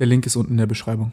[0.00, 1.12] Der Link ist unten in der Beschreibung.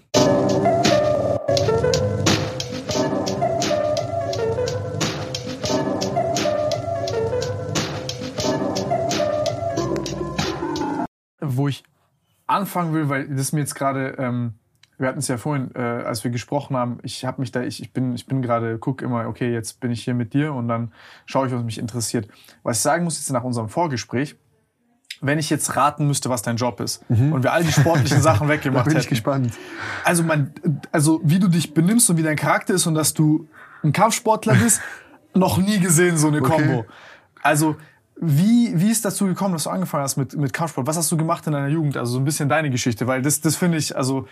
[11.40, 11.84] Wo ich
[12.48, 14.56] anfangen will, weil das mir jetzt gerade, ähm,
[14.98, 17.84] wir hatten es ja vorhin, äh, als wir gesprochen haben, ich habe mich da, ich,
[17.84, 20.68] ich bin, ich bin gerade, guck immer, okay, jetzt bin ich hier mit dir und
[20.68, 20.92] dann
[21.28, 22.28] schaue ich, was mich interessiert.
[22.64, 24.38] Was ich sagen muss jetzt nach unserem Vorgespräch,
[25.22, 27.32] wenn ich jetzt raten müsste, was dein Job ist mhm.
[27.32, 29.10] und wir all die sportlichen Sachen weggemacht da bin ich hätten.
[29.16, 29.54] gespannt.
[30.04, 30.52] Also man,
[30.92, 33.48] also wie du dich benimmst und wie dein Charakter ist und dass du
[33.84, 34.82] ein Kampfsportler bist,
[35.34, 36.42] noch nie gesehen so eine.
[36.42, 36.84] Okay.
[37.42, 37.78] Also
[38.20, 40.86] wie, wie ist dazu gekommen, dass du angefangen hast mit, mit Kampfsport?
[40.86, 41.98] Was hast du gemacht in deiner Jugend?
[41.98, 44.28] Also so ein bisschen deine Geschichte, weil das, das finde ich, also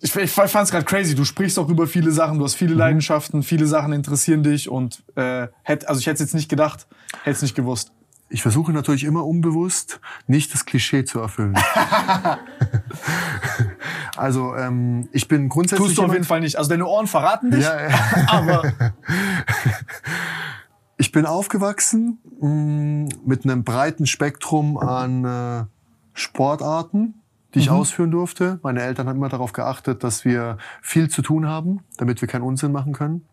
[0.00, 1.14] ich, ich fand es gerade crazy.
[1.14, 2.78] Du sprichst auch über viele Sachen, du hast viele mhm.
[2.78, 6.86] Leidenschaften, viele Sachen interessieren dich und äh, hätt, also ich hätte es jetzt nicht gedacht,
[7.22, 7.92] hätte es nicht gewusst.
[8.34, 11.54] Ich versuche natürlich immer unbewusst nicht das Klischee zu erfüllen.
[14.16, 15.86] also ähm, ich bin grundsätzlich.
[15.86, 16.58] Tust du auf jeden Fall nicht.
[16.58, 17.62] Also deine Ohren verraten dich.
[17.62, 17.96] Ja, ja.
[18.26, 18.72] aber
[20.96, 25.64] ich bin aufgewachsen mh, mm, mit einem breiten Spektrum an äh,
[26.12, 27.22] Sportarten,
[27.54, 27.76] die ich mhm.
[27.76, 28.58] ausführen durfte.
[28.64, 32.42] Meine Eltern haben immer darauf geachtet, dass wir viel zu tun haben, damit wir keinen
[32.42, 33.28] Unsinn machen können.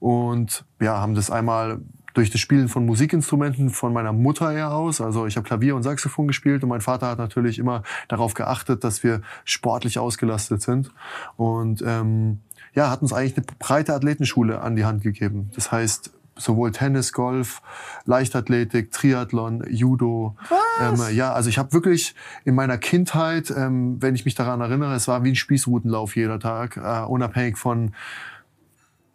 [0.00, 1.82] Und ja, haben das einmal
[2.14, 5.00] durch das Spielen von Musikinstrumenten von meiner Mutter eher aus.
[5.00, 8.84] Also ich habe Klavier und Saxophon gespielt und mein Vater hat natürlich immer darauf geachtet,
[8.84, 10.90] dass wir sportlich ausgelastet sind.
[11.36, 12.40] Und ähm,
[12.74, 15.50] ja, hat uns eigentlich eine breite Athletenschule an die Hand gegeben.
[15.54, 17.62] Das heißt, sowohl Tennis, Golf,
[18.06, 20.36] Leichtathletik, Triathlon, Judo.
[20.80, 24.94] Ähm, ja, also ich habe wirklich in meiner Kindheit, ähm, wenn ich mich daran erinnere,
[24.94, 27.92] es war wie ein Spießrutenlauf jeder Tag, äh, unabhängig von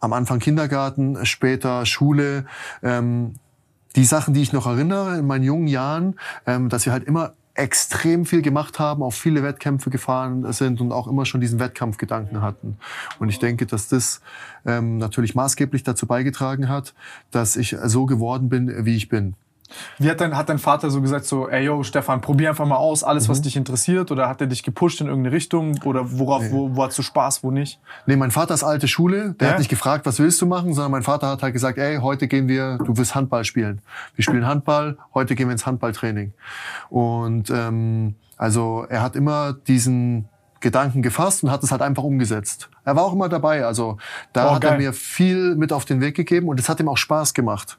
[0.00, 2.46] am Anfang Kindergarten, später Schule.
[2.82, 3.34] Ähm,
[3.96, 7.32] die Sachen, die ich noch erinnere in meinen jungen Jahren, ähm, dass wir halt immer
[7.54, 12.42] extrem viel gemacht haben, auf viele Wettkämpfe gefahren sind und auch immer schon diesen Wettkampfgedanken
[12.42, 12.76] hatten.
[13.18, 14.20] Und ich denke, dass das
[14.66, 16.94] ähm, natürlich maßgeblich dazu beigetragen hat,
[17.30, 19.34] dass ich so geworden bin, wie ich bin.
[19.98, 22.76] Wie hat dein, hat dein Vater so gesagt, so, ey, yo, Stefan, probier einfach mal
[22.76, 23.32] aus, alles, mhm.
[23.32, 24.10] was dich interessiert?
[24.10, 25.78] Oder hat er dich gepusht in irgendeine Richtung?
[25.84, 26.52] Oder worauf, nee.
[26.52, 27.80] wo, wo hast du Spaß, wo nicht?
[28.06, 29.34] Nee, mein Vater ist alte Schule.
[29.40, 29.52] Der ja?
[29.52, 32.28] hat nicht gefragt, was willst du machen, sondern mein Vater hat halt gesagt, ey, heute
[32.28, 33.80] gehen wir, du willst Handball spielen.
[34.14, 36.32] Wir spielen Handball, heute gehen wir ins Handballtraining.
[36.88, 40.28] Und ähm, also er hat immer diesen
[40.60, 42.68] Gedanken gefasst und hat es halt einfach umgesetzt.
[42.86, 43.98] Er war auch immer dabei, also
[44.32, 44.72] da oh, hat geil.
[44.72, 47.78] er mir viel mit auf den Weg gegeben und es hat ihm auch Spaß gemacht.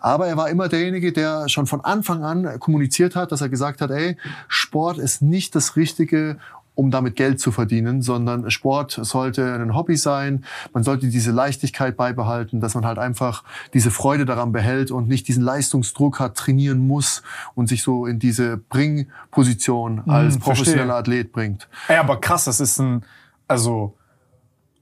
[0.00, 3.80] Aber er war immer derjenige, der schon von Anfang an kommuniziert hat, dass er gesagt
[3.80, 4.16] hat, ey,
[4.48, 6.38] Sport ist nicht das Richtige,
[6.74, 10.44] um damit Geld zu verdienen, sondern Sport sollte ein Hobby sein.
[10.72, 15.26] Man sollte diese Leichtigkeit beibehalten, dass man halt einfach diese Freude daran behält und nicht
[15.26, 17.22] diesen Leistungsdruck hat, trainieren muss
[17.56, 21.68] und sich so in diese Bringposition hm, als hm, professioneller Athlet bringt.
[21.88, 23.04] Ey, aber krass, das ist ein,
[23.48, 23.97] also,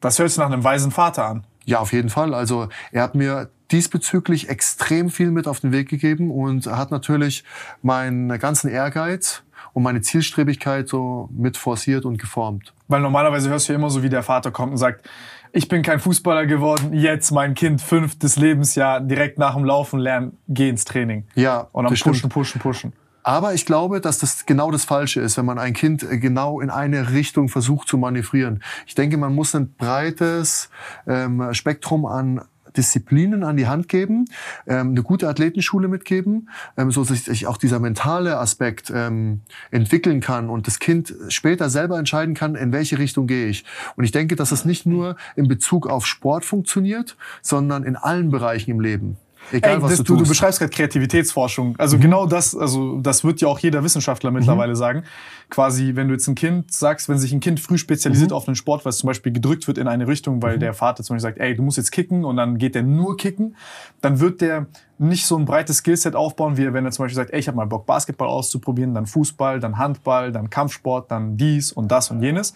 [0.01, 1.45] das hört sich nach einem weisen Vater an.
[1.65, 2.35] Ja, auf jeden Fall.
[2.35, 7.45] Also er hat mir diesbezüglich extrem viel mit auf den Weg gegeben und hat natürlich
[7.83, 12.73] meinen ganzen Ehrgeiz und meine Zielstrebigkeit so mit forciert und geformt.
[12.89, 15.09] Weil normalerweise hörst du ja immer so, wie der Vater kommt und sagt,
[15.53, 20.39] ich bin kein Fußballer geworden, jetzt mein Kind fünftes Lebensjahr, direkt nach dem Laufen lernen,
[20.49, 21.25] geh ins Training.
[21.35, 22.93] Ja, Und dann pushen, pushen, pushen.
[23.27, 26.61] Aber ich glaube, dass das genau das Falsche ist, wenn man ein Kind äh, genau
[26.61, 28.63] in eine Richtung versucht zu manövrieren.
[28.87, 30.71] Ich denke, man muss ein breites
[31.09, 32.43] ähm, Spektrum an
[32.77, 34.27] Disziplinen an die Hand geben,
[34.69, 39.41] ähm, eine gute Athletenschule mitgeben, ähm, so dass sich auch dieser mentale Aspekt ähm,
[39.73, 43.65] entwickeln kann und das Kind später selber entscheiden kann, in welche Richtung gehe ich.
[43.97, 48.31] Und ich denke, dass es nicht nur in Bezug auf Sport funktioniert, sondern in allen
[48.31, 49.17] Bereichen im Leben.
[49.53, 51.77] Egal, Ey, was das, du, du, du beschreibst gerade Kreativitätsforschung.
[51.79, 52.01] Also mhm.
[52.03, 54.77] genau das, also das wird ja auch jeder Wissenschaftler mittlerweile mhm.
[54.77, 55.03] sagen.
[55.51, 58.37] Quasi, wenn du jetzt ein Kind sagst, wenn sich ein Kind früh spezialisiert mhm.
[58.37, 60.61] auf einen Sport, weil es zum Beispiel gedrückt wird in eine Richtung, weil mhm.
[60.61, 63.17] der Vater zum Beispiel sagt, ey, du musst jetzt kicken und dann geht der nur
[63.17, 63.57] kicken,
[64.01, 64.67] dann wird der
[64.99, 67.57] nicht so ein breites Skillset aufbauen, wie wenn er zum Beispiel sagt, ey, ich habe
[67.57, 72.23] mal Bock, Basketball auszuprobieren, dann Fußball, dann Handball, dann Kampfsport, dann dies und das und
[72.23, 72.55] jenes.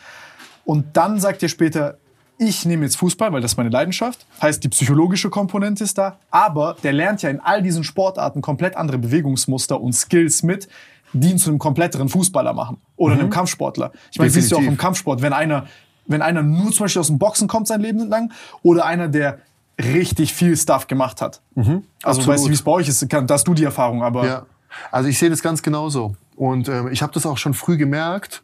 [0.65, 1.99] Und dann sagt er später,
[2.43, 4.25] ich nehme jetzt Fußball, weil das ist meine Leidenschaft.
[4.41, 6.17] Heißt, die psychologische Komponente ist da.
[6.31, 10.67] Aber der lernt ja in all diesen Sportarten komplett andere Bewegungsmuster und Skills mit,
[11.13, 12.79] die ihn zu einem kompletteren Fußballer machen.
[12.97, 13.21] Oder mhm.
[13.21, 13.93] einem Kampfsportler.
[14.11, 15.67] Ich meine, siehst du auch im Kampfsport, wenn einer,
[16.07, 18.33] wenn einer nur zum Beispiel aus dem Boxen kommt sein Leben lang
[18.63, 19.41] oder einer, der
[19.79, 21.43] richtig viel Stuff gemacht hat.
[21.57, 21.85] Mhm.
[22.03, 23.07] Also, weißt du, wie es bei euch ist?
[23.07, 24.27] Da hast du die Erfahrung, aber.
[24.27, 24.47] Ja.
[24.91, 26.17] Also, ich sehe das ganz genauso.
[26.37, 28.43] Und ähm, ich habe das auch schon früh gemerkt,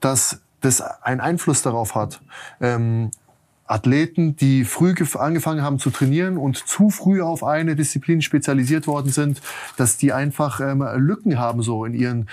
[0.00, 2.20] dass das einen Einfluss darauf hat.
[2.60, 3.12] Ähm,
[3.68, 9.12] Athleten, die früh angefangen haben zu trainieren und zu früh auf eine Disziplin spezialisiert worden
[9.12, 9.42] sind,
[9.76, 12.28] dass die einfach ähm, Lücken haben so in ihren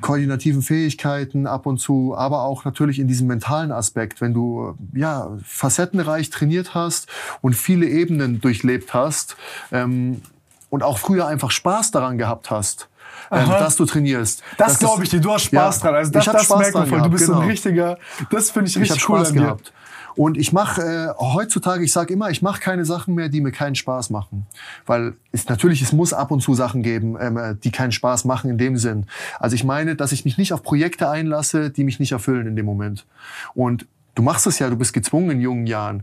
[0.00, 5.36] koordinativen Fähigkeiten ab und zu, aber auch natürlich in diesem mentalen Aspekt, wenn du ja
[5.44, 7.08] facettenreich trainiert hast
[7.42, 9.36] und viele Ebenen durchlebt hast
[9.72, 10.22] ähm,
[10.70, 12.88] und auch früher einfach Spaß daran gehabt hast.
[13.32, 14.42] Ähm, dass du trainierst.
[14.56, 15.94] Das glaube ich dir, du hast Spaß ja, dran.
[15.94, 17.02] Also das, das merkt man voll.
[17.02, 17.40] Du bist genau.
[17.40, 17.96] ein richtiger,
[18.28, 19.40] das finde ich richtig ich cool Spaß an dir.
[19.42, 19.72] gehabt.
[20.20, 23.52] Und ich mache äh, heutzutage, ich sage immer, ich mache keine Sachen mehr, die mir
[23.52, 24.44] keinen Spaß machen.
[24.84, 28.50] Weil es natürlich, es muss ab und zu Sachen geben, ähm, die keinen Spaß machen
[28.50, 29.06] in dem Sinn.
[29.38, 32.54] Also ich meine, dass ich mich nicht auf Projekte einlasse, die mich nicht erfüllen in
[32.54, 33.06] dem Moment.
[33.54, 36.02] Und du machst es ja, du bist gezwungen in jungen Jahren.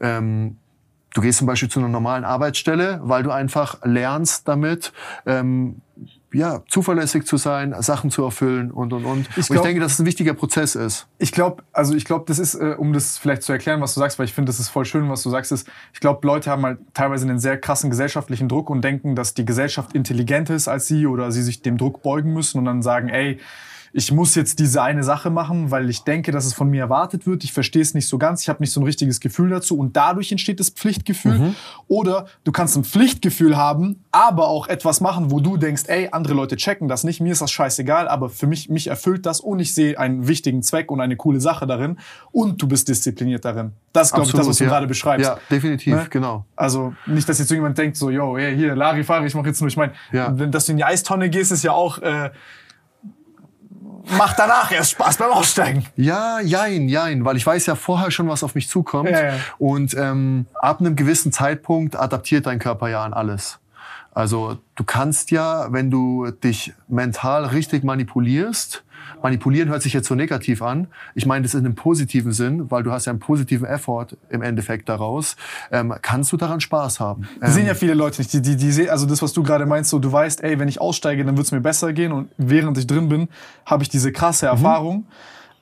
[0.00, 0.56] Ähm,
[1.12, 4.94] du gehst zum Beispiel zu einer normalen Arbeitsstelle, weil du einfach lernst damit,
[5.26, 5.82] ähm,
[6.32, 9.28] ja, zuverlässig zu sein, Sachen zu erfüllen und und und.
[9.36, 11.06] Ich, glaub, und ich denke, dass es ein wichtiger Prozess ist.
[11.18, 14.00] Ich glaube, also ich glaube, das ist, äh, um das vielleicht zu erklären, was du
[14.00, 16.50] sagst, weil ich finde, das ist voll schön, was du sagst, ist, ich glaube, Leute
[16.50, 20.68] haben halt teilweise einen sehr krassen gesellschaftlichen Druck und denken, dass die Gesellschaft intelligenter ist
[20.68, 23.38] als sie oder sie sich dem Druck beugen müssen und dann sagen, ey,
[23.92, 27.26] ich muss jetzt diese eine Sache machen, weil ich denke, dass es von mir erwartet
[27.26, 27.44] wird.
[27.44, 29.96] Ich verstehe es nicht so ganz, ich habe nicht so ein richtiges Gefühl dazu und
[29.96, 31.38] dadurch entsteht das Pflichtgefühl.
[31.38, 31.54] Mhm.
[31.86, 36.34] Oder du kannst ein Pflichtgefühl haben, aber auch etwas machen, wo du denkst, ey, andere
[36.34, 39.60] Leute checken das nicht, mir ist das scheißegal, aber für mich, mich erfüllt das und
[39.60, 41.98] ich sehe einen wichtigen Zweck und eine coole Sache darin
[42.32, 43.72] und du bist diszipliniert darin.
[43.92, 44.70] Das glaube ich, das, was du ja.
[44.70, 45.26] gerade beschreibst.
[45.26, 46.06] Ja, definitiv, ne?
[46.10, 46.44] genau.
[46.56, 49.68] Also nicht, dass jetzt irgendjemand denkt, so, yo, hey, hier, Larifari, ich mach jetzt nur,
[49.68, 50.30] ich meine, ja.
[50.30, 51.98] dass du in die Eistonne gehst, ist ja auch...
[51.98, 52.30] Äh,
[54.16, 55.86] macht danach erst Spaß beim Aussteigen.
[55.96, 59.10] Ja, jein, jein, weil ich weiß ja vorher schon, was auf mich zukommt.
[59.10, 59.34] Ja, ja.
[59.58, 63.58] Und ähm, ab einem gewissen Zeitpunkt adaptiert dein Körper ja an alles.
[64.12, 68.82] Also du kannst ja, wenn du dich mental richtig manipulierst,
[69.22, 70.88] manipulieren hört sich jetzt so negativ an.
[71.14, 74.42] Ich meine das in einem positiven Sinn, weil du hast ja einen positiven Effort im
[74.42, 75.36] Endeffekt daraus.
[75.70, 77.28] Ähm, kannst du daran Spaß haben?
[77.44, 78.32] Die sehen ja viele Leute nicht.
[78.32, 80.68] Die, die, die sehen, also das, was du gerade meinst, so du weißt, ey, wenn
[80.68, 83.28] ich aussteige, dann wird es mir besser gehen und während ich drin bin,
[83.66, 84.52] habe ich diese krasse mhm.
[84.52, 84.96] Erfahrung.
[84.96, 85.04] Mhm.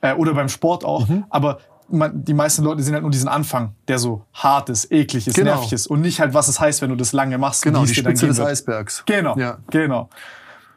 [0.01, 1.07] Äh, oder beim Sport auch.
[1.07, 1.25] Mhm.
[1.29, 1.59] Aber
[1.89, 5.35] man, die meisten Leute sehen halt nur diesen Anfang, der so hart ist, eklig ist,
[5.35, 5.55] genau.
[5.55, 7.63] nervig ist und nicht halt, was es heißt, wenn du das lange machst.
[7.63, 9.03] Genau, die Spitze des Eisbergs.
[9.05, 9.57] Genau, ja.
[9.69, 10.09] genau.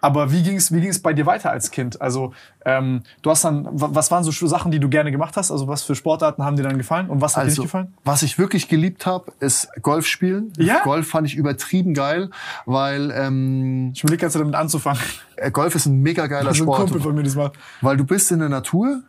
[0.00, 2.00] Aber wie ging's, wie ging's bei dir weiter als Kind?
[2.00, 2.32] Also
[2.64, 5.50] ähm, du hast dann, was waren so Sachen, die du gerne gemacht hast?
[5.50, 7.94] Also was für Sportarten haben dir dann gefallen und was hat also, dir nicht gefallen?
[8.04, 10.52] Was ich wirklich geliebt habe, ist Golf spielen.
[10.56, 10.82] Ja?
[10.82, 12.30] Golf fand ich übertrieben geil,
[12.66, 15.00] weil ähm, ich überlege, damit anzufangen.
[15.36, 16.80] Äh, Golf ist ein mega geiler Sport.
[16.80, 17.52] Ein Kumpel von mir diesmal.
[17.80, 19.02] Weil du bist in der Natur.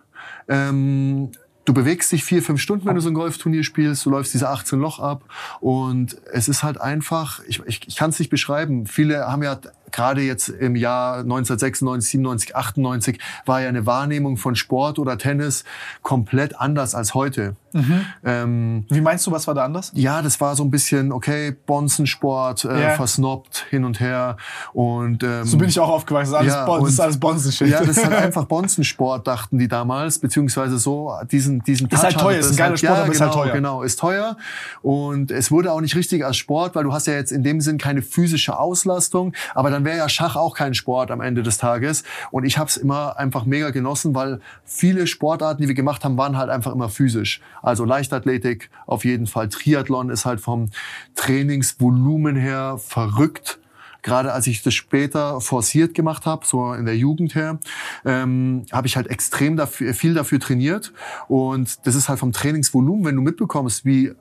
[0.48, 1.32] Ähm,
[1.66, 4.50] du bewegst dich vier, fünf Stunden, wenn du so ein Golfturnier spielst, du läufst diese
[4.50, 5.24] 18 Loch ab
[5.60, 8.88] und es ist halt einfach, ich, ich, ich kann es nicht beschreiben.
[8.88, 9.60] Viele haben ja
[9.92, 15.64] gerade jetzt im Jahr 1996, 97, 98 war ja eine Wahrnehmung von Sport oder Tennis
[16.02, 17.56] komplett anders als heute.
[17.74, 18.06] Mhm.
[18.26, 19.92] Ähm, Wie meinst du, was war da anders?
[19.96, 22.90] Ja, das war so ein bisschen, okay, Bonzensport, äh, yeah.
[22.96, 24.38] versnobbt hin und her.
[24.74, 27.70] Und, ähm, so bin ich auch aufgewachsen, alles ja, bon, das ist alles Bonzenshit.
[27.70, 32.18] Ja, das ist halt einfach Bonzensport, dachten die damals, beziehungsweise so diesen, diesen Ist halt
[32.18, 33.54] teuer, ist ein geiler Sport, ja, aber genau, ist halt teuer.
[33.54, 34.38] Genau, ist teuer.
[34.82, 37.62] Und es wurde auch nicht richtig als Sport, weil du hast ja jetzt in dem
[37.62, 41.58] Sinn keine physische Auslastung, aber dann wäre ja Schach auch kein Sport am Ende des
[41.58, 42.04] Tages.
[42.32, 46.18] Und ich habe es immer einfach mega genossen, weil viele Sportarten, die wir gemacht haben,
[46.18, 47.42] waren halt einfach immer physisch.
[47.62, 49.50] Also Leichtathletik auf jeden Fall.
[49.50, 50.70] Triathlon ist halt vom
[51.16, 53.60] Trainingsvolumen her verrückt.
[54.04, 57.60] Gerade als ich das später forciert gemacht habe, so in der Jugend her,
[58.04, 60.92] ähm, habe ich halt extrem dafür, viel dafür trainiert.
[61.28, 64.14] Und das ist halt vom Trainingsvolumen, wenn du mitbekommst, wie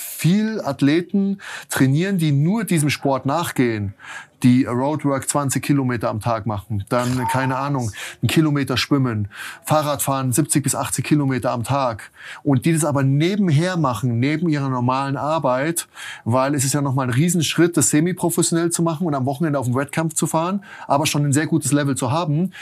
[0.00, 3.94] viel Athleten trainieren, die nur diesem Sport nachgehen,
[4.42, 7.90] die Roadwork 20 Kilometer am Tag machen, dann, keine Ahnung,
[8.22, 9.28] einen Kilometer schwimmen,
[9.64, 12.10] Fahrradfahren 70 bis 80 Kilometer am Tag
[12.42, 15.88] und die das aber nebenher machen, neben ihrer normalen Arbeit,
[16.24, 19.66] weil es ist ja nochmal ein Riesenschritt, das semi-professionell zu machen und am Wochenende auf
[19.66, 22.52] den Wettkampf zu fahren, aber schon ein sehr gutes Level zu haben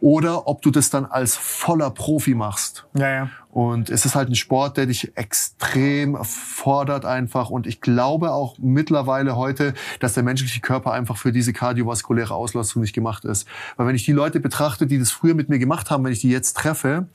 [0.00, 2.86] oder ob du das dann als voller Profi machst.
[2.94, 3.30] Ja, ja.
[3.50, 7.48] Und es ist halt ein Sport, der dich extrem fordert einfach.
[7.50, 12.82] Und ich glaube auch mittlerweile heute, dass der menschliche Körper einfach für diese kardiovaskuläre Auslastung
[12.82, 13.48] nicht gemacht ist.
[13.76, 16.20] Weil wenn ich die Leute betrachte, die das früher mit mir gemacht haben, wenn ich
[16.20, 17.06] die jetzt treffe.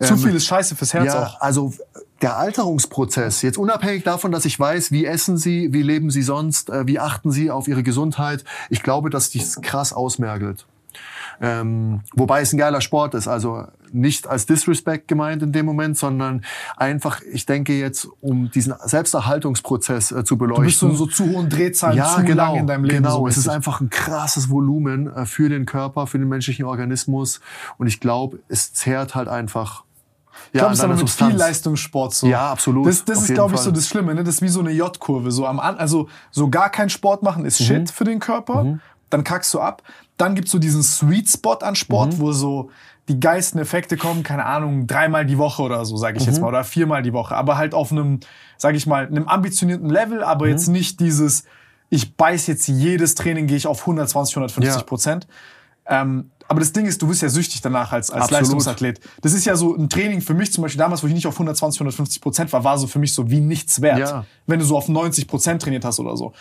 [0.00, 1.40] Zu ähm, viel ist scheiße fürs Herz ja, auch.
[1.40, 1.72] Also
[2.22, 6.70] der Alterungsprozess, jetzt unabhängig davon, dass ich weiß, wie essen sie, wie leben sie sonst,
[6.70, 10.66] äh, wie achten sie auf ihre Gesundheit, ich glaube, dass dies krass ausmergelt.
[11.42, 13.26] Ähm, wobei es ein geiler Sport ist.
[13.26, 16.44] Also nicht als Disrespect gemeint in dem Moment, sondern
[16.76, 20.62] einfach, ich denke jetzt, um diesen Selbsterhaltungsprozess äh, zu beleuchten.
[20.62, 23.02] Du bist so, so zu hohen Drehzahlen ja, zu genau, lang in deinem Leben.
[23.02, 26.64] Genau, so es ist einfach ein krasses Volumen äh, für den Körper, für den menschlichen
[26.64, 27.40] Organismus.
[27.76, 29.82] Und ich glaube, es zehrt halt einfach
[30.52, 32.26] ich glaube, es ist aber mit viel Leistungssport so.
[32.26, 32.86] Ja, absolut.
[32.86, 34.14] Das, das ist, glaube ich, so das Schlimme.
[34.14, 34.24] Ne?
[34.24, 35.30] Das ist wie so eine J-Kurve.
[35.30, 37.64] So am An also so gar kein Sport machen ist mhm.
[37.64, 38.64] Shit für den Körper.
[38.64, 38.80] Mhm.
[39.10, 39.82] Dann kackst du ab.
[40.22, 42.20] Dann gibt's so diesen Sweet Spot an Sport, mhm.
[42.20, 42.70] wo so
[43.08, 46.30] die geilsten Effekte kommen, keine Ahnung, dreimal die Woche oder so, sage ich mhm.
[46.30, 48.20] jetzt mal, oder viermal die Woche, aber halt auf einem,
[48.56, 50.52] sage ich mal, einem ambitionierten Level, aber mhm.
[50.52, 51.42] jetzt nicht dieses,
[51.90, 55.26] ich beiß jetzt jedes Training, gehe ich auf 120, 150 Prozent.
[55.90, 56.02] Ja.
[56.02, 59.00] Ähm, aber das Ding ist, du bist ja süchtig danach als, als Leistungsathlet.
[59.22, 61.34] Das ist ja so ein Training für mich zum Beispiel damals, wo ich nicht auf
[61.34, 63.98] 120, 150 Prozent war, war so für mich so wie nichts wert.
[63.98, 64.24] Ja.
[64.46, 66.32] Wenn du so auf 90 Prozent trainiert hast oder so.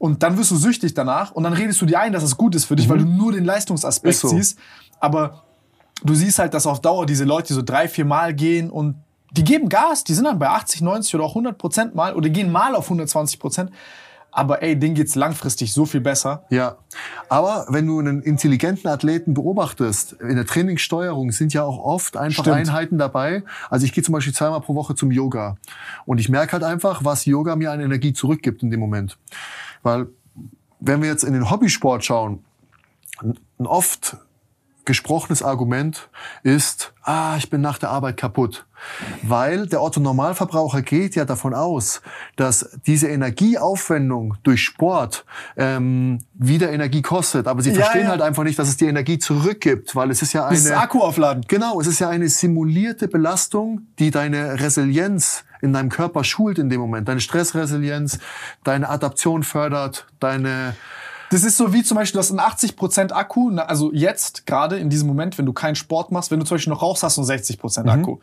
[0.00, 2.54] Und dann wirst du süchtig danach und dann redest du dir ein, dass es gut
[2.54, 2.90] ist für dich, mhm.
[2.90, 4.28] weil du nur den Leistungsaspekt so.
[4.28, 4.58] siehst.
[4.98, 5.42] Aber
[6.02, 8.94] du siehst halt, dass auf Dauer diese Leute so drei, vier Mal gehen und
[9.32, 12.30] die geben Gas, die sind dann bei 80, 90 oder auch 100 Prozent mal oder
[12.30, 13.70] gehen mal auf 120 Prozent.
[14.32, 16.44] Aber ey, denen geht's langfristig so viel besser.
[16.48, 16.76] Ja,
[17.28, 22.44] aber wenn du einen intelligenten Athleten beobachtest, in der Trainingssteuerung sind ja auch oft einfach
[22.44, 22.56] Stimmt.
[22.56, 23.42] Einheiten dabei.
[23.68, 25.56] Also ich gehe zum Beispiel zweimal pro Woche zum Yoga
[26.06, 29.18] und ich merke halt einfach, was Yoga mir an Energie zurückgibt in dem Moment.
[29.82, 30.08] Weil
[30.80, 32.44] wenn wir jetzt in den Hobbysport schauen,
[33.58, 34.16] oft
[34.90, 36.08] gesprochenes Argument
[36.42, 38.66] ist, ah, ich bin nach der Arbeit kaputt.
[39.22, 42.00] Weil der Otto Normalverbraucher geht ja davon aus,
[42.36, 45.24] dass diese Energieaufwendung durch Sport
[45.56, 47.46] ähm, wieder Energie kostet.
[47.46, 48.08] Aber sie ja, verstehen ja.
[48.08, 50.56] halt einfach nicht, dass es die Energie zurückgibt, weil es ist ja eine...
[50.56, 51.44] Das ist Akku aufladen.
[51.46, 56.70] Genau, es ist ja eine simulierte Belastung, die deine Resilienz in deinem Körper schult in
[56.70, 57.06] dem Moment.
[57.06, 58.18] Deine Stressresilienz,
[58.64, 60.74] deine Adaption fördert, deine
[61.30, 64.90] das ist so wie zum Beispiel, du hast einen 80% Akku, also jetzt gerade in
[64.90, 67.22] diesem Moment, wenn du keinen Sport machst, wenn du zum Beispiel noch rauchst, hast du
[67.22, 67.88] einen 60% mhm.
[67.88, 68.18] Akku.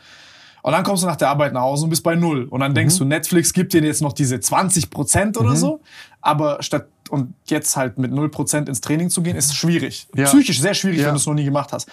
[0.63, 2.43] Und dann kommst du nach der Arbeit nach Hause und bist bei null.
[2.49, 2.99] Und dann denkst mhm.
[2.99, 5.55] du, Netflix gibt dir jetzt noch diese 20 Prozent oder mhm.
[5.55, 5.81] so.
[6.19, 10.09] Aber statt und jetzt halt mit null Prozent ins Training zu gehen, ist schwierig.
[10.13, 10.25] Ja.
[10.25, 11.05] Psychisch sehr schwierig, ja.
[11.05, 11.87] wenn du es noch nie gemacht hast.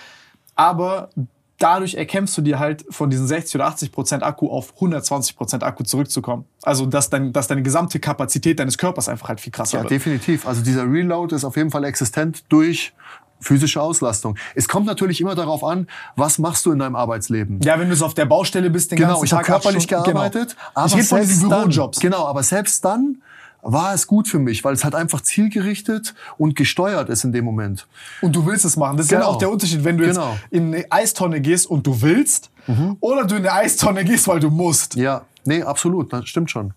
[0.57, 1.11] Aber
[1.59, 5.63] dadurch erkämpfst du dir halt von diesen 60 oder 80 Prozent Akku auf 120 Prozent
[5.63, 6.45] Akku zurückzukommen.
[6.63, 9.93] Also, dass, dein, dass deine gesamte Kapazität deines Körpers einfach halt viel krasser ja, wird.
[9.93, 10.47] Ja, definitiv.
[10.47, 12.93] Also dieser Reload ist auf jeden Fall existent durch
[13.41, 14.37] physische Auslastung.
[14.55, 17.61] Es kommt natürlich immer darauf an, was machst du in deinem Arbeitsleben.
[17.63, 19.45] Ja, wenn du so auf der Baustelle bist, den genau, ganzen Tag.
[19.45, 20.57] Genau, ich habe körperlich schon, gearbeitet.
[20.57, 20.71] Genau.
[20.75, 22.01] Aber ich rede von diesen Bürojobs.
[22.01, 23.19] Genau, aber selbst dann
[23.65, 27.45] war es gut für mich, weil es halt einfach zielgerichtet und gesteuert ist in dem
[27.45, 27.87] Moment.
[28.21, 28.97] Und du willst es machen.
[28.97, 29.23] Das ist genau.
[29.23, 30.33] ja auch der Unterschied, wenn du genau.
[30.33, 32.97] jetzt in eine Eistonne gehst und du willst mhm.
[33.01, 34.95] oder du in eine Eistonne gehst, weil du musst.
[34.97, 36.75] Ja, nee, absolut, das stimmt schon.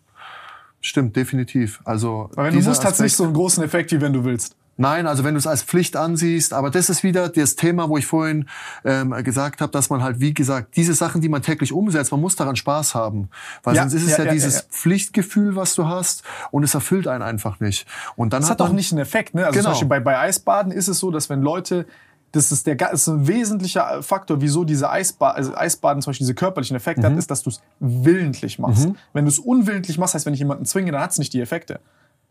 [0.81, 1.81] Stimmt, definitiv.
[1.83, 4.23] Also, weil wenn du musst, hat es nicht so einen großen Effekt, wie wenn du
[4.23, 4.55] willst.
[4.77, 7.97] Nein, also wenn du es als Pflicht ansiehst, aber das ist wieder das Thema, wo
[7.97, 8.47] ich vorhin
[8.85, 12.21] ähm, gesagt habe, dass man halt, wie gesagt, diese Sachen, die man täglich umsetzt, man
[12.21, 13.29] muss daran Spaß haben.
[13.63, 16.73] Weil ja, sonst ist es ja, ja, ja dieses Pflichtgefühl, was du hast und es
[16.73, 17.87] erfüllt einen einfach nicht.
[18.15, 19.33] Und dann das hat hat auch nicht einen Effekt.
[19.33, 19.45] Ne?
[19.45, 19.63] Also genau.
[19.63, 21.85] zum Beispiel bei, bei Eisbaden ist es so, dass wenn Leute
[22.33, 26.25] das ist, der, das ist ein wesentlicher Faktor, wieso diese Eisba also Eisbaden zum Beispiel
[26.25, 27.13] diese körperlichen Effekte mhm.
[27.13, 28.89] hat, ist, dass du es willentlich machst.
[28.89, 28.97] Mhm.
[29.13, 31.41] Wenn du es unwillentlich machst, heißt, wenn ich jemanden zwinge, dann hat es nicht die
[31.41, 31.79] Effekte.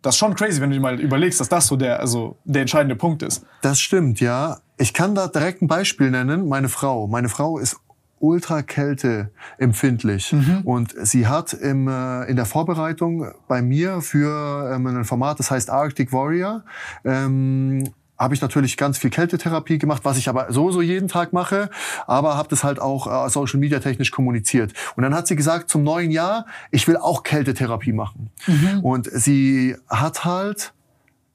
[0.07, 2.63] Das ist schon crazy, wenn du dir mal überlegst, dass das so der, also der
[2.63, 3.45] entscheidende Punkt ist.
[3.63, 4.59] Das stimmt, ja.
[4.79, 6.49] Ich kann da direkt ein Beispiel nennen.
[6.49, 7.09] Meine Frau.
[7.09, 7.77] Meine Frau ist
[8.21, 10.61] ultra Kälte empfindlich mhm.
[10.63, 15.51] und sie hat im, äh, in der Vorbereitung bei mir für ähm, ein Format, das
[15.51, 16.63] heißt Arctic Warrior,
[17.05, 21.71] ähm, habe ich natürlich ganz viel Kältetherapie gemacht, was ich aber sowieso jeden Tag mache,
[22.07, 24.73] aber habe das halt auch äh, Social Media technisch kommuniziert.
[24.97, 28.31] Und dann hat sie gesagt, zum neuen Jahr, ich will auch Kältetherapie machen.
[28.47, 28.81] Mhm.
[28.81, 30.73] Und sie hat halt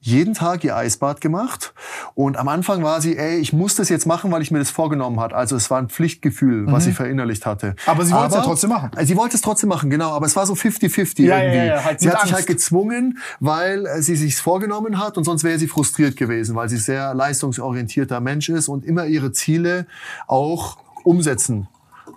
[0.04, 1.72] jeden Tag ihr Eisbad gemacht.
[2.14, 4.70] Und am Anfang war sie, ey, ich muss das jetzt machen, weil ich mir das
[4.70, 5.32] vorgenommen hat.
[5.32, 7.76] Also es war ein Pflichtgefühl, was sie verinnerlicht hatte.
[7.86, 8.90] Aber sie wollte es ja trotzdem machen.
[9.04, 10.10] Sie wollte es trotzdem machen, genau.
[10.10, 11.66] Aber es war so 50-50 Ja, ja, irgendwie.
[11.68, 12.34] ja, halt sie hat sich Angst.
[12.34, 16.68] halt gezwungen, weil äh, sie sich's vorgenommen hat und sonst wäre sie frustriert gewesen, weil
[16.68, 19.86] sie sehr leistungsorientierter Mensch ist und immer ihre Ziele
[20.26, 21.68] auch umsetzen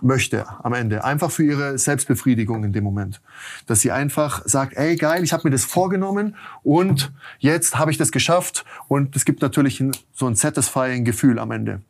[0.05, 1.03] möchte am Ende.
[1.03, 3.21] Einfach für ihre Selbstbefriedigung in dem Moment.
[3.65, 7.97] Dass sie einfach sagt, ey geil, ich habe mir das vorgenommen und jetzt habe ich
[7.97, 8.63] das geschafft.
[8.87, 11.81] Und es gibt natürlich ein, so ein satisfying Gefühl am Ende.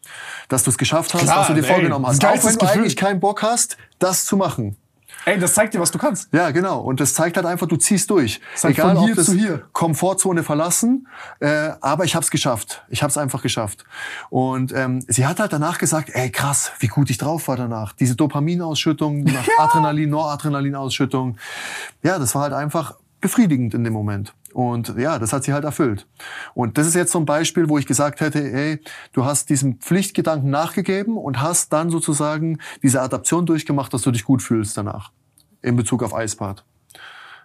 [0.48, 2.24] Dass du es geschafft hast, Klar, was du dir ey, vorgenommen hast.
[2.26, 2.68] Auch wenn du Gefühl.
[2.68, 4.78] eigentlich keinen Bock hast, das zu machen.
[5.26, 6.32] Ey, das zeigt dir, was du kannst.
[6.32, 6.80] Ja, genau.
[6.82, 8.40] Und das zeigt halt einfach, du ziehst durch.
[8.64, 9.64] halt von hier ob das zu hier.
[9.74, 11.08] Komfortzone verlassen,
[11.40, 12.84] äh, aber ich habe es geschafft.
[12.90, 13.86] Ich habe es einfach geschafft.
[14.30, 17.94] Und ähm, sie hat halt danach gesagt, ey krass, wie gut ich drauf war danach.
[17.94, 21.38] Diese Dopaminausschüttung, nach Adrenalin, Noradrenalinausschüttung.
[22.04, 24.34] Ja, das war halt einfach befriedigend in dem Moment.
[24.56, 26.08] Und ja, das hat sie halt erfüllt.
[26.54, 28.80] Und das ist jetzt so ein Beispiel, wo ich gesagt hätte, ey,
[29.12, 34.24] du hast diesem Pflichtgedanken nachgegeben und hast dann sozusagen diese Adaption durchgemacht, dass du dich
[34.24, 35.12] gut fühlst danach.
[35.62, 36.64] In Bezug auf Eisbad.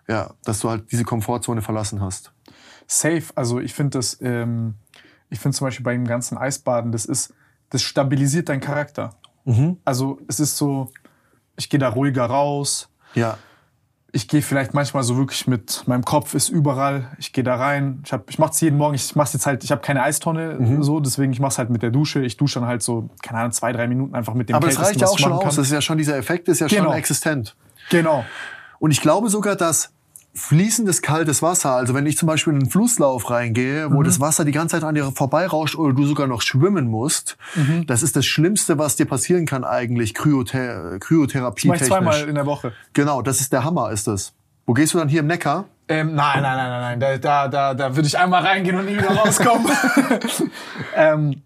[0.07, 2.33] Ja, dass du halt diese Komfortzone verlassen hast.
[2.87, 3.25] Safe.
[3.35, 4.75] Also ich finde das, ähm,
[5.31, 7.35] ich finde zum Beispiel bei dem ganzen Eisbaden, das ist,
[7.71, 9.17] das stabilisiert deinen Charakter.
[9.85, 10.93] Also es ist so,
[11.57, 12.89] ich gehe da ruhiger raus.
[13.17, 13.37] Ja,
[14.13, 17.09] Ich gehe vielleicht manchmal so wirklich mit meinem Kopf ist überall.
[17.19, 18.03] Ich gehe da rein.
[18.05, 18.95] Ich, hab- ich mache es jeden Morgen.
[18.97, 19.63] Ich mache jetzt halt.
[19.63, 20.83] Ich habe keine Eistonne Mhm.
[20.83, 22.21] so, deswegen ich mache es halt mit der Dusche.
[22.25, 24.57] Ich dusche dann halt so keine Ahnung zwei drei Minuten einfach mit dem.
[24.57, 25.41] aber es Kältesten, reicht ja auch schon aus.
[25.41, 25.49] kann.
[25.51, 26.85] Das ist ja schon, dieser Effekt ist ja Genau.
[26.91, 27.55] schon existent.
[27.91, 28.25] Genau.
[28.81, 29.93] Und ich glaube sogar, dass
[30.35, 34.45] fließendes kaltes Wasser, also wenn ich zum Beispiel in einen Flusslauf reingehe, wo das Wasser
[34.45, 37.37] die ganze Zeit an dir vorbeirauscht oder du sogar noch schwimmen musst,
[37.87, 42.29] das ist das Schlimmste, was dir passieren kann eigentlich, Kryothe Kryotherapie Mach ich zweimal technisch.
[42.29, 42.73] in der Woche.
[42.93, 44.33] Genau, das ist der Hammer, ist das.
[44.67, 45.65] Wo gehst du dann hier im Neckar?
[45.89, 47.01] Ähm, nein, nein, nein, nein, nein.
[47.01, 49.67] Da, da, da, da würde ich einmal reingehen und nie wieder rauskommen.
[50.95, 51.43] ähm,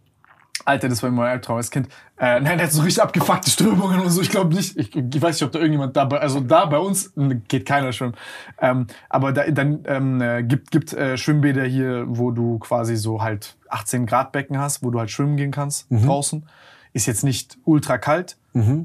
[0.65, 1.89] Alter, das war immer mein Albtraum als Kind.
[2.17, 4.21] Äh, nein, der hat so richtig abgefuckte Strömungen und so.
[4.23, 6.79] Ich glaube nicht, ich, ich weiß nicht, ob da irgendjemand da bei, also da bei
[6.79, 7.13] uns
[7.49, 8.15] geht keiner schwimmen.
[8.61, 13.21] Ähm, aber da, dann ähm, äh, gibt, gibt äh, Schwimmbäder hier, wo du quasi so
[13.23, 16.07] halt 18 Grad Becken hast, wo du halt schwimmen gehen kannst Mhm.
[16.07, 16.47] draußen.
[16.93, 18.37] Ist jetzt nicht ultra kalt,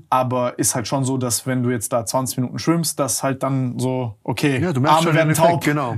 [0.09, 3.43] aber ist halt schon so, dass wenn du jetzt da 20 Minuten schwimmst, dass halt
[3.43, 5.63] dann so, okay, Ja, du merkst Arme schon den werden Effekt, taub.
[5.63, 5.95] genau.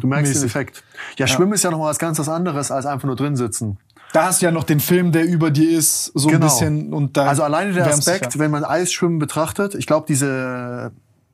[0.00, 0.44] Du merkst den.
[0.44, 0.84] Effekt.
[1.16, 3.76] Ja, Schwimmen ist ja noch mal was ganz was anderes, als einfach nur drin sitzen.
[4.12, 6.46] Da hast du ja noch den Film, der über dir ist, so ein Genau.
[6.46, 6.92] bisschen.
[6.94, 8.40] Und da Also alleine der Aspekt, ja.
[8.40, 10.92] wenn man Eisschwimmen betrachtet, ich glaube, diese,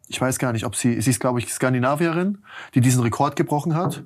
[0.08, 2.38] ich weiß gar nicht, ob sie, sie ist, glaube ich, Skandinavierin,
[2.74, 4.02] die diesen Rekord gebrochen hat,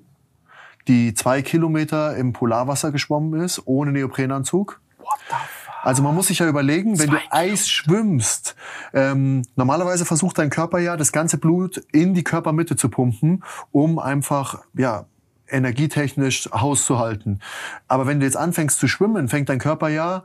[0.87, 4.81] die zwei Kilometer im Polarwasser geschwommen ist, ohne Neoprenanzug.
[4.99, 5.39] What the fuck?
[5.83, 8.57] Also man muss sich ja überlegen, wenn du Zwei Eis schwimmst,
[8.93, 13.99] ähm, normalerweise versucht dein Körper ja, das ganze Blut in die Körpermitte zu pumpen, um
[13.99, 15.07] einfach, ja,
[15.51, 17.41] energietechnisch Haus zu halten.
[17.87, 20.25] Aber wenn du jetzt anfängst zu schwimmen, fängt dein Körper ja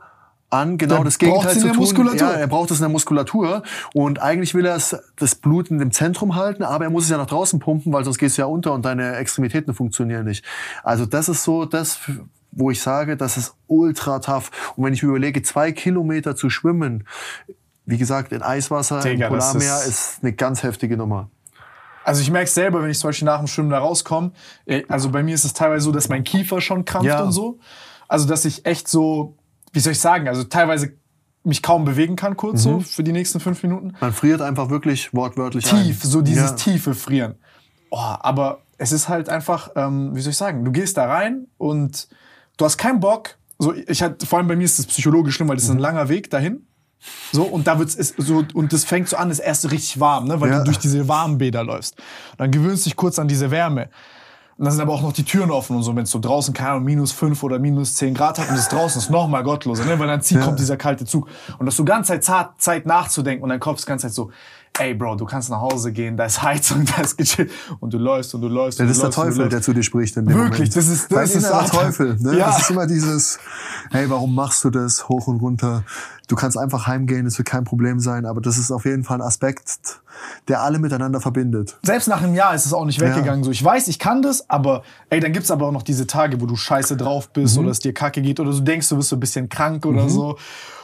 [0.50, 1.80] an, genau Der das Gegenteil zu der tun.
[1.80, 2.18] Muskulatur.
[2.28, 4.78] Ja, er braucht es in der Muskulatur und eigentlich will er
[5.16, 8.04] das Blut in dem Zentrum halten, aber er muss es ja nach draußen pumpen, weil
[8.04, 10.44] sonst gehst du ja unter und deine Extremitäten funktionieren nicht.
[10.84, 11.98] Also das ist so das,
[12.52, 14.50] wo ich sage, das ist ultra tough.
[14.76, 17.04] Und wenn ich mir überlege, zwei Kilometer zu schwimmen,
[17.84, 21.30] wie gesagt, in Eiswasser, Digga, im Polarmeer, ist- ist eine ganz heftige Nummer.
[22.04, 24.32] Also ich merke selber, wenn ich zum Beispiel nach dem Schwimmen da rauskomme.
[24.66, 27.22] äh, Also bei mir ist es teilweise so, dass mein Kiefer schon krampft Ja.
[27.22, 27.58] und so.
[28.08, 29.36] Also dass ich echt so,
[29.72, 30.92] wie soll ich sagen, also teilweise
[31.42, 33.94] mich kaum bewegen kann, kurz so für die nächsten fünf Minuten.
[34.00, 36.10] Man friert einfach wirklich wortwörtlich Tief, ein.
[36.10, 36.56] so dieses ja.
[36.56, 37.34] tiefe Frieren.
[37.90, 41.46] Oh, aber es ist halt einfach, ähm, wie soll ich sagen, du gehst da rein
[41.58, 42.08] und
[42.56, 43.36] du hast keinen Bock.
[43.58, 45.78] So, ich hatte, vor allem bei mir ist das psychologisch schlimm, weil das ist ein
[45.78, 46.66] langer Weg dahin.
[47.32, 50.26] So, und da wird's ist so, und das fängt so an, ist erst richtig warm,
[50.26, 50.58] ne, weil Ja.
[50.58, 51.96] du durch diese warmen Bäder läufst.
[52.38, 53.88] Dann gewöhnst du dich kurz an diese Wärme.
[54.56, 56.54] Und dann sind aber auch noch die Türen offen und so, wenn es so draußen,
[56.54, 59.42] keine Ahnung, minus fünf oder minus zehn Grad hat und es draußen ist noch mal
[59.42, 59.98] gottloser, ne?
[59.98, 61.26] weil dann zieht, kommt dieser kalte Zug.
[61.58, 64.30] Und hast du ganze Zeit Zeit, Zeit nachzudenken und dein Kopf ist ganze Zeit so,
[64.78, 67.50] ey Bro, du kannst nach Hause gehen, da ist Heizung, da ist gechillt.
[67.80, 70.16] Und du läufst und du läufst und Das ist der Teufel, der zu dir spricht
[70.16, 70.76] in dem Wirklich, Moment.
[70.76, 71.66] das ist- das Dein ist Satan.
[71.70, 72.16] Teufel.
[72.20, 72.38] Ne?
[72.38, 72.46] Ja.
[72.46, 73.38] Das ist immer dieses,
[73.90, 75.84] hey, warum machst du das hoch und runter?
[76.26, 78.24] Du kannst einfach heimgehen, es wird kein Problem sein.
[78.26, 80.00] Aber das ist auf jeden Fall ein Aspekt,
[80.48, 81.76] der alle miteinander verbindet.
[81.82, 83.44] Selbst nach einem Jahr ist es auch nicht weggegangen.
[83.44, 86.40] So, ich weiß, ich kann das, aber ey, dann gibt's aber auch noch diese Tage,
[86.40, 89.10] wo du scheiße drauf bist oder es dir kacke geht oder du denkst, du bist
[89.10, 90.36] so ein bisschen krank oder so.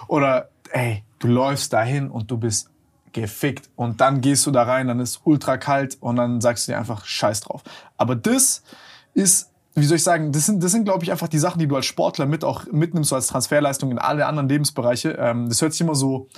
[0.08, 2.69] Oder ey, du läufst dahin und du bist
[3.12, 6.72] gefickt und dann gehst du da rein, dann ist ultra kalt und dann sagst du
[6.72, 7.62] dir einfach scheiß drauf.
[7.96, 8.62] Aber das
[9.14, 11.66] ist, wie soll ich sagen, das sind, das sind glaube ich einfach die Sachen, die
[11.66, 15.10] du als Sportler mit auch mitnimmst so als Transferleistung in alle anderen Lebensbereiche.
[15.18, 16.28] Ähm, das hört sich immer so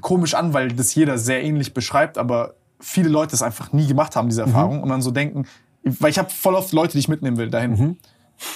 [0.00, 4.16] komisch an, weil das jeder sehr ähnlich beschreibt, aber viele Leute es einfach nie gemacht
[4.16, 5.46] haben, diese Erfahrung und dann so denken,
[5.82, 7.98] weil ich habe voll oft Leute, die ich mitnehmen will dahin.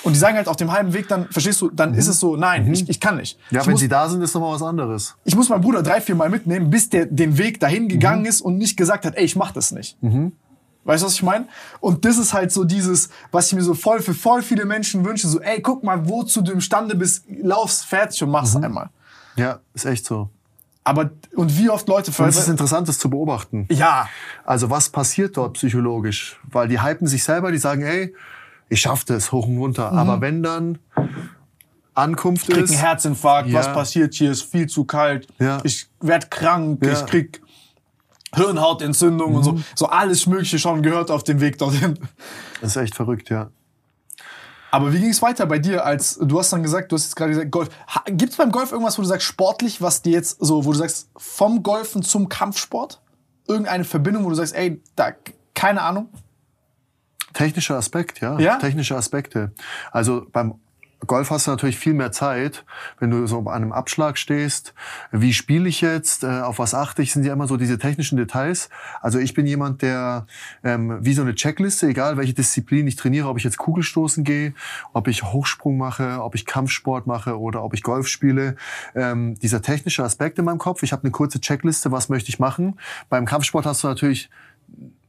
[0.02, 2.36] Und die sagen halt auf dem halben Weg dann, verstehst du, dann ist es so,
[2.36, 3.38] nein, ich, ich kann nicht.
[3.50, 5.14] Ja, ich wenn muss, sie da sind, ist nochmal was anderes.
[5.24, 8.40] ich muss meinen Bruder drei, vier Mal mitnehmen, bis der den Weg dahin gegangen ist
[8.40, 9.96] und nicht gesagt hat, ey, ich mach das nicht.
[10.84, 11.46] Weißt du, was ich meine?
[11.80, 15.04] Und das ist halt so dieses, was ich mir so voll für voll viele Menschen
[15.04, 18.90] wünsche, so, ey, guck mal, wozu du imstande bist, laufst fertig und mach's einmal.
[19.34, 20.30] Ja, ist echt so.
[20.84, 23.66] Aber, und wie oft Leute Und es ist interessant, das zu beobachten.
[23.72, 24.08] Ja,
[24.44, 26.38] Also was passiert dort psychologisch?
[26.44, 28.14] Weil die hypen sich selber, die sagen, ey,
[28.68, 29.92] ich schaff das hoch und runter.
[29.92, 30.78] Aber wenn dann
[31.94, 33.60] Ankunft krieg ist, einen Herzinfarkt, Ja.
[33.60, 35.58] was passiert hier, ist viel zu kalt, Ja.
[35.64, 36.92] ich werd krank, Ja.
[36.92, 37.40] ich krieg
[38.34, 39.58] Hirnhautentzündung und so.
[39.74, 41.98] So alles Mögliche schon gehört auf dem Weg dorthin.
[42.60, 43.50] das ist echt verrückt, ja.
[44.70, 47.16] Aber wie ging es weiter bei dir, als du hast dann gesagt, du hast jetzt
[47.16, 47.68] gerade gesagt, Golf.
[48.06, 50.78] Gibt es beim Golf irgendwas, wo du sagst, sportlich, was dir jetzt so, wo du
[50.78, 53.00] sagst, vom Golfen zum Kampfsport?
[53.48, 55.12] Irgendeine Verbindung, wo du sagst, ey, da,
[55.54, 56.08] keine Ahnung.
[57.36, 58.38] Technischer Aspekt, ja.
[58.38, 58.56] Ja?
[58.56, 59.52] Technische Aspekte.
[59.92, 60.54] Also beim
[61.06, 62.64] Golf hast du natürlich viel mehr Zeit,
[62.98, 64.72] wenn du so an einem Abschlag stehst.
[65.12, 66.24] Wie spiele ich jetzt?
[66.24, 67.12] Äh, auf was achte ich?
[67.12, 68.70] Sind ja immer so diese technischen Details.
[69.02, 70.26] Also ich bin jemand, der
[70.64, 74.54] ähm, wie so eine Checkliste, egal welche Disziplin ich trainiere, ob ich jetzt Kugelstoßen gehe,
[74.94, 78.56] ob ich Hochsprung mache, ob ich Kampfsport mache oder ob ich Golf spiele.
[78.94, 80.82] Ähm, dieser technische Aspekt in meinem Kopf.
[80.82, 82.80] Ich habe eine kurze Checkliste, was möchte ich machen.
[83.10, 84.30] Beim Kampfsport hast du natürlich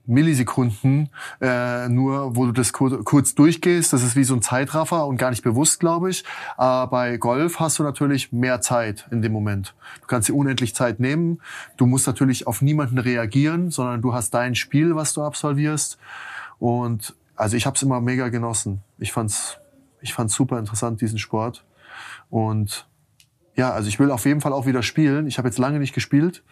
[0.08, 1.10] Millisekunden
[1.42, 3.94] äh, nur, wo du das kur kurz durchgehst.
[3.94, 6.24] Das ist wie so ein Zeitraffer und gar nicht bewusst, glaube ich.
[6.56, 9.76] Aber bei Golf hast du natürlich mehr Zeit in dem Moment.
[10.02, 11.42] Du kannst dir unendlich Zeit nehmen.
[11.76, 15.98] Du musst natürlich auf niemanden reagieren, sondern du hast dein Spiel, was du absolvierst.
[16.60, 18.82] Und also ich habe es immer mega genossen.
[18.98, 19.58] Ich fand's,
[20.02, 21.66] ich fand's super interessant diesen Sport.
[22.30, 22.88] Und
[23.58, 25.26] ja, also ich will auf jeden Fall auch wieder spielen.
[25.26, 26.44] Ich habe jetzt lange nicht gespielt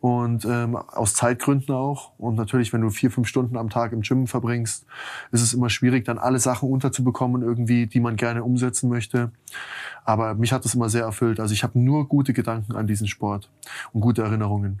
[0.00, 2.12] und ähm, aus Zeitgründen auch.
[2.16, 4.86] Und natürlich, wenn du vier, fünf Stunden am Tag im Gym verbringst,
[5.32, 9.32] ist es immer schwierig, dann alle Sachen unterzubekommen irgendwie, die man gerne umsetzen möchte.
[10.06, 11.40] Aber mich hat das immer sehr erfüllt.
[11.40, 13.50] Also ich habe nur gute Gedanken an diesen Sport
[13.92, 14.80] und gute Erinnerungen.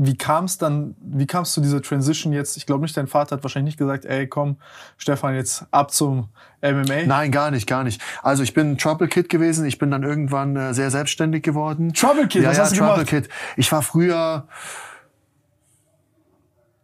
[0.00, 2.56] Wie kam es dann, wie kam es zu dieser Transition jetzt?
[2.56, 4.56] Ich glaube nicht, dein Vater hat wahrscheinlich nicht gesagt, ey, komm,
[4.96, 6.28] Stefan, jetzt ab zum
[6.62, 7.06] MMA.
[7.06, 8.00] Nein, gar nicht, gar nicht.
[8.22, 9.66] Also ich bin Trouble Kid gewesen.
[9.66, 11.92] Ich bin dann irgendwann äh, sehr selbstständig geworden.
[11.94, 13.08] Trouble Kid, ja, was ja, hast du Trouble gemacht?
[13.08, 13.28] Kid.
[13.56, 14.46] Ich war früher.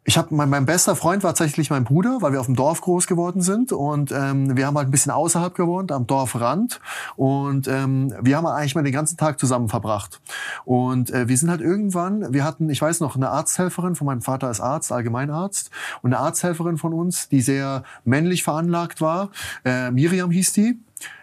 [0.07, 2.83] Ich habe mein, mein bester Freund war tatsächlich mein Bruder, weil wir auf dem Dorf
[2.83, 3.73] groß geworden sind.
[3.73, 6.79] Und ähm, wir haben halt ein bisschen außerhalb gewohnt, am Dorfrand.
[7.17, 10.21] Und ähm, wir haben eigentlich mal den ganzen Tag zusammen verbracht.
[10.67, 14.21] Und äh, wir sind halt irgendwann, wir hatten, ich weiß noch, eine Arzthelferin von meinem
[14.21, 15.71] Vater ist Arzt, Allgemeinarzt.
[16.03, 19.31] Und eine Arzthelferin von uns, die sehr männlich veranlagt war,
[19.64, 20.79] äh, Miriam hieß die.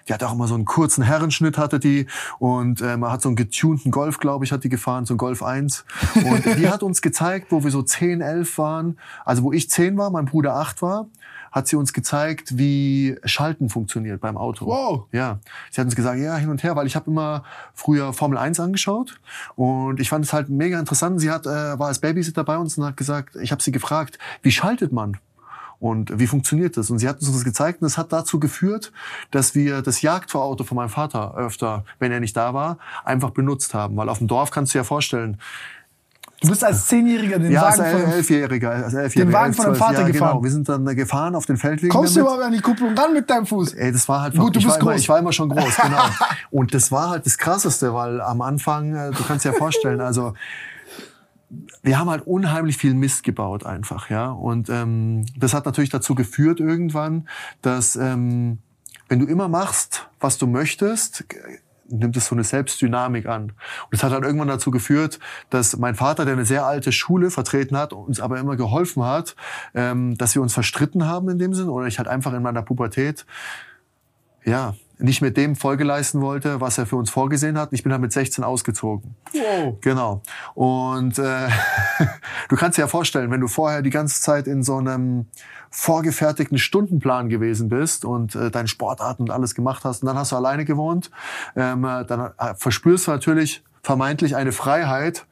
[0.07, 2.07] Die hat auch immer so einen kurzen Herrenschnitt, hatte die.
[2.39, 5.17] Und äh, man hat so einen getunten Golf, glaube ich, hat die gefahren, so ein
[5.17, 5.85] Golf 1.
[6.15, 9.97] Und die hat uns gezeigt, wo wir so 10, 11 waren, also wo ich 10
[9.97, 11.07] war, mein Bruder 8 war,
[11.51, 14.65] hat sie uns gezeigt, wie Schalten funktioniert beim Auto.
[14.65, 15.05] Wow.
[15.11, 15.39] Ja,
[15.69, 18.59] sie hat uns gesagt, ja, hin und her, weil ich habe immer früher Formel 1
[18.59, 19.19] angeschaut
[19.55, 21.19] und ich fand es halt mega interessant.
[21.19, 24.17] Sie hat, äh, war als Babysitter bei uns und hat gesagt, ich habe sie gefragt,
[24.41, 25.17] wie schaltet man?
[25.81, 26.91] Und wie funktioniert das?
[26.91, 28.91] Und sie hat uns das gezeigt und das hat dazu geführt,
[29.31, 33.73] dass wir das Jagdfahrauto von meinem Vater öfter, wenn er nicht da war, einfach benutzt
[33.73, 33.97] haben.
[33.97, 35.37] Weil auf dem Dorf kannst du dir ja vorstellen,
[36.39, 38.11] Du bist als Zehnjähriger den ja, Wagen von...
[38.13, 40.31] Elfjähriger, als Elfjähriger, Den Wagen von deinem Vater ja, gefahren.
[40.31, 40.43] Genau.
[40.43, 42.31] Wir sind dann gefahren auf den Feldwegen Kommst du damit.
[42.31, 43.75] überhaupt an die Kupplung ran mit deinem Fuß?
[43.75, 45.01] Ey, das war halt Gut, du ich, bist war immer, groß.
[45.01, 46.03] ich war immer schon groß, genau.
[46.49, 50.01] Und das war halt das Krasseste, weil am Anfang, äh, du kannst dir ja vorstellen,
[50.01, 50.33] also
[51.83, 54.31] wir haben halt unheimlich viel Mist gebaut einfach, ja.
[54.31, 57.27] Und ähm, das hat natürlich dazu geführt irgendwann,
[57.61, 58.59] dass ähm,
[59.09, 61.25] wenn du immer machst, was du möchtest,
[61.89, 63.43] nimmt es so eine Selbstdynamik an.
[63.43, 63.53] Und
[63.91, 67.75] das hat dann irgendwann dazu geführt, dass mein Vater, der eine sehr alte Schule vertreten
[67.77, 69.35] hat, uns aber immer geholfen hat,
[69.73, 72.61] ähm, dass wir uns verstritten haben in dem Sinn oder ich halt einfach in meiner
[72.61, 73.25] Pubertät,
[74.45, 77.73] ja, nicht mit dem Folge leisten wollte, was er für uns vorgesehen hat.
[77.73, 79.15] Ich bin dann mit 16 ausgezogen.
[79.33, 79.77] Wow.
[79.81, 80.21] Genau.
[80.53, 81.47] Und äh,
[82.49, 85.27] du kannst dir ja vorstellen, wenn du vorher die ganze Zeit in so einem
[85.69, 90.31] vorgefertigten Stundenplan gewesen bist und äh, deine Sportarten und alles gemacht hast und dann hast
[90.31, 91.11] du alleine gewohnt,
[91.55, 95.25] ähm, äh, dann äh, verspürst du natürlich vermeintlich eine Freiheit,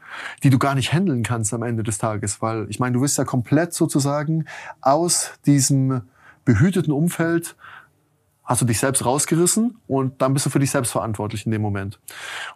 [0.44, 3.18] die du gar nicht handeln kannst am Ende des Tages, weil ich meine, du wirst
[3.18, 4.46] ja komplett sozusagen
[4.82, 6.02] aus diesem
[6.46, 7.56] behüteten Umfeld
[8.50, 11.62] hast du dich selbst rausgerissen und dann bist du für dich selbst verantwortlich in dem
[11.62, 12.00] Moment.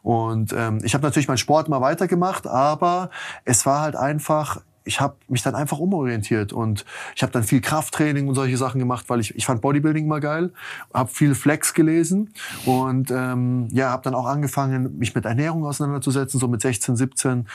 [0.01, 3.12] Und ähm, ich habe natürlich meinen Sport mal weitergemacht, aber
[3.45, 7.62] es war halt einfach ich habe mich dann einfach umorientiert und ich habe dann viel
[7.62, 10.52] Krafttraining und solche Sachen gemacht, weil ich, ich fand Bodybuilding immer geil,
[10.93, 12.34] habe viel Flex gelesen
[12.65, 17.48] und ähm, ja, habe dann auch angefangen, mich mit Ernährung auseinanderzusetzen, so mit 16, 17.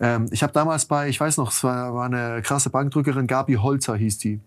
[0.00, 3.54] Ähm, ich habe damals bei, ich weiß noch, es war, war eine krasse Bankdrückerin, Gabi
[3.54, 4.40] Holzer hieß die.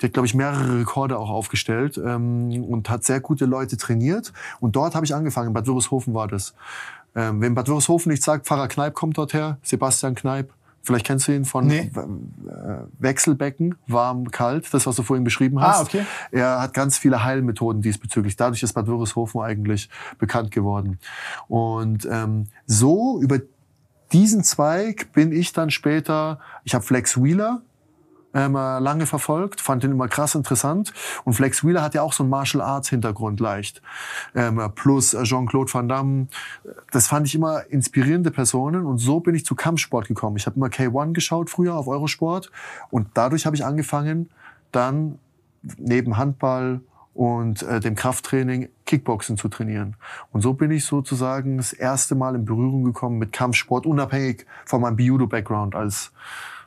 [0.00, 4.32] Die hat, glaube ich, mehrere Rekorde auch aufgestellt ähm, und hat sehr gute Leute trainiert.
[4.60, 6.54] Und dort habe ich angefangen, Bad Würreshofen war das.
[7.14, 11.28] Ähm, wenn Bad Würreshofen nicht sagt, Pfarrer Kneip kommt dort her, Sebastian Kneip, Vielleicht kennst
[11.28, 11.90] du ihn von Nee.
[11.94, 15.78] äh, Wechselbecken, warm, kalt, das, was du vorhin beschrieben hast.
[15.78, 16.06] Ah, okay.
[16.30, 18.36] Er hat ganz viele Heilmethoden diesbezüglich.
[18.36, 20.98] Dadurch ist Bad Würreshofen eigentlich bekannt geworden.
[21.48, 23.40] Und ähm, so über
[24.12, 27.62] diesen Zweig bin ich dann später, ich habe Flex Wheeler
[28.34, 30.92] ähm, äh, lange verfolgt, fand den immer krass interessant.
[31.24, 33.82] Und Flex Wheeler hat ja auch so einen Martial Arts Hintergrund leicht.
[34.34, 36.28] Ähm, äh, plus äh, Jean-Claude Van Damme.
[36.92, 38.86] Das fand ich immer inspirierende Personen.
[38.86, 40.36] Und so bin ich zu Kampfsport gekommen.
[40.36, 42.50] Ich habe immer K1 geschaut früher auf Eurosport.
[42.90, 44.30] Und dadurch habe ich angefangen,
[44.72, 45.18] dann
[45.78, 46.80] neben Handball
[47.12, 49.96] und äh, dem Krafttraining Kickboxen zu trainieren.
[50.32, 54.80] Und so bin ich sozusagen das erste Mal in Berührung gekommen mit Kampfsport, unabhängig von
[54.80, 56.12] meinem Judo-Background als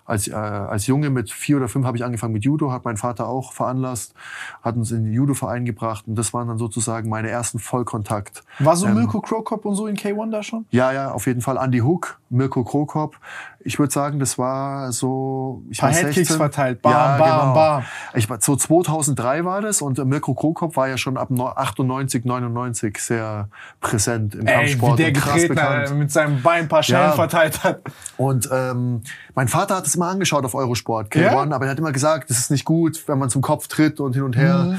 [0.05, 2.97] als, äh, als Junge mit vier oder fünf habe ich angefangen mit Judo, hat mein
[2.97, 4.13] Vater auch veranlasst,
[4.61, 8.43] hat uns in den Judo-Verein gebracht und das waren dann sozusagen meine ersten Vollkontakt.
[8.59, 10.65] War so Ähm, Mirko Krokop und so in K1 da schon?
[10.71, 11.57] Ja, ja, auf jeden Fall.
[11.57, 13.17] Andy Hook, Mirko Krokop.
[13.65, 15.63] Ich würde sagen, das war so...
[15.69, 16.37] Ich Paar Headkicks 16.
[16.37, 16.81] verteilt.
[16.81, 17.53] Bam, ja, bam, genau.
[17.53, 17.83] bam.
[18.13, 22.25] Ich war, so 2003 war das und Mirko Krokop war ja schon ab neu- 98,
[22.25, 23.47] 99 sehr
[23.79, 24.93] präsent im Ey, Kampfsport.
[24.99, 27.11] wie der getreten hat, mit seinem Bein ein paar Schellen Ja.
[27.13, 27.79] verteilt hat.
[28.17, 29.01] Und ähm,
[29.35, 31.39] mein Vater hat es immer angeschaut auf Eurosport, K1, Ja?
[31.41, 34.13] aber er hat immer gesagt, das ist nicht gut, wenn man zum Kopf tritt und
[34.13, 34.75] hin und her.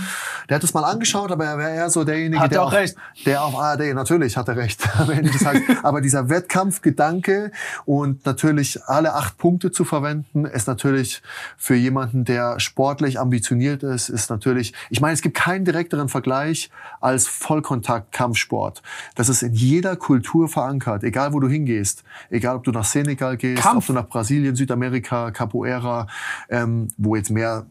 [0.49, 2.43] Der hat es mal angeschaut, aber er wäre eher so derjenige, Mhm.
[2.43, 2.97] Hat der er auch recht.
[3.25, 4.83] Der auf ARD, natürlich hat er recht.
[4.99, 5.63] am Ende des Tages.
[5.83, 7.51] aber dieser Wettkampfgedanke
[7.87, 11.23] und natürlich alle acht Punkte zu verwenden, ist natürlich
[11.57, 16.71] für jemanden, der sportlich ambitioniert ist, ist natürlich, ich meine, es gibt keinen direkteren Vergleich
[17.01, 18.83] als Vollkontakt-Kampfsport.
[19.15, 22.05] Das ist in jeder Kultur verankert, egal wo du hingehst.
[22.31, 23.77] Egal, ob du nach Senegal gehst, Kampf.
[23.77, 26.07] ob du nach Brasilien, Südamerika, Capoeira,
[26.49, 27.67] ähm, wo jetzt mehr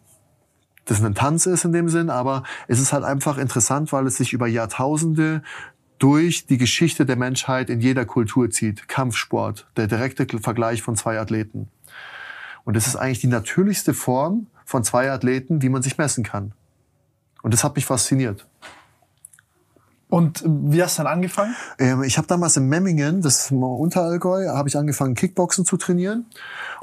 [0.86, 4.18] das ein Tanz ist in dem Sinn, aber es ist halt einfach interessant, weil es
[4.18, 5.42] sich über Jahrtausende
[5.99, 8.88] durch die Geschichte der Menschheit in jeder Kultur zieht.
[8.88, 11.69] Kampfsport, der direkte Vergleich von zwei Athleten.
[12.65, 16.53] Und das ist eigentlich die natürlichste Form von zwei Athleten, wie man sich messen kann.
[17.41, 18.47] Und das hat mich fasziniert.
[20.13, 21.56] Und äh, wie hast du dann angefangen?
[21.79, 26.27] Ähm, ich habe damals in Memmingen, das ist Unterallgäu, habe ich angefangen Kickboxen zu trainieren.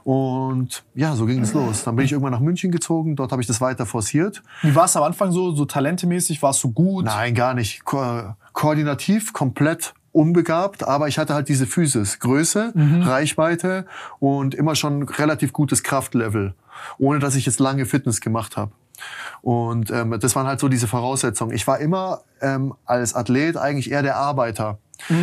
[0.03, 1.85] Und ja, so ging es los.
[1.85, 4.43] Dann bin ich irgendwann nach München gezogen, dort habe ich das weiter forciert.
[4.63, 6.43] Wie war es am Anfang so, so talentemäßig?
[6.43, 7.05] Warst du gut?
[7.05, 7.85] Nein, gar nicht.
[8.53, 13.87] Ko koordinativ komplett unbegabt, aber ich hatte halt diese Physis, Größe, Reichweite
[14.19, 16.55] und immer schon relativ gutes Kraftlevel,
[16.99, 18.73] ohne dass ich jetzt lange Fitness gemacht habe.
[19.43, 21.55] Und ähm, das waren halt so diese Voraussetzungen.
[21.55, 24.79] Ich war immer ähm, als Athlet eigentlich eher der Arbeiter.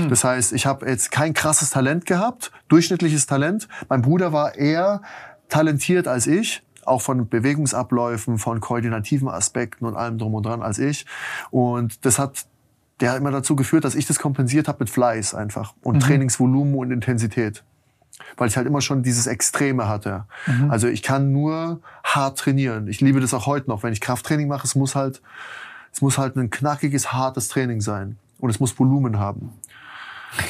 [0.10, 3.68] Das heißt, ich habe jetzt kein krasses Talent gehabt, durchschnittliches Talent.
[3.90, 5.02] Mein Bruder war eher
[5.50, 10.80] talentiert als ich, auch von Bewegungsabläufen, von koordinativen Aspekten und allem drum und dran als
[10.80, 11.06] ich.
[11.52, 12.46] Und das hat
[13.00, 16.76] der hat immer dazu geführt, dass ich das kompensiert habe mit Fleiß einfach und Trainingsvolumen
[16.76, 17.64] und Intensität.
[18.36, 20.26] Weil ich halt immer schon dieses Extreme hatte.
[20.70, 22.88] Also ich kann nur hart trainieren.
[22.88, 23.84] Ich liebe das auch heute noch.
[23.84, 25.22] Wenn ich Krafttraining mache, es muss halt,
[25.94, 28.18] es muss halt ein knackiges, hartes Training sein.
[28.40, 29.54] Und es muss Volumen haben.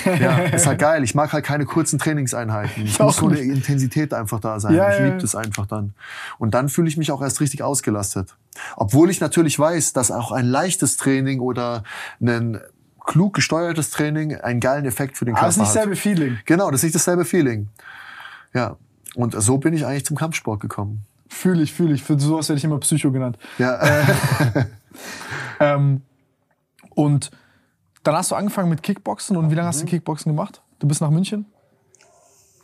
[0.05, 1.03] Ja, ist halt geil.
[1.03, 2.85] Ich mag halt keine kurzen Trainingseinheiten.
[2.85, 3.39] Es auch muss so eine.
[3.39, 4.75] Intensität einfach da sein.
[4.75, 5.93] Ja, ich liebe das einfach dann.
[6.37, 8.35] Und dann fühle ich mich auch erst richtig ausgelastet.
[8.75, 11.83] Obwohl ich natürlich weiß, dass auch ein leichtes Training oder
[12.19, 12.59] ein
[13.05, 15.73] klug gesteuertes Training einen geilen Effekt für den Körper es ist nicht hat.
[15.75, 16.37] selbe Feeling.
[16.45, 17.69] Genau, das ist nicht dasselbe Feeling.
[18.53, 18.75] Ja.
[19.15, 21.05] Und so bin ich eigentlich zum Kampfsport gekommen.
[21.29, 22.03] Fühle ich, fühle ich.
[22.03, 23.37] Für sowas werde ich immer Psycho genannt.
[23.57, 23.79] Ja.
[25.59, 26.01] Ähm,
[26.91, 27.31] und
[28.03, 29.73] dann hast du angefangen mit Kickboxen und wie lange Mhm.
[29.73, 30.61] hast du Kickboxen gemacht?
[30.79, 31.45] Du bist nach München?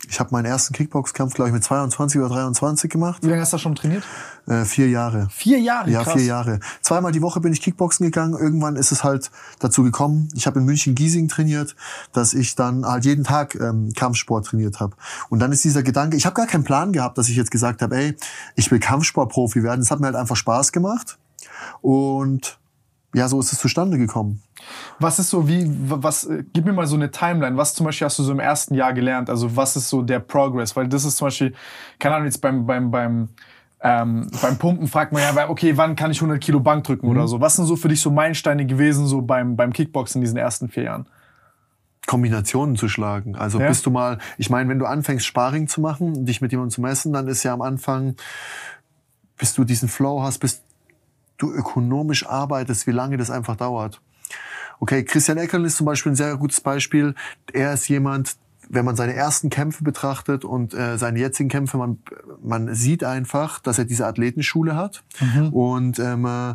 [0.06, 3.22] Ich habe meinen ersten Kickboxkampf, glaube ich, mit 22 oder 23 gemacht.
[3.22, 4.04] Wie lange hast du da schon trainiert?
[4.46, 5.28] Äh, vier Jahre.
[5.30, 6.12] Vier Jahre, Ja, krass.
[6.12, 6.60] vier Jahre.
[6.82, 8.34] Zweimal die Woche bin ich Kickboxen gegangen.
[8.38, 10.28] Irgendwann ist es halt dazu gekommen.
[10.34, 11.74] Ich habe in München Giesing trainiert,
[12.12, 14.94] dass ich dann halt jeden Tag ähm, Kampfsport trainiert habe.
[15.30, 17.80] Und dann ist dieser Gedanke, ich habe gar keinen Plan gehabt, dass ich jetzt gesagt
[17.80, 18.14] habe, ey,
[18.56, 19.80] ich will Kampfsportprofi werden.
[19.80, 21.16] Es hat mir halt einfach Spaß gemacht.
[21.80, 22.58] Und
[23.14, 24.42] ja, so ist es zustande gekommen.
[24.98, 27.56] Was ist so wie, was, äh, gib mir mal so eine Timeline.
[27.56, 29.28] Was zum Beispiel hast du so im ersten Jahr gelernt?
[29.30, 30.76] Also was ist so der Progress?
[30.76, 31.54] Weil das ist zum Beispiel,
[31.98, 33.28] keine Ahnung, jetzt beim, beim, beim,
[33.80, 37.12] ähm, beim Pumpen fragt man ja, okay, wann kann ich 100 Kilo Bank drücken Mhm.
[37.12, 37.40] oder so?
[37.40, 40.68] Was sind so für dich so Meilensteine gewesen, so beim, beim Kickboxen in diesen ersten
[40.68, 41.06] vier Jahren?
[42.06, 43.34] Kombinationen zu schlagen.
[43.36, 43.68] Also Ja.
[43.68, 46.80] bist du mal, ich meine, wenn du anfängst Sparring zu machen, dich mit jemandem zu
[46.80, 48.16] messen, dann ist ja am Anfang,
[49.38, 50.62] bis du diesen Flow hast, bis
[51.38, 54.00] du ökonomisch arbeitest, wie lange das einfach dauert.
[54.80, 57.14] Okay, Christian Eckerl ist zum Beispiel ein sehr gutes Beispiel.
[57.52, 58.36] Er ist jemand,
[58.68, 61.98] wenn man seine ersten Kämpfe betrachtet und äh, seine jetzigen Kämpfe, man,
[62.42, 65.04] man sieht einfach, dass er diese Athletenschule hat
[65.52, 66.54] und ähm, äh,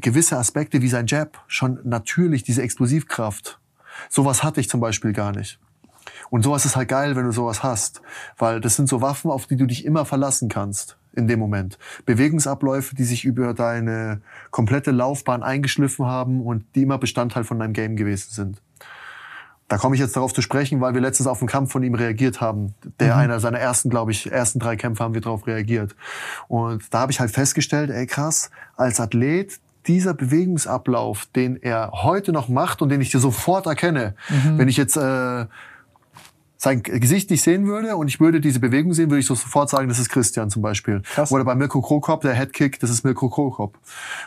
[0.00, 3.60] gewisse Aspekte wie sein Jab schon natürlich diese Explosivkraft.
[4.08, 5.58] Sowas hatte ich zum Beispiel gar nicht.
[6.30, 8.02] Und sowas ist halt geil, wenn du sowas hast,
[8.36, 11.78] weil das sind so Waffen, auf die du dich immer verlassen kannst in dem Moment.
[12.06, 17.72] Bewegungsabläufe, die sich über deine komplette Laufbahn eingeschliffen haben und die immer Bestandteil von deinem
[17.72, 18.62] Game gewesen sind.
[19.68, 21.94] Da komme ich jetzt darauf zu sprechen, weil wir letztens auf einen Kampf von ihm
[21.94, 22.74] reagiert haben.
[23.00, 25.96] Der einer seiner ersten, glaube ich, ersten drei Kämpfe haben wir darauf reagiert.
[26.48, 32.32] Und da habe ich halt festgestellt, ey krass, als Athlet dieser Bewegungsablauf, den er heute
[32.32, 34.14] noch macht und den ich dir sofort erkenne,
[34.56, 35.46] wenn ich jetzt äh,
[36.64, 39.70] sein Gesicht nicht sehen würde und ich würde diese Bewegung sehen, würde ich so sofort
[39.70, 41.02] sagen, das ist Christian zum Beispiel.
[41.02, 41.30] Krass.
[41.30, 43.78] Oder bei Mirko Krokop, der Headkick, das ist Mirko Krokop.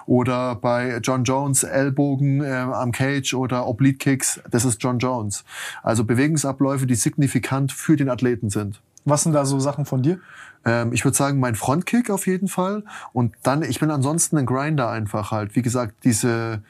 [0.06, 5.43] Oder bei John Jones, Ellbogen äh, am Cage oder Oblique Kicks, das ist John Jones.
[5.84, 8.82] Also Bewegungsabläufe, die signifikant für den Athleten sind.
[9.04, 10.19] Was sind da so Sachen von dir?
[10.63, 12.84] Ähm, ich würde sagen, mein Frontkick auf jeden Fall.
[13.13, 15.56] Und dann, ich bin ansonsten ein Grinder einfach halt.
[15.56, 16.62] Wie gesagt, diese,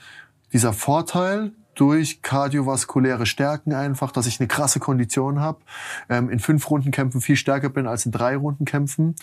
[0.54, 5.60] dieser Vorteil durch kardiovaskuläre Stärken einfach, dass ich eine krasse Kondition habe,
[6.10, 9.16] ähm, in fünf Rundenkämpfen viel stärker bin als in drei Rundenkämpfen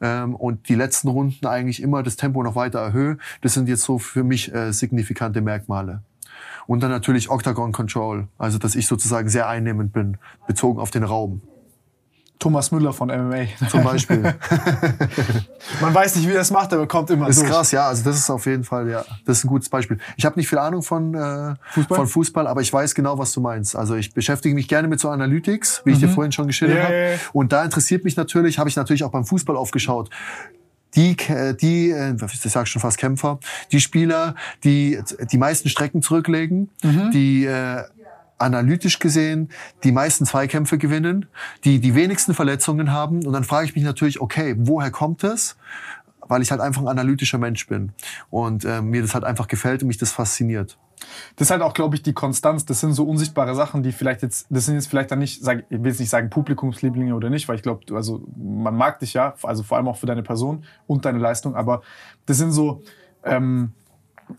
[0.00, 3.18] ähm, und die letzten Runden eigentlich immer das Tempo noch weiter erhöhe.
[3.40, 6.02] Das sind jetzt so für mich äh, signifikante Merkmale.
[6.66, 11.02] Und dann natürlich Octagon Control, also dass ich sozusagen sehr einnehmend bin, bezogen auf den
[11.02, 11.40] Raum
[12.42, 13.44] Thomas Müller von MMA.
[13.70, 14.20] zum Beispiel.
[15.80, 17.48] Man weiß nicht, wie er es macht, aber kommt immer Ist durch.
[17.50, 17.86] krass, ja.
[17.86, 19.98] Also das ist auf jeden Fall, ja, das ist ein gutes Beispiel.
[20.16, 21.96] Ich habe nicht viel Ahnung von äh, Fußball?
[21.98, 23.76] von Fußball, aber ich weiß genau, was du meinst.
[23.76, 26.84] Also ich beschäftige mich gerne mit so Analytics, wie ich dir vorhin schon geschildert Ja,
[26.84, 26.94] habe.
[26.94, 27.16] ja, ja.
[27.32, 30.10] Und da interessiert mich natürlich, habe ich natürlich auch beim Fußball aufgeschaut.
[30.96, 31.16] Die,
[31.60, 33.38] die, äh, ich sag schon fast Kämpfer,
[33.70, 34.98] die Spieler, die
[35.30, 37.10] die meisten Strecken zurücklegen, Mhm.
[37.12, 37.84] die äh,
[38.42, 39.50] analytisch gesehen
[39.84, 41.26] die meisten Zweikämpfe gewinnen,
[41.64, 43.24] die die wenigsten Verletzungen haben.
[43.26, 45.56] Und dann frage ich mich natürlich, okay, woher kommt es?
[46.20, 47.92] Weil ich halt einfach ein analytischer Mensch bin
[48.30, 50.78] und äh, mir das halt einfach gefällt und mich das fasziniert.
[51.36, 52.64] Das ist halt auch, glaube ich, die Konstanz.
[52.64, 55.64] Das sind so unsichtbare Sachen, die vielleicht jetzt, das sind jetzt vielleicht dann nicht, sag,
[55.68, 59.14] ich will jetzt nicht sagen Publikumslieblinge oder nicht, weil ich glaube, also man mag dich
[59.14, 61.82] ja, also vor allem auch für deine Person und deine Leistung, aber
[62.26, 62.82] das sind so,
[63.24, 63.72] ähm,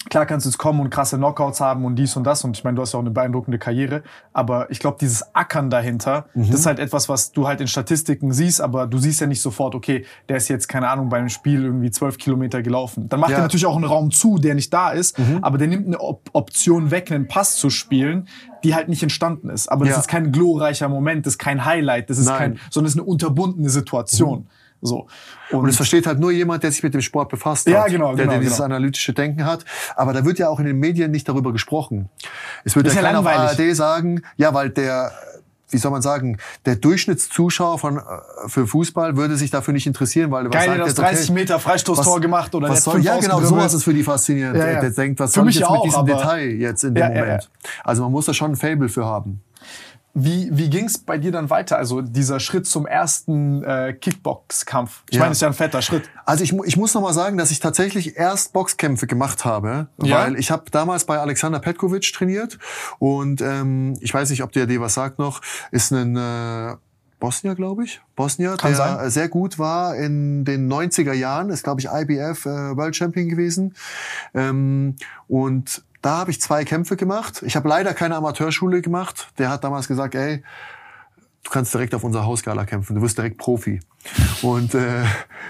[0.09, 2.63] klar kannst du jetzt kommen und krasse Knockouts haben und dies und das und ich
[2.63, 4.01] meine, du hast ja auch eine beeindruckende Karriere,
[4.33, 6.49] aber ich glaube, dieses Ackern dahinter, Mhm.
[6.49, 9.41] das ist halt etwas, was du halt in Statistiken siehst, aber du siehst ja nicht
[9.41, 13.07] sofort, okay, der ist jetzt, keine Ahnung, beim Spiel irgendwie zwölf Kilometer gelaufen.
[13.09, 13.37] Dann macht Ja.
[13.37, 16.21] er natürlich auch einen Raum zu, der nicht da ist, aber der nimmt eine Op
[16.33, 18.27] Option weg, einen Pass zu spielen,
[18.63, 19.67] die halt nicht entstanden ist.
[19.67, 19.99] Aber das Ja.
[20.01, 22.37] ist kein glorreicher Moment, das ist kein Highlight, das ist Nein.
[22.37, 24.47] kein, sondern es ist eine unterbundene Situation.
[24.83, 25.07] So.
[25.51, 28.15] Und es versteht halt nur jemand, der sich mit dem Sport befasst Ja, hat, genau,
[28.15, 28.65] der, genau, der dieses genau.
[28.65, 29.63] analytische Denken hat.
[29.95, 32.09] Aber da wird ja auch in den Medien nicht darüber gesprochen.
[32.63, 33.25] Es wird ja ja keiner auf.
[33.27, 35.11] ARD sagen, ja, weil der,
[35.69, 38.01] wie soll man sagen, der Durchschnittszuschauer von, äh,
[38.47, 40.99] für Fußball würde sich dafür nicht interessieren, weil was Geil, sagt der hat aus jetzt,
[40.99, 43.93] okay, 30 Meter Freistoßtor was- gemacht oder der was soll, ja, genau, sowas ist für
[43.93, 44.57] die faszinierend.
[44.57, 44.71] Ja, ja.
[44.73, 46.95] Der, der denkt, was Für soll ich mich jetzt auch, mit diesem Detail jetzt in
[46.95, 47.49] dem ja, Moment?
[47.83, 49.41] Also man muss da schon ein Fable für haben.
[50.15, 51.77] Wie, wie ging es bei dir dann weiter?
[51.77, 55.03] Also dieser Schritt zum ersten äh, Kickbox-Kampf.
[55.09, 55.21] Ich Ja.
[55.21, 56.07] meine, das ist ja ein fetter Schritt.
[56.25, 60.17] Also ich, ich muss noch mal sagen, dass ich tatsächlich erst Boxkämpfe gemacht habe, Ja?
[60.19, 62.59] weil ich habe damals bei Alexander Petkovic trainiert
[62.99, 65.41] und ähm, ich weiß nicht, ob der dir was sagt noch,
[65.71, 66.75] ist ein äh,
[67.19, 67.99] Bosnier, glaube ich.
[68.15, 69.09] Bosnier, Kann der sein.
[69.09, 73.73] sehr gut war in den 90er Jahren, ist, glaube ich, IBF äh, World Champion gewesen.
[74.35, 74.95] Ähm,
[75.27, 77.41] und da habe ich zwei Kämpfe gemacht.
[77.43, 79.29] Ich habe leider keine Amateurschule gemacht.
[79.37, 80.43] Der hat damals gesagt, ey,
[81.43, 83.79] du kannst direkt auf unserer Hausgala kämpfen, du wirst direkt Profi.
[84.41, 85.03] Und äh,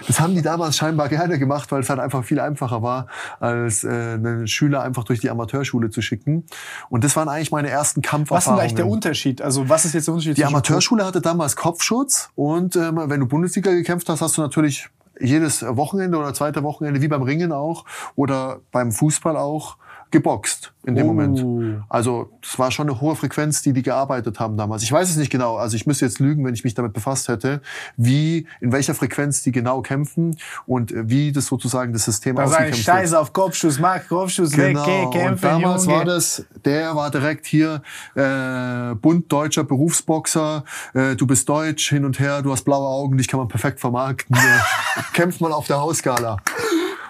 [0.06, 3.08] das haben die damals scheinbar gerne gemacht, weil es halt einfach viel einfacher war,
[3.39, 6.45] als äh, einen Schüler einfach durch die Amateurschule zu schicken.
[6.89, 8.58] Und das waren eigentlich meine ersten Was ist Kampferfahrungen.
[8.58, 9.41] denn eigentlich der Unterschied?
[9.41, 10.38] Also was ist jetzt der Unterschied?
[10.38, 14.89] Die Amateurschule hatte damals Kopfschutz und ähm, wenn du Bundesliga gekämpft hast, hast du natürlich
[15.20, 17.86] jedes Wochenende oder zweite Wochenende, wie beim Ringen auch
[18.16, 19.78] oder beim Fußball auch,
[20.14, 21.14] geboxt in dem Oh.
[21.14, 21.84] Moment.
[21.89, 24.84] Also das war schon eine hohe Frequenz, die die gearbeitet haben damals.
[24.84, 27.28] Ich weiß es nicht genau, also ich müsste jetzt lügen, wenn ich mich damit befasst
[27.30, 27.61] hätte,
[27.97, 32.43] wie, in welcher Frequenz die genau kämpfen und äh, wie das sozusagen das System Da
[32.43, 32.86] ich ausgekämpft wird.
[32.86, 34.82] Scheiße auf Kopfschuss, mach Kopfschuss Genau.
[34.82, 35.97] weg, geh, und kämpfen, damals Junge.
[35.97, 37.82] war das, der war direkt hier
[38.16, 40.64] äh, bunt deutscher Berufsboxer.
[40.93, 43.80] Äh, du bist deutsch hin und her, du hast blaue Augen, dich kann man perfekt
[43.80, 44.36] vermarkten.
[44.95, 46.38] Äh, Kämpft mal auf der Hausgala.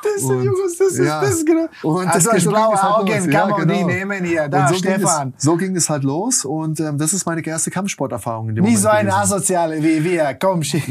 [0.03, 1.21] Das sind Und- Jungs, das ist, ja.
[1.21, 1.67] das ist genau.
[1.83, 3.17] Und Hast das du so blaue ging halt Augen, los.
[3.23, 3.87] kann Ja, man die genau.
[3.87, 4.47] nehmen hier.
[4.49, 5.33] Da, Und so ging, Stefan.
[5.37, 8.63] es, so ging es halt los und ähm, das ist meine erste Kampfsporterfahrung in dem
[8.65, 9.21] Nicht Moment so eine gewesen.
[9.21, 10.33] Asoziale wie wir.
[10.39, 10.87] Komm, schick.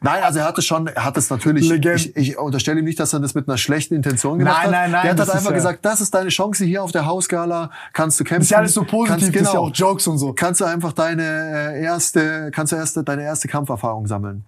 [0.00, 3.12] Nein, also er hatte schon, er hat es natürlich, ich, ich unterstelle ihm nicht, dass
[3.12, 4.70] er das mit einer schlechten Intention gemacht Nein, hat.
[4.72, 6.82] nein, nein, Der hat das halt ist einfach ja- gesagt, das ist deine Chance hier
[6.82, 8.40] auf der Hausgala, kannst du kämpfen.
[8.40, 10.32] Das ist ja alles so positiv, kannst, das ist ja genau, auch Jokes und so.
[10.32, 11.22] kannst du einfach deine
[11.74, 14.44] äh, erste, kannst du erste, deine erste Kampferfahrung sammeln.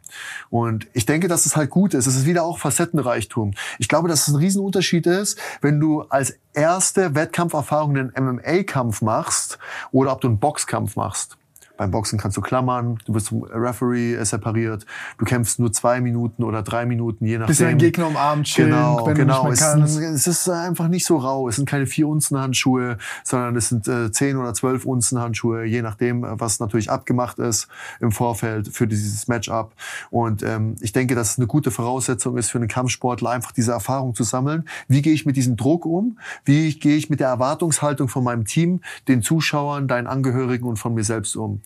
[0.51, 2.07] Und ich denke, dass es halt gut ist.
[2.07, 3.53] Es ist wieder auch Facettenreichtum.
[3.81, 9.59] Ich glaube, dass es ein Riesenunterschied ist, wenn du als erste Wettkampferfahrung einen MMA-Kampf machst
[9.91, 11.39] oder ob du einen Boxkampf machst.
[11.81, 14.85] Beim Boxen kannst du klammern, du bist zum Referee äh, separiert,
[15.16, 17.47] du kämpfst nur zwei Minuten oder drei Minuten, je nachdem.
[17.49, 19.45] Bisschen den Gegner umarmen, chillen, Genau, wenn genau.
[19.47, 19.99] du Es, nicht mehr kannst.
[19.99, 21.49] ist- es ist einfach nicht so rau.
[21.49, 25.64] Es sind keine vier Unzen Handschuhe, sondern es sind äh, 10 oder 12 Unzen Handschuhe,
[25.64, 27.66] je nachdem, äh, was natürlich abgemacht ist
[27.99, 29.72] im Vorfeld für dieses Matchup.
[30.11, 33.72] Und ähm, ich denke, dass es eine gute Voraussetzung ist für einen Kampfsportler, einfach diese
[33.72, 34.68] Erfahrung zu sammeln.
[34.87, 36.18] Wie gehe ich mit diesem Druck um?
[36.45, 40.93] Wie gehe ich mit der Erwartungshaltung von meinem Team, den Zuschauern, deinen Angehörigen und von
[40.93, 41.62] mir selbst um?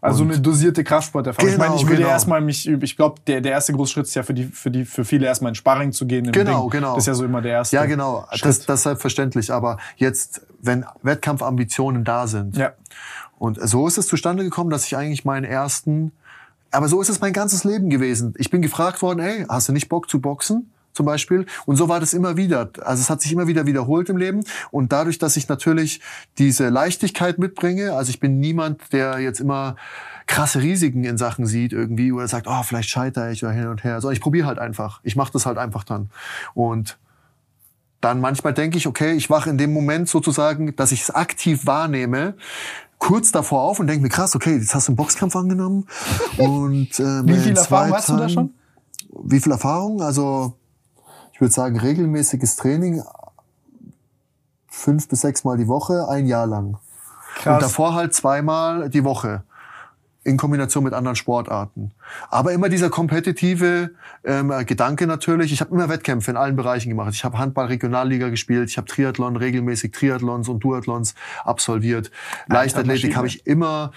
[0.00, 1.48] Also Und- eine dosierte Kraftsporterfahrung.
[1.48, 2.08] ich Genau, meine, ich würde genau.
[2.08, 2.82] erstmal mich, üben.
[2.84, 5.26] ich glaube, der, der erste große Schritt ist ja für die, für die, für viele
[5.26, 6.30] erstmal in Sparring zu gehen.
[6.32, 6.70] Genau, Ring.
[6.70, 6.94] genau.
[6.94, 7.76] Das ist ja so immer der erste.
[7.76, 8.26] Ja, genau.
[8.32, 8.44] Schritt.
[8.44, 9.52] Das, das ist selbstverständlich.
[9.52, 12.72] Aber jetzt, wenn Wettkampfambitionen da sind, Ja.
[13.38, 16.12] und so ist es zustande gekommen, dass ich eigentlich meinen ersten,
[16.70, 18.34] aber so ist es mein ganzes Leben gewesen.
[18.38, 20.70] Ich bin gefragt worden, ey, hast du nicht Bock zu boxen?
[20.94, 21.44] Zum Beispiel.
[21.66, 22.70] Und so war das immer wieder.
[22.80, 24.44] Also es hat sich immer wieder wiederholt im Leben.
[24.70, 26.00] Und dadurch, dass ich natürlich
[26.38, 29.74] diese Leichtigkeit mitbringe, also ich bin niemand, der jetzt immer
[30.26, 33.84] krasse Risiken in Sachen sieht irgendwie oder sagt, oh, vielleicht scheitere ich oder hin und
[33.84, 34.00] her.
[34.00, 35.00] So, ich probiere halt einfach.
[35.02, 36.10] Ich mache das halt einfach dann.
[36.54, 36.96] Und
[38.00, 41.66] dann manchmal denke ich, okay, ich wache in dem Moment sozusagen, dass ich es aktiv
[41.66, 42.34] wahrnehme,
[42.98, 45.86] kurz davor auf und denke mir, krass, okay, jetzt hast du einen Boxkampf angenommen.
[46.38, 48.54] Und, ähm, Wie viel Erfahrung hast du da schon?
[49.24, 50.02] Wie viel Erfahrung?
[50.02, 50.56] Also
[51.34, 53.02] ich würde sagen, regelmäßiges Training,
[54.68, 56.78] fünf bis sechs Mal die Woche, ein Jahr lang.
[57.34, 57.54] Krass.
[57.54, 59.42] Und davor halt zweimal die Woche
[60.22, 61.90] in Kombination mit anderen Sportarten.
[62.30, 63.90] Aber immer dieser kompetitive
[64.22, 65.52] ähm, Gedanke natürlich.
[65.52, 67.12] Ich habe immer Wettkämpfe in allen Bereichen gemacht.
[67.12, 72.12] Ich habe Handball Regionalliga gespielt, ich habe Triathlon regelmäßig Triathlons und Duathlons absolviert.
[72.46, 73.90] Leichtathletik habe ich immer,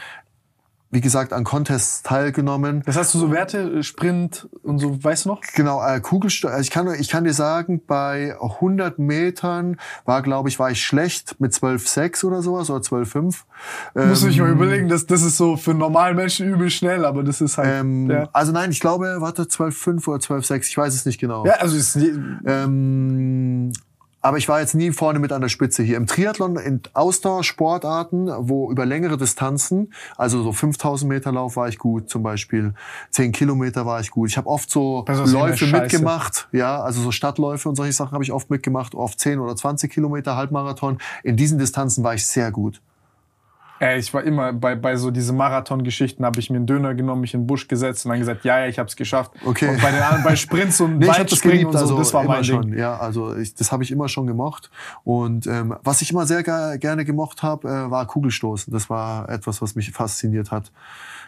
[0.89, 2.81] wie gesagt, an Contests teilgenommen.
[2.85, 5.41] Das hast du so Werte, äh, Sprint und so, weißt du noch?
[5.53, 6.49] Genau, äh, Kugelstoß.
[6.49, 10.81] Also ich kann, ich kann dir sagen, bei 100 Metern war, glaube ich, war ich
[10.83, 13.35] schlecht mit 12,6 oder sowas oder 12,5.
[13.95, 17.03] Ähm, Musst du dich mal überlegen, das, das ist so für normalen Menschen übel schnell,
[17.05, 17.67] aber das ist halt.
[17.69, 18.29] ähm, ja.
[18.31, 21.45] Also nein, ich glaube, warte, 12,5 oder 12,6, ich weiß es nicht genau.
[21.45, 21.97] ja, also ist,
[22.45, 23.73] Ähm,
[24.21, 25.97] aber ich war jetzt nie vorne mit an der Spitze hier.
[25.97, 31.77] Im Triathlon, in Ausdauersportarten, wo über längere Distanzen, also so 5000 Meter Lauf war ich
[31.77, 32.73] gut zum Beispiel,
[33.11, 34.29] 10 Kilometer war ich gut.
[34.29, 38.31] Ich habe oft so Läufe mitgemacht, ja, also so Stadtläufe und solche Sachen habe ich
[38.31, 40.97] oft mitgemacht, oft 10 oder 20 Kilometer Halbmarathon.
[41.23, 42.81] In diesen Distanzen war ich sehr gut.
[43.79, 47.21] Ey, ich war immer bei, bei so diese Marathon-Geschichten, habe ich mir einen Döner genommen,
[47.21, 49.31] mich in den Busch gesetzt und dann gesagt, ja, ja, ich habe es geschafft.
[49.45, 49.69] Okay.
[49.69, 52.33] Und bei, den, anderen- bei Sprints und Nee, Weitspringen und so, also das war immer
[52.35, 52.71] mein schon.
[52.71, 52.77] Ding.
[52.79, 54.71] Ja, also ich, das habe ich immer schon gemocht.
[55.03, 58.73] Und ähm, was ich immer sehr ge gerne gemocht habe, äh, war Kugelstoßen.
[58.73, 60.71] Das war etwas, was mich fasziniert hat.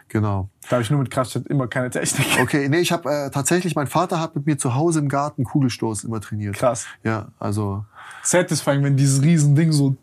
[0.08, 0.50] Genau.
[0.64, 2.26] Da habe ich nur mit Kraftstadt immer keine Technik.
[2.42, 5.44] Okay, nee, ich habe äh, tatsächlich, mein Vater hat mit mir zu Hause im Garten
[5.44, 6.56] Kugelstoßen immer trainiert.
[6.56, 6.86] Krass.
[7.04, 7.86] Ja, also
[8.24, 9.96] Satisfying, wenn dieses Riesending so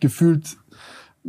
[0.00, 0.56] gefühlt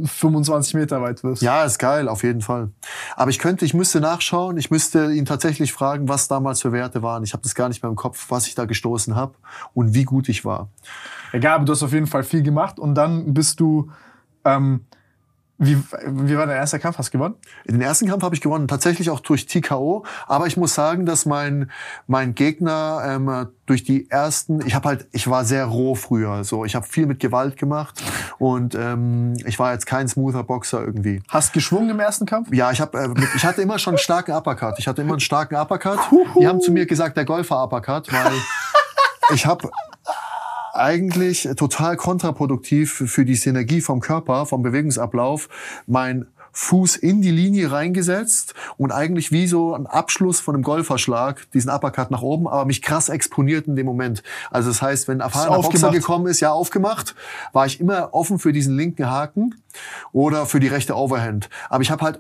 [0.02, 1.42] 25 Meter weit wirst.
[1.42, 2.70] ja, ist geil, auf jeden Fall.
[3.16, 7.04] Aber ich könnte, ich müsste nachschauen, ich müsste ihn tatsächlich fragen, was damals für Werte
[7.04, 7.24] waren.
[7.24, 9.36] Ich habe das gar nicht mehr im Kopf, was ich da gestoßen habe
[9.74, 10.70] und wie gut ich war.
[11.32, 13.92] Egal, aber du hast auf jeden Fall viel gemacht und dann bist du,
[14.46, 14.86] ähm,
[15.66, 16.98] Wie, wie war der erste Kampf?
[16.98, 17.36] Hast du gewonnen?
[17.66, 20.06] Den ersten Kampf habe ich gewonnen, tatsächlich auch durch TKO.
[20.28, 21.72] Aber ich muss sagen, dass mein
[22.08, 26.44] mein Gegner ähm, durch die ersten, ich habe halt, ich war sehr roh früher.
[26.44, 28.04] So, ich habe viel mit Gewalt gemacht
[28.40, 31.22] und ähm, ich war jetzt kein smoother Boxer irgendwie.
[31.30, 32.52] Hast geschwungen im ersten Kampf?
[32.54, 34.76] Ja, ich habe, äh, mit- ich hatte immer schon einen starken Uppercut.
[34.80, 36.00] Ich hatte immer einen starken Uppercut.
[36.40, 38.34] Die haben zu mir gesagt, der Golfer Uppercut, weil
[39.34, 39.70] ich habe
[40.74, 45.50] eigentlich total kontraproduktiv für die Synergie vom Körper, vom Bewegungsablauf,
[45.88, 51.50] mein Fuß in die Linie reingesetzt und eigentlich wie so ein Abschluss von einem Golferschlag,
[51.52, 54.22] diesen Uppercut nach oben, aber mich krass exponiert in dem Moment.
[54.52, 57.16] Also das heißt, wenn ein erfahrener Boxer gekommen ist, ja aufgemacht,
[57.54, 59.56] war ich immer offen für diesen linken Haken
[60.12, 61.50] oder für die rechte Overhand.
[61.70, 62.20] Aber ich habe halt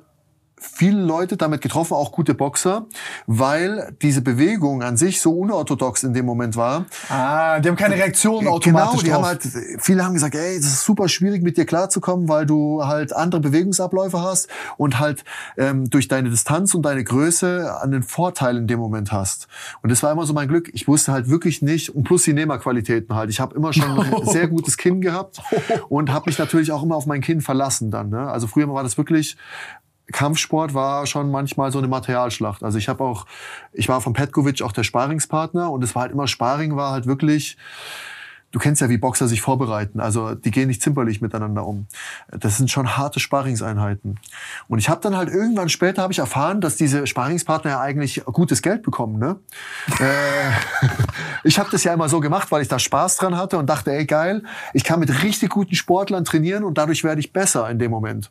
[0.64, 2.86] viele Leute damit getroffen, auch gute Boxer,
[3.28, 6.86] weil diese Bewegung an sich so unorthodox in dem Moment war.
[7.10, 9.18] Ah, die haben keine Reaktion Genau, automatisch die drauf.
[9.18, 9.42] haben halt,
[9.80, 13.42] viele haben gesagt, ey, es ist super schwierig mit dir klarzukommen, weil du halt andere
[13.42, 14.48] Bewegungsabläufe hast
[14.78, 15.24] und halt
[15.58, 19.48] ähm, durch deine Distanz und deine Größe einen Vorteil in dem Moment hast.
[19.82, 20.70] Und das war immer so mein Glück.
[20.74, 23.30] Ich wusste halt wirklich nicht, und plus die Nehmerqualitäten halt.
[23.30, 25.42] Ich habe immer schon ein sehr gutes Kinn gehabt
[25.90, 28.10] und habe mich natürlich auch immer auf mein Kinn verlassen dann.
[28.10, 28.30] Ne?
[28.30, 29.38] Also früher war das wirklich
[30.14, 32.64] Kampfsport war schon manchmal so eine Materialschlacht.
[32.64, 33.26] Also ich habe auch,
[33.74, 37.06] ich war von Petkovic auch der Sparingspartner und es war halt immer Sparing war halt
[37.06, 37.58] wirklich,
[38.54, 40.00] du kennst ja, wie Boxer sich vorbereiten.
[40.00, 41.88] Also die gehen nicht zimperlich miteinander um.
[42.32, 44.20] Das sind schon harte Sparingseinheiten.
[44.70, 48.24] Und ich habe dann halt irgendwann später habe ich erfahren, dass diese Sparingspartner ja eigentlich
[48.26, 49.18] gutes Geld bekommen.
[49.18, 49.38] Ne?
[50.00, 50.88] äh,
[51.44, 53.92] ich habe das ja immer so gemacht, weil ich da Spaß dran hatte und dachte,
[53.92, 54.44] ey geil,
[54.74, 58.30] ich kann mit richtig guten Sportlern trainieren und dadurch werde ich besser in dem Moment.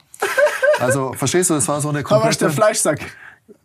[0.78, 2.50] Also verstehst du, das war so eine Aber ist der komplette...
[2.50, 3.00] Fleischsack.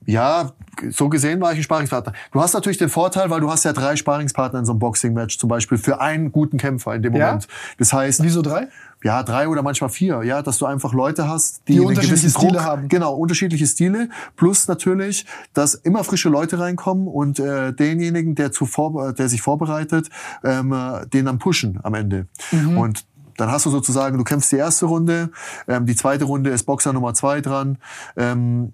[0.07, 0.51] Ja,
[0.89, 2.13] so gesehen war ich ein Sparingspartner.
[2.31, 5.37] Du hast natürlich den Vorteil, weil du hast ja drei Sparingspartner in so einem Boxing-Match
[5.37, 7.25] zum Beispiel für einen guten Kämpfer in dem Ja?
[7.25, 7.47] Moment.
[7.77, 8.67] Das heißt, Wieso drei?
[9.03, 12.53] ja, drei oder manchmal vier, ja, dass du einfach Leute hast, die, Die unterschiedliche Stile
[12.53, 12.87] Druck, haben.
[12.87, 14.09] Genau, unterschiedliche Stile.
[14.37, 20.09] Plus natürlich, dass immer frische Leute reinkommen und äh, denjenigen, der, zuvor, der sich vorbereitet,
[20.43, 22.27] ähm, äh, den dann pushen am Ende.
[22.51, 22.77] Mhm.
[22.77, 23.05] Und
[23.35, 25.31] dann hast du sozusagen, du kämpfst die erste Runde,
[25.67, 27.77] ähm, die zweite Runde ist Boxer Nummer zwei dran.
[28.15, 28.73] Ähm,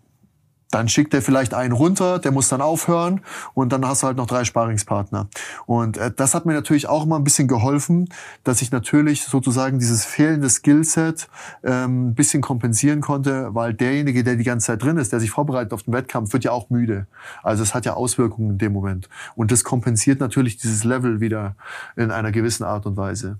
[0.74, 3.22] dann schickt er vielleicht einen runter, der muss dann aufhören
[3.54, 5.28] und dann hast du halt noch drei Sparingspartner.
[5.66, 8.10] Und äh, das hat mir natürlich auch mal ein bisschen geholfen,
[8.44, 11.28] dass ich natürlich sozusagen dieses fehlende Skillset
[11.64, 15.32] ähm, ein bisschen kompensieren konnte, weil derjenige, der die ganze Zeit drin ist, der sich
[15.32, 17.08] vorbereitet auf den Wettkampf, wird ja auch müde.
[17.44, 19.10] Also es hat ja Auswirkungen in dem Moment.
[19.36, 21.56] Und das kompensiert natürlich dieses Level wieder
[21.96, 23.38] in einer gewissen Art und Weise.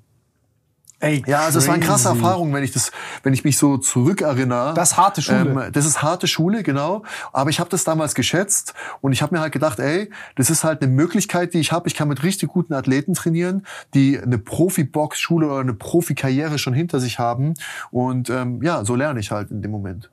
[1.00, 2.08] Ey, Ja, also es war eine krasse.
[2.08, 2.92] Erfahrung, wenn ich das,
[3.24, 4.74] wenn ich mich so zurückerinnere.
[4.74, 5.66] Das ist harte Schule.
[5.66, 7.04] Ähm, das ist harte Schule, genau.
[7.34, 10.64] Aber ich habe das damals geschätzt und ich habe mir halt gedacht, ey, das ist
[10.64, 11.90] halt eine Möglichkeit, die ich habe.
[11.90, 17.00] Ich kann mit richtig guten Athleten trainieren, die eine Profi-Box-Schule oder eine Profikarriere schon hinter
[17.02, 17.54] sich haben.
[17.92, 20.10] Und ähm, ja, so lerne ich halt in dem Moment.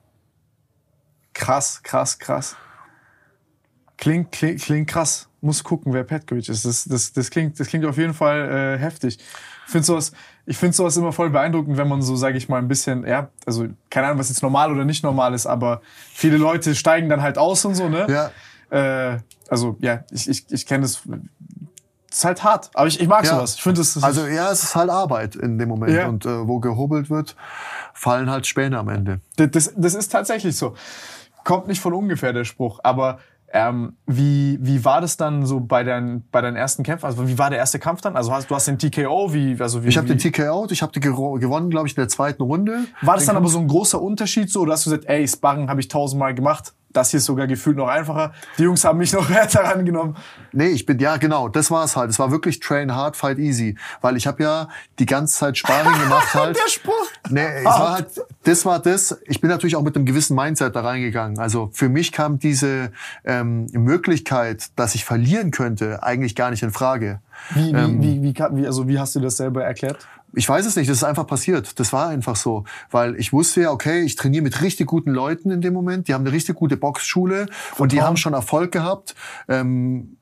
[1.35, 2.57] Krass, krass, krass.
[3.97, 5.29] Klingt, klingt, klingt krass.
[5.43, 6.65] Muss gucken, wer Petkovic ist.
[6.65, 9.19] Das, das, das, klingt, das klingt auf jeden Fall äh, heftig.
[9.67, 10.13] Ich finde sowas,
[10.47, 13.29] ich finde sowas immer voll beeindruckend, wenn man so, sage ich mal, ein bisschen, ja,
[13.47, 15.81] also keine Ahnung, was jetzt normal oder nicht normal ist, aber
[16.13, 18.07] viele Leute steigen dann halt aus und so, ne?
[18.09, 19.13] Ja.
[19.13, 19.19] Äh,
[19.49, 21.03] also ja, ich, ich, ich kenne das.
[22.09, 23.37] Das ist halt hart, aber ich, ich mag Ja.
[23.37, 23.55] sowas.
[23.55, 25.93] Ich finde das, Also ja, es ist halt Arbeit in dem Moment.
[25.93, 26.09] Ja.
[26.09, 27.37] Und äh, wo gehobelt wird,
[27.95, 29.21] fallen halt Späne am Ende.
[29.37, 30.75] Das, das, das ist tatsächlich so.
[31.45, 33.21] Kommt nicht von ungefähr der Spruch, aber
[33.53, 37.07] ähm, wie, wie war das dann so bei deinen, bei deinen ersten Kämpfen?
[37.07, 38.17] Also wie war der erste Kampf dann?
[38.17, 40.93] Also hast, du hast den TKO, wie, also wie, Ich habe den TKO, ich habe
[41.01, 42.85] gero- gewonnen, glaube ich, in der zweiten Runde.
[43.03, 45.27] War das Den dann aber so ein großer Unterschied so, oder hast du gesagt, ey,
[45.27, 48.33] Sparring habe ich tausendmal gemacht, das hier ist sogar gefühlt noch einfacher.
[48.59, 50.17] Die Jungs haben mich noch härter rangenommen.
[50.53, 52.11] Nee, ich bin, ja genau, das war es halt.
[52.11, 53.77] Es war wirklich train hard, fight easy.
[54.01, 54.69] Weil ich habe ja
[54.99, 56.57] die ganze Zeit Sparring gemacht halt.
[56.57, 57.07] Der Spruch.
[57.29, 58.07] Nee, es war halt,
[58.43, 59.19] das war das.
[59.27, 61.39] Ich bin natürlich auch mit einem gewissen Mindset da reingegangen.
[61.39, 62.93] Also für mich kam diese
[63.25, 67.21] ähm, Möglichkeit, dass ich verlieren könnte, eigentlich gar nicht in Frage.
[67.55, 68.03] Wie, wie, Ähm.
[68.03, 70.07] wie, wie, wie, also wie hast du das selber erklärt?
[70.35, 71.79] Ich weiß es nicht, das ist einfach passiert.
[71.81, 72.65] Das war einfach so.
[72.91, 76.09] Weil ich wusste ja, okay, ich trainiere mit richtig guten Leuten in dem Moment.
[76.09, 77.47] Die haben eine richtig gute Boxschule
[77.79, 78.03] und die Vertrauen.
[78.03, 79.15] haben schon Erfolg gehabt.
[79.49, 80.17] Ähm,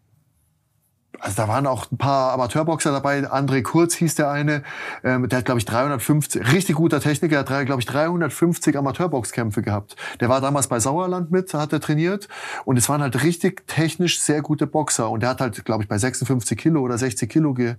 [1.21, 3.21] also da waren auch ein paar Amateurboxer dabei.
[3.21, 4.62] André Kurz hieß der eine.
[5.05, 9.97] Ähm, der hat, glaube ich, 350, richtig guter Techniker, hat, glaube ich, 350 Amateurboxkämpfe gehabt.
[10.21, 12.29] Der war damals bei Sauerland mit, hat er trainiert.
[12.64, 15.11] Und es waren halt richtig technisch sehr gute Boxer.
[15.11, 17.77] Und der hat halt, glaube ich, bei 56 Kilo oder 60 Kilo ge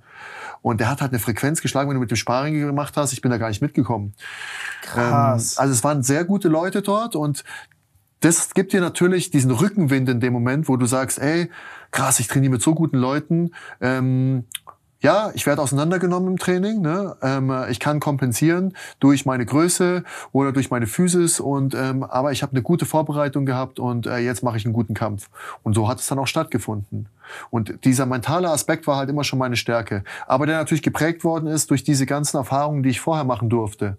[0.61, 3.13] und der hat halt eine Frequenz geschlagen, wenn du mit dem Sparring gemacht hast.
[3.13, 4.13] Ich bin da gar nicht mitgekommen.
[4.81, 5.53] Krass.
[5.53, 7.43] Ähm, also es waren sehr gute Leute dort und
[8.21, 11.49] das gibt dir natürlich diesen Rückenwind in dem Moment, wo du sagst, ey,
[11.91, 13.51] krass, ich trainiere mit so guten Leuten.
[13.81, 14.45] Ähm,
[15.01, 16.81] ja, ich werde auseinandergenommen im Training.
[16.81, 17.15] Ne?
[17.21, 21.39] Ähm, ich kann kompensieren durch meine Größe oder durch meine Physis.
[21.39, 24.73] Und ähm, aber ich habe eine gute Vorbereitung gehabt und äh, jetzt mache ich einen
[24.73, 25.29] guten Kampf.
[25.63, 27.07] Und so hat es dann auch stattgefunden.
[27.49, 30.03] Und dieser mentale Aspekt war halt immer schon meine Stärke.
[30.27, 33.97] Aber der natürlich geprägt worden ist durch diese ganzen Erfahrungen, die ich vorher machen durfte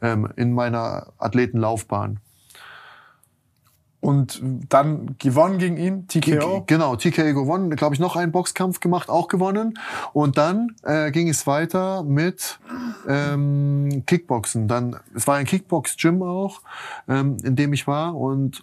[0.00, 2.20] ähm, in meiner Athletenlaufbahn.
[4.00, 6.62] Und dann gewonnen gegen ihn, TKO.
[6.66, 7.74] Genau, TKO gewonnen.
[7.74, 9.78] Glaube ich, noch einen Boxkampf gemacht, auch gewonnen.
[10.12, 12.60] Und dann äh, ging es weiter mit
[13.08, 14.68] ähm, Kickboxen.
[14.68, 16.60] Dann, es war ein Kickbox-Gym auch,
[17.08, 18.14] ähm, in dem ich war.
[18.14, 18.62] Und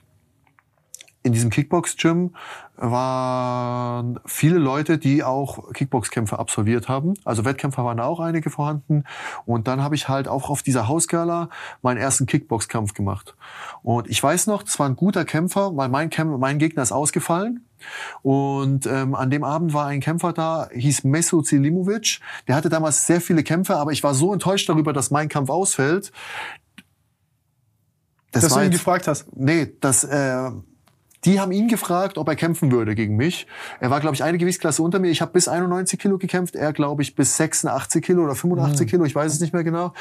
[1.25, 2.35] in diesem Kickbox-Gym
[2.77, 7.15] waren viele Leute, die auch Kickboxkämpfe absolviert haben.
[7.23, 9.05] Also Wettkämpfer waren auch einige vorhanden.
[9.45, 11.49] Und dann habe ich halt auch auf dieser Hausgala
[11.81, 13.35] meinen ersten Kickboxkampf gemacht.
[13.81, 16.91] Und ich weiß noch, das war ein guter Kämpfer, weil mein, Kämpfer, mein Gegner ist
[16.91, 17.65] ausgefallen.
[18.21, 22.19] Und ähm, an dem Abend war ein Kämpfer da, hieß Mesut Selimovic.
[22.47, 25.49] Der hatte damals sehr viele Kämpfe, aber ich war so enttäuscht darüber, dass mein Kampf
[25.49, 26.11] ausfällt.
[28.31, 29.35] Das dass du ihn jetzt, gefragt hast?
[29.35, 30.03] Nee, das...
[30.03, 30.51] Äh,
[31.25, 33.47] die haben ihn gefragt, ob er kämpfen würde gegen mich.
[33.79, 35.09] Er war, glaube ich, eine Gewichtsklasse unter mir.
[35.09, 36.55] Ich habe bis 91 Kilo gekämpft.
[36.55, 38.89] Er, glaube ich, bis 86 Kilo oder 85 mhm.
[38.89, 39.05] Kilo.
[39.05, 39.93] Ich weiß es nicht mehr genau.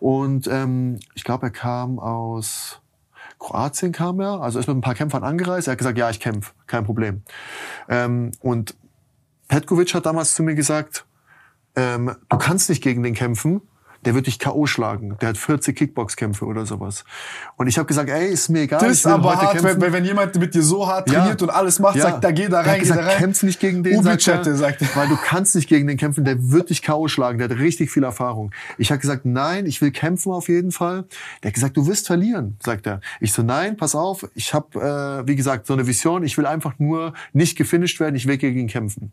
[0.00, 2.80] Und ähm, ich glaube, er kam aus
[3.38, 4.40] Kroatien kam er.
[4.40, 5.68] Also ist mit ein paar Kämpfern angereist.
[5.68, 7.22] Er hat gesagt, ja, ich kämpfe, kein Problem.
[7.88, 8.76] Ähm, und
[9.48, 11.06] Petkovic hat damals zu mir gesagt,
[11.74, 13.60] ähm, du kannst nicht gegen den kämpfen,
[14.04, 14.66] der wird dich K.O.
[14.66, 15.16] schlagen.
[15.20, 17.04] Der hat 40 Kickboxkämpfe oder sowas.
[17.56, 18.80] Und ich habe gesagt, ey, ist mir egal.
[18.80, 21.46] Das ist aber hart, wenn, wenn, jemand mit dir so hart trainiert ja.
[21.46, 22.02] und alles macht, ja.
[22.02, 23.18] sagt, da geh da rein, geh da rein.
[23.18, 24.88] Kämpf nicht gegen den, sagt er, sagt er.
[24.96, 27.06] Weil du kannst nicht gegen den kämpfen, der wird dich K.O.
[27.08, 27.38] schlagen.
[27.38, 28.52] Der hat richtig viel Erfahrung.
[28.76, 31.04] Ich habe gesagt, nein, ich will kämpfen auf jeden Fall.
[31.42, 33.00] Der hat gesagt, du wirst verlieren, sagt er.
[33.20, 36.24] Ich so, nein, pass auf, ich habe, äh, wie gesagt, so eine Vision.
[36.24, 39.12] Ich will einfach nur nicht gefinisht werden, ich will gegen ihn kämpfen.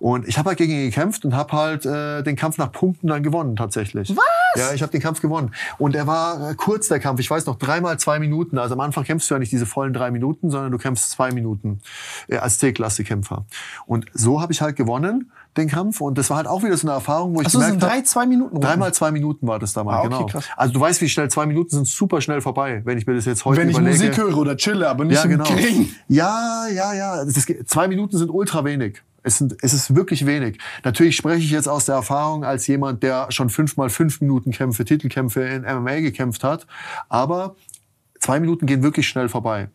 [0.00, 3.06] Und ich habe halt gegen ihn gekämpft und habe halt äh, den Kampf nach Punkten
[3.06, 4.14] dann gewonnen, tatsächlich.
[4.16, 4.23] Was?
[4.56, 5.52] Ja, ich habe den Kampf gewonnen.
[5.78, 7.20] Und er war äh, kurz, der Kampf.
[7.20, 8.58] Ich weiß noch, dreimal zwei Minuten.
[8.58, 11.32] Also am Anfang kämpfst du ja nicht diese vollen drei Minuten, sondern du kämpfst zwei
[11.32, 11.80] Minuten
[12.28, 13.44] äh, als C-Klasse-Kämpfer.
[13.86, 16.86] Und so habe ich halt gewonnen den Kampf und das war halt auch wieder so
[16.86, 19.72] eine Erfahrung, wo ich also gemerkt habe, drei zwei Minuten dreimal zwei Minuten war das
[19.72, 20.26] damals, ah, okay, genau.
[20.26, 20.44] Krass.
[20.56, 23.24] Also du weißt, wie schnell zwei Minuten sind super schnell vorbei, wenn ich mir das
[23.24, 23.86] jetzt heute wenn überlege.
[23.86, 25.48] Wenn ich Musik höre oder chille, aber nicht ja, genau.
[25.48, 25.94] im Kriegen.
[26.08, 27.24] Ja, ja, ja.
[27.24, 29.02] Das, zwei Minuten sind ultra wenig.
[29.24, 30.58] Es, sind, es ist wirklich wenig.
[30.84, 34.84] Natürlich spreche ich jetzt aus der Erfahrung als jemand, der schon fünfmal fünf Minuten Kämpfe,
[34.84, 36.66] Titelkämpfe in MMA gekämpft hat.
[37.08, 37.56] Aber
[38.20, 39.68] zwei Minuten gehen wirklich schnell vorbei.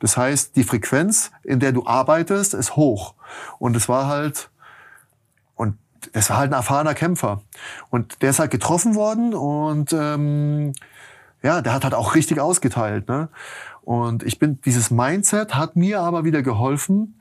[0.00, 3.14] Das heißt, die Frequenz, in der du arbeitest, ist hoch.
[3.58, 4.50] Und es war halt,
[5.54, 5.78] und
[6.12, 7.42] das war halt ein erfahrener Kämpfer.
[7.90, 10.72] Und der ist halt getroffen worden und ähm,
[11.42, 13.08] ja, der hat halt auch richtig ausgeteilt.
[13.08, 13.28] Ne?
[13.82, 17.18] Und ich bin, dieses Mindset hat mir aber wieder geholfen,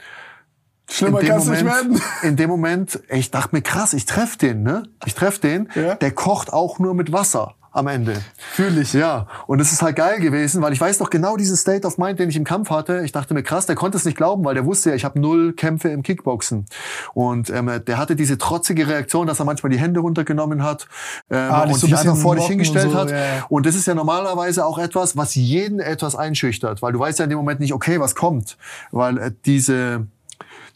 [0.90, 2.02] Schlimmer kann es nicht werden.
[2.22, 4.84] In dem Moment, ich dachte mir, krass, ich treffe den, ne?
[5.06, 5.96] Ich treffe den, ja.
[5.96, 8.14] der kocht auch nur mit Wasser am Ende.
[8.38, 8.94] Fühl ich.
[8.94, 11.98] Ja, und es ist halt geil gewesen, weil ich weiß doch genau diesen State of
[11.98, 13.02] Mind, den ich im Kampf hatte.
[13.04, 15.20] Ich dachte mir, krass, der konnte es nicht glauben, weil der wusste ja, ich habe
[15.20, 16.66] null Kämpfe im Kickboxen.
[17.14, 20.88] Und ähm, der hatte diese trotzige Reaktion, dass er manchmal die Hände runtergenommen hat
[21.30, 23.12] ähm, ah, und so sich einfach vor dich hingestellt so, hat.
[23.12, 23.46] Ja, ja.
[23.50, 27.26] Und das ist ja normalerweise auch etwas, was jeden etwas einschüchtert, weil du weißt ja
[27.26, 28.58] in dem Moment nicht, okay, was kommt,
[28.92, 30.08] weil äh, diese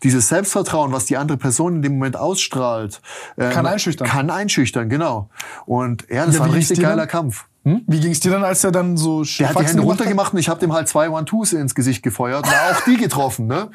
[0.04, 3.02] dieses Selbstvertrauen, was die andere Person in dem Moment ausstrahlt,
[3.38, 4.08] ähm, kann einschüchtern.
[4.08, 5.30] Kann einschüchtern, genau.
[5.66, 7.46] Und ja, das ja, war ein richtig geiler Kampf.
[7.66, 7.84] Hm?
[7.88, 10.40] Wie ging es dir dann, als er dann so Der hat die Hände runtergemacht und
[10.40, 13.48] ich habe dem halt zwei One-Twos ins Gesicht gefeuert und auch die getroffen.
[13.48, 13.70] Ne?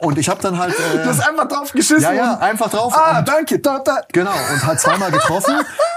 [0.00, 0.74] Und ich habe dann halt...
[0.78, 2.02] Äh, du hast einfach drauf geschissen.
[2.02, 2.94] Ja, ja, einfach drauf.
[2.96, 3.58] Ah, und, danke.
[3.58, 4.00] Da, da.
[4.12, 5.54] Genau, und hat zweimal getroffen.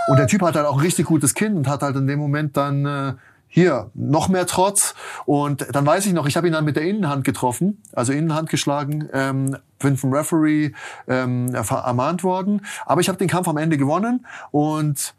[0.08, 2.20] und der Typ hat halt auch ein richtig gutes Kinn und hat halt in dem
[2.20, 2.86] Moment dann...
[2.86, 3.14] Äh,
[3.52, 4.96] hier noch mehr Trotz.
[5.26, 8.50] Und dann weiß ich noch, ich habe ihn dann mit der Innenhand getroffen, also Innenhand
[8.50, 10.72] geschlagen, ähm, bin vom Referee
[11.08, 14.26] ähm, ermahnt worden, aber ich habe den Kampf am Ende gewonnen.
[14.52, 15.14] Und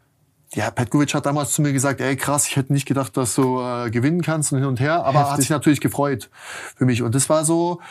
[0.53, 3.61] ja, Petkovic hat damals zu mir gesagt, ey krass, ich hätte nicht gedacht, dass du
[3.61, 5.31] äh, gewinnen kannst und hin und her, aber Heftig.
[5.31, 6.29] hat sich natürlich gefreut
[6.75, 7.01] für mich.
[7.01, 7.81] Und das war so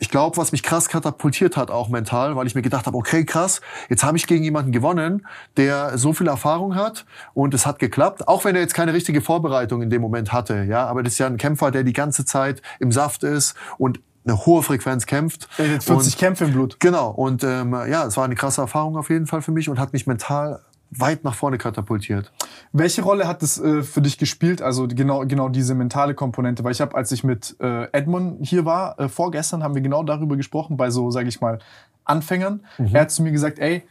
[0.00, 3.24] ich glaube, was mich krass katapultiert hat, auch mental, weil ich mir gedacht habe, okay,
[3.24, 5.26] krass, jetzt habe ich gegen jemanden gewonnen,
[5.58, 9.20] der so viel Erfahrung hat und es hat geklappt, auch wenn er jetzt keine richtige
[9.20, 12.24] Vorbereitung in dem Moment hatte, ja, aber das ist ja ein Kämpfer, der die ganze
[12.24, 15.48] Zeit im Saft ist und eine hohe Frequenz kämpft.
[15.58, 16.78] Hat 40 und, Kämpfe im Blut.
[16.78, 17.10] Genau.
[17.10, 19.94] Und ähm, ja, es war eine krasse Erfahrung auf jeden Fall für mich und hat
[19.94, 20.60] mich mental
[20.90, 22.32] weit nach vorne katapultiert.
[22.72, 24.60] Welche Rolle hat es äh, für dich gespielt?
[24.60, 26.64] Also genau, genau diese mentale Komponente.
[26.64, 30.02] Weil ich habe, als ich mit äh, Edmund hier war, äh, vorgestern haben wir genau
[30.02, 31.60] darüber gesprochen, bei so, sage ich mal,
[32.04, 32.64] Anfängern.
[32.78, 32.94] Mhm.
[32.94, 33.84] Er hat zu mir gesagt, ey,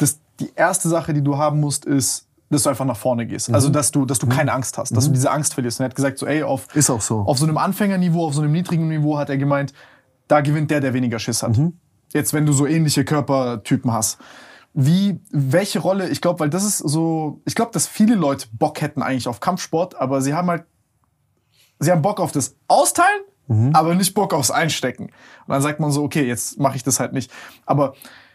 [0.00, 3.50] das, die erste Sache, die du haben musst, ist, dass du einfach nach vorne gehst.
[3.50, 3.54] Mhm.
[3.54, 4.30] Also, dass du, dass du mhm.
[4.30, 5.14] keine Angst hast, dass du mhm.
[5.14, 5.80] diese Angst verlierst.
[5.80, 7.20] Und er hat gesagt, so, ey, auf, ist auch so.
[7.20, 9.74] auf so einem Anfängerniveau, auf so einem niedrigen Niveau hat er gemeint,
[10.28, 11.58] da gewinnt der, der weniger Schiss hat.
[11.58, 11.74] Mhm.
[12.12, 14.18] Jetzt, wenn du so ähnliche Körpertypen hast.
[14.80, 18.80] Wie, welche Rolle, ich glaube, weil das ist so, ich glaube, dass viele Leute Bock
[18.80, 20.66] hätten eigentlich auf Kampfsport, aber sie haben halt,
[21.80, 23.74] sie haben Bock auf das Austeilen, mhm.
[23.74, 25.06] aber nicht Bock aufs Einstecken.
[25.06, 27.28] Und dann sagt man so, okay, jetzt mache ich das halt nicht.
[27.66, 27.94] Aber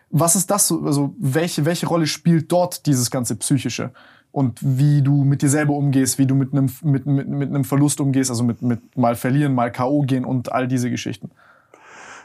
[0.09, 3.93] was ist das so, also welche, welche Rolle spielt dort dieses ganze Psychische?
[4.33, 7.63] Und wie du mit dir selber umgehst, wie du mit einem, mit, mit, mit einem
[7.63, 10.01] Verlust umgehst, also mit, mit mal verlieren, mal K.O.
[10.01, 11.31] gehen und all diese Geschichten.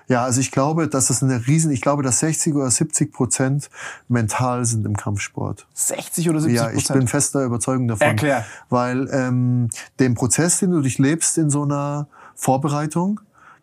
[0.09, 3.71] Ja, also ich glaube, dass es eine riesen, ich glaube, dass 60 oder 70 Prozent
[4.09, 5.67] mental sind im Kampfsport.
[5.75, 6.75] 60 oder 70 Prozent?
[6.75, 8.07] Ja, ich bin fester Überzeugung davon.
[8.07, 8.45] Erklär.
[8.71, 9.69] Weil ähm,
[10.01, 13.21] den Prozess, den du durchlebst in so einer Vorbereitung,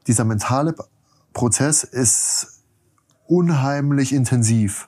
[0.08, 0.76] dieser mentale
[1.34, 2.62] Prozess ist
[3.28, 4.88] unheimlich intensiv.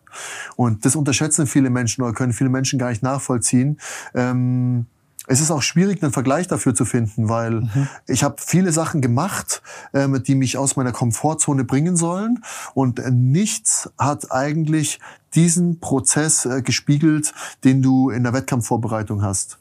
[0.56, 3.80] Und das unterschätzen viele Menschen oder können viele Menschen gar nicht nachvollziehen.
[4.14, 4.86] Ähm,
[5.28, 7.88] es ist auch schwierig, einen Vergleich dafür zu finden, weil mhm.
[8.08, 9.62] ich habe viele Sachen gemacht,
[9.94, 12.44] ähm, die mich aus meiner Komfortzone bringen sollen.
[12.74, 15.00] Und äh, nichts hat eigentlich
[15.36, 17.34] diesen Prozess äh, gespiegelt,
[17.66, 19.60] den du in der Wettkampfvorbereitung hast.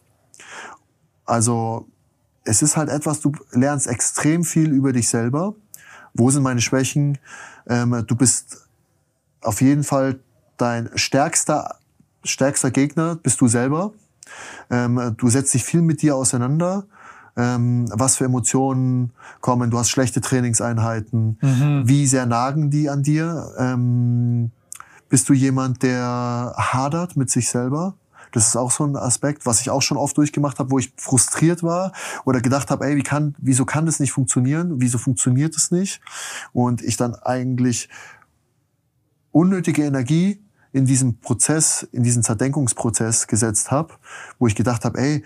[1.24, 1.88] Also
[2.44, 5.56] es ist halt etwas, du lernst extrem viel über dich selber.
[6.14, 7.18] Wo sind meine Schwächen?
[7.68, 8.68] Ähm, du bist
[9.40, 10.20] auf jeden Fall
[10.56, 11.76] dein stärkster,
[12.22, 13.92] stärkster Gegner bist du selber.
[14.70, 16.86] Ähm, du setzt dich viel mit dir auseinander.
[17.38, 19.12] Ähm, was für Emotionen
[19.42, 19.70] kommen.
[19.70, 21.38] Du hast schlechte Trainingseinheiten.
[21.42, 21.82] Mhm.
[21.84, 23.52] Wie sehr nagen die an dir?
[23.58, 24.52] Ähm,
[25.10, 27.94] bist du jemand, der hadert mit sich selber?
[28.32, 30.92] Das ist auch so ein Aspekt, was ich auch schon oft durchgemacht habe, wo ich
[30.96, 31.92] frustriert war
[32.24, 34.74] oder gedacht habe, ey, wie kann, wieso kann das nicht funktionieren?
[34.80, 36.00] Wieso funktioniert es nicht?
[36.52, 37.88] Und ich dann eigentlich
[39.30, 40.42] unnötige Energie
[40.76, 43.94] in diesem Prozess, in diesen Zerdenkungsprozess gesetzt habe,
[44.38, 45.24] wo ich gedacht habe, ey,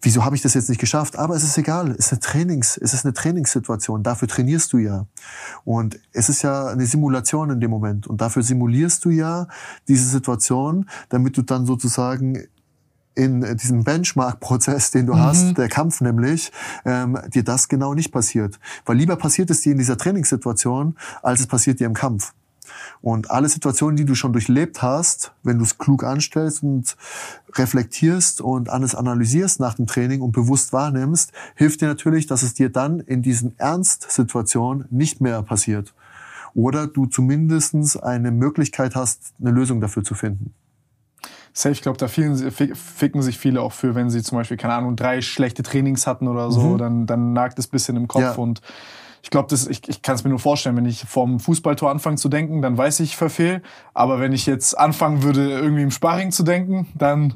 [0.00, 1.18] wieso habe ich das jetzt nicht geschafft?
[1.18, 4.78] Aber es ist egal, es ist eine Trainings, es ist eine Trainingssituation, dafür trainierst du
[4.78, 5.06] ja.
[5.64, 9.48] Und es ist ja eine Simulation in dem Moment und dafür simulierst du ja
[9.88, 12.46] diese Situation, damit du dann sozusagen
[13.16, 15.18] in diesem Benchmark-Prozess, den du mhm.
[15.18, 16.52] hast, der Kampf nämlich,
[16.84, 18.60] ähm, dir das genau nicht passiert.
[18.86, 22.32] Weil lieber passiert es dir in dieser Trainingssituation, als es passiert dir im Kampf.
[23.02, 26.96] Und alle Situationen, die du schon durchlebt hast, wenn du es klug anstellst und
[27.54, 32.54] reflektierst und alles analysierst nach dem Training und bewusst wahrnimmst, hilft dir natürlich, dass es
[32.54, 35.92] dir dann in diesen Ernstsituationen nicht mehr passiert.
[36.54, 40.54] Oder du zumindestens eine Möglichkeit hast, eine Lösung dafür zu finden.
[41.54, 44.96] Safe, ich glaube, da ficken sich viele auch für, wenn sie zum Beispiel, keine Ahnung,
[44.96, 46.78] drei schlechte Trainings hatten oder so, mhm.
[46.78, 48.32] dann, dann nagt es bisschen im Kopf ja.
[48.32, 48.62] und
[49.22, 52.28] ich glaube, ich, ich kann es mir nur vorstellen, wenn ich vom Fußballtor anfange zu
[52.28, 53.62] denken, dann weiß ich, ich verfehl.
[53.94, 57.34] Aber wenn ich jetzt anfangen würde, irgendwie im Sparring zu denken, dann...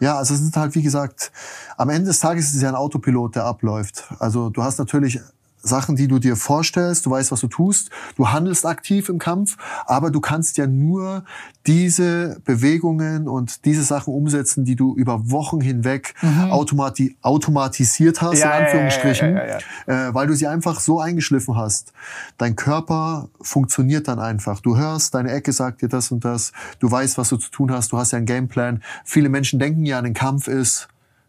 [0.00, 1.32] Ja, also es sind halt, wie gesagt,
[1.78, 4.04] am Ende des Tages ist es ja ein Autopilot, der abläuft.
[4.18, 5.20] Also du hast natürlich
[5.64, 9.56] Sachen, die du dir vorstellst, du weißt, was du tust, du handelst aktiv im Kampf,
[9.86, 11.24] aber du kannst ja nur
[11.66, 16.50] diese Bewegungen und diese Sachen umsetzen, die du über Wochen hinweg mhm.
[16.50, 21.56] automati automatisiert hast, ja, in Anführungsstrichen, ja, ja, äh, weil du sie einfach so eingeschliffen
[21.56, 21.92] hast.
[22.36, 24.60] Dein Körper funktioniert dann einfach.
[24.60, 27.72] Du hörst, deine Ecke sagt dir das und das, du weißt, was du zu tun
[27.72, 28.82] hast, du hast ja einen Gameplan.
[29.04, 30.88] Viele Menschen denken ja, ein Kampf ist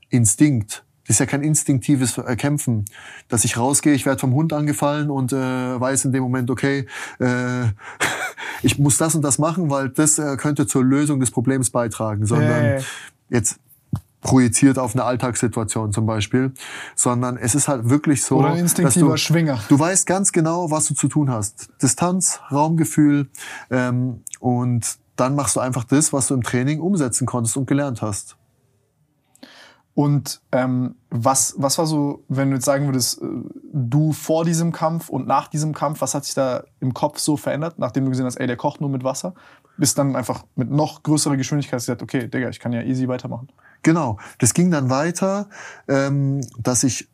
[0.10, 0.85] Instinkt.
[1.08, 2.86] Das ist ja kein instinktives Kämpfen,
[3.28, 5.36] dass ich rausgehe, ich werde vom Hund angefallen und äh,
[5.80, 6.88] weiß in dem Moment, okay,
[7.20, 7.66] äh,
[8.64, 12.26] ich muss das und das machen, weil das äh, könnte zur Lösung des Problems beitragen,
[12.26, 12.82] sondern hey.
[13.30, 13.60] jetzt
[14.26, 16.52] projiziert auf eine Alltagssituation zum Beispiel,
[16.96, 19.60] sondern es ist halt wirklich so, Oder instinktiver du, Schwinger.
[19.70, 21.70] Du weißt ganz genau, was du zu tun hast.
[21.82, 23.28] Distanz, Raumgefühl
[23.70, 28.02] ähm, und dann machst du einfach das, was du im Training umsetzen konntest und gelernt
[28.02, 28.36] hast.
[29.96, 33.26] Und ähm, was, was war so, wenn du jetzt sagen würdest, äh,
[33.72, 37.38] du vor diesem Kampf und nach diesem Kampf, was hat sich da im Kopf so
[37.38, 39.34] verändert, nachdem du gesehen hast, ey, der kocht nur mit Wasser?
[39.78, 43.48] Bist dann einfach mit noch größerer Geschwindigkeit gesagt, okay, Digga, ich kann ja easy weitermachen.
[43.84, 45.48] Genau, das ging dann weiter,
[45.88, 47.08] ähm, dass ich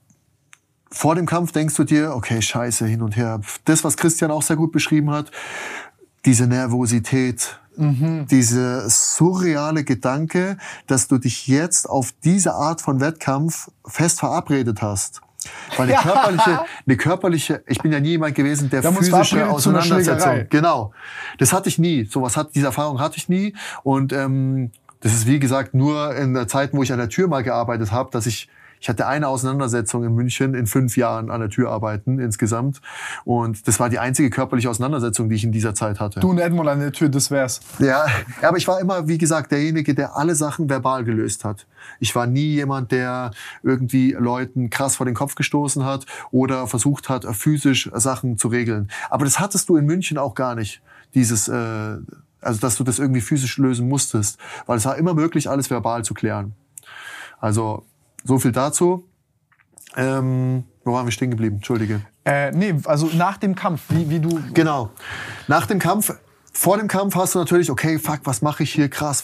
[0.89, 3.41] vor dem Kampf denkst du dir, okay, scheiße, hin und her.
[3.65, 5.31] Das, was Christian auch sehr gut beschrieben hat,
[6.25, 8.27] diese Nervosität, Mhm.
[8.29, 10.57] Diese surreale Gedanke,
[10.87, 15.21] dass du dich jetzt auf diese Art von Wettkampf fest verabredet hast.
[15.77, 20.45] Weil eine körperliche, eine körperliche, ich bin ja nie jemand gewesen, der physische Auseinandersetzung.
[20.49, 20.93] Genau.
[21.39, 22.05] Das hatte ich nie.
[22.05, 23.55] Sowas hat, diese Erfahrung hatte ich nie.
[23.83, 27.27] Und ähm, das ist wie gesagt nur in der Zeit, wo ich an der Tür
[27.27, 28.49] mal gearbeitet habe, dass ich
[28.81, 32.81] ich hatte eine Auseinandersetzung in München in fünf Jahren an der Tür arbeiten insgesamt.
[33.23, 36.19] Und das war die einzige körperliche Auseinandersetzung, die ich in dieser Zeit hatte.
[36.19, 37.61] Du und Edmund an der Tür, das wär's.
[37.77, 38.07] Ja,
[38.41, 41.67] aber ich war immer, wie gesagt, derjenige, der alle Sachen verbal gelöst hat.
[41.99, 47.07] Ich war nie jemand, der irgendwie Leuten krass vor den Kopf gestoßen hat oder versucht
[47.07, 48.89] hat, physisch Sachen zu regeln.
[49.11, 50.81] Aber das hattest du in München auch gar nicht.
[51.13, 51.97] Dieses äh,
[52.41, 54.39] Also, dass du das irgendwie physisch lösen musstest.
[54.65, 56.55] Weil es war immer möglich, alles verbal zu klären.
[57.39, 57.85] Also,
[58.23, 59.05] so viel dazu.
[59.95, 61.57] Ähm, wo waren wir stehen geblieben?
[61.57, 62.01] Entschuldige.
[62.25, 64.39] Äh, nee, also nach dem Kampf, wie, wie du.
[64.53, 64.89] Genau.
[65.47, 66.13] Nach dem Kampf,
[66.53, 68.89] vor dem Kampf hast du natürlich, okay, fuck, was mache ich hier?
[68.89, 69.23] Krass.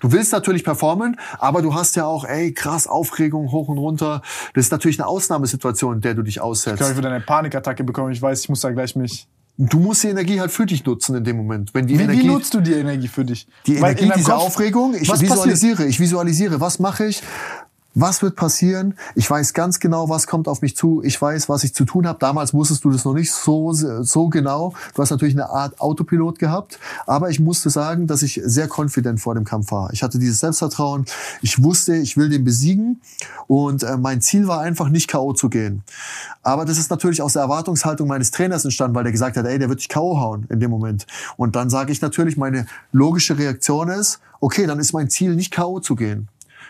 [0.00, 4.22] Du willst natürlich performen, aber du hast ja auch, ey, krass, Aufregung hoch und runter.
[4.54, 6.80] Das ist natürlich eine Ausnahmesituation, in der du dich aussetzt.
[6.82, 8.12] Ich würde eine Panikattacke bekommen.
[8.12, 9.28] Ich weiß, ich muss da gleich mich.
[9.56, 11.72] Du musst die Energie halt für dich nutzen in dem Moment.
[11.74, 13.46] Wenn die Wie, Energie, wie nutzt du die Energie für dich?
[13.66, 17.22] die Weil Energie diese Kopf- Aufregung, ich visualisiere, ich visualisiere, was mache ich?
[17.94, 18.94] Was wird passieren?
[19.14, 21.00] Ich weiß ganz genau, was kommt auf mich zu.
[21.04, 22.18] Ich weiß, was ich zu tun habe.
[22.18, 24.74] Damals wusstest du das noch nicht so, so genau.
[24.94, 26.80] Du hast natürlich eine Art Autopilot gehabt.
[27.06, 29.92] Aber ich musste sagen, dass ich sehr confident vor dem Kampf war.
[29.92, 31.04] Ich hatte dieses Selbstvertrauen.
[31.40, 33.00] Ich wusste, ich will den besiegen.
[33.46, 35.32] Und äh, mein Ziel war einfach, nicht K.O.
[35.32, 35.84] zu gehen.
[36.42, 39.58] Aber das ist natürlich aus der Erwartungshaltung meines Trainers entstanden, weil der gesagt hat, ey,
[39.58, 40.18] der wird dich K.O.
[40.18, 41.06] hauen in dem Moment.
[41.36, 45.52] Und dann sage ich natürlich, meine logische Reaktion ist, okay, dann ist mein Ziel, nicht
[45.52, 45.78] K.O.
[45.78, 46.28] zu gehen.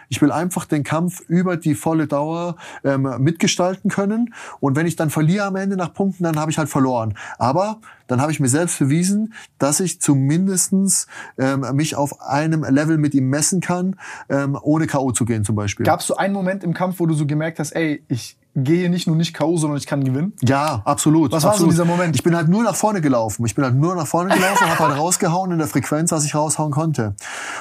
[0.09, 4.35] Ich will einfach den Kampf über die volle Dauer ähm, mitgestalten können.
[4.61, 7.15] Und wenn ich dann verliere am Ende nach Punkten, dann habe ich halt verloren.
[7.39, 11.07] Aber dann habe ich mir selbst bewiesen, dass ich zumindestens
[11.39, 13.97] ähm, mich auf einem Level mit ihm messen kann,
[14.29, 15.13] ähm, ohne K.O.
[15.13, 15.87] zu gehen zum Beispiel.
[15.87, 18.89] Gab es so einen Moment im Kampf, wo du so gemerkt hast, ey, ich gehe
[18.89, 20.33] nicht nur nicht K.O., sondern ich kann gewinnen?
[20.43, 21.33] Ja, absolut.
[21.33, 21.73] Was war so absolut.
[21.73, 22.15] dieser Moment?
[22.15, 23.45] Ich bin halt nur nach vorne gelaufen.
[23.47, 26.25] Ich bin halt nur nach vorne gelaufen und habe halt rausgehauen in der Frequenz, was
[26.25, 27.15] ich raushauen konnte.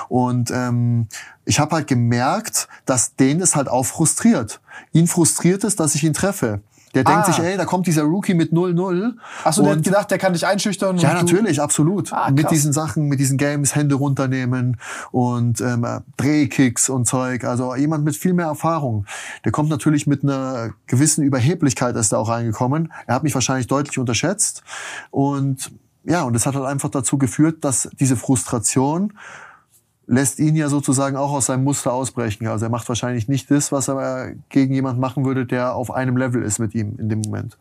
[0.07, 1.07] Und ähm,
[1.45, 4.61] ich habe halt gemerkt, dass den es halt auch frustriert.
[4.91, 6.61] Ihn frustriert es, dass ich ihn treffe.
[6.93, 7.23] Der denkt Ah.
[7.25, 9.13] sich, ey, da kommt dieser Rookie mit 0-0.
[9.43, 10.97] Achso, der hat gedacht, der kann dich einschüchtern.
[10.97, 12.13] ja, natürlich, absolut.
[12.13, 14.77] Ah, mit diesen Sachen, mit diesen Games, Hände runternehmen
[15.11, 15.85] und ähm,
[16.17, 17.43] Drehkicks und Zeug.
[17.45, 19.05] Also jemand mit viel mehr Erfahrung.
[19.43, 22.91] Der kommt natürlich mit einer gewissen Überheblichkeit ist da auch reingekommen.
[23.07, 24.63] Er hat mich wahrscheinlich deutlich unterschätzt.
[25.11, 25.71] Und
[26.05, 29.13] ja, und das hat halt einfach dazu geführt, dass diese Frustration
[30.13, 32.47] lässt ihn ja sozusagen auch aus seinem Muster ausbrechen.
[32.47, 36.17] Also er macht wahrscheinlich nicht das, was er gegen jemand machen würde, der auf einem
[36.17, 37.57] Level ist mit ihm in dem Moment.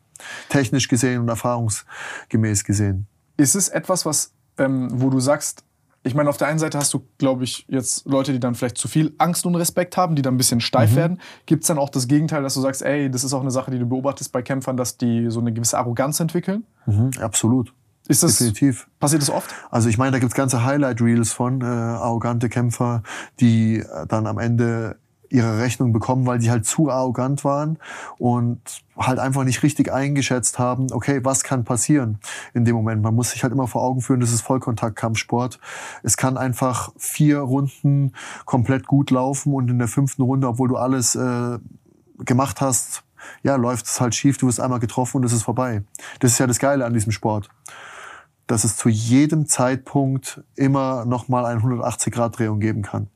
[0.48, 3.06] Technisch gesehen und erfahrungsgemäß gesehen.
[3.36, 5.64] Ist es etwas, was, ähm, wo du sagst,
[6.04, 8.76] ich meine, auf der einen Seite hast du, glaube ich, jetzt Leute, die dann vielleicht
[8.76, 10.96] zu viel Angst und Respekt haben, die dann ein bisschen steif Mhm.
[10.96, 11.20] werden.
[11.46, 13.70] Gibt es dann auch das Gegenteil, dass du sagst, ey, das ist auch eine Sache,
[13.70, 16.64] die du beobachtest bei Kämpfern, dass die so eine gewisse Arroganz entwickeln?
[16.86, 17.72] Mhm, absolut.
[18.12, 18.88] Ist das, Definitiv.
[19.00, 19.54] passiert das oft?
[19.70, 23.02] Also ich meine, da gibt's ganze Highlight-Reels von äh, arrogante Kämpfer,
[23.40, 24.96] die äh, dann am Ende
[25.30, 27.78] ihre Rechnung bekommen, weil die halt zu arrogant waren
[28.18, 28.60] und
[28.98, 32.18] halt einfach nicht richtig eingeschätzt haben, okay, was kann passieren
[32.52, 33.00] in dem Moment.
[33.00, 35.58] Man muss sich halt immer vor Augen führen, das ist Vollkontakt-Kampfsport.
[36.02, 38.12] Es kann einfach vier Runden
[38.44, 41.58] komplett gut laufen und in der fünften Runde, obwohl du alles äh,
[42.18, 43.04] gemacht hast,
[43.42, 45.82] ja, läuft es halt schief, du wirst einmal getroffen und es ist vorbei.
[46.20, 47.48] Das ist ja das Geile an diesem Sport
[48.52, 53.08] dass es zu jedem Zeitpunkt immer noch mal eine 180-Grad-Drehung geben kann.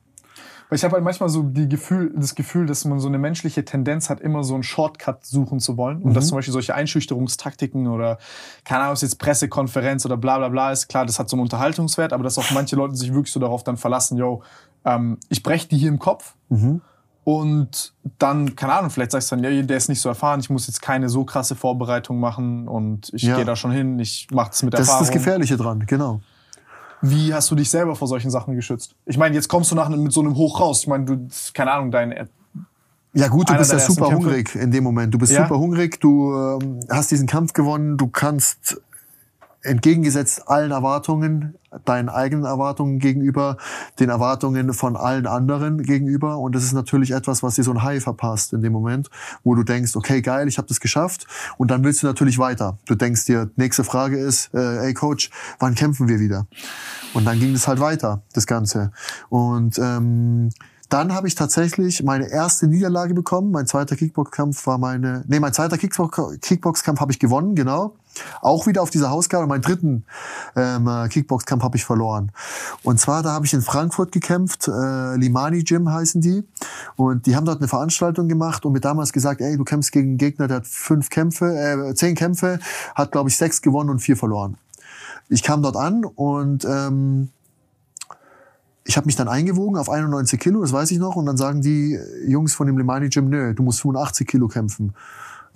[0.71, 3.63] Weil ich habe halt manchmal so die Gefühl, das Gefühl, dass man so eine menschliche
[3.63, 5.99] Tendenz hat, immer so einen Shortcut suchen zu wollen.
[5.99, 6.15] Und Mhm.
[6.15, 8.17] dass zum Beispiel solche Einschüchterungstaktiken oder,
[8.65, 12.15] keine Ahnung, jetzt Pressekonferenz oder bla bla bla ist, klar, das hat so einen Unterhaltungswert,
[12.15, 14.43] aber dass auch manche Leute sich wirklich so darauf dann verlassen, yo,
[14.87, 16.81] ähm, ich brech die hier im Kopf Mhm.
[17.27, 20.49] Und dann, keine Ahnung, vielleicht sagst du dann, ja, der ist nicht so erfahren, ich
[20.49, 23.35] muss jetzt keine so krasse Vorbereitung machen und ich Ja.
[23.35, 25.07] gehe da schon hin, ich mach das mit Das ist Erfahrung.
[25.09, 26.21] das Gefährliche dran, genau.
[27.01, 28.95] Wie hast du dich selber vor solchen Sachen geschützt?
[29.07, 30.83] Ich meine, jetzt kommst du nach, mit so einem Hoch raus.
[30.83, 32.29] Ich meine, du, keine Ahnung, dein
[33.13, 35.13] Ja gut, du bist ja super hungrig in dem Moment.
[35.13, 35.43] Du bist Ja.
[35.43, 38.81] super hungrig, du ähm, hast diesen Kampf gewonnen, du kannst
[39.67, 41.55] entgegengesetzt allen Erwartungen,
[41.85, 43.57] deinen eigenen Erwartungen gegenüber,
[44.01, 46.39] den Erwartungen von allen anderen gegenüber.
[46.39, 49.11] Und das ist natürlich etwas, was dir so ein High verpasst in dem Moment,
[49.45, 51.27] wo du denkst, okay, geil, ich habe das geschafft.
[51.59, 52.79] Und dann willst du natürlich weiter.
[52.87, 56.47] Du denkst dir, nächste Frage ist, äh, ey Coach, wann kämpfen wir wieder?
[57.13, 58.93] Und dann ging es halt weiter, das Ganze.
[59.29, 60.51] Und ähm,
[60.89, 63.51] dann habe ich tatsächlich meine erste Niederlage bekommen.
[63.51, 67.97] Mein zweiter Kickboxkampf war meine, nee, mein zweiter Kickbox- Kickboxkampf habe ich gewonnen, genau.
[68.41, 69.47] Auch wieder auf dieser Hauskarte.
[69.47, 70.05] Meinen dritten
[70.55, 72.33] ähm, äh, Kickboxkampf habe ich verloren.
[72.83, 76.45] Und zwar, da habe ich in Frankfurt gekämpft, äh, Limani Gym heißen die.
[76.97, 80.11] Und die haben dort eine Veranstaltung gemacht und mir damals gesagt, ey, du kämpfst gegen
[80.11, 82.59] einen Gegner, der hat fünf Kämpfe, äh, zehn Kämpfe,
[82.95, 84.57] hat, glaube ich, sechs gewonnen und vier verloren.
[85.29, 87.31] Ich kam dort an und ähm,
[88.85, 91.17] ich habe mich dann eingewogen auf 91 Kilo, das weiß ich noch.
[91.17, 94.95] Und dann sagen die Jungs von dem Lemani Gym, nö, du musst 85 Kilo kämpfen.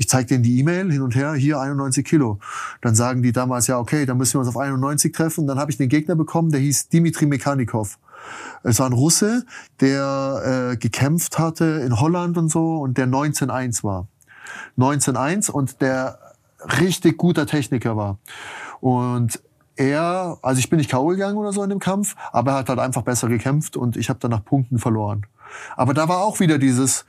[0.01, 2.39] Ich zeige denen die E-Mail hin und her, hier 91 Kilo.
[2.81, 5.47] Dann sagen die damals, ja, okay, dann müssen wir uns auf 91 treffen.
[5.47, 7.99] Dann habe ich den Gegner bekommen, der hieß Dimitri Mekanikov.
[8.63, 9.45] Es war ein Russe,
[9.81, 14.07] der äh, gekämpft hatte in Holland und so und der 19-1 war.
[14.79, 16.19] 19-1 und der
[16.81, 18.17] richtig guter Techniker war.
[18.81, 19.43] Und
[19.77, 21.09] er, also ich bin nicht K.O.
[21.09, 24.09] gegangen oder so in dem Kampf, aber er hat halt einfach besser gekämpft und ich
[24.09, 25.27] habe dann nach Punkten verloren.
[25.77, 27.05] Aber da war auch wieder dieses,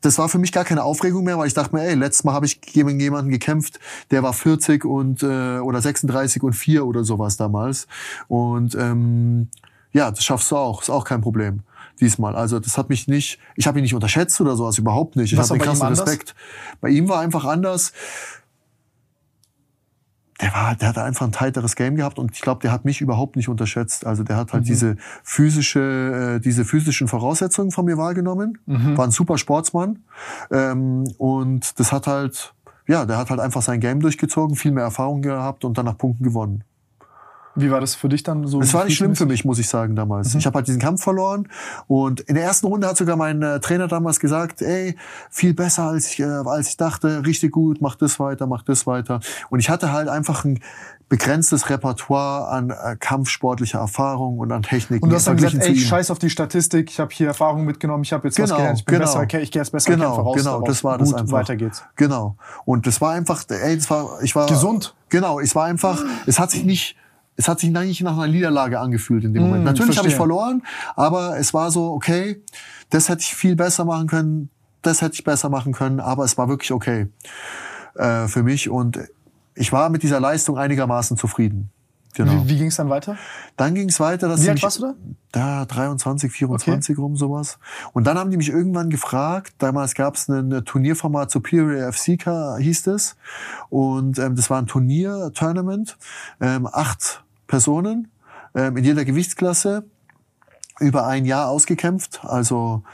[0.00, 2.32] das war für mich gar keine Aufregung mehr, weil ich dachte mir, ey, letztes Mal
[2.32, 3.80] habe ich gegen jemanden gekämpft,
[4.10, 7.86] der war 40 und äh, oder 36 und 4 oder sowas damals.
[8.28, 9.48] Und ähm,
[9.92, 11.62] ja, das schaffst du auch, ist auch kein Problem
[12.00, 12.36] diesmal.
[12.36, 15.32] Also das hat mich nicht, ich habe ihn nicht unterschätzt oder sowas, überhaupt nicht.
[15.32, 16.34] Ich habe einen krassen Respekt.
[16.80, 17.92] Bei ihm war einfach anders
[20.40, 23.00] der war, der hat einfach ein tighteres Game gehabt und ich glaube, der hat mich
[23.00, 24.06] überhaupt nicht unterschätzt.
[24.06, 24.68] Also der hat halt mhm.
[24.68, 28.58] diese physische, äh, diese physischen Voraussetzungen von mir wahrgenommen.
[28.66, 28.96] Mhm.
[28.96, 30.00] War ein super Sportsmann
[30.50, 32.54] ähm, und das hat halt,
[32.86, 35.98] ja, der hat halt einfach sein Game durchgezogen, viel mehr Erfahrung gehabt und dann nach
[35.98, 36.62] Punkten gewonnen.
[37.60, 38.60] Wie war das für dich dann so?
[38.60, 40.32] Es war nicht schlimm für mich, muss ich sagen, damals.
[40.32, 40.40] Mhm.
[40.40, 41.48] Ich habe halt diesen Kampf verloren
[41.86, 44.96] und in der ersten Runde hat sogar mein äh, Trainer damals gesagt, ey,
[45.30, 48.86] viel besser als ich, äh, als ich dachte, richtig gut, mach das weiter, mach das
[48.86, 49.20] weiter.
[49.50, 50.60] Und ich hatte halt einfach ein
[51.08, 55.04] begrenztes Repertoire an äh, kampfsportlicher Erfahrung und an Techniken.
[55.04, 58.02] Und du hast dann gesagt, ey, scheiß auf die Statistik, ich habe hier Erfahrung mitgenommen,
[58.02, 60.16] ich habe jetzt genau, was gelernt, ich bin genau, besser, ich gehe jetzt besser genau,
[60.16, 60.36] voraus.
[60.36, 61.38] Genau, das war das einfach.
[61.38, 61.82] Weiter geht's.
[61.96, 62.36] Genau.
[62.64, 64.94] Und das war einfach, ey, das war, ich war gesund.
[65.08, 66.96] Genau, es war einfach, es hat sich nicht
[67.38, 69.62] es hat sich eigentlich nach einer Niederlage angefühlt in dem Moment.
[69.62, 70.62] Mm, Natürlich habe ich verloren,
[70.96, 72.42] aber es war so, okay,
[72.90, 74.50] das hätte ich viel besser machen können,
[74.82, 77.06] das hätte ich besser machen können, aber es war wirklich okay
[77.94, 78.98] äh, für mich und
[79.54, 81.70] ich war mit dieser Leistung einigermaßen zufrieden.
[82.14, 82.32] Genau.
[82.44, 83.16] Wie, wie ging es dann weiter?
[83.56, 84.26] Dann ging es weiter.
[84.26, 84.94] Dass wie alt warst du da?
[85.30, 87.00] Da 23, 24 okay.
[87.00, 87.58] rum sowas.
[87.92, 89.54] Und dann haben die mich irgendwann gefragt.
[89.58, 92.18] Damals gab es ein Turnierformat Superior FC
[92.58, 93.16] hieß es.
[93.68, 95.96] Und ähm, das war ein Turnier-Tournament.
[96.40, 98.12] Ähm, acht Personen
[98.54, 99.84] ähm, in jeder Gewichtsklasse
[100.78, 102.20] über ein Jahr ausgekämpft.
[102.22, 102.84] Also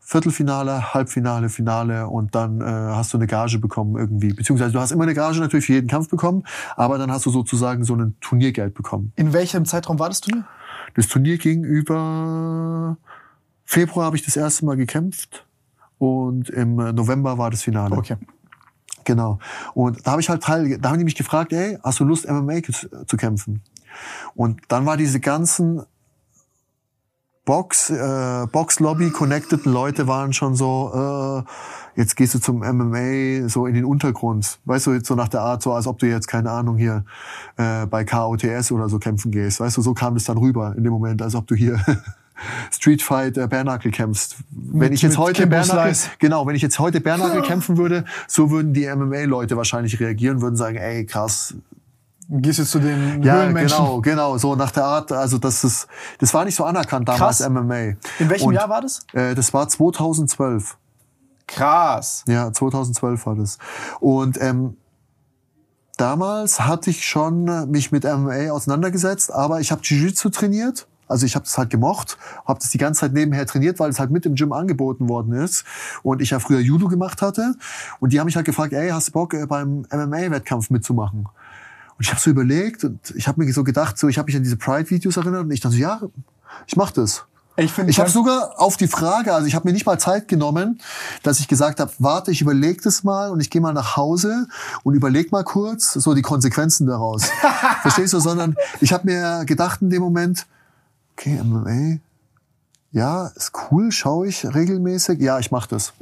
[0.00, 4.32] Viertelfinale, Halbfinale, Finale und dann äh, hast du eine Gage bekommen irgendwie.
[4.32, 6.44] Beziehungsweise du hast immer eine Gage natürlich für jeden Kampf bekommen,
[6.76, 9.12] aber dann hast du sozusagen so ein Turniergeld bekommen.
[9.16, 10.44] In welchem Zeitraum war das Turnier?
[10.94, 12.96] Das Turnier ging über
[13.64, 15.44] Februar habe ich das erste Mal gekämpft
[15.98, 17.96] und im November war das Finale.
[17.96, 18.16] Okay.
[19.04, 19.38] Genau.
[19.74, 22.28] Und da habe ich halt teil, da haben die mich gefragt, ey, hast du Lust
[22.28, 22.62] MMA
[23.06, 23.62] zu kämpfen?
[24.34, 25.82] Und dann war diese ganzen
[27.46, 33.66] Box, äh, Box-Lobby connected Leute waren schon so, äh, jetzt gehst du zum MMA so
[33.66, 34.58] in den Untergrund.
[34.64, 37.04] Weißt du, jetzt so nach der Art, so als ob du jetzt, keine Ahnung, hier
[37.56, 39.60] äh, bei KOTS oder so kämpfen gehst.
[39.60, 41.80] Weißt du, so kam das dann rüber in dem Moment, als ob du hier
[42.72, 44.38] Street Fight äh, Bärnackel kämpfst.
[44.50, 48.50] Wenn mit, ich jetzt heute Bärnackel, genau, wenn ich jetzt heute Bärnackel kämpfen würde, so
[48.50, 51.54] würden die MMA-Leute wahrscheinlich reagieren, würden sagen, ey, krass,
[52.28, 53.78] Gehst du zu den ja, Höhlenmenschen?
[53.78, 55.86] genau, genau, so nach der Art, also das ist,
[56.18, 57.48] das war nicht so anerkannt damals Krass.
[57.48, 57.74] MMA.
[58.18, 59.06] In welchem Und, Jahr war das?
[59.12, 60.76] Äh, das war 2012.
[61.46, 62.24] Krass.
[62.26, 63.58] Ja, 2012 war das.
[64.00, 64.76] Und ähm,
[65.96, 70.88] damals hatte ich schon mich mit MMA auseinandergesetzt, aber ich habe Jiu-Jitsu trainiert.
[71.08, 74.00] Also ich habe das halt gemocht, habe das die ganze Zeit nebenher trainiert, weil es
[74.00, 75.64] halt mit im Gym angeboten worden ist
[76.02, 77.54] und ich ja früher Judo gemacht hatte
[78.00, 81.28] und die haben mich halt gefragt, ey, hast du Bock äh, beim MMA-Wettkampf mitzumachen?
[81.98, 84.36] Und ich habe so überlegt und ich habe mir so gedacht, so ich habe mich
[84.36, 86.00] an diese Pride-Videos erinnert und ich dachte so, ja,
[86.66, 87.24] ich mach das.
[87.58, 90.28] Ich, find, ich habe sogar auf die Frage, also ich habe mir nicht mal Zeit
[90.28, 90.78] genommen,
[91.22, 94.46] dass ich gesagt habe, warte, ich überlege das mal und ich gehe mal nach Hause
[94.82, 97.30] und überleg mal kurz so die Konsequenzen daraus.
[97.80, 98.20] Verstehst du?
[98.20, 100.46] Sondern ich habe mir gedacht in dem Moment,
[101.12, 101.98] okay, MMA,
[102.92, 105.94] ja, ist cool, schaue ich regelmäßig, ja, ich mache das.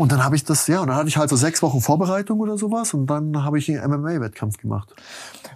[0.00, 2.40] Und dann habe ich das, ja, und dann hatte ich halt so sechs Wochen Vorbereitung
[2.40, 4.94] oder sowas und dann habe ich einen MMA-Wettkampf gemacht.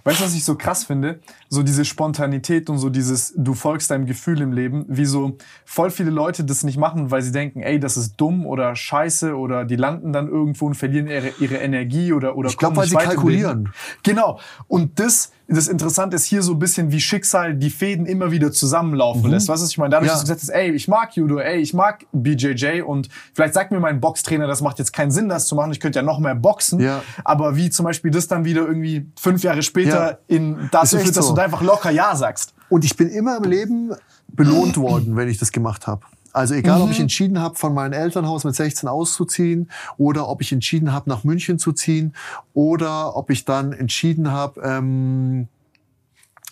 [0.03, 1.19] Weißt du, was ich so krass finde?
[1.49, 5.35] So diese Spontanität und so dieses, du folgst deinem Gefühl im Leben, wie so
[5.65, 9.35] voll viele Leute das nicht machen, weil sie denken, ey, das ist dumm oder scheiße
[9.35, 12.87] oder die landen dann irgendwo und verlieren ihre, ihre Energie oder, oder Ich glaube, weil
[12.87, 13.73] sie kalkulieren.
[14.03, 14.39] Genau.
[14.67, 18.51] Und das, das Interessante ist hier so ein bisschen wie Schicksal die Fäden immer wieder
[18.51, 19.31] zusammenlaufen mhm.
[19.31, 19.47] lässt.
[19.47, 20.13] Was ist, ich meine, dadurch, ja.
[20.13, 23.71] dass du gesagt hast, ey, ich mag Judo, ey, ich mag BJJ und vielleicht sagt
[23.71, 26.19] mir mein Boxtrainer, das macht jetzt keinen Sinn, das zu machen, ich könnte ja noch
[26.19, 26.79] mehr boxen.
[26.79, 27.03] Ja.
[27.23, 30.17] Aber wie zum Beispiel das dann wieder irgendwie fünf Jahre später ja.
[30.27, 31.33] in dazu führt, dass so.
[31.33, 32.53] du da einfach locker Ja sagst.
[32.69, 33.91] Und ich bin immer im Leben
[34.27, 36.01] belohnt worden, wenn ich das gemacht habe.
[36.35, 36.83] Also egal, mhm.
[36.83, 37.03] ob ich mhm.
[37.03, 41.59] entschieden habe, von meinem Elternhaus mit 16 auszuziehen oder ob ich entschieden habe, nach München
[41.59, 42.13] zu ziehen
[42.53, 45.47] oder ob ich dann entschieden habe, ähm,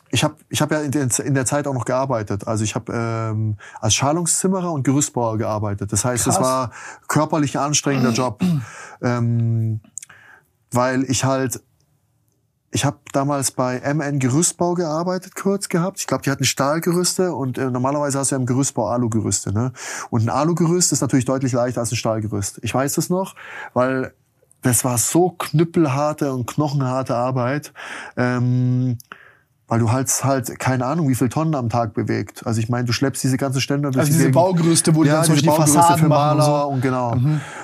[0.09, 2.47] ich habe ich hab ja in der, in der Zeit auch noch gearbeitet.
[2.47, 5.91] Also ich habe ähm, als Schalungszimmerer und Gerüstbauer gearbeitet.
[5.91, 6.71] Das heißt, es war
[7.09, 8.41] körperlich anstrengender Job,
[9.01, 9.81] ähm,
[10.71, 11.61] weil ich halt
[12.73, 15.99] ich habe damals bei MN Gerüstbau gearbeitet, kurz gehabt.
[15.99, 19.53] Ich glaube, die hatten Stahlgerüste und äh, normalerweise hast du ja im Gerüstbau Alugerüste.
[19.53, 19.73] Ne?
[20.09, 22.59] Und ein Alugerüst ist natürlich deutlich leichter als ein Stahlgerüst.
[22.63, 23.35] Ich weiß das noch,
[23.75, 24.13] weil
[24.63, 27.73] das war so knüppelharte und knochenharte Arbeit.
[28.17, 28.97] Ähm,
[29.67, 32.45] weil du halt halt keine Ahnung, wie viel Tonnen am Tag bewegt.
[32.45, 34.35] Also ich meine, du schleppst diese ganzen Ständer durch Also die diese Gegend.
[34.35, 36.67] Baugerüste, wo die ja, dann zum diese Beispiel die Baugerüste für machen und Maler so.
[36.69, 37.15] und genau.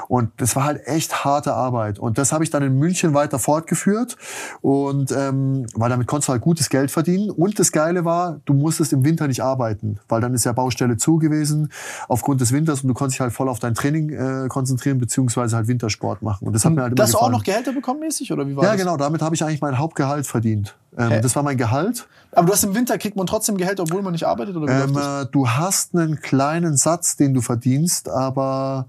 [0.08, 2.00] Und das war halt echt harte Arbeit.
[2.00, 4.18] Und das habe ich dann in München weiter fortgeführt.
[4.62, 7.30] Und ähm, weil damit konntest du halt gutes Geld verdienen.
[7.30, 10.97] Und das Geile war, du musstest im Winter nicht arbeiten, weil dann ist ja Baustelle
[10.97, 11.72] zu gewesen
[12.08, 15.56] aufgrund des Winters und du konntest dich halt voll auf dein Training äh, konzentrieren, beziehungsweise
[15.56, 16.47] halt Wintersport machen.
[16.47, 17.32] Und das hat mir halt immer das auch gefallen.
[17.34, 18.80] noch Gehälter bekommen mäßig oder wie war Ja, das?
[18.80, 20.76] genau, damit habe ich eigentlich mein Hauptgehalt verdient.
[20.98, 21.22] Ähm?
[21.22, 22.08] Das war mein Gehalt.
[22.32, 24.72] Aber du hast im Winter kriegt man trotzdem Gehalt, obwohl man nicht arbeitet oder wie
[24.92, 28.88] Ähm, äh, du hast einen kleinen Satz, den du verdienst, aber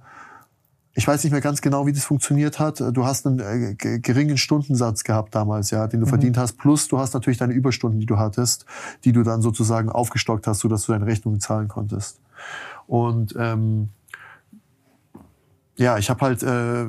[0.93, 2.81] ich weiß nicht mehr ganz genau, wie das funktioniert hat.
[2.81, 5.91] Du hast einen äh, ge- geringen Stundensatz gehabt damals, ja, Mhm.
[5.91, 6.59] den du verdient hast.
[6.59, 8.67] Plus du hast natürlich deine Überstunden, die du hattest,
[9.05, 12.19] die du dann sozusagen aufgestockt hast, sodass du deine Rechnungen zahlen konntest.
[12.87, 13.91] Und ähm,
[15.77, 16.87] ja, ich habe halt äh,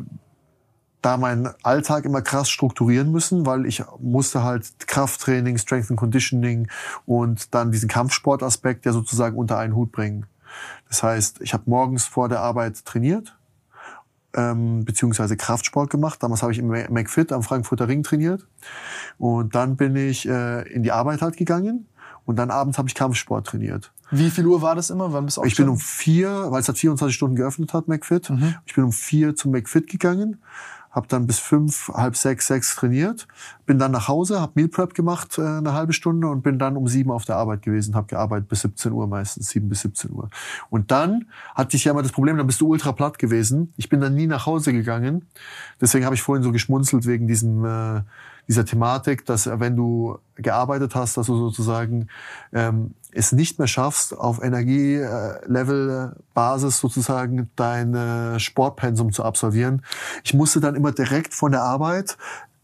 [1.02, 6.68] da meinen Alltag immer krass strukturieren müssen, weil ich musste halt Krafttraining, Strength and Conditioning
[7.06, 10.28] und dann diesen Kampfsportaspekt ja sozusagen unter einen Hut bringen.
[10.88, 13.36] Das heißt, ich habe morgens vor der Arbeit trainiert,
[14.36, 16.22] ähm, beziehungsweise Kraftsport gemacht.
[16.22, 18.47] Damals habe ich im McFit am Frankfurter Ring trainiert.
[19.18, 21.88] Und dann bin ich äh, in die Arbeit halt gegangen
[22.26, 23.91] und dann abends habe ich Kampfsport trainiert.
[24.12, 25.14] Wie viel Uhr war das immer?
[25.14, 28.30] Wann bist du Ich bin um vier, weil es hat 24 Stunden geöffnet hat, McFit.
[28.30, 28.56] Mhm.
[28.66, 30.41] Ich bin um vier zum McFit gegangen,
[30.92, 33.28] habe dann bis fünf, halb sechs, sechs trainiert,
[33.66, 36.76] bin dann nach Hause, habe Meal Prep gemacht äh, eine halbe Stunde und bin dann
[36.76, 40.12] um sieben auf der Arbeit gewesen, habe gearbeitet bis 17 Uhr meistens, sieben bis 17
[40.12, 40.30] Uhr.
[40.70, 43.74] Und dann hatte ich ja immer das Problem, dann bist du ultra platt gewesen.
[43.78, 45.28] Ich bin dann nie nach Hause gegangen.
[45.80, 48.02] Deswegen habe ich vorhin so geschmunzelt wegen diesem äh,
[48.48, 52.08] dieser Thematik, dass äh, wenn du gearbeitet hast, dass du sozusagen
[52.52, 59.84] ähm, es nicht mehr schaffst, auf Energielevel-Basis sozusagen dein äh, Sportpensum zu absolvieren.
[60.24, 62.18] Ich musste dann immer direkt von der Arbeit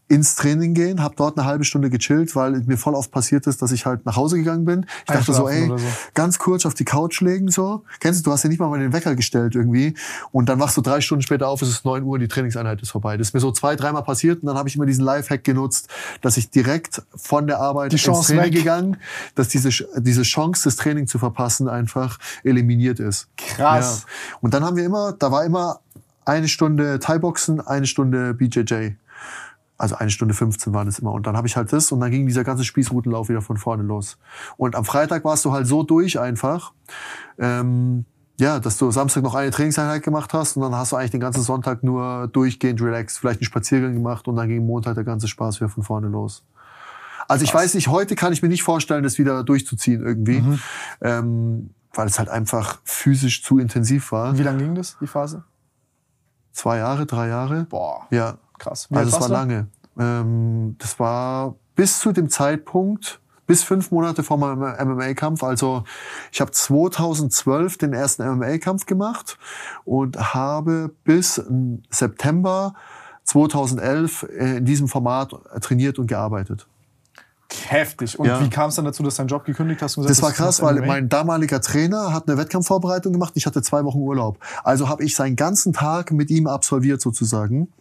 [0.08, 3.60] ins Training gehen, habe dort eine halbe Stunde gechillt, weil mir voll oft passiert ist,
[3.60, 4.86] dass ich halt nach Hause gegangen bin.
[5.00, 5.76] Ich dachte so, ey, so.
[6.14, 7.84] ganz kurz auf die Couch legen so.
[8.00, 9.94] Kennst du, du hast ja nicht mal mal den Wecker gestellt irgendwie
[10.32, 12.90] und dann wachst du drei Stunden später auf, es ist neun Uhr, die Trainingseinheit ist
[12.90, 13.18] vorbei.
[13.18, 15.88] Das ist mir so zwei, dreimal passiert und dann habe ich immer diesen Lifehack genutzt,
[16.22, 18.58] dass ich direkt von der Arbeit Die ins Chance Training weg.
[18.60, 18.96] gegangen,
[19.34, 23.28] dass diese, diese Chance, das Training zu verpassen, einfach eliminiert ist.
[23.36, 24.06] Krass.
[24.06, 24.38] Ja.
[24.40, 25.80] Und dann haben wir immer, da war immer
[26.24, 28.92] eine Stunde Thai-Boxen, eine Stunde BJJ.
[29.78, 31.12] Also eine Stunde 15 waren es immer.
[31.12, 33.84] Und dann habe ich halt das und dann ging dieser ganze Spießrutenlauf wieder von vorne
[33.84, 34.18] los.
[34.56, 36.72] Und am Freitag warst du halt so durch einfach,
[37.38, 38.04] ähm,
[38.40, 41.20] ja, dass du Samstag noch eine Trainingseinheit gemacht hast und dann hast du eigentlich den
[41.20, 45.28] ganzen Sonntag nur durchgehend relaxed, vielleicht einen Spaziergang gemacht und dann ging Montag der ganze
[45.28, 46.44] Spaß wieder von vorne los.
[47.28, 50.42] Also ich weiß nicht, heute kann ich mir nicht vorstellen, das wieder durchzuziehen irgendwie,
[51.02, 54.38] ähm, weil es halt einfach physisch zu intensiv war.
[54.38, 55.44] Wie lange ging das, die Phase?
[56.52, 57.66] Zwei Jahre, drei Jahre.
[57.68, 58.90] Boah, Ja, krass.
[58.90, 59.68] Wie also es war lange.
[59.98, 65.42] Ähm, das war bis zu dem Zeitpunkt, bis fünf Monate vor meinem MMA-Kampf.
[65.42, 65.84] Also
[66.32, 69.38] ich habe 2012 den ersten MMA-Kampf gemacht
[69.84, 71.42] und habe bis
[71.90, 72.74] September
[73.24, 76.66] 2011 äh, in diesem Format trainiert und gearbeitet.
[77.68, 78.18] Heftig.
[78.18, 78.42] Und Ja.
[78.44, 79.96] wie kam es dann dazu, dass du deinen Job gekündigt hast?
[79.96, 80.86] Und gesagt Das war krass, weil MMA?
[80.86, 83.32] mein damaliger Trainer hat eine Wettkampfvorbereitung gemacht.
[83.36, 84.38] Ich hatte zwei Wochen Urlaub.
[84.64, 87.72] Also habe ich seinen ganzen Tag mit ihm absolviert sozusagen.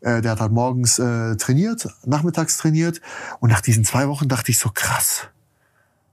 [0.00, 3.02] Äh, der hat halt morgens äh, trainiert, nachmittags trainiert.
[3.40, 5.28] Und nach diesen zwei Wochen dachte ich so krass.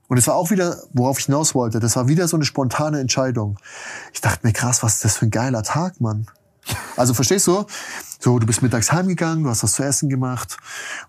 [0.09, 2.99] Und es war auch wieder, worauf ich hinaus wollte, das war wieder so eine spontane
[2.99, 3.57] Entscheidung.
[4.13, 6.27] Ich dachte mir, krass, was ist das für ein geiler Tag, Mann.
[6.97, 7.65] Also verstehst du?
[8.27, 10.57] So, du bist mittags heimgegangen, du hast was zu essen gemacht.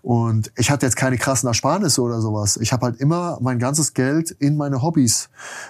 [0.01, 2.55] Und ich hatte jetzt keine krassen Ersparnisse oder sowas.
[2.55, 5.29] Ich habe halt immer mein ganzes Geld in meine Hobbys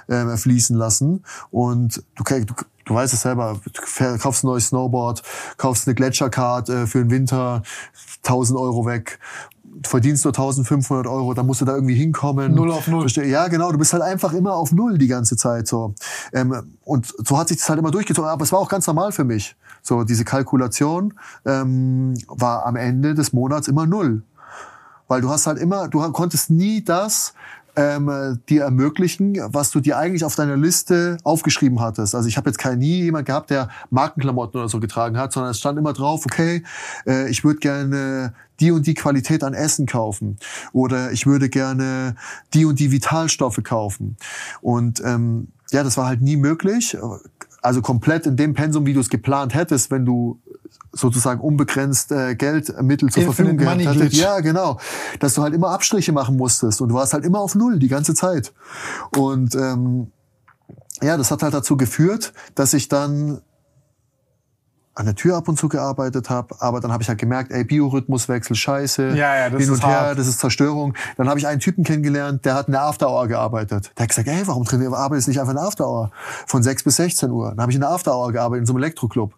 [0.09, 1.25] ähm, fließen lassen.
[1.49, 2.53] Und du, du,
[2.85, 5.23] du weißt es selber, du kaufst ein neues Snowboard,
[5.57, 7.63] kaufst eine Gletschercard äh, für den Winter,
[8.21, 9.17] 1000 Euro weg,
[9.83, 12.53] verdienst nur 1500 Euro, dann musst du da irgendwie hinkommen.
[12.53, 13.07] Null auf null.
[13.25, 15.93] Ja, genau, du bist halt einfach immer auf Null die ganze Zeit so.
[16.33, 19.11] Ähm, und so hat sich das halt immer durchgezogen, aber es war auch ganz normal
[19.11, 19.55] für mich.
[19.81, 21.13] So, diese Kalkulation
[21.45, 24.23] ähm, war am Ende des Monats immer Null.
[25.07, 27.33] Weil du hast halt immer, du konntest nie das
[27.75, 32.13] ähm, dir ermöglichen, was du dir eigentlich auf deiner Liste aufgeschrieben hattest.
[32.13, 35.51] Also ich habe jetzt kein nie jemand gehabt, der Markenklamotten oder so getragen hat, sondern
[35.51, 36.63] es stand immer drauf, okay,
[37.07, 40.37] äh, ich würde gerne die und die Qualität an Essen kaufen
[40.73, 42.15] oder ich würde gerne
[42.53, 44.17] die und die Vitalstoffe kaufen.
[44.61, 46.97] Und ähm, ja, das war halt nie möglich.
[47.61, 50.39] Also komplett in dem Pensum, wie du es geplant hättest, wenn du
[50.91, 53.97] sozusagen unbegrenzt äh, Geldmittel zur Infinite Verfügung gehabt.
[53.97, 54.19] Glitch.
[54.19, 54.79] Ja, genau.
[55.19, 57.87] Dass du halt immer Abstriche machen musstest und du warst halt immer auf Null die
[57.87, 58.53] ganze Zeit.
[59.15, 60.11] Und ähm,
[61.01, 63.41] ja, das hat halt dazu geführt, dass ich dann
[64.99, 67.63] an der Tür ab und zu gearbeitet habe, aber dann habe ich halt gemerkt, ey,
[67.63, 70.19] Biorhythmuswechsel, scheiße, Ja, ja, das hin und ist her, hart.
[70.19, 70.93] das ist Zerstörung.
[71.15, 73.91] Dann habe ich einen Typen kennengelernt, der hat in der After Hour gearbeitet.
[73.97, 76.11] Der hat gesagt, ey, warum trainier- arbeitest nicht einfach in der After Hour?
[76.47, 77.49] Von 6 bis 16 Uhr.
[77.51, 79.33] Dann habe ich in der After Hour gearbeitet, in so einem Elektroclub.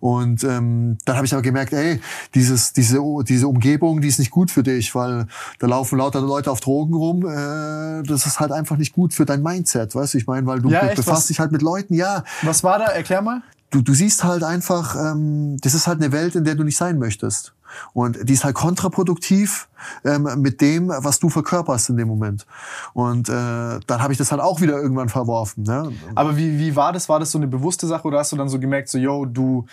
[0.00, 2.00] Und ähm, dann habe ich aber gemerkt, ey,
[2.34, 5.26] dieses, diese, diese Umgebung, die ist nicht gut für dich, weil
[5.60, 7.26] da laufen lauter Leute auf Drogen rum.
[7.26, 10.18] Äh, das ist halt einfach nicht gut für dein Mindset, weißt du?
[10.18, 10.96] Ich meine, weil du Ja, echt?
[10.96, 12.24] befasst Was- dich halt mit Leuten, ja.
[12.42, 12.86] Was war da?
[12.86, 13.42] Erklär mal.
[13.72, 16.76] Du, du siehst halt einfach, ähm, das ist halt eine Welt, in der du nicht
[16.76, 17.54] sein möchtest.
[17.94, 19.68] Und die ist halt kontraproduktiv
[20.04, 22.46] ähm, mit dem, was du verkörperst in dem Moment.
[22.92, 25.64] Und äh, dann habe ich das halt auch wieder irgendwann verworfen.
[25.64, 25.90] Ne?
[26.14, 27.08] Aber wie, wie war das?
[27.08, 29.66] War das so eine bewusste Sache oder hast du dann so gemerkt, so, yo, du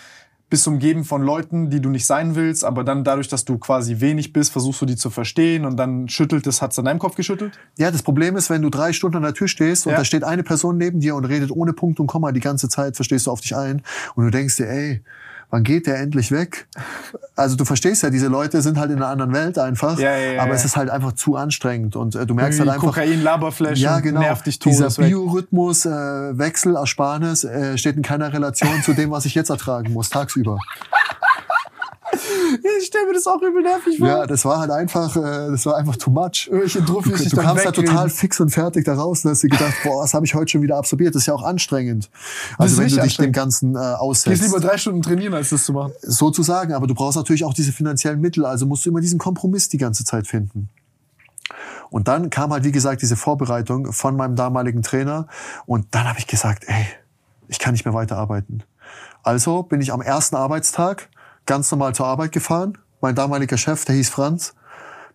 [0.50, 4.00] bist umgeben von Leuten, die du nicht sein willst, aber dann dadurch, dass du quasi
[4.00, 7.14] wenig bist, versuchst du die zu verstehen und dann schüttelt es, hat's an deinem Kopf
[7.14, 7.58] geschüttelt?
[7.78, 9.98] Ja, das Problem ist, wenn du drei Stunden an der Tür stehst und Ja.
[9.98, 12.96] da steht eine Person neben dir und redet ohne Punkt und Komma die ganze Zeit,
[12.96, 13.82] verstehst du auf dich ein
[14.16, 15.02] und du denkst dir, ey,
[15.50, 16.66] wann geht der endlich weg?
[17.36, 20.32] Also du verstehst ja, diese Leute sind halt in einer anderen Welt einfach, Ja, ja,
[20.32, 22.88] ja, aber es ist halt einfach zu anstrengend und äh, du merkst halt Wie einfach,
[22.88, 24.88] Kokain, Laberflash ja genau, nervt dich dieser.
[24.88, 29.92] Biorhythmus, äh, Wechsel, Ersparnis äh, steht in keiner Relation zu dem, was ich jetzt ertragen
[29.92, 30.58] muss tagsüber.
[32.12, 34.06] Ich stelle mir das auch übel nervig vor.
[34.08, 36.46] Ja, das war halt einfach, äh, das war einfach too much.
[36.48, 37.86] Irgendwelche Druck, Du, du dann kamst da wegreden.
[37.86, 40.50] total fix und fertig da raus und hast dir gedacht, boah, was habe ich heute
[40.50, 41.14] schon wieder absorbiert?
[41.14, 42.10] Das ist ja auch anstrengend.
[42.58, 43.32] Also wenn du dich dem.
[43.32, 44.42] Ganzen äh, Gehst aussetzt.
[44.42, 45.92] lieber drei Stunden trainieren, als das zu machen.
[46.02, 49.68] Sozusagen, aber du brauchst natürlich auch diese finanziellen Mittel, also musst du immer diesen Kompromiss
[49.68, 50.68] die ganze Zeit finden.
[51.90, 55.26] Und dann kam halt, wie gesagt, diese Vorbereitung von meinem damaligen Trainer
[55.66, 56.86] und dann habe ich gesagt, ey,
[57.48, 58.62] ich kann nicht mehr weiterarbeiten.
[59.22, 61.08] Also bin ich am ersten Arbeitstag
[61.46, 62.78] ganz normal zur Arbeit gefahren.
[63.00, 64.54] Mein damaliger Chef, der hieß Franz,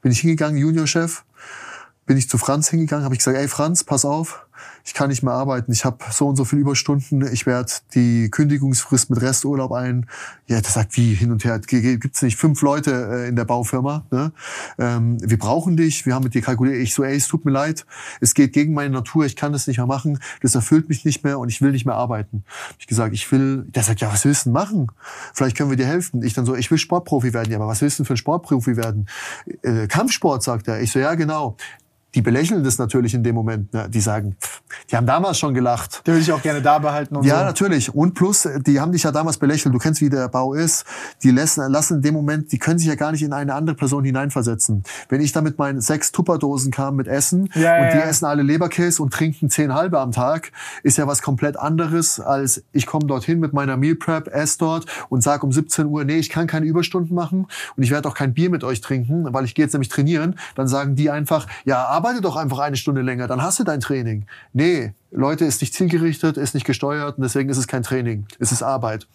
[0.02, 1.24] bin ich hingegangen, Juniorchef,
[2.06, 4.45] bin ich zu Franz hingegangen, habe ich gesagt, ey Franz, pass auf,
[4.84, 8.30] ich kann nicht mehr arbeiten, ich habe so und so viele Überstunden, ich werde die
[8.30, 10.08] Kündigungsfrist mit Resturlaub ein.
[10.48, 14.06] Ja, der sagt, wie hin und her, gibt's nicht fünf Leute äh, in der Baufirma,
[14.12, 14.32] ne?
[14.78, 16.78] ähm, wir brauchen dich, wir haben mit dir kalkuliert.
[16.78, 17.86] Ich so, ey, es tut mir leid,
[18.22, 21.24] es geht gegen meine Natur, ich kann das nicht mehr machen, das erfüllt mich nicht
[21.24, 22.44] mehr und ich will nicht mehr arbeiten.
[22.78, 24.92] Ich gesagt, ich will, der sagt, ja, was willst du denn machen?
[25.34, 26.24] Vielleicht können wir dir helfen.
[26.24, 27.52] Ich dann so, ich will Sportprofi werden.
[27.52, 29.08] Ja, aber was willst du denn für ein Sportprofi werden?
[29.64, 30.82] Äh, Kampfsport, sagt er.
[30.82, 31.58] Ich so, ja, genau.
[32.16, 33.74] Die belächeln das natürlich in dem Moment.
[33.74, 33.88] Ne?
[33.90, 34.36] Die sagen,
[34.90, 36.02] die haben damals schon gelacht.
[36.08, 37.46] Den würde ich auch gerne da behalten und Ja, so.
[37.46, 37.94] natürlich.
[37.94, 39.74] Und plus, die haben dich ja damals belächelt.
[39.76, 40.86] Du kennst, wie der Bau ist.
[41.24, 43.76] Die lassen, lassen in dem Moment, die können sich ja gar nicht in eine andere
[43.76, 44.84] Person hineinversetzen.
[45.10, 48.04] Wenn ich da mit meinen sechs Tupperdosen kam mit Essen Ja, und ja, die ja.
[48.06, 50.52] essen alle Leberkäse und trinken zehn halbe am Tag,
[50.84, 54.86] ist ja was komplett anderes, als ich komme dorthin mit meiner Meal Prep, esse dort
[55.10, 58.14] und sag um 17 Uhr, nee, ich kann keine Überstunden machen und ich werde auch
[58.16, 60.38] kein Bier mit euch trinken, weil ich gehe jetzt nämlich trainieren.
[60.56, 63.80] Dann sagen die einfach, ja, arbeite doch einfach eine Stunde länger, dann hast du dein
[63.80, 64.28] Training.
[64.54, 68.26] Nee, Leute, ist nicht zielgerichtet, ist nicht gesteuert und deswegen ist es kein Training.
[68.40, 69.08] Es ist Arbeit.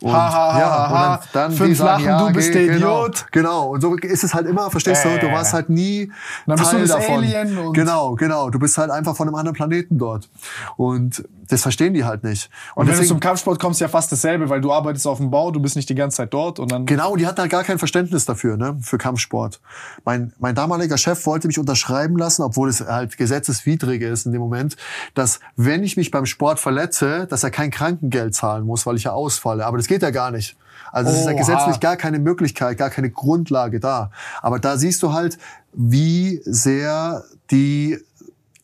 [0.00, 1.14] Und, Ha, ha, ja, ha.
[1.14, 3.26] und dann, dann Fünf sagen, Lachen, ja, du bist geh, der genau, Idiot.
[3.32, 3.68] Genau.
[3.68, 5.08] Und so ist es halt immer, verstehst du?
[5.08, 5.18] Äh.
[5.20, 6.10] Du warst halt nie
[6.46, 7.18] Dann bist Teil du das davon.
[7.24, 8.50] Alien und- genau, genau.
[8.50, 10.28] Du bist halt einfach von einem anderen Planeten dort.
[10.76, 12.50] Und das verstehen die halt nicht.
[12.74, 15.30] Und, wenn du deswegen- zum Kampfsport kommst, ja fast dasselbe, weil du arbeitest auf dem
[15.30, 16.84] Bau, du bist nicht die ganze Zeit dort und dann.
[16.84, 19.60] Genau, die hatten halt gar kein Verständnis dafür, ne, für Kampfsport.
[20.04, 24.40] Mein, mein damaliger Chef wollte mich unterschreiben lassen, obwohl es halt gesetzeswidrig ist in dem
[24.42, 24.76] Moment,
[25.14, 29.04] dass wenn ich mich beim Sport verletze, dass er kein Krankengeld zahlen muss, weil ich
[29.04, 29.64] ja ausfalle.
[29.66, 30.56] Aber das geht ja gar nicht.
[30.92, 34.10] Also es ist ja gesetzlich gar keine Möglichkeit, gar keine Grundlage da.
[34.42, 35.38] Aber da siehst du halt,
[35.74, 37.98] wie sehr die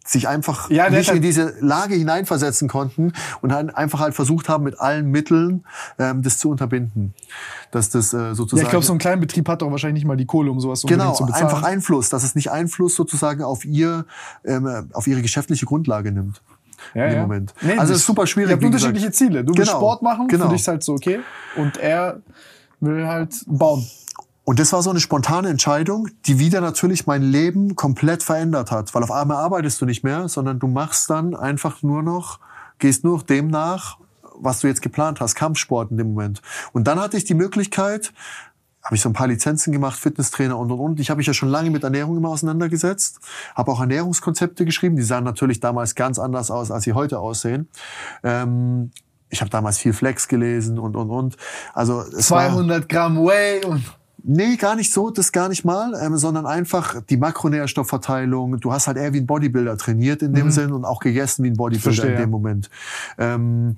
[0.06, 4.50] sich einfach Ja, nicht in halt- diese Lage hineinversetzen konnten und halt einfach halt versucht
[4.50, 5.64] haben, mit allen Mitteln
[5.98, 7.14] ähm, das zu unterbinden.
[7.70, 10.06] Dass das äh, sozusagen Ja, ich glaube, so ein kleiner Betrieb hat doch wahrscheinlich nicht
[10.08, 11.46] mal die Kohle, um sowas Genau, zu bezahlen.
[11.46, 14.04] einfach Einfluss, dass es nicht Einfluss sozusagen auf ihr,
[14.44, 16.42] ähm, auf ihre geschäftliche Grundlage nimmt.
[16.94, 17.22] Ja, dem ja.
[17.22, 17.54] Moment.
[17.60, 18.50] Nee, also es ist super schwierig.
[18.50, 18.84] Ihr habt wie gesagt.
[18.84, 19.44] unterschiedliche Ziele.
[19.44, 20.46] Du willst Genau, Sport machen, genau.
[20.46, 21.20] für dich ist halt so okay.
[21.56, 22.20] Und er
[22.80, 23.86] will halt bauen.
[24.44, 28.94] Und das war so eine spontane Entscheidung, die wieder natürlich mein Leben komplett verändert hat.
[28.94, 32.40] Weil auf einmal arbeitest du nicht mehr, sondern du machst dann einfach nur noch,
[32.78, 33.96] gehst nur noch dem nach,
[34.36, 36.42] was du jetzt geplant hast, Kampfsport in dem Moment.
[36.72, 38.12] Und dann hatte ich die Möglichkeit,
[38.84, 41.00] habe ich so ein paar Lizenzen gemacht, Fitnesstrainer und und und.
[41.00, 43.18] Ich habe mich ja schon lange mit Ernährung immer auseinandergesetzt,
[43.54, 44.96] habe auch Ernährungskonzepte geschrieben.
[44.96, 47.68] Die sahen natürlich damals ganz anders aus, als sie heute aussehen.
[48.22, 48.90] Ähm,
[49.30, 51.36] ich habe damals viel Flex gelesen und und und.
[51.72, 53.82] Also es war 200 Gramm Whey und
[54.26, 58.58] Nee, gar nicht so, das gar nicht mal, ähm, sondern einfach die Makronährstoffverteilung.
[58.58, 61.50] Du hast halt eher wie ein Bodybuilder trainiert in dem Sinn und auch gegessen wie
[61.50, 62.30] ein Bodybuilder Verstehe, in dem.
[62.30, 62.70] Moment.
[63.18, 63.76] Ähm,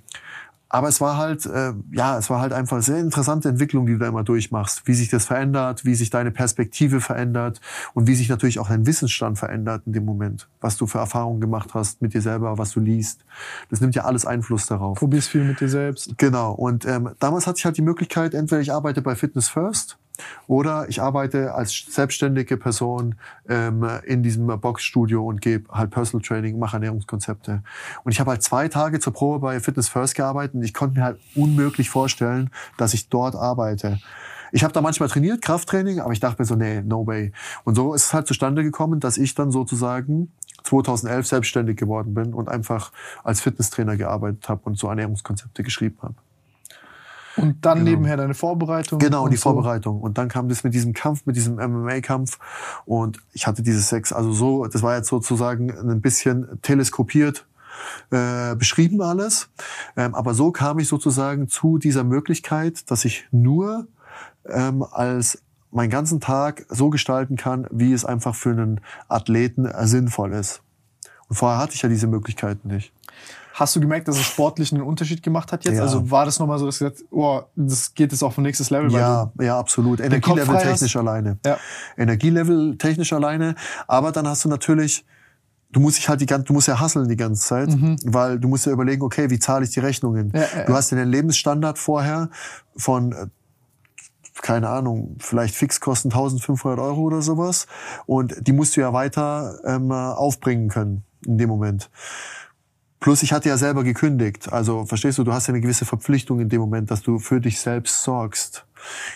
[0.68, 3.92] aber es war halt, äh, ja, es war halt einfach eine sehr interessante Entwicklung, die
[3.92, 4.82] du da immer durchmachst.
[4.86, 7.60] Wie sich das verändert, wie sich deine Perspektive verändert
[7.94, 10.48] und wie sich natürlich auch dein Wissensstand verändert in dem Moment.
[10.60, 13.24] Was du für Erfahrungen gemacht hast mit dir selber, was du liest.
[13.70, 14.98] Das nimmt ja alles Einfluss darauf.
[14.98, 16.18] Probierst viel mit dir selbst.
[16.18, 16.52] Genau.
[16.52, 19.98] Und ähm, damals hatte ich halt die Möglichkeit, entweder ich arbeite bei Fitness First
[20.46, 23.16] oder ich arbeite als selbstständige Person
[23.48, 27.62] ähm, in diesem Boxstudio und gebe halt Personal Training, mache Ernährungskonzepte.
[28.04, 30.98] Und ich habe halt zwei Tage zur Probe bei Fitness First gearbeitet und ich konnte
[30.98, 33.98] mir halt unmöglich vorstellen, dass ich dort arbeite.
[34.52, 37.32] Ich habe da manchmal trainiert, Krafttraining, aber ich dachte mir so, nee, no way.
[37.64, 40.32] Und so ist es halt zustande gekommen, dass ich dann sozusagen
[40.62, 42.92] 2011 selbstständig geworden bin und einfach
[43.24, 46.14] als Fitnesstrainer gearbeitet habe und so Ernährungskonzepte geschrieben habe.
[47.36, 47.90] Und dann Genau.
[47.90, 48.98] nebenher deine Vorbereitung.
[48.98, 49.52] Genau, und die so.
[49.52, 50.00] Vorbereitung.
[50.00, 52.38] Und dann kam das mit diesem Kampf, mit diesem MMA-Kampf.
[52.84, 57.46] Und ich hatte dieses Sex, also so, das war jetzt sozusagen ein bisschen teleskopiert
[58.10, 59.50] äh, beschrieben alles.
[59.96, 63.86] Ähm, aber so kam ich sozusagen zu dieser Möglichkeit, dass ich nur
[64.48, 69.86] ähm, als meinen ganzen Tag so gestalten kann, wie es einfach für einen Athleten äh,
[69.86, 70.62] sinnvoll ist.
[71.28, 72.92] Und vorher hatte ich ja diese Möglichkeiten nicht.
[73.56, 75.78] Hast du gemerkt, dass es sportlich einen Unterschied gemacht hat jetzt?
[75.78, 75.82] Ja.
[75.82, 78.68] Also war das nochmal so, dass du gesagt oh, das geht jetzt auf ein nächstes
[78.68, 78.92] Level?
[78.92, 79.98] Ja, ja, absolut.
[79.98, 81.00] Energielevel technisch hast.
[81.00, 81.38] alleine.
[81.46, 81.56] Ja.
[81.96, 83.54] Energielevel technisch alleine.
[83.86, 85.06] Aber dann hast du natürlich,
[85.72, 87.70] du musst dich halt die ganze, du musst ja hasseln die ganze Zeit,
[88.04, 90.26] weil du musst ja überlegen, okay, wie zahle ich die Rechnungen?
[90.26, 90.32] Mhm.
[90.34, 92.28] Ja, ja, du hast ja den Lebensstandard vorher
[92.76, 93.26] von äh,
[94.42, 97.66] keine Ahnung, vielleicht Fixkosten 1500 Euro oder sowas.
[98.04, 101.88] Und die musst du ja weiter ähm, aufbringen können in dem Moment.
[103.00, 104.52] Plus ich hatte ja selber gekündigt.
[104.52, 107.40] Also verstehst du, du hast ja eine gewisse Verpflichtung in dem Moment, dass du für
[107.40, 108.66] dich selbst sorgst.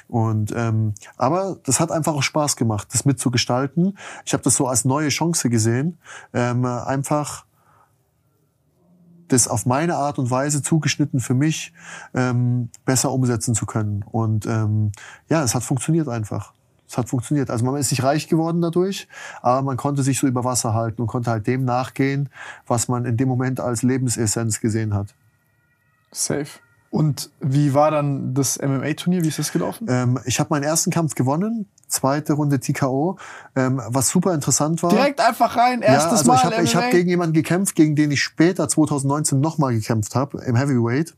[0.08, 3.96] Und ähm, aber das hat einfach auch Spaß gemacht, das mitzugestalten.
[4.24, 5.98] Ich habe das so als neue Chance gesehen,
[6.32, 7.46] ähm, einfach
[9.28, 11.72] das auf meine Art und Weise zugeschnitten für mich
[12.14, 14.02] ähm, besser umsetzen zu können.
[14.02, 14.92] Und ähm,
[15.28, 16.52] ja, es hat funktioniert einfach.
[16.90, 17.50] Es hat funktioniert.
[17.50, 19.06] Also man ist nicht reich geworden dadurch,
[19.42, 22.28] aber man konnte sich so über Wasser halten und konnte halt dem nachgehen,
[22.66, 25.14] was man in dem Moment als Lebensessenz gesehen hat.
[26.10, 26.58] Safe.
[26.90, 29.22] Und wie war dann das MMA-Turnier?
[29.22, 29.86] Wie ist das gelaufen?
[29.88, 33.16] Ähm, ich habe meinen ersten Kampf gewonnen, zweite Runde TKO,
[33.54, 34.90] ähm, was super interessant war.
[34.90, 38.10] Direkt einfach rein, erstes ja, also Mal ich habe hab gegen jemanden gekämpft, gegen den
[38.10, 41.14] ich später 2019 nochmal gekämpft habe im Heavyweight.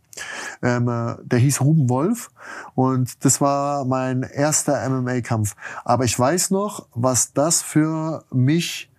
[0.61, 2.31] Ähm, äh, der hieß Ruben Wolf
[2.74, 5.57] und das war mein erster MMA-Kampf.
[5.86, 8.90] Aber ich weiß noch, was das für mich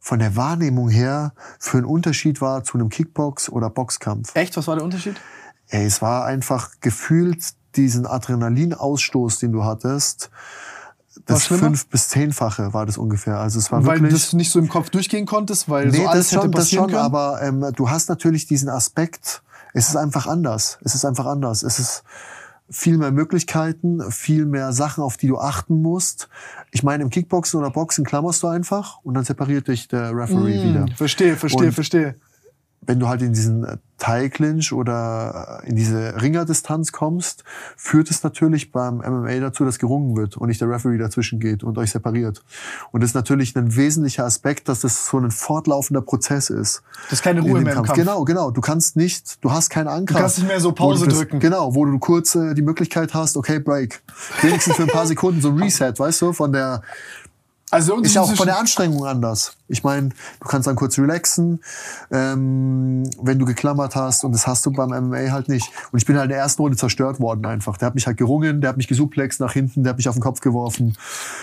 [0.00, 4.34] von der Wahrnehmung her für ein Unterschied war zu einem Kickbox- oder Boxkampf.
[4.36, 4.54] Echt?
[4.56, 5.16] Was war der Unterschied?
[5.68, 7.42] Ey, es war einfach gefühlt
[7.76, 10.30] diesen Adrenalinausstoß, den du hattest.
[11.26, 13.38] Das fünf bis zehnfache war das ungefähr.
[13.38, 14.30] Also es war Weil wirklich.
[14.30, 16.64] du nicht so im Kopf durchgehen konntest, weil nee, so alles das schon, hätte das
[16.64, 17.02] passieren schon, können.
[17.04, 19.42] aber ähm, du hast natürlich diesen Aspekt.
[19.74, 20.78] Es ist einfach anders.
[20.82, 21.62] Es ist einfach anders.
[21.62, 22.02] Es ist
[22.70, 26.28] viel mehr Möglichkeiten, viel mehr Sachen, auf die du achten musst.
[26.70, 30.62] Ich meine, im Kickboxen oder Boxen klammerst du einfach und dann separiert dich der Referee
[30.70, 30.80] wieder.
[30.86, 32.14] Hm, Verstehe, verstehe, Und- verstehe.
[32.88, 37.44] Wenn du halt in diesen äh, Thai-Clinch oder äh, in diese Ringerdistanz kommst,
[37.76, 41.62] führt es natürlich beim MMA dazu, dass gerungen wird und nicht der Referee dazwischen geht
[41.62, 42.42] und euch separiert.
[42.90, 46.82] Und das ist natürlich ein wesentlicher Aspekt, dass das so ein fortlaufender Prozess ist.
[47.04, 47.92] Das ist keine in Ruhe mehr im Kampf.
[47.92, 48.50] Genau, genau.
[48.50, 50.14] Du kannst nicht, du hast keinen Anker.
[50.14, 51.40] Du kannst nicht mehr so Pause das, drücken.
[51.40, 54.00] Genau, wo du kurz äh, die Möglichkeit hast, okay, Break.
[54.40, 56.80] Wenigstens für ein paar Sekunden so ein Reset, weißt du, von der
[57.70, 59.52] Also ist ja auch von der Anstrengung anders.
[59.68, 61.62] Ich meine, du kannst dann kurz relaxen,
[62.10, 65.70] ähm, wenn du geklammert hast und das hast du beim MMA halt nicht.
[65.92, 67.76] Und ich bin halt in der ersten Runde zerstört worden einfach.
[67.76, 70.14] Der hat mich halt gerungen, der hat mich gesuplext nach hinten, der hat mich auf
[70.14, 70.96] den Kopf geworfen.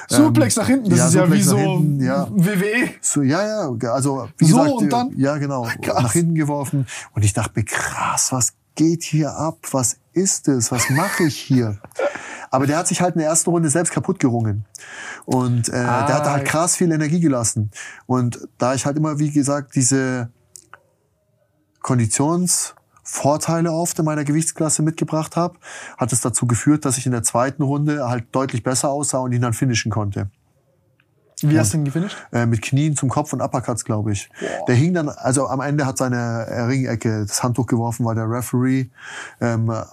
[0.07, 2.27] Suplex nach hinten, das ja, ist ja wie so hinten, ja.
[2.31, 2.89] WWE.
[3.01, 5.13] So, ja, ja, also wie So gesagt, und dann?
[5.17, 6.01] ja genau, Krass.
[6.01, 9.57] nach hinten geworfen und ich dachte mir krass, was geht hier ab?
[9.71, 10.71] Was ist es?
[10.71, 11.77] Was mache ich hier?
[12.55, 14.65] Aber der hat sich halt in der ersten Runde selbst kaputt gerungen
[15.25, 16.05] und äh, Ah.
[16.05, 17.71] der hat halt krass viel Energie gelassen
[18.07, 20.29] und da ich halt immer wie gesagt diese
[21.81, 25.57] Konditionsvorteile oft in meiner Gewichtsklasse mitgebracht habe,
[25.97, 29.31] hat es dazu geführt, dass ich in der zweiten Runde halt deutlich besser aussah und
[29.33, 30.29] ihn dann finishen konnte
[31.41, 32.17] Wie hast du ihn gefinisht?
[32.31, 34.29] äh, mit Knien zum Kopf und Uppercuts, glaube ich.
[34.67, 36.15] Der hing dann, also am Ende hat seine
[36.47, 38.87] äh, Ringecke das Handtuch geworfen, war der Referee.
[39.41, 39.83] Ähm, äh,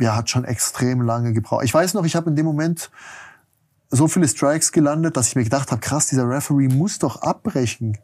[0.00, 1.64] ja, hat schon extrem lange gebraucht.
[1.64, 2.90] Ich weiß noch, ich habe in dem Moment
[3.90, 7.98] so viele Strikes gelandet, dass ich mir gedacht habe, krass, dieser Referee muss doch abbrechen.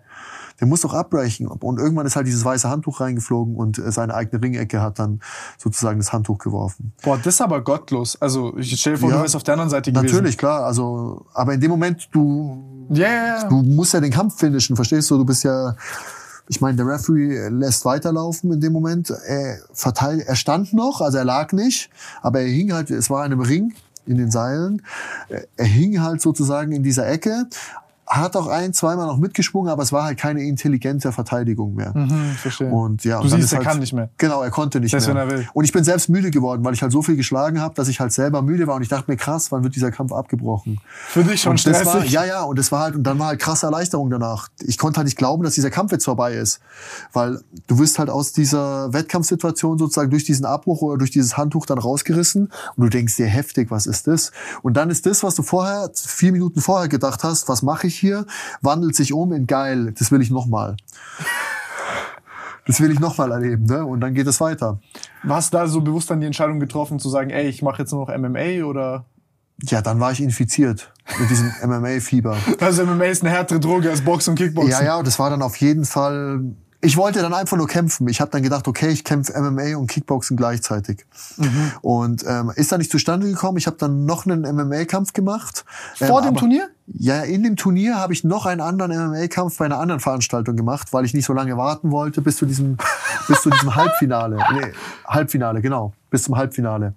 [0.61, 1.49] Der muss doch abbrechen.
[1.49, 5.21] Und irgendwann ist halt dieses weiße Handtuch reingeflogen und äh, seine eigene Ringecke hat dann
[5.59, 6.93] sozusagen das Handtuch geworfen.
[7.03, 8.21] Boah, das ist aber gottlos.
[8.21, 10.07] Also ich stell dir vor, Ja, du wärst auf der anderen Seite gewesen.
[10.07, 10.65] Natürlich, klar.
[10.65, 13.49] Also, aber in dem Moment, du ja.
[13.49, 15.17] du musst ja den Kampf finishen, verstehst du?
[15.17, 15.75] Du bist ja,
[16.53, 19.09] Ich meine, der Referee lässt weiterlaufen in dem Moment.
[19.09, 21.89] Er, verteilt, er stand noch, also er lag nicht,
[22.21, 23.73] aber er hing halt, es war in einem Ring
[24.05, 24.83] in den Seilen.
[25.57, 27.47] Er hing halt sozusagen in dieser Ecke,
[28.07, 31.93] hat auch ein, zweimal noch mitgeschwungen, aber es war halt keine intelligente Verteidigung mehr.
[31.97, 32.69] Mhm, verstehe.
[32.71, 34.11] Und ja, Du und siehst, ist er halt, kann nicht mehr.
[34.19, 35.17] Genau, er konnte nicht Selbst mehr.
[35.17, 35.49] wenn er will.
[35.55, 38.01] Und ich bin selbst müde geworden, weil ich halt so viel geschlagen habe, dass ich
[38.01, 40.81] halt selber müde war und ich dachte mir krass, wann wird dieser Kampf abgebrochen?
[41.09, 42.11] Für dich schon Und das war, stressig.
[42.13, 44.49] ja, ja, und das war halt, und dann war halt krasse Erleichterung danach.
[44.61, 46.61] Ich konnte halt nicht glauben, dass dieser Kampf jetzt vorbei ist.
[47.13, 51.67] Weil du wirst halt aus dieser Wettkampfsituation sozusagen durch diesen Abbruch oder durch dieses Handtuch
[51.67, 54.33] dann rausgerissen und du denkst dir heftig, was ist das?
[54.63, 57.92] Und dann ist das, was du vorher, vier Minuten vorher gedacht hast, was mache ich
[57.99, 58.27] hier,
[58.61, 60.77] wandelt sich um in geil, das will ich nochmal.
[62.67, 63.85] Das will ich nochmal erleben, ne?
[63.85, 64.79] Und dann geht es weiter.
[65.29, 67.93] Hast du da so bewusst dann die Entscheidung getroffen, zu sagen, ey, ich mache jetzt
[67.93, 69.05] nur noch MMA oder?
[69.65, 72.37] Ja, dann war ich infiziert mit diesem MMA-Fieber.
[72.61, 74.71] Also MMA ist eine härtere Droge als Boxen und Kickboxen.
[74.71, 76.55] Ja, ja, und das war dann auf jeden Fall.
[76.85, 78.09] Ich wollte dann einfach nur kämpfen.
[78.09, 81.07] Ich habe dann gedacht, okay, ich kämpfe MMA und Kickboxen gleichzeitig.
[81.37, 81.73] Mhm.
[81.81, 83.57] Und ähm, ist dann nicht zustande gekommen.
[83.57, 85.65] Ich habe dann noch einen MMA-Kampf gemacht.
[85.95, 86.69] Vor ähm, dem aber- Turnier?
[86.89, 90.93] Ja, in dem Turnier habe ich noch einen anderen MMA-Kampf bei einer anderen Veranstaltung gemacht,
[90.93, 92.77] weil ich nicht so lange warten wollte bis zu diesem,
[93.29, 94.39] bis zu diesem Halbfinale.
[94.53, 94.73] Nee,
[95.07, 96.95] Halbfinale, genau, bis zum Halbfinale.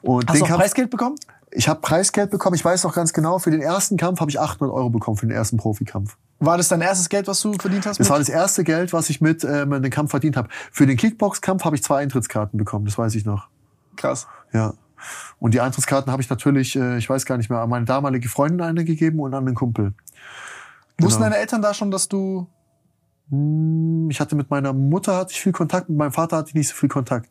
[0.00, 1.16] Und Hast den du auch Kampf, Preisgeld bekommen?
[1.50, 2.56] ich habe Preisgeld bekommen.
[2.56, 5.26] Ich weiß noch ganz genau, für den ersten Kampf habe ich 800 Euro bekommen für
[5.26, 6.16] den ersten Profikampf.
[6.40, 7.98] War das dein erstes Geld, was du verdient hast?
[7.98, 10.48] Das war das erste Geld, was ich mit ähm, den Kampf verdient habe.
[10.70, 13.48] Für den Kickbox-Kampf habe ich zwei Eintrittskarten bekommen, das weiß ich noch.
[13.96, 14.28] Krass.
[14.52, 14.74] Ja.
[15.40, 18.28] Und die Eintrittskarten habe ich natürlich, äh, ich weiß gar nicht mehr, an meine damalige
[18.28, 19.94] Freundin eine gegeben und an einen Kumpel.
[21.00, 21.30] Wussten Genau.
[21.30, 22.48] deine Eltern da schon, dass du
[23.30, 26.54] Hm, Ich hatte mit meiner Mutter hatte ich viel Kontakt, mit meinem Vater hatte ich
[26.54, 27.28] nicht so viel Kontakt.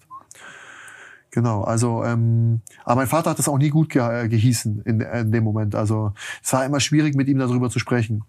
[1.32, 5.02] Genau, also, ähm, aber mein Vater hat das auch nie gut ge äh, gehießen in,
[5.02, 5.76] in dem Moment.
[5.76, 6.14] Also
[6.44, 8.24] es war immer schwierig, mit ihm darüber zu sprechen.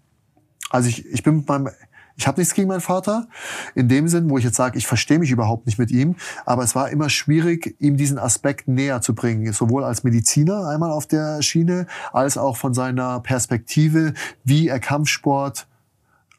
[0.69, 1.69] Also ich, ich bin mit meinem,
[2.15, 3.27] ich habe nichts gegen meinen Vater,
[3.75, 6.15] in dem Sinn, wo ich jetzt sage, ich verstehe mich überhaupt nicht mit ihm,
[6.45, 10.91] aber es war immer schwierig, ihm diesen Aspekt näher zu bringen, sowohl als Mediziner einmal
[10.91, 14.13] auf der Schiene, als auch von seiner Perspektive,
[14.43, 15.65] wie er Kampfsport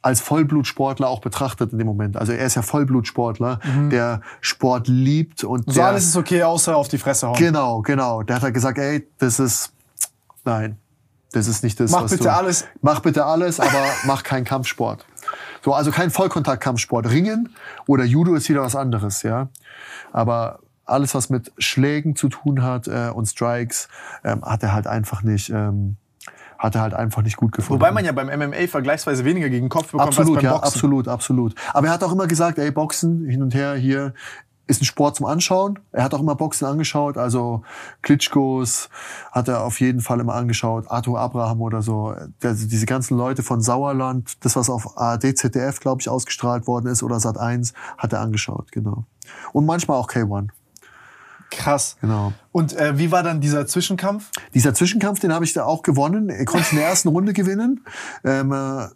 [0.03, 2.17] als Vollblutsportler auch betrachtet in dem Moment.
[2.17, 6.75] Also er ist ja Vollblutsportler, der Sport liebt und so der, alles ist okay, außer
[6.75, 7.37] auf die Fresse hauen?
[7.37, 8.23] Genau, genau.
[8.23, 9.73] Der hat halt gesagt, ey, das ist,
[10.45, 10.79] nein,
[11.33, 12.67] das ist nicht das, Mach was bitte du, alles.
[12.81, 15.07] Mach bitte alles, aber mach keinen Kampfsport.
[15.65, 17.09] So, also kein Vollkontakt-Kampfsport.
[17.11, 17.55] Ringen
[17.87, 19.49] oder Judo ist wieder was anderes, ja.
[20.13, 23.89] Aber alles, was mit Schlägen zu tun hat äh, und Strikes,
[24.25, 25.97] ähm, hat er halt einfach nicht, ähm,
[26.59, 27.81] hat er halt einfach nicht gut gefunden.
[27.81, 30.53] Wobei man ja beim MMA vergleichsweise weniger gegen den Kopf bekommt Absolut, als beim ja,
[30.59, 30.75] Boxen.
[30.75, 31.55] absolut, absolut.
[31.73, 34.15] Aber er hat auch immer gesagt, ey, Boxen hin und her hier
[34.71, 35.79] ist ein Sport zum Anschauen.
[35.93, 37.63] Er hat auch immer Boxen angeschaut, also
[38.03, 38.89] Klitschkos
[39.33, 42.15] hat er auf jeden Fall immer angeschaut, Arthur Abraham oder so.
[42.43, 46.87] Also diese ganzen Leute von Sauerland, das was auf ARD, ZDF, glaube ich, ausgestrahlt worden
[46.87, 49.05] ist oder Sat 1, hat er angeschaut, genau.
[49.53, 50.49] Und manchmal auch K1,
[51.51, 51.97] Krass.
[52.01, 52.33] genau.
[52.53, 54.31] Und äh, wie war dann dieser Zwischenkampf?
[54.55, 56.29] Dieser Zwischenkampf, den habe ich da auch gewonnen.
[56.29, 57.85] Er konnte in der ersten Runde gewinnen.
[58.25, 58.87] Ähm, äh,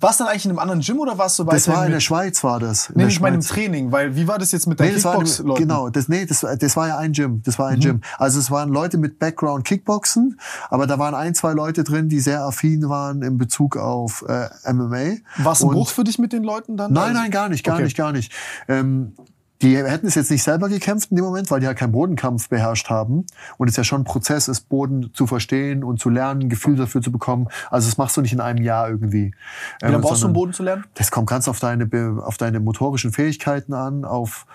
[0.00, 1.92] Warst du dann eigentlich in einem anderen Gym oder warst du bei das war in
[1.92, 2.90] der Schweiz, war das.
[2.90, 3.40] In Nee, nicht mal im.
[3.40, 5.60] Training, weil wie war das jetzt mit deinen Nee, Kickbox-Leuten?
[5.60, 7.82] genau, das, nee, das, das war ja ein Gym, das war ein Mhm.
[7.82, 8.00] Gym.
[8.18, 10.38] Also es waren Leute mit Background Kickboxen,
[10.68, 14.48] aber da waren ein, zwei Leute drin, die sehr affin waren in Bezug auf äh,
[14.72, 15.16] MMA.
[15.38, 16.92] War es ein Bruch für dich mit den Leuten dann?
[16.92, 17.84] Nein, Also- nein, gar nicht, gar Okay.
[17.84, 18.32] nicht, gar nicht.
[18.68, 19.14] Ähm,
[19.62, 22.48] die hätten es jetzt nicht selber gekämpft in dem Moment, weil die halt keinen Bodenkampf
[22.48, 23.26] beherrscht haben.
[23.58, 26.76] Und es ja schon ein Prozess ist, Boden zu verstehen und zu lernen, ein Gefühl
[26.76, 27.48] dafür zu bekommen.
[27.70, 29.34] Also das machst du nicht in einem Jahr irgendwie.
[29.80, 30.84] Wie lange Ähm, brauchst du, um sondern- Boden zu lernen?
[30.94, 31.88] das kommt ganz auf deine,
[32.24, 34.46] auf deine motorischen Fähigkeiten an, auf,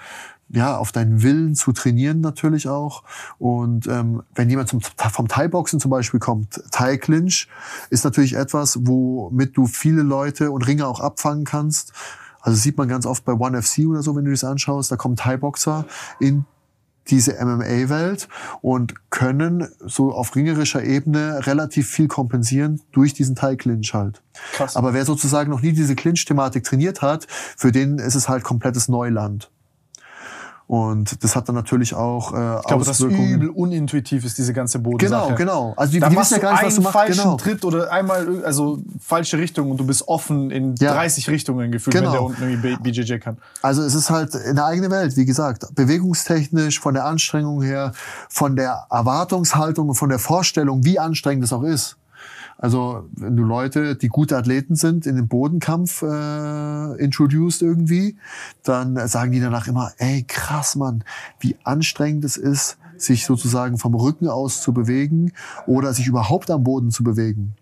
[0.49, 3.03] ja, auf deinen Willen zu trainieren natürlich auch.
[3.37, 7.47] Und ähm, wenn jemand zum, vom Thai-Boxen zum Beispiel kommt, Thai-Clinch
[7.91, 11.93] ist natürlich etwas, womit du viele Leute und Ringe auch abfangen kannst.
[12.45, 14.91] Also sieht man ganz oft bei One FC oder so, wenn du das anschaust.
[14.91, 15.85] Da kommen Thai-Boxer
[16.19, 16.45] in
[17.07, 18.27] diese MMA-Welt
[18.61, 24.21] und können so auf ringerischer Ebene relativ viel kompensieren durch diesen Thai-Clinch halt.
[24.53, 24.75] Krass.
[24.75, 28.89] Aber wer sozusagen noch nie diese Clinch-Thematik trainiert hat, für den ist es halt komplettes
[28.89, 29.49] Neuland.
[30.67, 33.33] Und das hat dann natürlich auch äh, ich glaube, das Auswirkungen.
[33.35, 35.35] übel unintuitiv ist, diese ganze Genau, Bodensache.
[35.35, 35.73] genau.
[35.77, 36.93] Also die, Da die machst wissen ja du gar nicht, einen was du machst.
[36.93, 37.37] falschen Genau.
[37.37, 40.93] Tritt oder einmal, also falsche Richtung und du bist offen in Ja.
[40.95, 42.07] 30 Richtungen gefühlt, Genau.
[42.07, 43.37] wenn der unten irgendwie BJJ kann.
[43.61, 47.91] Also es ist halt eine eigene Welt, wie gesagt, bewegungstechnisch, von der Anstrengung her,
[48.29, 51.97] von der Erwartungshaltung und von der Vorstellung, wie anstrengend es auch ist.
[52.57, 58.17] Also wenn du Leute, die gute Athleten sind, in den Bodenkampf äh, introduced irgendwie,
[58.63, 61.03] dann sagen die danach immer, ey krass Mann,
[61.39, 65.33] wie anstrengend es ist, sich sozusagen vom Rücken aus zu bewegen
[65.67, 67.55] oder sich überhaupt am Boden zu bewegen.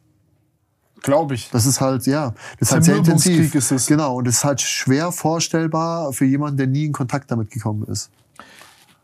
[1.02, 1.50] Glaube ich.
[1.52, 3.54] Das ist halt, ja, das ist halt sehr intensiv.
[3.54, 3.88] ist es.
[3.88, 7.84] Genau, und es ist halt schwer vorstellbar für jemanden, der nie in Kontakt damit gekommen
[7.90, 8.10] ist.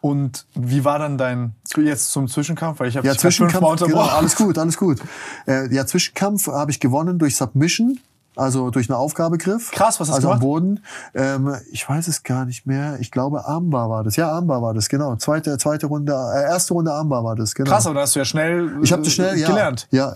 [0.02, 2.80] Und wie war dann dein jetzt zum Zwischenkampf?
[2.80, 5.00] Weil ich habe Ja, Zwischenkampf, genau, alles gut, alles gut.
[5.46, 8.00] Äh, ja, Zwischenkampf habe ich gewonnen durch Submission,
[8.36, 9.72] also durch einen Aufgabegriff.
[9.72, 10.40] Krass, was hast du Also am?
[10.40, 10.84] Boden.
[11.14, 12.98] Ähm, ich weiß es gar nicht mehr.
[13.02, 14.16] Ich glaube, Armbar war das.
[14.16, 15.18] Ja, Armbar war das, genau.
[15.18, 17.70] Zweite, zweite Runde, äh, erste Runde Armbar war das, genau.
[17.70, 19.88] Krass, aber da hast du ja schnell Ich habe das äh, schnell gelernt.
[19.92, 20.16] Ja,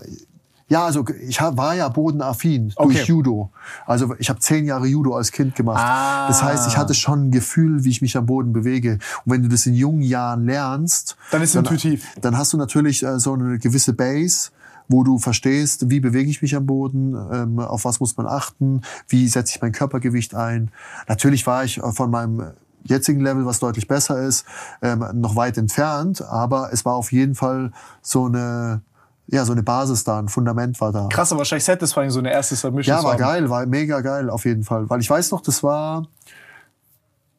[0.70, 2.94] also ich war ja bodenaffin Okay.
[2.94, 3.50] durch Judo.
[3.86, 5.82] Also ich habe zehn Jahre Judo als Kind gemacht.
[5.82, 6.26] Ah.
[6.28, 8.98] Das heißt, ich hatte schon ein Gefühl, wie ich mich am Boden bewege.
[9.24, 12.06] Und wenn du das in jungen Jahren lernst, Dann ist es intuitiv.
[12.20, 14.50] Dann hast du natürlich äh, so eine gewisse Base
[14.86, 18.82] wo du verstehst, wie bewege ich mich am Boden, ähm, auf was muss man achten,
[19.08, 20.70] wie setze ich mein Körpergewicht ein.
[21.08, 24.44] Natürlich war ich äh, von meinem jetzigen Level, was deutlich besser ist,
[24.82, 27.72] ähm, noch weit entfernt, aber es war auf jeden Fall
[28.02, 28.82] so eine,
[29.26, 31.08] ja, so eine Basis da, ein Fundament war da.
[31.08, 34.44] Krass, aber wahrscheinlich satisfying, so eine erste Submission Ja, war geil, war mega geil auf
[34.44, 34.88] jeden Fall.
[34.90, 36.06] Weil ich weiß noch, das war,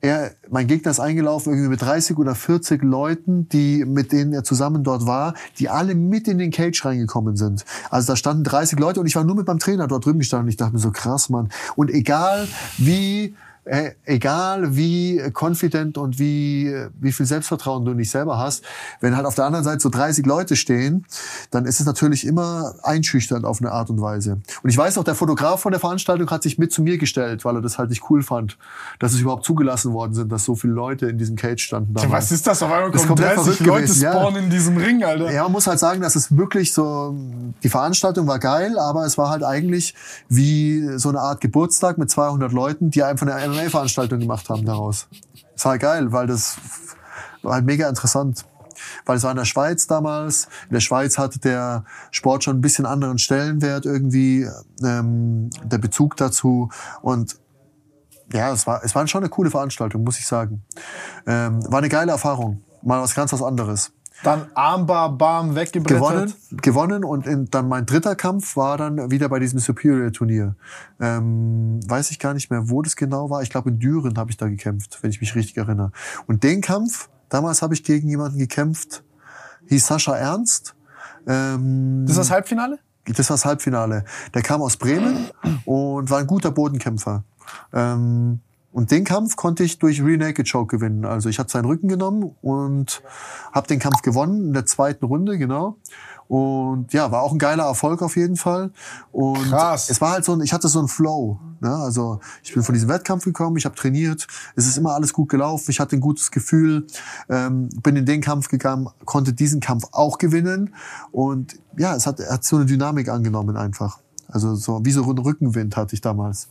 [0.02, 4.44] er, mein Gegner ist eingelaufen irgendwie mit 30 oder 40 Leuten, die, mit denen er
[4.44, 7.66] zusammen dort war, die alle mit in den Cage reingekommen sind.
[7.90, 10.50] Also da standen 30 Leute und ich war nur mit meinem Trainer dort drüben gestanden.
[10.50, 11.50] Ich dachte mir so, krass, Mann.
[11.76, 12.48] Und egal
[12.78, 18.64] wie, egal wie confident und wie, wie viel Selbstvertrauen du nicht selber hast,
[19.02, 21.06] wenn halt auf der anderen Seite so 30 Leute stehen,
[21.50, 24.40] dann ist es natürlich immer einschüchternd auf eine Art und Weise.
[24.62, 27.44] Und ich weiß noch, der Fotograf von der Veranstaltung hat sich mit zu mir gestellt,
[27.44, 28.58] weil er das halt nicht cool fand,
[29.00, 31.94] dass es überhaupt zugelassen worden sind, dass so viele Leute in diesem Cage standen.
[31.96, 32.26] Ja, damals.
[32.26, 32.62] was ist das?
[32.62, 34.12] Auf einmal kommen komplett 30 verrückt Leute gewesen, ja.
[34.12, 35.32] spawnen in diesem Ring, Alter.
[35.32, 37.16] Ja, man muss halt sagen, dass es wirklich so,
[37.64, 39.96] die Veranstaltung war geil, aber es war halt eigentlich
[40.30, 45.08] wie so eine Art Geburtstag mit 200 Leuten, die einfach eine MMA-Veranstaltung gemacht haben daraus.
[45.56, 46.58] Es war geil, weil das
[47.42, 48.46] war halt mega interessant.
[49.06, 50.48] Weil es war in der Schweiz damals.
[50.68, 54.48] In der Schweiz hatte der Sport schon ein bisschen anderen Stellenwert irgendwie,
[54.84, 56.70] ähm, der Bezug dazu.
[57.02, 57.38] Und
[58.34, 60.64] ja, es war, es war schon eine coole Veranstaltung, muss ich sagen.
[61.26, 62.64] Ähm, war eine geile Erfahrung.
[62.82, 63.92] Mal was ganz was anderes
[64.26, 66.00] Dann Armbar, Bam, weggebrettert.
[66.00, 70.56] gewonnen, gewonnen und in, dann mein dritter Kampf war dann wieder bei diesem Superior-Turnier.
[71.00, 73.42] Ähm, weiß ich gar nicht mehr, wo das genau war.
[73.44, 75.92] Ich glaube, in Düren habe ich da gekämpft, wenn ich mich richtig erinnere.
[76.28, 79.04] Und den Kampf, damals habe ich gegen jemanden gekämpft,
[79.68, 80.76] hieß Sascha Ernst.
[81.28, 82.80] Ähm, Das ist das Halbfinale?
[83.06, 84.04] das war das Halbfinale.
[84.34, 85.30] Der kam aus Bremen
[85.66, 87.24] und war ein guter Bodenkämpfer.
[87.72, 88.40] Ähm,
[88.76, 91.06] und den Kampf konnte ich durch Rear Naked Choke gewinnen.
[91.06, 93.02] Also ich hatte seinen Rücken genommen und
[93.54, 95.78] habe den Kampf gewonnen in der zweiten Runde, genau.
[96.28, 98.72] Und ja, war auch ein geiler Erfolg auf jeden Fall.
[99.14, 99.90] Und Krass.
[99.90, 101.40] es war halt so ein, ich hatte so einen Flow.
[101.62, 101.74] Ne?
[101.74, 104.28] Also ich bin von diesem Wettkampf gekommen, ich habe trainiert,
[104.58, 106.86] es ist immer alles gut gelaufen, ich hatte ein gutes Gefühl,
[107.30, 110.76] ähm, bin in den Kampf gegangen, konnte diesen Kampf auch gewinnen.
[111.14, 114.00] Und ja, es hat, hat so eine Dynamik angenommen einfach.
[114.28, 116.50] Also so wie so einen Rückenwind hatte ich damals.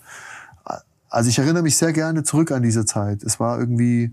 [1.15, 3.23] Also ich erinnere mich sehr gerne zurück an diese Zeit.
[3.23, 4.13] Es war irgendwie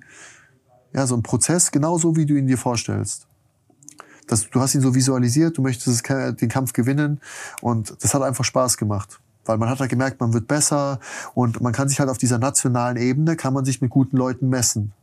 [0.94, 3.26] ja so ein Prozess, genauso wie du ihn dir vorstellst.
[4.28, 7.20] Das, du hast ihn so visualisiert, du möchtest es- den Kampf gewinnen
[7.60, 9.20] und das hat einfach Spaß gemacht.
[9.46, 11.00] Weil man hat halt gemerkt, man wird besser
[11.34, 14.50] und man kann sich halt auf dieser nationalen Ebene, kann man sich mit guten Leuten
[14.50, 14.94] messen.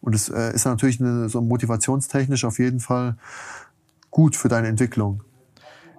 [0.00, 3.16] Und es äh, ist natürlich eine, so motivationstechnisch auf jeden Fall
[4.10, 5.22] gut für deine Entwicklung.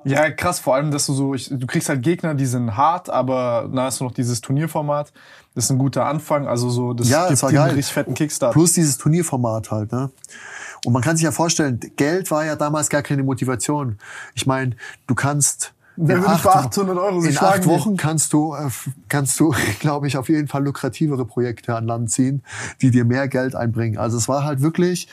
[0.06, 3.10] Ja, krass, vor allem, dass du so, ich, du kriegst halt Gegner, die sind hart,
[3.10, 5.14] aber dann hast du noch dieses Turnierformat.
[5.56, 7.76] Das ist ein guter Anfang, also so, das Ja, gibt es war dir einen geil.
[7.78, 8.54] richtig fetten Kickstart.
[8.54, 10.10] Plus dieses Turnierformat halt, ne?
[10.86, 13.98] Und man kann sich ja vorstellen, Geld war ja damals gar keine Motivation.
[14.34, 14.76] Ich meine,
[15.08, 17.66] du kannst Wer will für 800 Euro in acht?
[17.68, 18.68] Wochen kannst du, äh,
[19.10, 22.44] kannst du, glaube ich, auf jeden Fall lukrativere Projekte an Land ziehen,
[22.82, 23.98] die dir mehr Geld einbringen.
[24.00, 25.08] Also es war halt wirklich,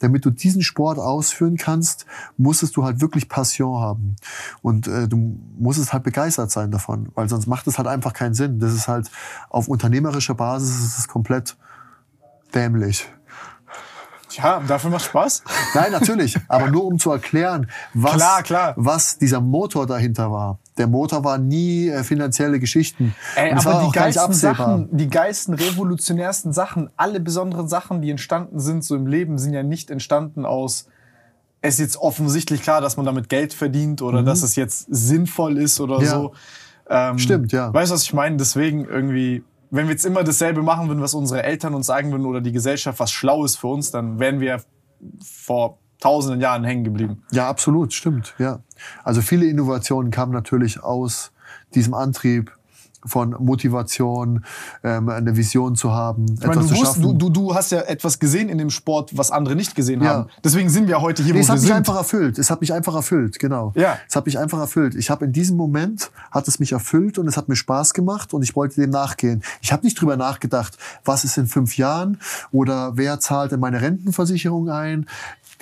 [0.00, 2.06] damit du diesen Sport ausführen kannst,
[2.36, 4.16] musstest du halt wirklich Passion haben.
[4.62, 8.34] Und äh, du musstest halt begeistert sein davon, weil sonst macht es halt einfach keinen
[8.34, 8.58] Sinn.
[8.58, 9.10] Das ist halt
[9.48, 11.56] auf unternehmerischer Basis ist es komplett
[12.54, 13.08] dämlich.
[14.30, 15.44] Ja, dafür macht Spaß.
[15.74, 18.74] Nein, natürlich, aber nur um zu erklären, was, Klar, klar.
[18.76, 20.58] was dieser Motor dahinter war.
[20.78, 23.14] Der Motor war nie äh, finanzielle Geschichten.
[23.34, 24.32] Ey, Und aber die geilsten.
[24.34, 29.54] Sachen, die geilsten, revolutionärsten Sachen, alle besonderen Sachen, die entstanden sind so im Leben, sind
[29.54, 30.88] ja nicht entstanden aus,
[31.62, 35.56] es ist jetzt offensichtlich klar, dass man damit Geld verdient oder dass es jetzt sinnvoll
[35.58, 36.04] ist oder Mhm.
[36.04, 36.10] Ja.
[36.10, 36.32] so.
[36.88, 37.72] Ähm, Stimmt, ja.
[37.74, 38.36] Weißt du, was ich meine?
[38.36, 42.26] Deswegen irgendwie, wenn wir jetzt immer dasselbe machen würden, was unsere Eltern uns sagen würden
[42.26, 44.60] oder die Gesellschaft was schlau ist für uns, dann wären wir
[45.24, 47.22] vor tausenden Jahren hängen geblieben.
[47.32, 48.60] Ja, absolut, stimmt, ja.
[49.04, 51.32] Also viele Innovationen kamen natürlich aus
[51.74, 52.52] diesem Antrieb,
[53.04, 54.44] von Motivation,
[54.82, 58.18] ähm, eine Vision zu haben, Ich meine, du, wusst, du, du, du hast ja etwas
[58.18, 60.10] gesehen in dem Sport, was andere nicht gesehen Ja.
[60.10, 60.30] haben.
[60.42, 61.76] Deswegen sind wir heute hier, Nee, wo es wir hat mich sind.
[61.76, 62.36] einfach erfüllt.
[62.38, 63.72] Es hat mich einfach erfüllt, genau.
[63.76, 63.96] Ja.
[64.08, 64.96] Es hat mich einfach erfüllt.
[64.96, 68.34] Ich habe in diesem Moment hat es mich erfüllt und es hat mir Spaß gemacht
[68.34, 69.42] und ich wollte dem nachgehen.
[69.60, 72.18] Ich habe nicht drüber nachgedacht, was ist in fünf Jahren
[72.50, 75.06] oder wer zahlt in meine Rentenversicherung ein.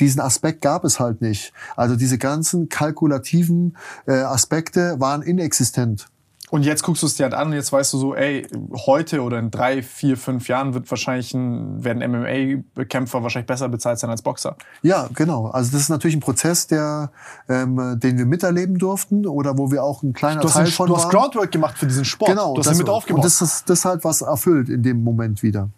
[0.00, 1.52] Diesen Aspekt gab es halt nicht.
[1.76, 3.76] Also diese ganzen kalkulativen
[4.06, 6.06] äh, Aspekte waren inexistent.
[6.50, 8.46] Und jetzt guckst du es dir halt an und jetzt weißt du so, ey,
[8.86, 13.98] heute oder in drei, vier, fünf Jahren wird wahrscheinlich ein, werden MMA-Kämpfer wahrscheinlich besser bezahlt
[13.98, 14.54] sein als Boxer.
[14.82, 15.46] Ja, genau.
[15.46, 17.10] Also das ist natürlich ein Prozess, der,
[17.48, 20.72] ähm, den wir miterleben durften oder wo wir auch ein kleiner Du hast, Teil den,
[20.72, 21.10] von du hast waren.
[21.10, 22.30] Groundwork gemacht für diesen Sport.
[22.30, 23.16] Genau, du hast das, mit aufgebaut.
[23.16, 25.70] Und das ist das ist halt was erfüllt in dem Moment wieder.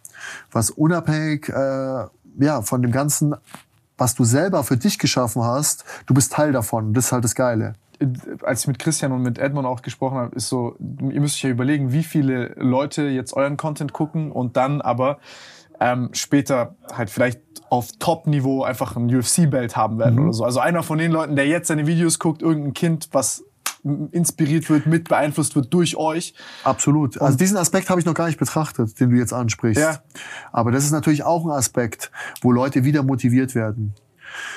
[0.50, 2.04] Was unabhängig äh,
[2.38, 3.34] ja, von dem Ganzen,
[3.98, 6.92] was du selber für dich geschaffen hast, du bist Teil davon.
[6.94, 7.74] Das ist halt das Geile.
[8.42, 11.44] als ich mit Christian und mit Edmund auch gesprochen habe, ist so, ihr müsst euch
[11.44, 15.18] ja überlegen, wie viele Leute jetzt euren Content gucken und dann aber
[15.80, 20.44] ähm, später halt vielleicht auf Top-Niveau einfach ein UFC-Belt haben werden oder so.
[20.44, 23.44] Also einer von den Leuten, der jetzt seine Videos guckt, irgendein Kind, was
[24.12, 26.34] inspiriert wird, mit beeinflusst wird durch euch.
[26.64, 27.20] Absolut.
[27.20, 29.80] Also diesen Aspekt habe ich noch gar nicht betrachtet, den du jetzt ansprichst.
[29.82, 30.00] Ja.
[30.52, 32.10] Aber das ist natürlich auch ein Aspekt,
[32.42, 33.94] wo Leute wieder motiviert werden.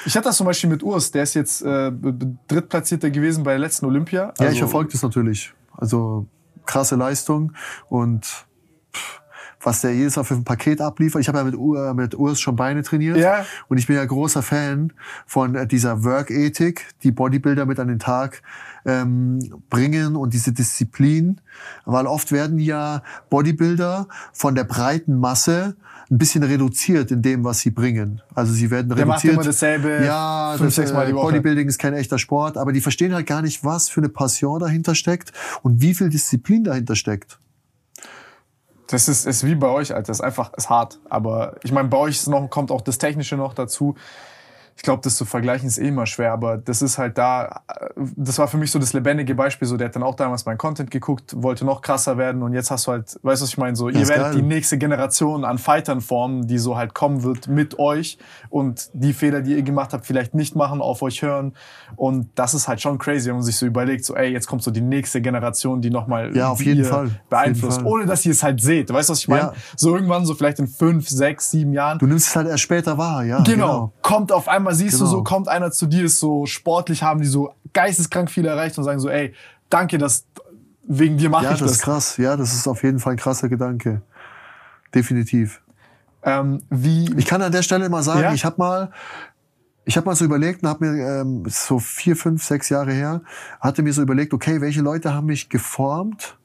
[0.05, 1.91] Ich hatte das zum Beispiel mit Urs, der ist jetzt äh,
[2.47, 4.21] Drittplatzierter gewesen bei der letzten Olympia.
[4.21, 5.53] Ja, Also- ich verfolge das natürlich.
[5.77, 6.25] Also
[6.65, 7.53] krasse Leistung
[7.87, 8.25] und
[8.93, 9.21] pff,
[9.61, 11.21] was der jedes Mal für ein Paket abliefert.
[11.21, 13.45] Ich habe ja mit, Ur, mit Urs schon Beine trainiert Ja.
[13.69, 14.91] und ich bin ja großer Fan
[15.25, 18.41] von äh, dieser Work-Ethik, die Bodybuilder mit an den Tag
[18.85, 19.39] ähm,
[19.69, 21.41] bringen und diese Disziplin,
[21.85, 25.75] weil oft werden ja Bodybuilder von der breiten Masse
[26.11, 28.21] ein bisschen reduziert in dem, was sie bringen.
[28.33, 29.33] Also sie werden Der macht reduziert.
[29.35, 31.27] immer dasselbe Ja, fünf, das, sechs Mal äh, die Woche.
[31.27, 34.59] Bodybuilding ist kein echter Sport, aber die verstehen halt gar nicht, was für eine Passion
[34.59, 35.31] dahinter steckt
[35.61, 37.39] und wie viel Disziplin dahinter steckt.
[38.87, 40.07] Das ist, ist wie bei euch, Alter.
[40.07, 40.99] Das ist einfach ist hart.
[41.09, 43.93] Aber ich meine, bei euch noch, kommt auch das Technische noch dazu.
[44.79, 47.89] Ich glaube, das zu vergleichen ist eh immer schwer, aber das ist halt da, äh,
[48.15, 49.67] das war für mich so das lebendige Beispiel.
[49.67, 52.71] So, der hat dann auch damals meinen Content geguckt, wollte noch krasser werden und jetzt
[52.71, 53.75] hast du halt, weißt du, was ich meine?
[53.75, 54.35] So, ihr werdet geil.
[54.35, 58.19] die nächste Generation an Fightern formen, die so halt kommen wird mit euch
[58.49, 61.55] und die Fehler, die ihr gemacht habt, vielleicht nicht machen, auf euch hören.
[61.97, 64.63] Und das ist halt schon crazy, wenn man sich so überlegt, so, ey, jetzt kommt
[64.63, 67.19] so die nächste Generation, die nochmal Ja, auf jeden Fall.
[67.29, 67.99] Beeinflusst, jeden Fall.
[67.99, 68.93] ohne dass ihr es halt seht.
[68.93, 69.41] Weißt du, was ich meine?
[69.41, 69.53] Ja.
[69.75, 71.99] So irgendwann, so vielleicht in fünf, sechs, sieben Jahren.
[71.99, 73.41] Du nimmst es halt erst später wahr, ja.
[73.43, 73.91] Genau.
[74.01, 75.17] Kommt auf einmal, siehst du Genau.
[75.17, 78.83] so, kommt einer zu dir, ist so sportlich, haben die so geisteskrank viel erreicht und
[78.83, 79.33] sagen so, ey,
[79.69, 80.25] danke, dass
[80.87, 81.77] wegen dir mache Ja, ich das das.
[81.77, 82.17] ist krass.
[82.17, 84.01] Ja, das ist auf jeden Fall ein krasser Gedanke.
[84.93, 85.61] Definitiv.
[86.23, 88.33] Ähm, wie, Ich kann an der Stelle mal sagen, Ja?
[88.33, 88.91] ich habe mal,
[89.85, 93.21] ich habe mal so überlegt und habe mir ähm, so vier, fünf, sechs Jahre her,
[93.59, 96.37] hatte mir so überlegt, okay, welche Leute haben mich geformt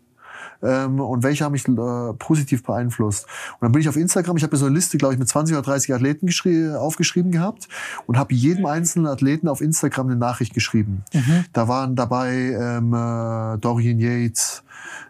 [0.65, 3.27] ähm, und welche haben mich äh, positiv beeinflusst.
[3.53, 5.29] Und dann bin ich auf Instagram, ich habe mir so eine Liste, glaube ich, mit
[5.29, 7.69] 20 oder 30 Athleten geschrie- aufgeschrieben gehabt
[8.07, 11.05] und habe jedem einzelnen Athleten auf Instagram eine Nachricht geschrieben.
[11.53, 14.63] Da waren dabei ähm, äh, Dorian Yates,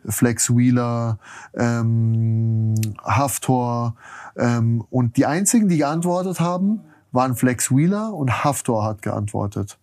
[0.07, 1.19] Flex Wheeler,
[1.57, 3.95] ähm, Haftor
[4.37, 6.81] ähm, und die einzigen, die geantwortet haben,
[7.13, 9.79] waren Flex Wheeler und Haftor hat geantwortet.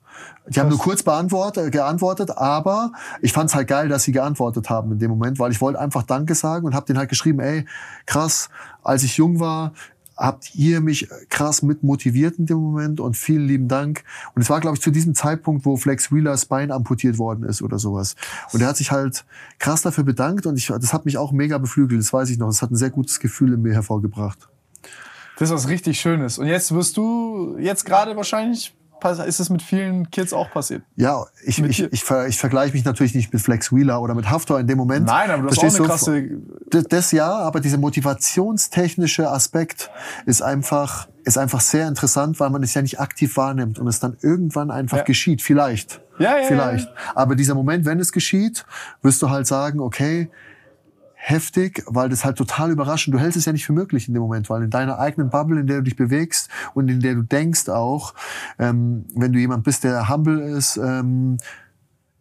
[0.47, 2.91] Die haben nur kurz beantwortet, geantwortet, aber
[3.21, 6.03] ich fand's halt geil, dass sie geantwortet haben in dem Moment, weil ich wollte einfach
[6.03, 7.65] Danke sagen und habe denen halt geschrieben, ey,
[8.05, 8.49] krass,
[8.83, 9.73] als ich jung war,
[10.21, 14.03] habt ihr mich krass mit motiviert in dem Moment und vielen lieben Dank.
[14.35, 17.61] Und es war, glaube ich, zu diesem Zeitpunkt, wo Flex Wheelers Bein amputiert worden ist
[17.61, 18.15] oder sowas.
[18.53, 19.25] Und er hat sich halt
[19.57, 22.47] krass dafür bedankt und ich, das hat mich auch mega beflügelt, das weiß ich noch.
[22.47, 24.47] Das hat ein sehr gutes Gefühl in mir hervorgebracht.
[25.37, 26.37] das ist was richtig Schönes.
[26.37, 30.83] Und jetzt wirst du, jetzt gerade wahrscheinlich, ist es mit vielen Kids auch passiert.
[30.95, 34.13] Ja, ich, Mit ich, ich, ver, ich vergleiche mich natürlich nicht mit Flex Wheeler oder
[34.15, 35.05] mit Haftor in dem Moment.
[35.07, 36.29] Nein, aber du hast auch eine krasse,
[36.69, 39.89] Das, das ja, aber dieser motivationstechnische Aspekt
[40.25, 43.99] ist einfach, ist einfach sehr interessant, weil man es ja nicht aktiv wahrnimmt und es
[43.99, 45.03] dann irgendwann einfach Ja.
[45.03, 45.41] geschieht.
[45.41, 46.01] Vielleicht.
[46.19, 46.85] Ja, ja, Vielleicht.
[46.87, 48.65] ja, Aber dieser Moment, wenn es geschieht,
[49.01, 50.29] wirst du halt sagen, okay,
[51.23, 53.13] heftig, weil das halt total überraschend.
[53.13, 55.59] Du hältst es ja nicht für möglich in dem Moment, weil in deiner eigenen Bubble,
[55.59, 58.15] in der du dich bewegst und in der du denkst auch,
[58.57, 61.37] ähm, wenn du jemand bist, der humble ist, ähm,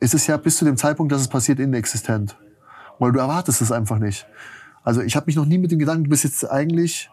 [0.01, 2.37] ist es ja bis zu dem Zeitpunkt, dass es passiert, inexistent.
[2.99, 4.27] Weil du erwartest es einfach nicht.
[4.83, 7.11] Also ich habe mich noch nie mit dem Gedanken, du bist jetzt eigentlich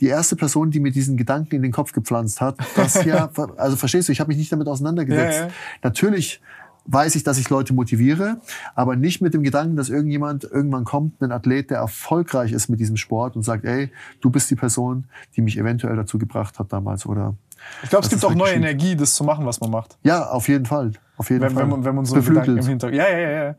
[0.00, 2.58] die erste Person, die mir diesen Gedanken in den Kopf gepflanzt hat.
[2.76, 5.38] Das ja, also verstehst du, ich habe mich nicht damit auseinandergesetzt.
[5.38, 5.52] Ja, ja.
[5.82, 6.42] Natürlich
[6.86, 8.40] weiß ich, dass ich Leute motiviere,
[8.74, 12.80] aber nicht mit dem Gedanken, dass irgendjemand irgendwann kommt, ein Athlet, der erfolgreich ist mit
[12.80, 13.90] diesem Sport und sagt, ey,
[14.20, 15.04] du bist die Person,
[15.36, 17.34] die mich eventuell dazu gebracht hat damals oder
[17.82, 19.98] ich glaube, es Das gibt auch neue wirklich Energie, das zu machen, was man macht.
[20.02, 21.62] ja, auf jeden Fall, auf jeden wenn, Fall.
[21.64, 22.16] wenn, man, wenn man so.
[22.20, 22.96] Gedanken im Hintergrund.
[22.98, 23.54] Ja, ja, ja, ja.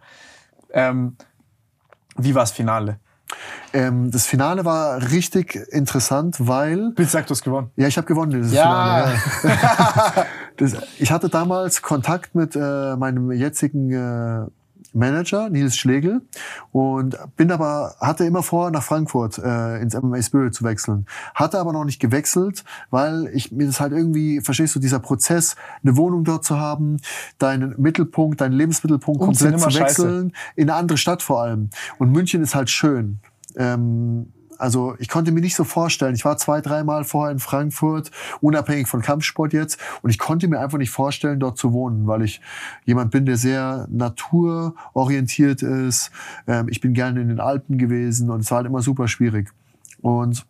[0.73, 1.15] Ähm,
[2.18, 2.98] Wie war's Finale?
[3.73, 7.71] Ähm, das Finale war richtig interessant, weil Bitte sag, du hast gewonnen.
[7.77, 9.13] ja, ich habe gewonnen dieses Ja.
[9.43, 9.55] Finale.
[10.13, 10.25] Ja.
[10.57, 14.45] das, ich hatte damals Kontakt mit äh, meinem jetzigen äh,
[14.93, 16.22] Manager Nils Schlegel
[16.72, 21.05] und bin aber hatte immer vor nach Frankfurt äh, ins MMA Spirit zu wechseln.
[21.34, 25.55] Hatte aber noch nicht gewechselt, weil ich mir das halt irgendwie verstehst du dieser Prozess
[25.84, 26.97] eine Wohnung dort zu haben,
[27.38, 30.03] deinen Mittelpunkt, deinen Lebensmittelpunkt Umziehen komplett zu immer scheiße.
[30.03, 31.69] wechseln in eine andere Stadt vor allem.
[31.97, 33.19] Und München ist halt schön.
[33.55, 36.13] Ähm, also ich konnte mir nicht so vorstellen.
[36.13, 38.11] Ich war zwei, dreimal vorher in Frankfurt,
[38.41, 42.21] unabhängig von Kampfsport jetzt, und ich konnte mir einfach nicht vorstellen, dort zu wohnen, weil
[42.21, 42.41] ich
[42.85, 46.11] jemand bin, der sehr naturorientiert ist.
[46.47, 49.49] Ähm, ich bin gerne in den Alpen gewesen und es war halt immer super schwierig.
[50.01, 50.45] Und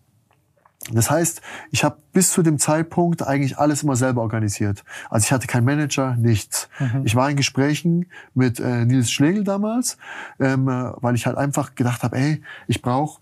[0.91, 4.83] das heißt, ich habe bis zu dem Zeitpunkt eigentlich alles immer selber organisiert.
[5.09, 6.69] Also ich hatte keinen Manager, nichts.
[7.03, 9.97] Ich war in Gesprächen mit äh, Nils Schlegel damals,
[10.39, 13.21] ähm, äh, weil ich halt einfach gedacht habe, ey, ich brauche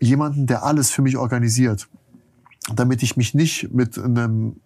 [0.00, 1.88] jemanden, der alles für mich organisiert,
[2.74, 4.56] damit ich mich nicht mit einem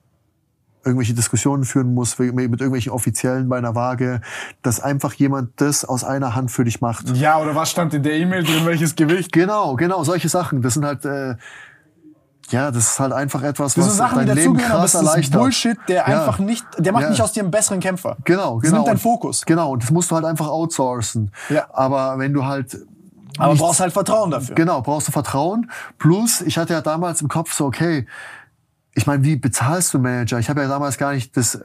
[0.85, 4.21] irgendwelche Diskussionen führen muss mit irgendwelchen Offiziellen bei einer Waage,
[4.63, 7.09] dass einfach jemand das aus einer Hand für dich macht.
[7.17, 9.31] Ja, oder was stand in der E-Mail drin, welches Gewicht?
[9.31, 10.61] Genau, genau, solche Sachen.
[10.61, 11.37] Das sind halt, äh,
[12.51, 14.93] ja, das ist halt einfach etwas, Das was Sachen, die dein Leben dazugehören, aber krass
[14.93, 15.41] das ist erleichtert.
[15.41, 16.05] Bullshit, der Ja.
[16.05, 17.11] einfach nicht, der macht Ja.
[17.11, 18.17] nicht aus dir einen besseren Kämpfer.
[18.25, 18.77] Genau, Das genau.
[18.79, 19.43] nimmt deinen Und- Fokus.
[19.47, 21.31] Genau, und das musst du halt einfach outsourcen.
[21.49, 21.67] Ja.
[21.73, 22.77] Aber wenn du halt
[23.39, 24.55] Aber nichts- brauchst halt Vertrauen dafür.
[24.55, 25.71] Genau, brauchst du Vertrauen.
[25.99, 28.07] Plus, ich hatte ja damals im Kopf so, okay,
[28.95, 30.39] ich meine, wie bezahlst du Manager?
[30.39, 31.65] Ich habe ja damals gar nicht das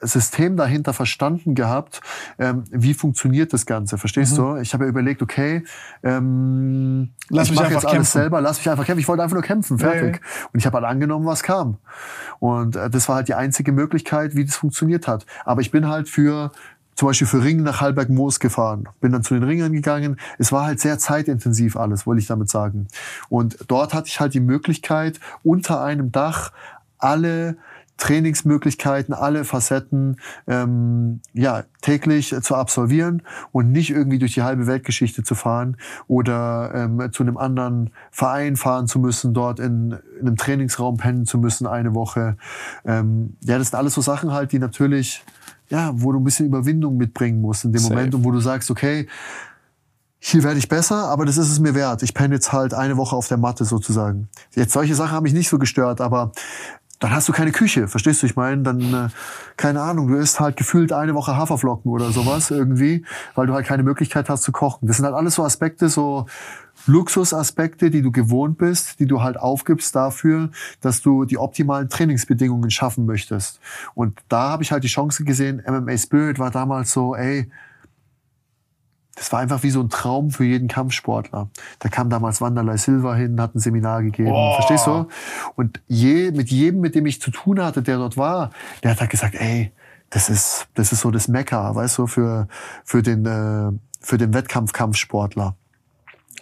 [0.00, 2.00] System dahinter verstanden gehabt,
[2.38, 4.54] ähm, wie funktioniert das Ganze, verstehst du?
[4.58, 5.64] Ich habe ja überlegt, okay,
[6.04, 7.10] ähm, Mhm.
[7.30, 8.12] Lass ich mich mache jetzt alles kämpfen.
[8.20, 9.00] selber, lass mich einfach kämpfen.
[9.00, 10.16] Ich wollte einfach nur kämpfen, fertig.
[10.22, 11.78] Ja, Und ich habe halt angenommen, was kam.
[12.38, 15.26] Und äh, das war halt die einzige Möglichkeit, wie das funktioniert hat.
[15.44, 16.52] Aber ich bin halt für
[16.98, 18.88] zum Beispiel für Ringen nach Halberg-Moos gefahren.
[19.00, 20.16] Bin dann zu den Ringern gegangen.
[20.36, 22.88] Es war halt sehr zeitintensiv alles, wollte ich damit sagen.
[23.28, 26.50] Und dort hatte ich halt die Möglichkeit, unter einem Dach
[26.98, 27.56] alle
[27.98, 30.16] Trainingsmöglichkeiten, alle Facetten
[30.48, 33.22] ähm, ja, täglich äh, zu absolvieren
[33.52, 35.76] und nicht irgendwie durch die halbe Weltgeschichte zu fahren
[36.08, 41.26] oder ähm, zu einem anderen Verein fahren zu müssen, dort in, in einem Trainingsraum pennen
[41.26, 42.36] zu müssen eine Woche.
[42.84, 45.24] Ähm, ja, das sind alles so Sachen halt, die natürlich,
[45.68, 47.94] ja, wo du ein bisschen Überwindung mitbringen musst in dem Safe.
[47.94, 49.06] Moment und wo du sagst, okay,
[50.20, 52.02] hier werde ich besser, aber das ist es mir wert.
[52.02, 54.28] Ich penne jetzt halt eine Woche auf der Matte sozusagen.
[54.54, 56.32] Jetzt solche Sachen haben mich nicht so gestört, aber
[56.98, 58.26] dann hast du keine Küche, verstehst du?
[58.26, 59.08] Ich meine, dann, äh,
[59.56, 63.04] keine Ahnung, du isst halt gefühlt eine Woche Haferflocken oder sowas irgendwie,
[63.34, 64.88] weil du halt keine Möglichkeit hast zu kochen.
[64.88, 66.26] Das sind halt alles so Aspekte, so
[66.86, 70.50] Luxusaspekte, die du gewohnt bist, die du halt aufgibst dafür,
[70.80, 73.60] dass du die optimalen Trainingsbedingungen schaffen möchtest.
[73.94, 77.48] Und da habe ich halt die Chance gesehen, MMA Spirit war damals so, ey,
[79.18, 81.50] das war einfach wie so ein Traum für jeden Kampfsportler.
[81.80, 84.30] Da kam damals Wanderlei Silva hin, hat ein Seminar gegeben.
[84.32, 84.54] Oh.
[84.54, 85.08] Verstehst du?
[85.56, 88.50] Und je, mit jedem, mit dem ich zu tun hatte, der dort war,
[88.82, 89.72] der hat halt gesagt, ey,
[90.10, 92.48] das ist, das ist so das Mekka, weißt du, für,
[92.84, 95.56] für den, äh, für den Wettkampf-Kampfsportler.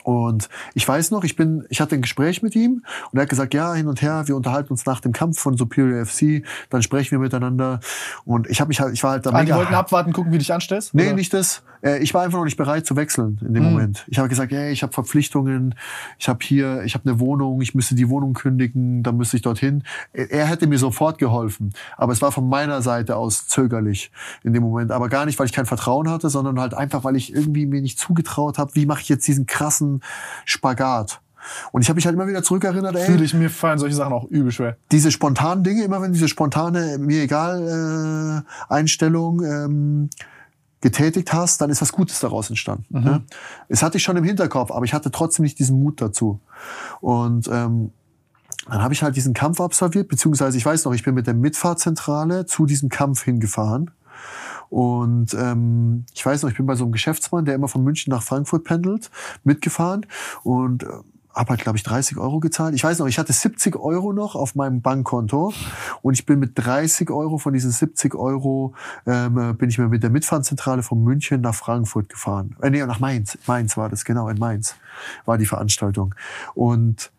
[0.06, 3.28] Und ich weiß noch, ich bin, ich hatte ein Gespräch mit ihm und er hat
[3.28, 6.80] gesagt, ja, hin und her, wir unterhalten uns nach dem Kampf von Superior FC, dann
[6.80, 7.80] sprechen wir miteinander.
[8.24, 10.30] Und ich habe mich halt, ich war halt da Ah, die mega wollten abwarten, gucken,
[10.30, 10.94] wie du dich anstellst?
[10.94, 11.14] Nee, Oder?
[11.14, 11.64] nicht das.
[11.82, 13.70] Äh, Ich war einfach noch nicht bereit zu wechseln in dem Mhm.
[13.70, 14.04] Moment.
[14.06, 15.74] Ich habe gesagt, ey, ich habe Verpflichtungen,
[16.20, 19.42] ich habe hier, ich habe eine Wohnung, ich müsste die Wohnung kündigen, dann müsste ich
[19.42, 19.82] dorthin.
[20.12, 24.12] Er er hätte mir sofort geholfen, aber es war von meiner Seite aus zögerlich
[24.44, 24.92] in dem Moment.
[24.92, 27.80] Aber gar nicht, weil ich kein Vertrauen hatte, sondern halt einfach, weil ich irgendwie mir
[27.82, 29.95] nicht zugetraut habe, wie mache ich jetzt diesen krassen
[30.44, 31.20] Spagat.
[31.70, 34.12] Und ich habe mich halt immer wieder zurückerinnert, ey, Fühle ich, mir fallen solche Sachen
[34.12, 34.76] auch übel schwer.
[34.90, 40.10] diese spontanen Dinge, immer wenn diese spontane, mir egal äh, Einstellung ähm,
[40.80, 42.86] getätigt hast, dann ist was Gutes daraus entstanden.
[43.00, 43.22] Ne?
[43.68, 46.40] Es hatte ich schon im Hinterkopf, aber ich hatte trotzdem nicht diesen Mut dazu.
[47.00, 47.92] Und ähm,
[48.68, 51.34] dann habe ich halt diesen Kampf absolviert, beziehungsweise ich weiß noch, ich bin mit der
[51.34, 53.92] Mitfahrzentrale zu diesem Kampf hingefahren.
[54.68, 58.10] Und ähm, ich weiß noch, ich bin bei so einem Geschäftsmann, der immer von München
[58.10, 59.10] nach Frankfurt pendelt,
[59.44, 60.06] mitgefahren
[60.42, 60.88] und äh,
[61.36, 62.74] habe halt, glaube ich, 30 Euro gezahlt.
[62.74, 65.52] Ich weiß noch, ich hatte 70 Euro noch auf meinem Bankkonto
[66.00, 68.74] und ich bin mit 30 Euro von diesen 70 Euro
[69.06, 72.56] ähm, äh, bin ich mir mit der Mitfahrzentrale von München nach Frankfurt gefahren.
[72.62, 73.36] Äh, nee, nach Mainz.
[73.46, 74.76] Mainz war das, genau, in Mainz
[75.26, 76.14] war die Veranstaltung.
[76.54, 77.12] Und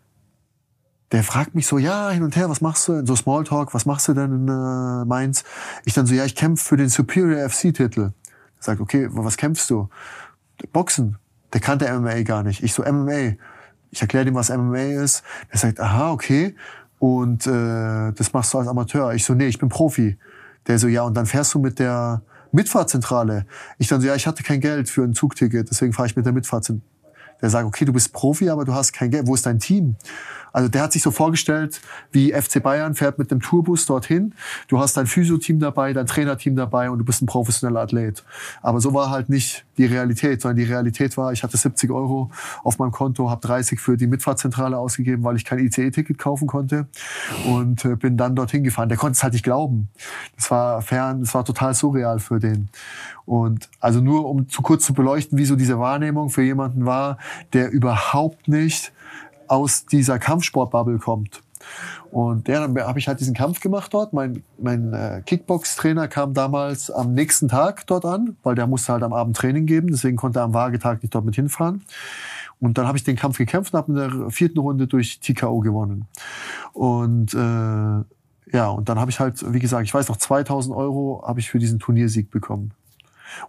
[1.12, 3.06] der fragt mich so, ja, hin und her, was machst du?
[3.06, 5.44] So Smalltalk, was machst du denn in äh, Mainz?
[5.86, 8.12] Ich dann so, ja, ich kämpfe für den Superior FC-Titel.
[8.60, 9.90] Sagt, okay, was kämpfst du?
[10.74, 11.18] Boxen.
[11.54, 12.64] Der kannte MMA gar nicht.
[12.64, 13.36] Ich so, MMA.
[13.92, 15.24] Ich erkläre ihm, was MMA ist.
[15.50, 16.56] Er sagt, aha, okay.
[17.00, 19.14] Und äh, das machst du als Amateur.
[19.14, 20.18] Ich so, nee, ich bin Profi.
[20.68, 22.22] Der so, ja, und dann fährst du mit der
[22.52, 23.46] Mitfahrzentrale.
[23.78, 26.26] Ich dann so, ja, ich hatte kein Geld für ein Zugticket, deswegen fahre ich mit
[26.26, 26.92] der Mitfahrzentrale.
[27.42, 29.28] Der sagt, okay, du bist Profi, aber du hast kein Geld.
[29.28, 29.96] Wo ist dein Team?
[30.54, 34.34] Also der hat sich so vorgestellt, wie FC Bayern fährt mit dem Tourbus dorthin.
[34.68, 38.24] Du hast dein Physio-Team dabei, dein Trainerteam dabei und du bist ein professioneller Athlet.
[38.62, 42.32] Aber so war halt nicht die Realität, sondern die Realität war, ich hatte 70 Euro
[42.64, 46.88] auf meinem Konto, habe 30 für die Mitfahrzentrale ausgegeben, weil ich kein ICE-Ticket kaufen konnte
[47.46, 48.90] und äh, bin dann dorthin gefahren.
[48.90, 49.90] Der konnte es halt nicht glauben.
[50.36, 52.70] Das war fern, das war total surreal für den.
[53.26, 57.18] Und also nur um zu kurz zu beleuchten, wie so diese Wahrnehmung für jemanden war,
[57.54, 58.94] der überhaupt nicht
[59.48, 61.42] aus dieser Kampfsportbubble kommt.
[62.12, 64.14] Und ja, dann habe ich halt diesen Kampf gemacht dort.
[64.14, 69.04] Mein, mein äh, Kickbox-Trainer kam damals am nächsten Tag dort an, weil der musste halt
[69.04, 69.90] am Abend Training geben.
[69.92, 71.84] Deswegen konnte er am Wagetag nicht dort mit hinfahren.
[72.60, 75.60] Und dann habe ich den Kampf gekämpft und habe in der vierten Runde durch TKO
[75.60, 76.08] gewonnen.
[76.74, 81.24] Und äh, ja, und dann habe ich halt, wie gesagt, ich weiß noch, 2000 Euro
[81.28, 82.72] habe ich für diesen Turniersieg bekommen.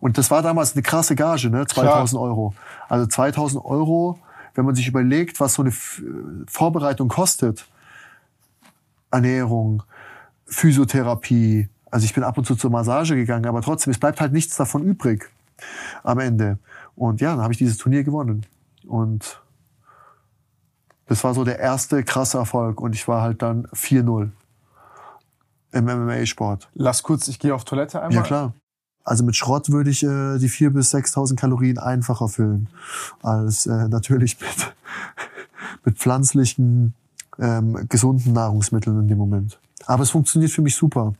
[0.01, 1.67] Und das war damals eine krasse Gage, ne?
[1.67, 2.23] 2000 Klar.
[2.23, 2.55] Euro.
[2.89, 4.19] Also 2000 Euro
[4.59, 7.69] wenn man sich überlegt, was so eine Vorbereitung kostet,
[9.09, 9.85] Ernährung,
[10.47, 14.33] Physiotherapie, also ich bin ab und zu zur Massage gegangen, aber trotzdem, es bleibt halt
[14.33, 15.31] nichts davon übrig
[16.03, 16.59] am Ende.
[16.97, 18.47] Und ja, dann habe ich dieses Turnier gewonnen.
[18.85, 19.41] Und
[21.07, 22.81] das war so der erste krasse Erfolg.
[22.81, 24.31] Und ich war halt dann 4-0
[25.71, 26.69] im MMA-Sport.
[26.75, 28.17] Lass kurz, ich gehe auf Toilette einmal.
[28.17, 28.55] Ja, klar.
[29.09, 32.69] Also mit Schrott würde ich äh, die 4.000 bis 6.000 Kalorien einfacher füllen
[33.23, 34.75] als äh, natürlich mit,
[35.85, 36.93] mit pflanzlichen,
[37.39, 39.59] ähm, gesunden Nahrungsmitteln in dem Moment.
[39.87, 41.15] Aber es funktioniert für mich super.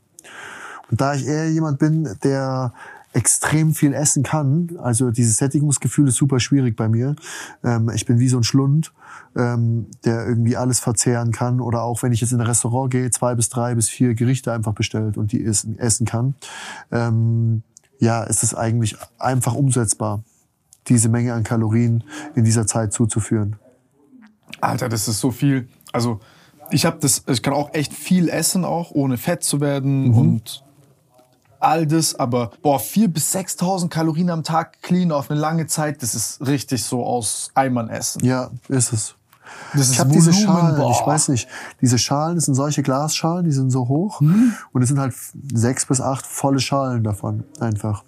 [0.91, 2.73] Und da ich eher jemand bin, der
[3.13, 7.15] extrem viel essen kann, also dieses Sättigungsgefühl ist super schwierig bei mir.
[7.63, 8.93] Ähm, ich bin wie so ein Schlund,
[9.35, 11.59] ähm, der irgendwie alles verzehren kann.
[11.59, 14.53] Oder auch wenn ich jetzt in ein Restaurant gehe, zwei bis drei bis vier Gerichte
[14.53, 16.35] einfach bestellt und die essen, essen kann.
[16.91, 17.63] Ähm,
[17.99, 20.23] ja, ist es eigentlich einfach umsetzbar,
[20.87, 22.03] diese Menge an Kalorien
[22.35, 23.57] in dieser Zeit zuzuführen.
[24.61, 25.67] Alter, das ist so viel.
[25.91, 26.19] Also
[26.71, 30.17] ich habe das, ich kann auch echt viel essen, auch ohne fett zu werden mhm.
[30.17, 30.63] und
[31.59, 36.01] all das, aber boah, 4.000 bis 6.000 Kalorien am Tag clean auf eine lange Zeit,
[36.01, 38.23] das ist richtig so aus Eimern essen.
[38.23, 39.15] Ja, ist es.
[39.73, 40.91] Das ich habe diese Schalen, boah.
[40.91, 41.47] ich weiß nicht,
[41.81, 44.53] diese Schalen, das sind solche Glasschalen, die sind so hoch mhm.
[44.71, 45.13] und es sind halt
[45.53, 48.03] sechs bis acht volle Schalen davon einfach.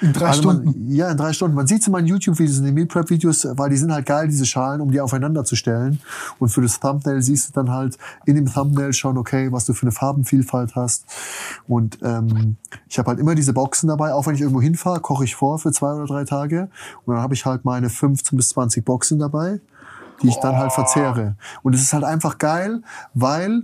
[0.00, 0.92] In drei also man, Stunden?
[0.92, 1.54] ja, in drei Stunden.
[1.54, 4.26] Man sieht es in meinen YouTube-Videos, in den Meal Prep-Videos, weil die sind halt geil,
[4.26, 6.00] diese Schalen, um die aufeinander zu stellen.
[6.40, 7.96] Und für das Thumbnail siehst du dann halt
[8.26, 11.04] in dem Thumbnail schon, okay, was du für eine Farbenvielfalt hast.
[11.68, 12.56] Und ähm,
[12.88, 14.12] ich habe halt immer diese Boxen dabei.
[14.12, 16.68] Auch wenn ich irgendwo hinfahre, koche ich vor für zwei oder drei Tage.
[17.04, 19.60] Und dann habe ich halt meine 15 bis 20 Boxen dabei
[20.22, 21.36] die ich dann halt verzehre.
[21.62, 22.82] Und es ist halt einfach geil,
[23.14, 23.62] weil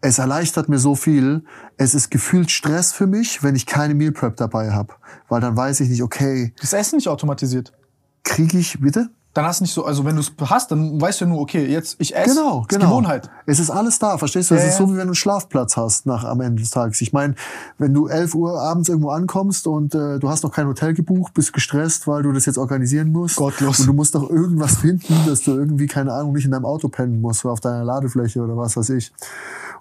[0.00, 1.44] es erleichtert mir so viel.
[1.76, 4.94] Es ist gefühlt Stress für mich, wenn ich keine Meal Prep dabei habe,
[5.28, 6.54] weil dann weiß ich nicht, okay.
[6.60, 7.72] Das Essen nicht automatisiert.
[8.22, 9.10] Kriege ich bitte?
[9.34, 11.40] Dann hast du nicht so, also wenn du es hast, dann weißt du ja nur,
[11.40, 12.34] okay, jetzt ich esse.
[12.34, 12.86] Genau, genau.
[12.86, 13.30] Gewohnheit.
[13.46, 14.54] Es ist alles da, verstehst du?
[14.54, 17.00] Es ja, ist so, wie wenn du einen Schlafplatz hast nach am Ende des Tages.
[17.02, 17.34] Ich meine,
[17.76, 21.34] wenn du 11 Uhr abends irgendwo ankommst und äh, du hast noch kein Hotel gebucht,
[21.34, 23.36] bist gestresst, weil du das jetzt organisieren musst.
[23.36, 23.80] Gottlos.
[23.80, 26.88] Und du musst doch irgendwas finden, dass du irgendwie, keine Ahnung, nicht in deinem Auto
[26.88, 29.12] pennen musst oder auf deiner Ladefläche oder was weiß ich.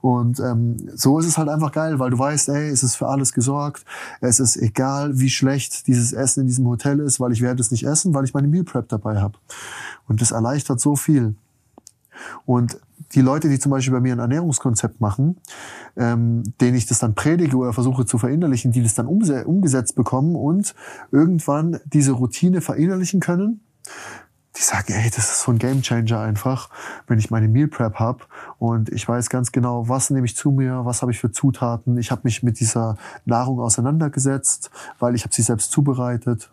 [0.02, 3.08] Und ähm, so ist es halt einfach geil, weil du weißt, ey, es ist für
[3.08, 3.84] alles gesorgt.
[4.22, 7.72] Es ist egal, wie schlecht dieses Essen in diesem Hotel ist, weil ich werde es
[7.72, 9.38] nicht essen, weil ich meine Meal Prep dabei habe.
[10.08, 11.36] Und das erleichtert so viel.
[12.46, 12.80] Und
[13.14, 15.38] die Leute, die zum Beispiel bei mir ein Ernährungskonzept machen,
[15.96, 20.36] ähm, denen ich das dann predige oder versuche zu verinnerlichen, die das dann umgesetzt bekommen
[20.36, 20.76] und
[21.12, 23.62] irgendwann diese Routine verinnerlichen können,
[24.58, 26.70] die sagen, ey, das ist so ein Gamechanger einfach,
[27.06, 28.24] wenn ich meine Meal Prep habe
[28.58, 31.98] und ich weiß ganz genau, was nehme ich zu mir, was habe ich für Zutaten.
[31.98, 36.50] Ich habe mich mit dieser Nahrung auseinandergesetzt, weil ich habe sie selbst zubereitet.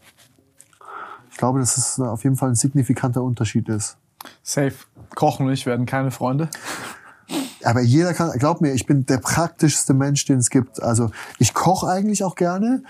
[1.34, 3.96] Ich glaube, dass es auf jeden Fall ein signifikanter Unterschied ist.
[4.44, 4.74] Safe.
[5.16, 6.48] Kochen und ich werden keine Freunde.
[7.64, 10.80] Aber jeder kann, glaub mir, ich bin der praktischste Mensch, den es gibt.
[10.80, 12.84] Also ich koche eigentlich auch gerne.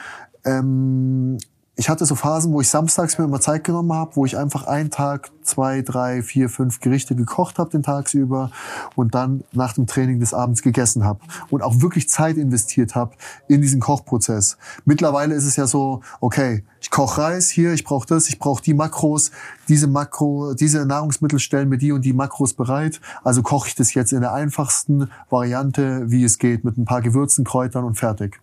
[0.45, 1.39] Ähm,
[1.77, 4.65] ich hatte so Phasen, wo ich samstags mir immer Zeit genommen habe, wo ich einfach
[4.67, 8.51] einen Tag zwei, drei, vier, fünf Gerichte gekocht habe den Tagsüber
[8.95, 11.21] und dann nach dem Training des Abends gegessen habe
[11.51, 13.15] und auch wirklich Zeit investiert habe
[13.49, 14.57] in diesen Kochprozess.
[14.85, 18.63] Mittlerweile ist es ja so, okay, ich koche Reis hier, ich brauche das, ich brauche
[18.63, 19.33] die Makros,
[19.69, 23.01] diese Makro, diese Nahrungsmittel stellen mir die und die Makros bereit.
[23.25, 27.01] Also koche ich das jetzt in der einfachsten Variante, wie es geht, mit ein paar
[27.01, 28.41] Gewürzen, Kräutern und fertig.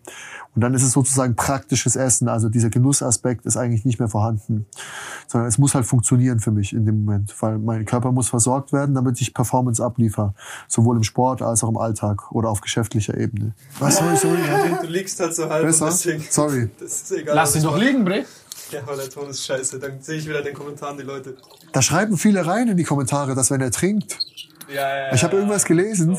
[0.54, 2.28] Und dann ist es sozusagen praktisches Essen.
[2.28, 4.66] Also dieser Genussaspekt ist eigentlich nicht mehr vorhanden,
[5.28, 8.74] sondern es muss halt funktionieren für mich in dem Moment, weil mein Körper muss versorgt
[8.74, 10.34] werden, damit ich Performance abliefer,
[10.68, 13.54] sowohl im Sport als auch im Alltag oder auf geschäftlicher Ebene.
[13.80, 14.28] Was soll ich so?
[14.82, 15.86] Du liegst halt so halb Besser?
[15.86, 16.70] Deswegen, Sorry.
[17.26, 18.26] Lass dich doch liegen, Bre.
[18.72, 19.80] Ja, aber der Ton ist scheiße.
[19.80, 21.36] Dann sehe ich wieder in den Kommentaren die Leute.
[21.74, 24.18] Da schreiben viele rein in die Kommentare, dass wenn er trinkt.
[24.70, 25.14] Ja, ja, ja.
[25.14, 26.18] Ich habe irgendwas gelesen.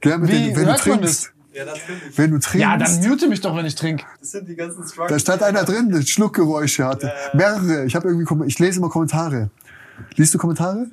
[0.00, 1.32] Gell, mit Wie den, wenn du trinkst.
[1.52, 2.16] Ja, natürlich.
[2.16, 2.54] Wenn du trinkst.
[2.60, 4.04] Ja, dann mute mich doch, wenn ich trinke.
[4.20, 5.22] Das sind die ganzen Da Struggles.
[5.22, 7.12] stand einer drin, der Schluckgeräusche hatte.
[7.34, 7.84] Mehrere.
[7.84, 9.50] Ich habe irgendwie, ich lese immer Kommentare.
[10.16, 10.86] Liest du Kommentare?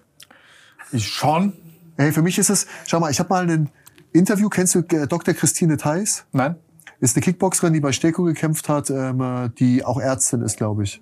[0.92, 1.54] Ich schon.
[1.98, 3.70] Ey, für mich ist es, schau mal, ich habe mal ein
[4.12, 5.34] Interview, kennst du äh, Dr.
[5.34, 6.26] Christine Theis?
[6.32, 6.56] Nein?
[7.00, 10.84] Ist eine Kickboxerin, die bei Steko gekämpft hat, ähm, äh, die auch Ärztin ist, glaube
[10.84, 11.02] ich.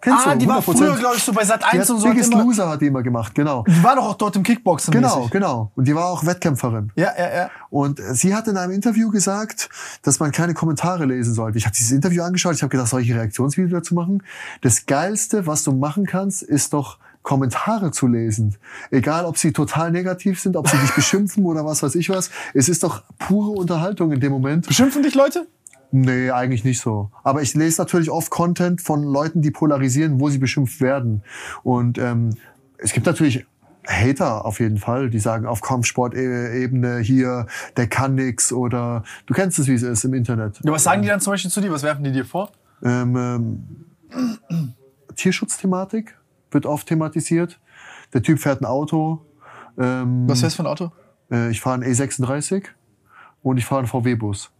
[0.00, 0.38] Kennst Ah, du?
[0.38, 0.78] die war 100%.
[0.78, 2.08] früher, glaube ich, so bei Sat Die 1 hat und so.
[2.08, 3.64] Biggest immer- Loser hat die immer gemacht, genau.
[3.68, 4.92] Die war doch auch dort im Kickboxen.
[4.92, 5.30] Genau, mäßig.
[5.32, 5.70] genau.
[5.76, 6.90] Und die war auch Wettkämpferin.
[6.96, 7.50] Ja, ja, ja.
[7.68, 9.68] Und sie hat in einem Interview gesagt,
[10.02, 11.58] dass man keine Kommentare lesen sollte.
[11.58, 14.22] Ich habe dieses Interview angeschaut, ich habe gedacht, soll ich ein Reaktionsvideo dazu machen?
[14.62, 18.56] Das Geilste, was du machen kannst, ist doch Kommentare zu lesen.
[18.90, 22.30] Egal, ob sie total negativ sind, ob sie dich beschimpfen oder was weiß ich was.
[22.54, 24.66] Es ist doch pure Unterhaltung in dem Moment.
[24.66, 25.46] Beschimpfen dich Leute?
[25.92, 27.10] Nee, eigentlich nicht so.
[27.24, 31.22] Aber ich lese natürlich oft Content von Leuten, die polarisieren, wo sie beschimpft werden.
[31.62, 32.30] Und ähm,
[32.78, 33.46] es gibt natürlich
[33.86, 37.46] Hater auf jeden Fall, die sagen auf Kampfsport-Ebene hier,
[37.76, 40.60] der kann nix oder du kennst es, wie es ist im Internet.
[40.62, 41.72] Ja, was sagen die dann zum Beispiel zu dir?
[41.72, 42.50] Was werfen die dir vor?
[42.84, 44.74] Ähm, ähm,
[45.16, 46.16] Tierschutzthematik
[46.50, 47.58] wird oft thematisiert.
[48.12, 49.24] Der Typ fährt ein Auto.
[49.78, 50.92] Ähm, Was wär's für ein Auto?
[51.30, 52.64] äh, ich fahre einen E36
[53.42, 54.50] und ich fahre einen VW-Bus.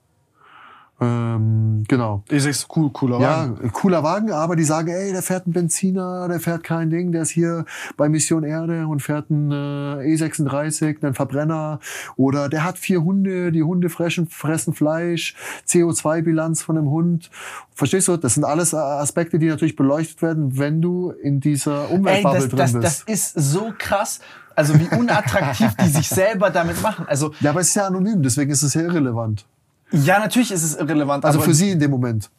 [1.02, 2.22] Ähm, genau.
[2.28, 6.40] E6, cool, cooler Ja, cooler Wagen, aber die sagen, ey, der fährt einen Benziner, der
[6.40, 7.64] fährt kein Ding, der ist hier
[7.96, 11.80] bei Mission Erde und fährt einen äh, E36, einen Verbrenner.
[12.16, 15.34] Oder der hat vier Hunde, die Hunde fressen, fressen Fleisch,
[15.66, 17.30] CO2-Bilanz von einem Hund.
[17.74, 18.18] Verstehst du?
[18.18, 22.40] Das sind alles äh, Aspekte, die natürlich beleuchtet werden, wenn du in dieser Ey, Umweltbubble
[22.40, 23.08] das, drin das, bist.
[23.08, 24.20] das ist so krass.
[24.54, 27.06] Also wie unattraktiv die sich selber damit machen.
[27.08, 29.46] Also ja, aber es ist ja anonym, deswegen ist es ja irrelevant.
[29.92, 31.24] Ja, natürlich ist es irrelevant.
[31.24, 32.30] Also für sie in dem Moment.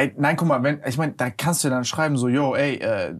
[0.00, 2.76] Ey, nein, guck mal, wenn, ich meine, da kannst du dann schreiben so, yo, ey,
[2.76, 3.12] äh,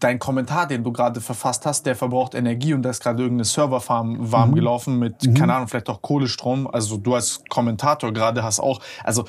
[0.00, 3.44] dein Kommentar, den du gerade verfasst hast, der verbraucht Energie und da ist gerade irgendeine
[3.44, 4.54] Serverfarm warm Mhm.
[4.54, 6.66] gelaufen mit, keine Ahnung, vielleicht auch Kohlestrom.
[6.66, 9.26] Also du als Kommentator gerade hast auch, also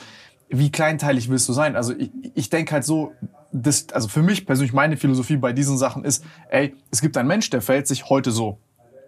[0.48, 1.76] wie kleinteilig willst du sein?
[1.76, 3.11] Also ich, ich denke halt so,
[3.52, 7.27] das, also für mich persönlich, meine Philosophie bei diesen Sachen ist, ey, es gibt einen
[7.27, 8.60] Mensch, der verhält sich heute so.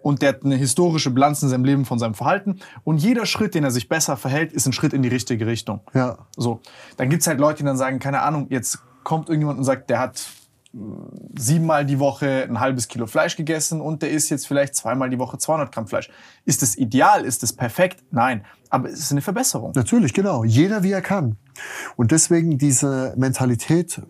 [0.06, 2.60] Und der hat eine historische Bilanz in seinem Leben von seinem Verhalten.
[2.84, 5.80] Und jeder Schritt, den er sich besser verhält, ist ein Schritt in die richtige Richtung.
[5.94, 6.18] Ja.
[6.36, 6.60] So,
[6.96, 9.98] dann gibt's halt Leute, die dann sagen, keine Ahnung, jetzt kommt irgendjemand und sagt, der
[9.98, 10.24] hat
[10.72, 10.78] äh,
[11.36, 15.18] siebenmal die Woche ein halbes Kilo Fleisch gegessen und der isst jetzt vielleicht zweimal die
[15.18, 16.08] Woche 200 Gramm Fleisch.
[16.44, 17.24] Ist das ideal?
[17.24, 18.04] Ist das perfekt?
[18.12, 18.44] Nein.
[18.70, 19.72] Aber es ist eine Verbesserung.
[19.74, 20.44] Natürlich, genau.
[20.44, 21.34] Jeder wie er kann.
[21.96, 24.00] Und deswegen diese Mentalität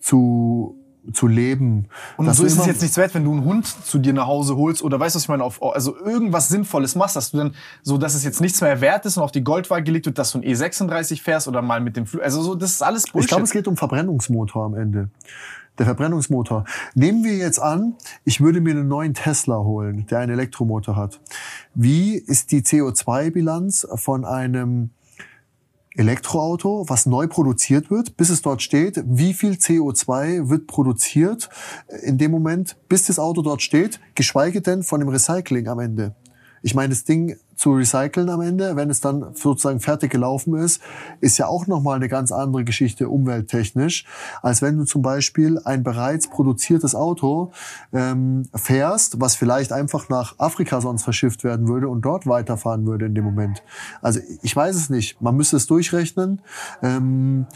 [0.00, 0.77] zu,
[1.12, 1.88] zu leben.
[2.16, 4.56] Und so ist es jetzt nichts wert, wenn du einen Hund zu dir nach Hause
[4.56, 7.54] holst oder weißt du, was ich meine, auf, also irgendwas Sinnvolles machst, dass du dann
[7.82, 10.32] so, dass es jetzt nichts mehr wert ist und auf die Goldwaage gelegt wird, dass
[10.32, 12.22] du ein E36 fährst oder mal mit dem Flug.
[12.22, 13.24] Also so, das ist alles Bullshit.
[13.24, 15.08] Ich glaube, es geht um Verbrennungsmotor am Ende.
[15.78, 16.64] Der Verbrennungsmotor.
[16.94, 17.94] Nehmen wir jetzt an,
[18.24, 21.20] ich würde mir einen neuen Tesla holen, der einen Elektromotor hat.
[21.74, 24.90] Wie ist die CO2-Bilanz von einem
[25.98, 31.50] Elektroauto, was neu produziert wird, bis es dort steht, wie viel CO2 wird produziert
[32.02, 36.14] in dem Moment, bis das Auto dort steht, geschweige denn von dem Recycling am Ende.
[36.62, 40.80] Ich meine, das Ding zu recyceln am Ende, wenn es dann sozusagen fertig gelaufen ist,
[41.20, 44.04] ist ja auch nochmal eine ganz andere Geschichte umwelttechnisch,
[44.42, 47.50] als wenn du zum Beispiel ein bereits produziertes Auto
[47.92, 53.06] ähm, fährst, was vielleicht einfach nach Afrika sonst verschifft werden würde und dort weiterfahren würde
[53.06, 53.62] in dem Moment.
[54.00, 55.20] Also ich weiß es nicht.
[55.20, 56.40] Man müsste es durchrechnen.
[56.80, 57.46] Ähm,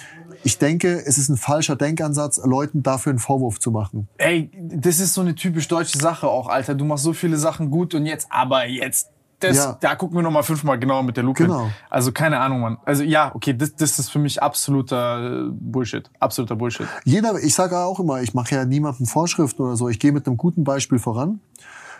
[0.43, 4.09] ich denke, es ist ein falscher Denkansatz, Leuten dafür einen Vorwurf zu machen.
[4.19, 6.75] Ey, das ist so eine typisch deutsche Sache auch, Alter.
[6.75, 9.11] Du machst so viele Sachen gut und jetzt, aber jetzt,
[9.43, 9.77] das, Ja.
[9.81, 11.45] da gucken wir noch mal fünfmal genauer mit der Lupe.
[11.45, 11.71] Genau.
[11.91, 12.79] Also keine Ahnung, Mann.
[12.85, 16.09] Also ja, okay, das, das ist für mich absoluter äh, Bullshit.
[16.21, 16.87] Absoluter Bullshit.
[17.05, 19.89] Jeder, ich sage auch immer, ich mache ja niemandem Vorschriften oder so.
[19.89, 21.41] Ich gehe mit einem guten Beispiel voran.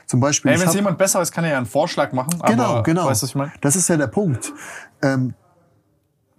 [0.07, 0.51] Zum Beispiel.
[0.51, 2.41] Ey, ich wenn es jemand besser ist, kann er ja einen Vorschlag machen.
[2.47, 3.07] Genau, aber, genau.
[3.07, 3.53] Weißt du, was ich meine?
[3.61, 4.53] Das ist ja der Punkt.
[5.01, 5.35] Ähm,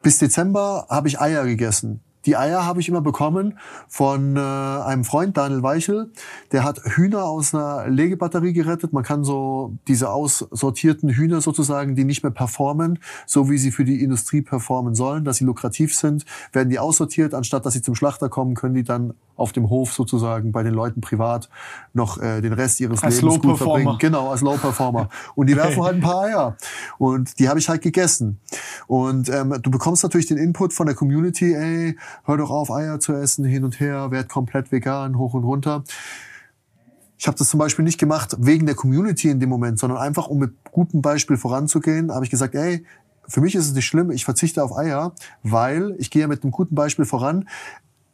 [0.02, 2.02] bis Dezember habe ich Eier gegessen.
[2.26, 6.12] Die Eier habe ich immer bekommen von äh, einem Freund, Daniel Weichel.
[6.52, 8.94] Der hat Hühner aus einer Legebatterie gerettet.
[8.94, 13.84] Man kann so diese aussortierten Hühner sozusagen, die nicht mehr performen, so wie sie für
[13.84, 17.34] die Industrie performen sollen, dass sie lukrativ sind, werden die aussortiert.
[17.34, 20.74] Anstatt dass sie zum Schlachter kommen, können die dann auf dem Hof sozusagen bei den
[20.74, 21.50] Leuten privat
[21.94, 23.96] noch äh, den Rest ihres Als Lebens gut verbringen.
[24.00, 25.10] Genau, als Low Performer.
[25.36, 26.58] Und die werfen halt ein paar Eier.
[26.98, 28.40] Und die habe ich halt gegessen.
[28.88, 33.00] Und ähm, du bekommst natürlich den Input von der Community, ey, hör doch auf, Eier
[33.00, 35.84] zu essen, hin und her, werd komplett vegan, hoch und runter.
[37.18, 40.28] Ich habe das zum Beispiel nicht gemacht wegen der Community in dem Moment, sondern einfach,
[40.28, 42.86] um mit gutem Beispiel voranzugehen, habe ich gesagt, ey,
[43.28, 45.14] für mich ist es nicht schlimm, ich verzichte auf Eier,
[45.44, 47.48] weil ich gehe ja mit einem guten Beispiel voran.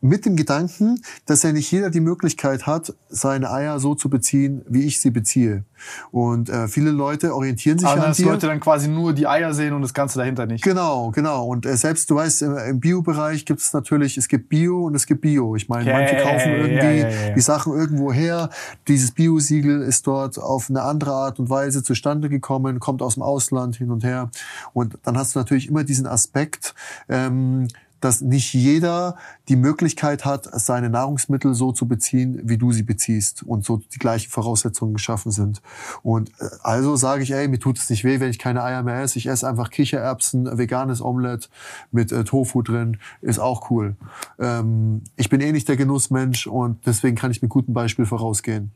[0.02, 4.62] Mit dem Gedanken, dass ja nicht jeder die Möglichkeit hat, seine Eier so zu beziehen,
[4.68, 5.64] wie ich sie beziehe.
[6.12, 8.28] Und äh, viele Leute orientieren sich Aber an dass dir.
[8.28, 10.64] Leute dann quasi nur die Eier sehen und das Ganze dahinter nicht.
[10.64, 11.46] Genau, genau.
[11.48, 14.96] Und äh, selbst, du weißt, im, im Bio-Bereich gibt es natürlich, es gibt Bio und
[14.96, 15.56] es gibt Bio.
[15.56, 17.34] Ich meine, manche kaufen irgendwie ja, ja.
[17.34, 18.50] die Sachen irgendwo her.
[18.88, 23.24] Dieses Bio-Siegel ist dort auf eine andere Art und Weise zustande gekommen, kommt aus dem
[23.24, 24.30] Ausland hin und her.
[24.74, 26.74] Und dann hast du natürlich immer diesen Aspekt,
[27.10, 27.68] ähm,
[28.00, 29.16] dass nicht jeder
[29.48, 34.00] die Möglichkeit hat, seine Nahrungsmittel so zu beziehen, wie du sie beziehst und so die
[34.00, 35.62] gleichen Voraussetzungen geschaffen sind.
[36.04, 38.84] Und äh, also sage ich, ey, mir tut es nicht weh, wenn ich keine Eier
[38.84, 39.20] mehr esse.
[39.20, 41.50] Ich esse einfach Kichererbsen, veganes Omelett
[41.92, 43.96] mit äh, Tofu drin, ist auch cool.
[44.40, 48.72] Ähm, ich bin eh nicht der Genussmensch und deswegen kann ich mit gutem Beispiel vorausgehen.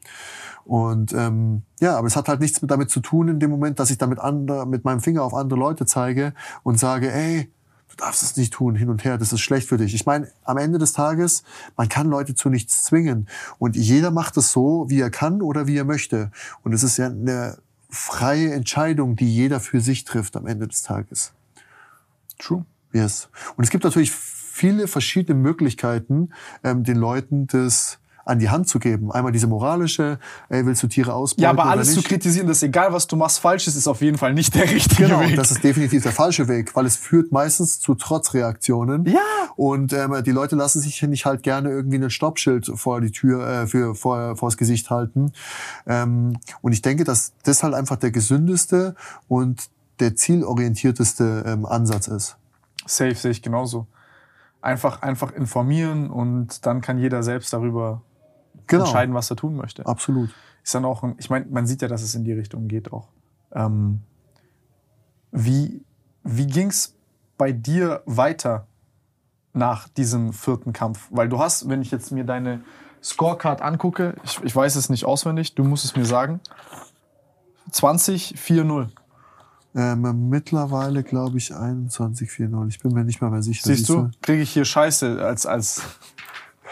[0.66, 3.80] Und ähm, ja, aber es hat halt nichts mit damit zu tun in dem Moment,
[3.80, 6.34] dass ich damit andere, mit meinem Finger auf andere Leute zeige
[6.64, 7.50] und sage, ey,
[7.94, 9.94] du darfst es nicht tun, hin und her, das ist schlecht für dich.
[9.94, 11.44] Ich meine, am Ende des Tages,
[11.78, 13.28] man kann Leute zu nichts zwingen.
[13.60, 16.32] Und jeder macht es so, wie er kann oder wie er möchte.
[16.64, 17.58] Und es ist ja eine
[17.90, 21.34] freie Entscheidung, die jeder für sich trifft am Ende des Tages.
[22.40, 22.66] True.
[22.92, 23.30] Yes.
[23.56, 26.32] Und es gibt natürlich viele verschiedene Möglichkeiten,
[26.64, 29.12] ähm, den Leuten das an die Hand zu geben.
[29.12, 30.18] Einmal diese moralische,
[30.50, 32.08] ey, willst du Tiere ausbeuten Ja, aber alles zu nicht?
[32.08, 35.04] kritisieren, dass egal was du machst falsch ist, ist auf jeden Fall nicht der richtige
[35.08, 35.36] Genau, Weg.
[35.36, 39.06] das ist definitiv der falsche Weg, weil es führt meistens zu Trotzreaktionen.
[39.06, 39.20] Ja.
[39.56, 43.48] Und ähm, die Leute lassen sich nicht halt gerne irgendwie ein Stoppschild vor die Tür,
[43.48, 45.34] äh, für vor vors Gesicht halten.
[45.86, 48.96] Ähm, und ich denke, dass das halt einfach der gesündeste
[49.28, 49.70] und
[50.00, 52.38] der zielorientierteste ähm, Ansatz ist.
[52.86, 53.88] Safe sehe ich genauso.
[54.62, 58.02] Einfach, einfach informieren und dann kann jeder selbst darüber
[58.68, 59.86] Genau, entscheiden, was er tun möchte.
[59.86, 60.30] absolut.
[60.64, 62.94] Ist dann auch, ein, ich meine, man sieht ja, dass es in die Richtung geht
[62.94, 63.10] auch.
[63.54, 64.00] Ähm,
[65.32, 65.84] wie
[66.24, 66.96] wie ging's
[67.38, 68.68] bei dir weiter
[69.54, 71.08] nach diesem vierten Kampf?
[71.12, 72.62] Weil du hast, wenn ich jetzt mir deine
[73.04, 76.40] Scorecard angucke, ich, ich weiß es nicht auswendig, du musst es mir sagen,
[77.72, 78.88] 20, 4-0.
[79.76, 82.68] Ähm, mittlerweile glaube ich 21,40.
[82.68, 83.64] Ich bin mir nicht mal mehr sicher.
[83.66, 85.82] Siehst du, kriege ich hier Scheiße als als.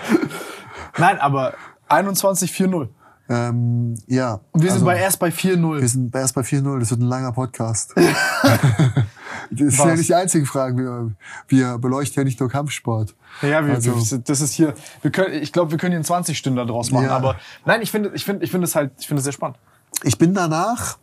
[0.98, 1.56] Nein, aber
[1.92, 2.88] 21 4-0.
[3.30, 4.42] Ähm, ja.
[4.52, 5.88] Und wir sind also, bei erst bei Wir 4-0.
[5.88, 6.80] sind erst bei 4-0.
[6.80, 7.94] Das wird ein langer Podcast.
[7.96, 9.04] das
[9.52, 10.78] sind ja nicht die einzigen Fragen.
[10.78, 11.12] Wir,
[11.48, 13.16] wir beleuchten ja nicht nur Kampfsport.
[13.42, 14.74] Ja, wir, Also- wir, das ist hier.
[15.02, 17.06] Wir können, ich glaube, wir können hier einen 20 Stunden daraus machen.
[17.06, 17.16] Ja.
[17.16, 19.58] Aber nein, ich finde, ich finde, ich finde es halt, ich finde es sehr spannend.
[20.04, 20.98] Ich bin danach,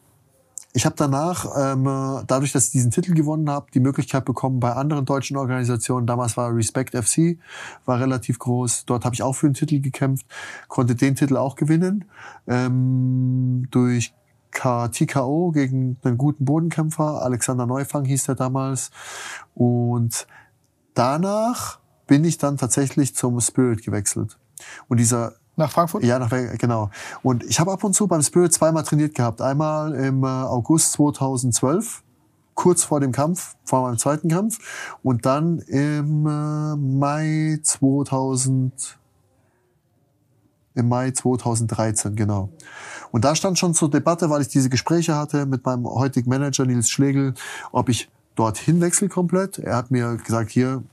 [0.74, 4.61] ich habe danach, ähm, äh, dadurch, dass ich diesen Titel gewonnen habe, die Möglichkeit bekommen,
[4.61, 7.39] bei anderen deutschen Organisationen, damals war Respect FC,
[7.85, 10.27] war relativ groß, dort habe ich auch für den Titel gekämpft,
[10.69, 12.05] konnte den Titel auch gewinnen,
[12.47, 14.15] ähm, durch
[14.53, 18.90] TKO gegen einen guten Bodenkämpfer, Alexander Neufang hieß der damals.
[19.55, 20.27] Und
[20.95, 24.39] danach bin ich dann tatsächlich zum Spirit gewechselt.
[24.89, 26.05] Und dieser Nach Frankfurt?
[26.05, 26.90] ja, nach, genau.
[27.24, 29.43] Und ich habe ab und zu beim Spirit zweimal trainiert gehabt.
[29.43, 32.05] Einmal im äh, August 2012,
[32.55, 34.59] kurz vor dem Kampf, vor meinem zweiten Kampf.
[35.02, 38.98] Und dann im äh, Mai 2000,
[40.76, 42.51] im Mai 2013, genau.
[43.10, 46.66] Und da stand schon zur Debatte, weil ich diese Gespräche hatte mit meinem heutigen Manager
[46.66, 47.35] Nils Schlegel,
[47.72, 49.59] ob ich dorthin wechsle komplett.
[49.59, 50.85] Er hat mir gesagt, hier,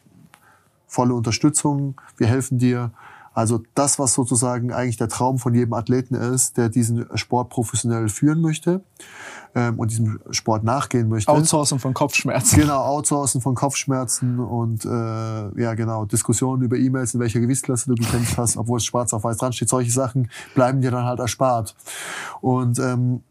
[0.87, 2.91] volle Unterstützung, wir helfen dir.
[3.35, 8.07] Also das, was sozusagen eigentlich der Traum von jedem Athleten ist, der diesen Sport professionell
[8.07, 8.81] führen möchte
[9.53, 11.29] ähm, und diesem Sport nachgehen möchte.
[11.29, 12.61] Outsourcen von Kopfschmerzen.
[12.61, 14.89] Genau, Outsourcen von Kopfschmerzen und äh,
[15.61, 19.25] ja genau, Diskussionen über E-Mails, in welcher Gewichtsklasse du gekämpft hast, obwohl es schwarz auf
[19.25, 19.67] weiß dran steht.
[19.67, 21.75] Solche Sachen bleiben dir dann halt erspart.
[22.39, 23.21] Und ähm,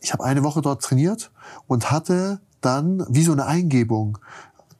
[0.00, 1.30] ich habe eine Woche dort trainiert
[1.68, 4.18] und hatte dann wie so eine Eingebung.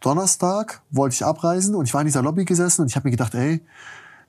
[0.01, 3.13] Donnerstag wollte ich abreisen und ich war in dieser Lobby gesessen und ich habe mir
[3.13, 3.61] gedacht, ey,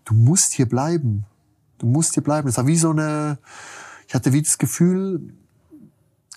[0.09, 1.25] du musst hier bleiben.
[1.77, 2.49] Du musst hier bleiben.
[2.49, 3.37] Es war wie so eine,
[4.07, 5.33] ich hatte wie das Gefühl,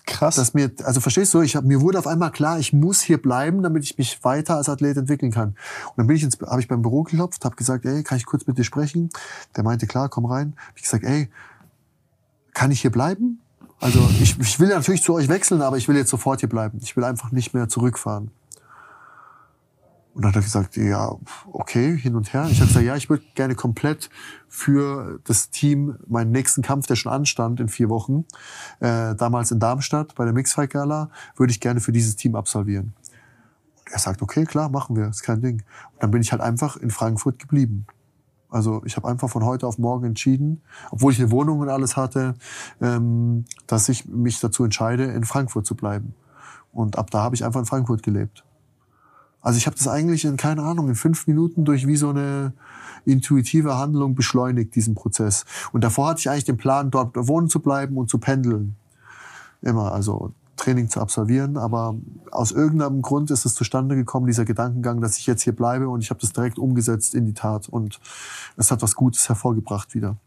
[0.05, 0.35] Krass.
[0.35, 3.21] dass mir, also verstehst du, ich hab, mir wurde auf einmal klar, ich muss hier
[3.21, 5.49] bleiben, damit ich mich weiter als Athlet entwickeln kann.
[5.49, 8.25] Und dann bin ich ins, habe ich beim Büro geklopft, habe gesagt, ey, kann ich
[8.25, 9.09] kurz mit dir sprechen?
[9.55, 10.53] Der meinte, klar, komm rein.
[10.67, 11.29] Hab ich gesagt, ey,
[12.53, 13.39] kann ich hier bleiben?
[13.79, 16.79] Also ich, ich will natürlich zu euch wechseln, aber ich will jetzt sofort hier bleiben.
[16.81, 18.31] Ich will einfach nicht mehr zurückfahren.
[20.13, 21.15] Und dann hat er gesagt, ja,
[21.51, 22.47] okay, hin und her.
[22.49, 24.11] Ich habe gesagt, ja, ich würde gerne komplett
[24.47, 28.25] für das Team meinen nächsten Kampf, der schon anstand in vier Wochen,
[28.79, 32.93] äh, damals in Darmstadt bei der Mixfight Gala, würde ich gerne für dieses Team absolvieren.
[33.79, 35.63] Und er sagt, okay, klar, machen wir, ist kein Ding.
[35.93, 37.87] Und dann bin ich halt einfach in Frankfurt geblieben.
[38.53, 40.61] Also ich habe einfach von heute auf morgen entschieden,
[40.91, 42.35] obwohl ich eine Wohnung und alles hatte,
[42.81, 46.13] ähm, dass ich mich dazu entscheide, in Frankfurt zu bleiben.
[46.71, 48.43] Und ab da habe ich einfach in Frankfurt gelebt.
[49.43, 52.53] Also ich habe das eigentlich in, keine Ahnung, in fünf Minuten durch wie so eine
[53.05, 55.45] intuitive Handlung beschleunigt, diesen Prozess.
[55.73, 58.75] Und davor hatte ich eigentlich den Plan, dort wohnen zu bleiben und zu pendeln.
[59.61, 61.57] Immer, also Training zu absolvieren.
[61.57, 61.95] Aber
[62.31, 66.01] aus irgendeinem Grund ist es zustande gekommen, dieser Gedankengang, dass ich jetzt hier bleibe und
[66.01, 67.67] ich habe das direkt umgesetzt in die Tat.
[67.67, 67.99] Und
[68.55, 70.17] es hat was Gutes hervorgebracht wieder.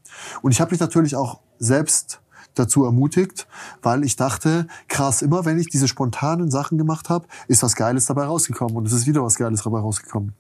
[0.43, 2.21] Und ich habe mich natürlich auch selbst
[2.59, 3.47] dazu ermutigt,
[3.83, 8.07] weil ich dachte, krass, immer wenn ich diese spontanen Sachen gemacht habe, ist was Geiles
[8.07, 10.35] dabei rausgekommen und es ist wieder was Geiles dabei rausgekommen.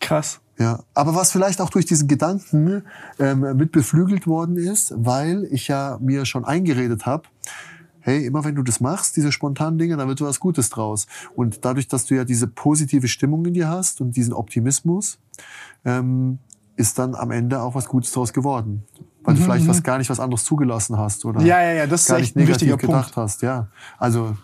[0.00, 0.40] Krass.
[0.58, 2.84] Ja, aber was vielleicht auch durch diesen Gedanken
[3.18, 7.24] ähm, mit beflügelt worden ist, weil ich ja mir schon eingeredet habe,
[8.00, 11.06] hey, immer wenn du das machst, diese spontanen Dinge, dann wird was Gutes draus.
[11.34, 15.18] Und dadurch, dass du ja diese positive Stimmung in dir hast und diesen Optimismus,
[15.84, 16.38] ähm,
[16.76, 18.84] ist dann am Ende auch was Gutes draus geworden.
[19.24, 21.86] Weil du vielleicht was gar nicht was anderes zugelassen hast oder Mhm, Ja, ja, ja,
[21.86, 23.16] das ist gar nicht negativ gedacht Punkt.
[23.16, 23.42] hast.
[23.42, 23.66] Ja,
[23.98, 24.36] also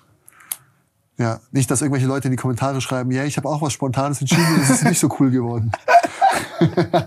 [1.19, 4.21] ja, nicht, dass irgendwelche Leute in die Kommentare schreiben, ja, ich habe auch was Spontanes
[4.23, 5.71] entschieden, es ist nicht so cool geworden.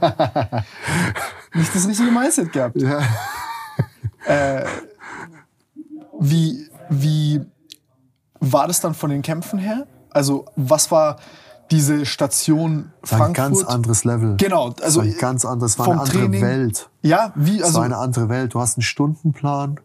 [1.53, 2.81] Nicht das richtige Mindset gehabt.
[2.81, 2.99] Ja.
[6.19, 7.41] Wie, wie
[8.39, 9.85] war das dann von den Kämpfen her?
[10.09, 11.17] Also, was war
[11.71, 14.35] diese Station Das war ein ganz anderes Level.
[14.37, 16.89] Genau, Das also war ein ganz anderes, war eine andere Training- Welt.
[17.01, 18.53] Ja, wie, Es also, war eine andere Welt.
[18.53, 19.79] Du hast einen Stundenplan.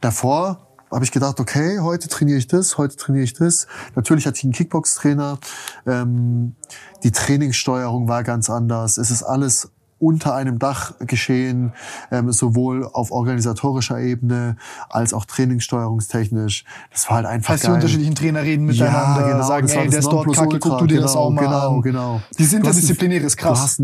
[0.00, 0.58] Davor
[0.90, 3.66] habe ich gedacht, okay, heute trainiere ich das, heute trainiere ich das.
[3.94, 5.38] Natürlich hatte ich einen Kickbox-Trainer.
[5.86, 6.54] Ähm,
[7.02, 8.96] die Trainingssteuerung war ganz anders.
[8.96, 11.72] Es ist alles unter einem Dach geschehen,
[12.10, 14.56] ähm, sowohl auf organisatorischer Ebene
[14.88, 16.64] als auch trainingssteuerungstechnisch.
[16.92, 17.74] Das war halt einfach heißt, die geil.
[17.76, 20.78] unterschiedlichen Trainer reden miteinander, Ja, genau, sagen, das ey, das der ist dort kacke, guck
[20.78, 21.82] du dir das genau, auch mal genau, an.
[21.82, 23.58] Genau, Die einen- Interdisziplinäre ist krass.
[23.58, 23.80] Du hast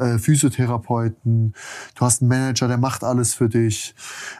[0.00, 1.54] einen äh, Physiotherapeuten,
[1.94, 3.94] du hast einen Manager, der macht alles für dich.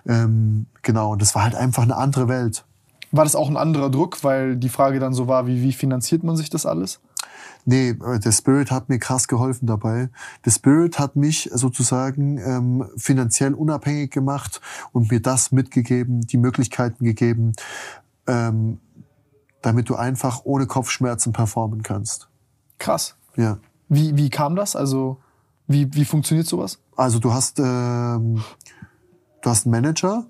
[0.07, 2.65] Ähm, genau, und das war halt einfach eine andere Welt.
[3.11, 6.23] War das auch ein anderer Druck, weil die Frage dann so war, wie, wie finanziert
[6.25, 7.01] man sich das alles?
[7.69, 10.09] Nee, äh, der Spirit hat mir krass geholfen dabei.
[10.47, 14.63] Der Spirit hat mich sozusagen ähm, finanziell unabhängig gemacht
[14.93, 17.53] und mir das mitgegeben, die Möglichkeiten gegeben,
[18.27, 18.81] ähm,
[19.61, 22.31] damit du einfach ohne Kopfschmerzen performen kannst.
[22.79, 23.17] Krass.
[23.37, 23.59] Ja.
[23.91, 24.75] Wie, wie kam das?
[24.75, 25.19] Also,
[25.67, 26.79] wie, wie funktioniert sowas?
[26.97, 28.43] Also du hast ähm,
[29.41, 30.27] du hast einen Manager,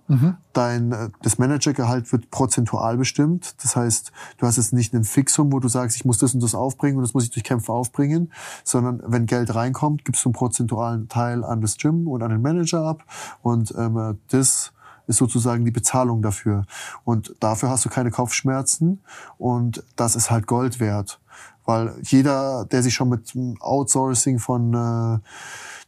[0.52, 3.54] dein äh, das Managergehalt wird prozentual bestimmt.
[3.62, 6.42] Das heißt, du hast jetzt nicht ein Fixum, wo du sagst, ich muss das und
[6.42, 8.32] das aufbringen und das muss ich durch Kämpfe aufbringen,
[8.64, 12.42] sondern wenn Geld reinkommt, gibst du einen prozentualen Teil an das Gym und an den
[12.42, 13.04] Manager ab
[13.42, 14.72] und ähm, das
[15.06, 16.66] ist sozusagen die Bezahlung dafür.
[17.04, 19.00] Und dafür hast du keine Kopfschmerzen
[19.38, 21.18] und das ist halt Gold wert.
[21.64, 25.18] Weil jeder, der sich schon mit Outsourcing von äh,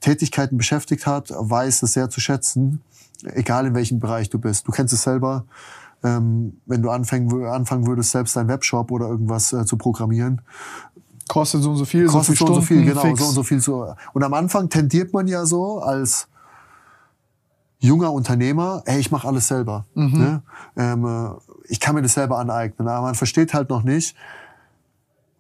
[0.01, 2.83] Tätigkeiten beschäftigt hat, weiß es sehr zu schätzen,
[3.35, 4.67] egal in welchem Bereich du bist.
[4.67, 5.45] Du kennst es selber,
[6.03, 10.43] ähm, wenn du anfangen, anfangen würdest, selbst deinen Webshop oder irgendwas äh, zu programmieren,
[11.31, 13.21] Kostet so und so viel, kostet so so viel und so Stunden, viel, genau, fix.
[13.21, 13.61] so und so viel.
[13.61, 13.95] So.
[14.15, 16.27] Und am Anfang tendiert man ja so als
[17.79, 19.87] junger Unternehmer, ey, ich mache alles selber.
[19.95, 20.19] Mhm.
[20.19, 20.43] Ne?
[20.77, 21.31] Ähm, äh,
[21.69, 22.89] ich kann mir das selber aneignen.
[22.89, 24.17] Aber man versteht halt noch nicht,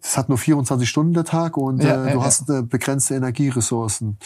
[0.02, 2.24] es hat nur 24 Stunden der Tag und Ja, äh, ja, du ja.
[2.24, 4.18] hast äh, begrenzte Energieressourcen.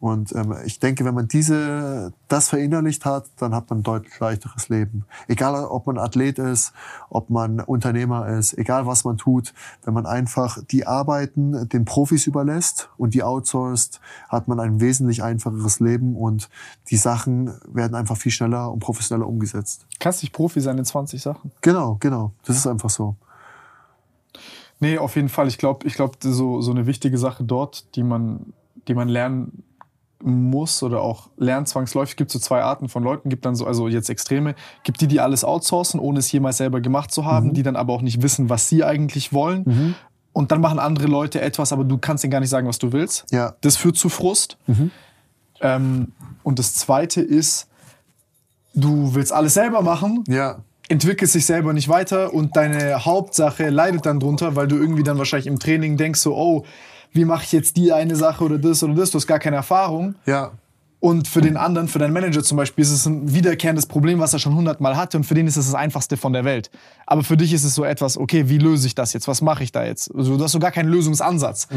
[0.00, 4.18] Und ähm, ich denke, wenn man diese das verinnerlicht hat, dann hat man ein deutlich
[4.18, 5.04] leichteres Leben.
[5.28, 6.72] Egal, ob man Athlet ist,
[7.10, 9.54] ob man Unternehmer ist, egal was man tut,
[9.84, 15.22] wenn man einfach die Arbeiten den Profis überlässt und die outsourced, hat man ein wesentlich
[15.22, 16.50] einfacheres Leben und
[16.88, 19.86] die Sachen werden einfach viel schneller und professioneller umgesetzt.
[20.00, 21.52] Kannst nicht Profi sein in 20 Sachen.
[21.60, 22.32] Genau, genau.
[22.44, 23.16] Das ist einfach so.
[24.80, 25.46] Nee, auf jeden Fall.
[25.48, 28.52] Ich glaube, ich glaube, so, so eine wichtige Sache dort, die man,
[28.88, 29.62] die man lernen
[30.22, 33.88] muss oder auch lernt zwangsläufig, gibt so zwei Arten von Leuten, gibt dann so, also
[33.88, 37.62] jetzt Extreme, gibt die, die alles outsourcen, ohne es jemals selber gemacht zu haben, die
[37.62, 39.94] dann aber auch nicht wissen, was sie eigentlich wollen.
[40.32, 42.92] Und dann machen andere Leute etwas, aber du kannst ihnen gar nicht sagen, was du
[42.92, 43.26] willst.
[43.30, 43.54] Ja.
[43.62, 44.58] Das führt zu Frust.
[45.62, 46.12] Ähm,
[46.42, 47.68] und das zweite ist,
[48.74, 50.58] du willst alles selber machen, Ja.
[50.90, 55.18] Entwickelst dich selber nicht weiter und deine Hauptsache leidet dann drunter, weil du irgendwie dann
[55.18, 56.64] wahrscheinlich im Training denkst so, oh,
[57.12, 59.56] wie mache ich jetzt die eine Sache oder das oder das, du hast gar keine
[59.56, 60.16] Erfahrung.
[60.26, 60.52] Ja.
[60.98, 64.32] Und für den anderen, für deinen Manager zum Beispiel, ist es ein wiederkehrendes Problem, was
[64.32, 66.70] er schon hundertmal hatte und für den ist es das einfachste von der Welt.
[67.06, 69.26] Aber für dich ist es so etwas, okay, wie löse ich das jetzt?
[69.26, 70.14] Was mache ich da jetzt?
[70.14, 71.68] Also, du hast so gar keinen Lösungsansatz.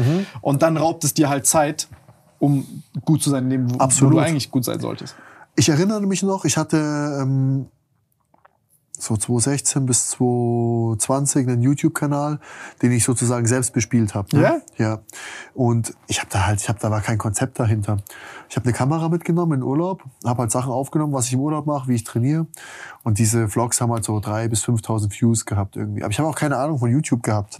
[0.42, 1.88] Und dann raubt es dir halt Zeit,
[2.38, 5.14] um gut zu sein, in dem, wo, wo du eigentlich gut sein solltest.
[5.56, 6.76] Ich erinnere mich noch, ich hatte
[7.22, 7.66] ähm,
[8.96, 12.38] so 2016 bis 2020 einen YouTube-Kanal,
[12.80, 14.36] den ich sozusagen selbst bespielt habe.
[14.36, 14.42] Ne?
[14.42, 14.60] Ja?
[14.78, 14.98] Ja.
[15.52, 17.98] Und ich habe da halt, ich habe da war kein Konzept dahinter.
[18.48, 21.66] Ich habe eine Kamera mitgenommen in Urlaub, habe halt Sachen aufgenommen, was ich im Urlaub
[21.66, 22.46] mache, wie ich trainiere.
[23.02, 26.02] Und diese Vlogs haben halt so drei bis 5.000 Views gehabt irgendwie.
[26.04, 27.58] Aber ich habe auch keine Ahnung von YouTube gehabt.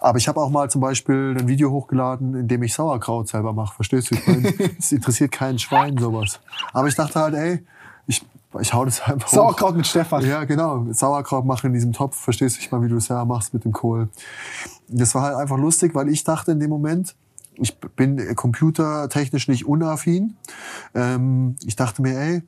[0.00, 3.52] Aber ich habe auch mal zum Beispiel ein Video hochgeladen, in dem ich Sauerkraut selber
[3.52, 3.76] mache.
[3.76, 4.16] Verstehst du?
[4.16, 6.40] Ich meine, es interessiert keinen Schwein sowas.
[6.72, 7.64] Aber ich dachte halt, ey,
[8.60, 9.34] ich, hau das einfach hoch.
[9.34, 10.24] Sauerkraut mit Stefan.
[10.26, 10.86] Ja, genau.
[10.90, 12.16] Sauerkraut machen in diesem Topf.
[12.16, 14.08] Verstehst du nicht mal, wie du es ja machst mit dem Kohl.
[14.88, 17.14] Das war halt einfach lustig, weil ich dachte in dem Moment,
[17.54, 20.36] ich bin computertechnisch nicht unaffin.
[20.94, 22.42] Ähm, ich dachte mir, ey,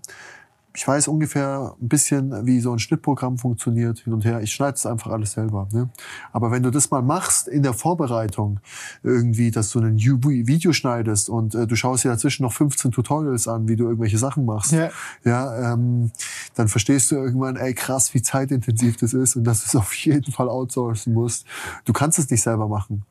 [0.76, 4.40] ich weiß ungefähr ein bisschen, wie so ein Schnittprogramm funktioniert, hin und her.
[4.42, 5.68] Ich schneide es einfach alles selber.
[5.70, 5.88] Ne?
[6.32, 8.58] Aber wenn du das mal machst in der Vorbereitung,
[9.04, 13.46] irgendwie, dass du ein Video schneidest und äh, du schaust dir dazwischen noch 15 Tutorials
[13.46, 14.90] an, wie du irgendwelche Sachen machst, Ja.
[15.24, 16.10] ja, ähm,
[16.56, 19.94] dann verstehst du irgendwann, ey, krass, wie zeitintensiv das ist und dass du es auf
[19.94, 21.46] jeden Fall outsourcen musst.
[21.84, 23.04] Du kannst es nicht selber machen.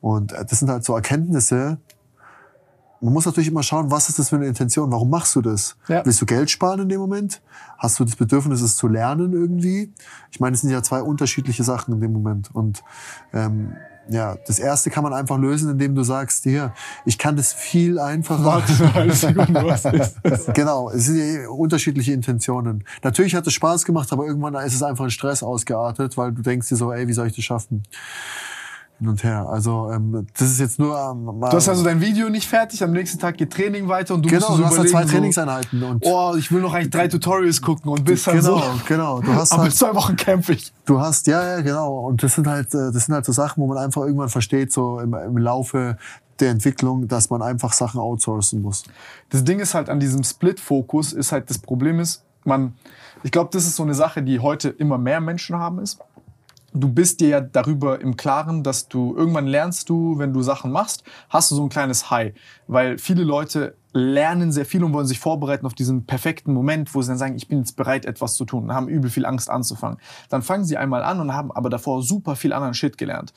[0.00, 1.78] Und äh, das sind halt so Erkenntnisse.
[3.06, 4.90] Man muss natürlich immer schauen, was ist das für eine Intention?
[4.90, 5.76] Warum machst du das?
[5.86, 6.04] Ja.
[6.04, 7.40] Willst du Geld sparen in dem Moment?
[7.78, 9.92] Hast du das Bedürfnis, es zu lernen irgendwie?
[10.32, 12.52] Ich meine, es sind ja zwei unterschiedliche Sachen in dem Moment.
[12.52, 12.82] Und
[13.32, 13.76] ähm,
[14.08, 16.72] ja, das erste kann man einfach lösen, indem du sagst, hier,
[17.04, 18.44] ich kann das viel einfacher.
[18.44, 20.46] Warte eine Sekunde, was ist das?
[20.54, 22.82] Genau, es sind ja unterschiedliche Intentionen.
[23.04, 26.42] Natürlich hat es Spaß gemacht, aber irgendwann ist es einfach in Stress ausgeartet, weil du
[26.42, 27.84] denkst dir so, ey, wie soll ich das schaffen?
[28.98, 29.46] Hin und her.
[29.48, 32.92] Also ähm, das ist jetzt nur ähm, Du hast also dein Video nicht fertig, am
[32.92, 36.02] nächsten Tag geht Training weiter und du genau, musst du hast halt zwei Trainingseinheiten und
[36.06, 39.20] oh, ich will noch eigentlich drei Tutorials gucken und bist dann genau, so, genau.
[39.20, 40.72] Du hast aber halt, zwei Wochen kämpfe ich.
[40.86, 42.06] du hast ja, ja, genau.
[42.06, 44.72] Und das sind halt, äh, das sind halt so Sachen, wo man einfach irgendwann versteht,
[44.72, 45.98] so im, im Laufe
[46.40, 48.84] der Entwicklung, dass man einfach Sachen outsourcen muss.
[49.30, 52.74] Das Ding ist halt an diesem Split-Fokus, ist halt das Problem ist, man,
[53.22, 55.98] ich glaube, das ist so eine Sache, die heute immer mehr Menschen haben ist.
[56.78, 60.70] Du bist dir ja darüber im Klaren, dass du irgendwann lernst du, wenn du Sachen
[60.70, 62.34] machst, hast du so ein kleines High.
[62.66, 67.00] Weil viele Leute lernen sehr viel und wollen sich vorbereiten auf diesen perfekten Moment, wo
[67.00, 69.48] sie dann sagen, ich bin jetzt bereit, etwas zu tun und haben übel viel Angst
[69.48, 69.98] anzufangen.
[70.28, 73.32] Dann fangen sie einmal an und haben aber davor super viel anderen Shit gelernt.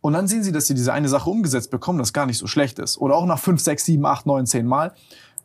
[0.00, 2.46] Und dann sehen sie, dass sie diese eine Sache umgesetzt bekommen, das gar nicht so
[2.46, 2.96] schlecht ist.
[2.96, 4.94] Oder auch nach fünf, sechs, sieben, acht, neun, zehn Mal.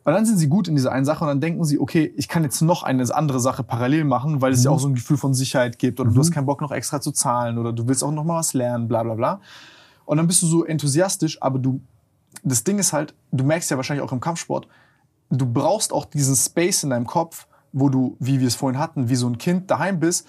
[0.06, 2.28] Und dann sind sie gut in dieser einen Sache und dann denken sie, okay, ich
[2.28, 5.16] kann jetzt noch eine andere Sache parallel machen, weil es ja auch so ein Gefühl
[5.16, 8.04] von Sicherheit gibt oder du hast keinen Bock noch extra zu zahlen oder du willst
[8.04, 9.40] auch noch mal was lernen, bla bla bla.
[10.04, 11.80] Und dann bist du so enthusiastisch, aber du,
[12.44, 14.68] das Ding ist halt, du merkst ja wahrscheinlich auch im Kampfsport,
[15.30, 19.08] du brauchst auch diesen Space in deinem Kopf, wo du, wie wir es vorhin hatten,
[19.08, 20.28] wie so ein Kind daheim bist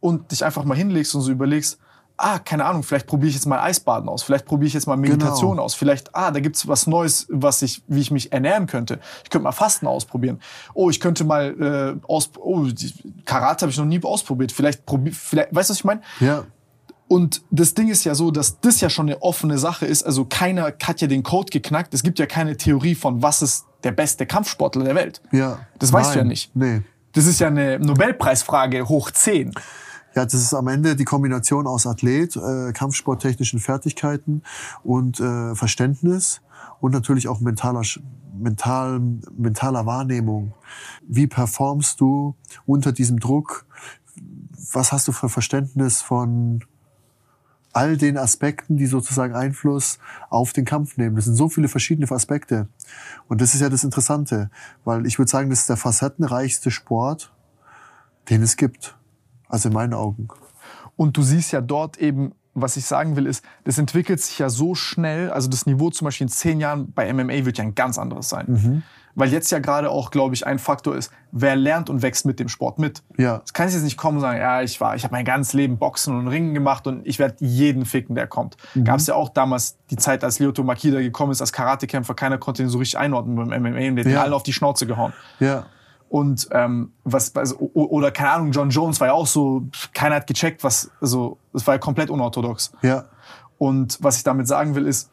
[0.00, 1.78] und dich einfach mal hinlegst und so überlegst,
[2.16, 4.96] ah, keine Ahnung, vielleicht probiere ich jetzt mal Eisbaden aus, vielleicht probiere ich jetzt mal
[4.96, 5.62] Meditation Genau.
[5.64, 9.00] aus, vielleicht, ah, da gibt's was Neues, was ich, wie ich mich ernähren könnte.
[9.24, 10.40] Ich könnte mal Fasten ausprobieren.
[10.74, 12.66] Oh, ich könnte mal äh, aus, oh,
[13.24, 14.52] Karate habe ich noch nie ausprobiert.
[14.52, 16.02] Vielleicht probier, vielleicht, weißt du, was ich meine?
[16.20, 16.44] Ja,
[17.08, 20.04] Und das Ding ist ja so, dass das ja schon eine offene Sache ist.
[20.04, 21.92] Also keiner hat ja den Code geknackt.
[21.94, 25.20] Es gibt ja keine Theorie von, was ist der beste Kampfsportler der Welt.
[25.32, 25.58] ja.
[25.78, 26.56] Das weißt du ja Nein, nicht.
[26.56, 26.80] Nee.
[27.12, 29.52] Das ist ja eine Nobelpreisfrage hoch 10.
[30.14, 34.42] Ja, das ist am Ende die Kombination aus Athlet, äh, kampfsporttechnischen Fertigkeiten
[34.84, 36.40] und äh, Verständnis
[36.80, 37.82] und natürlich auch mentaler,
[38.38, 39.00] mental,
[39.36, 40.54] mentaler Wahrnehmung.
[41.06, 43.66] Wie performst du unter diesem Druck?
[44.72, 46.64] Was hast du für Verständnis von
[47.72, 49.98] all den Aspekten, die sozusagen Einfluss
[50.30, 51.16] auf den Kampf nehmen?
[51.16, 52.68] Das sind so viele verschiedene Aspekte.
[53.26, 54.48] Und das ist ja das Interessante,
[54.84, 57.32] weil ich würde sagen, das ist der facettenreichste Sport,
[58.30, 58.96] den es gibt.
[59.54, 60.28] Also in meinen Augen.
[60.96, 64.48] Und du siehst ja dort eben, was ich sagen will, ist, das entwickelt sich ja
[64.48, 65.30] so schnell.
[65.30, 68.28] Also das Niveau zum Beispiel in zehn Jahren bei MMA wird ja ein ganz anderes
[68.28, 68.82] sein.
[69.16, 72.40] Weil jetzt ja gerade auch, glaube ich, ein Faktor ist, wer lernt und wächst mit
[72.40, 73.04] dem Sport mit.
[73.16, 73.42] Ja.
[73.44, 75.78] Es kann jetzt nicht kommen und sagen, ja, ich war, ich habe mein ganzes Leben
[75.78, 78.56] Boxen und Ringen gemacht und ich werde jeden ficken, der kommt.
[78.82, 82.38] Gab es ja auch damals die Zeit, als Lyoto Makida gekommen ist als Karatekämpfer, keiner
[82.38, 84.22] konnte ihn so richtig einordnen beim MMA und der hat Ja.
[84.24, 85.12] alle auf die Schnauze gehauen.
[85.38, 85.66] Ja.
[86.14, 89.64] Und ähm, was also, oder keine Ahnung, John Jones war ja auch so,
[89.94, 92.70] keiner hat gecheckt, was also es war ja komplett unorthodox.
[92.82, 93.06] Ja.
[93.58, 95.10] Und was ich damit sagen will ist,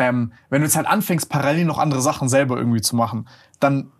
[0.00, 3.28] ähm, wenn du jetzt halt anfängst, parallel noch andere Sachen selber irgendwie zu machen,
[3.60, 3.92] dann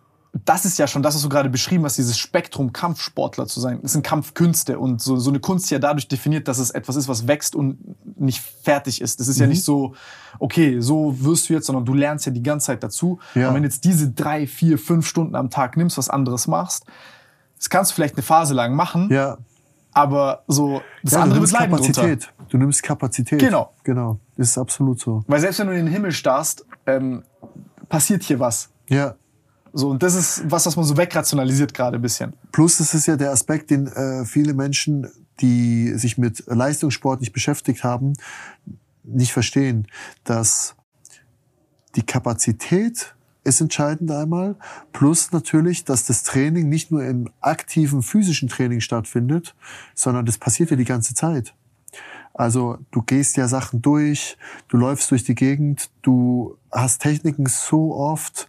[0.43, 3.79] das ist ja schon das, was du gerade beschrieben hast, dieses Spektrum Kampfsportler zu sein.
[3.81, 6.97] Das sind Kampfkünste und so, so eine Kunst ist ja dadurch definiert, dass es etwas
[6.97, 7.77] ist, was wächst und
[8.19, 9.19] nicht fertig ist.
[9.21, 9.41] Das ist Mhm.
[9.43, 9.95] ja nicht so,
[10.39, 13.19] okay, so wirst du jetzt, sondern du lernst ja die ganze Zeit dazu.
[13.33, 13.47] Ja.
[13.47, 16.85] Und wenn jetzt diese drei, vier, fünf Stunden am Tag nimmst, was anderes machst,
[17.57, 19.37] das kannst du vielleicht eine Phase lang machen, Ja.
[19.93, 21.93] aber so das ja, andere wird leiden drunter.
[22.01, 22.33] Kapazität.
[22.49, 23.39] Du nimmst Kapazität.
[23.39, 23.71] Genau.
[23.85, 24.19] Genau.
[24.35, 25.23] Das ist absolut so.
[25.27, 27.23] Weil selbst wenn du in den Himmel starrst, ähm,
[27.87, 28.69] passiert hier was.
[28.89, 29.15] Ja.
[29.77, 32.31] So, und das ist was, was man so wegrationalisiert gerade ein bisschen.
[32.53, 35.11] Plus, es ist ja der Aspekt, den äh, viele Menschen,
[35.41, 38.13] die sich mit Leistungssport nicht beschäftigt haben,
[39.03, 39.85] nicht verstehen,
[40.23, 40.75] dass
[41.97, 44.55] die Kapazität ist entscheidend einmal,
[44.93, 49.55] plus natürlich, dass das Training nicht nur im aktiven physischen Training stattfindet,
[49.93, 51.53] sondern das passiert ja die ganze Zeit.
[52.33, 54.37] Also du gehst ja Sachen durch,
[54.69, 58.47] du läufst durch die Gegend, du hast Techniken so oft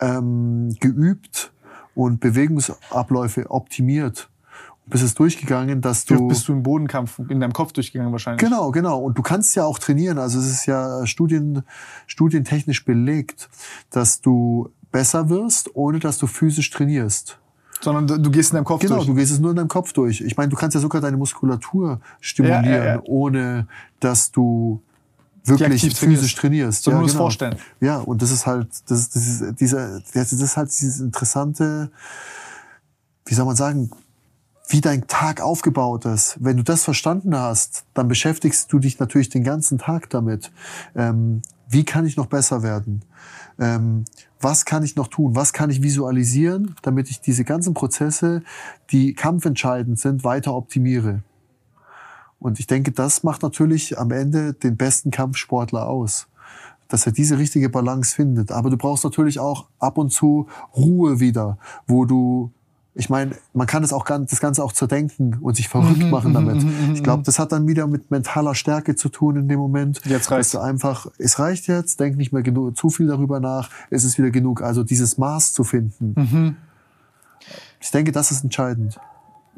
[0.00, 1.52] ähm, geübt
[1.94, 4.28] und Bewegungsabläufe optimiert.
[4.88, 8.40] Bist es durchgegangen, dass du bist du im Bodenkampf in deinem Kopf durchgegangen wahrscheinlich?
[8.40, 9.00] Genau, genau.
[9.00, 10.16] Und du kannst ja auch trainieren.
[10.18, 11.64] Also es ist ja studien,
[12.06, 13.48] studientechnisch belegt,
[13.90, 17.40] dass du besser wirst, ohne dass du physisch trainierst.
[17.80, 19.06] Sondern du, du gehst in deinem Kopf Genau, durch.
[19.06, 20.20] du gehst es nur in deinem Kopf durch.
[20.20, 23.02] Ich meine, du kannst ja sogar deine Muskulatur stimulieren, ja, ja.
[23.04, 23.66] ohne
[23.98, 24.80] dass du
[25.48, 25.98] wirklich trainierst.
[25.98, 26.82] physisch trainierst.
[26.84, 27.24] Sondern nur das genau.
[27.24, 27.56] Vorstellen.
[27.80, 31.90] Ja, und das ist halt, das, das ist dieser, das ist halt dieses interessante,
[33.24, 33.90] wie soll man sagen,
[34.68, 36.36] wie dein Tag aufgebaut ist.
[36.40, 40.50] Wenn du das verstanden hast, dann beschäftigst du dich natürlich den ganzen Tag damit.
[40.94, 43.02] Ähm, wie kann ich noch besser werden?
[43.58, 44.04] Ähm,
[44.40, 45.34] was kann ich noch tun?
[45.34, 48.42] Was kann ich visualisieren, damit ich diese ganzen Prozesse,
[48.90, 51.22] die kampfentscheidend sind, weiter optimiere?
[52.46, 56.28] Und ich denke, das macht natürlich am Ende den besten Kampfsportler aus
[56.88, 58.52] dass er diese richtige Balance findet.
[58.52, 60.46] Aber du brauchst natürlich auch ab und zu
[60.76, 61.58] Ruhe wieder,
[61.88, 62.52] wo du,
[62.94, 66.32] ich meine, man kann es auch das Ganze auch zerdenken und sich verrückt Mhm, machen
[66.32, 66.64] damit.
[66.94, 70.00] Ich glaube, das hat dann wieder mit mentaler Stärke zu tun in dem Moment.
[70.04, 70.52] Jetzt reicht's.
[70.52, 74.04] Dass du einfach, es reicht jetzt, denk nicht mehr genug, zu viel darüber nach, es
[74.04, 74.62] ist wieder genug.
[74.62, 76.14] Also dieses Maß zu finden.
[76.16, 76.56] Mhm.
[77.80, 79.00] Ich denke, das ist entscheidend.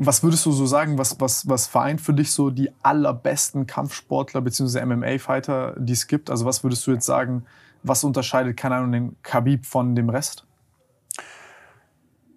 [0.00, 4.40] Was würdest du so sagen, was, was, was vereint für dich so die allerbesten Kampfsportler
[4.40, 4.84] bzw.
[4.84, 6.30] MMA-Fighter, die es gibt?
[6.30, 7.44] Also was würdest du jetzt sagen,
[7.82, 10.47] was unterscheidet, keine Ahnung, den Khabib von dem Rest?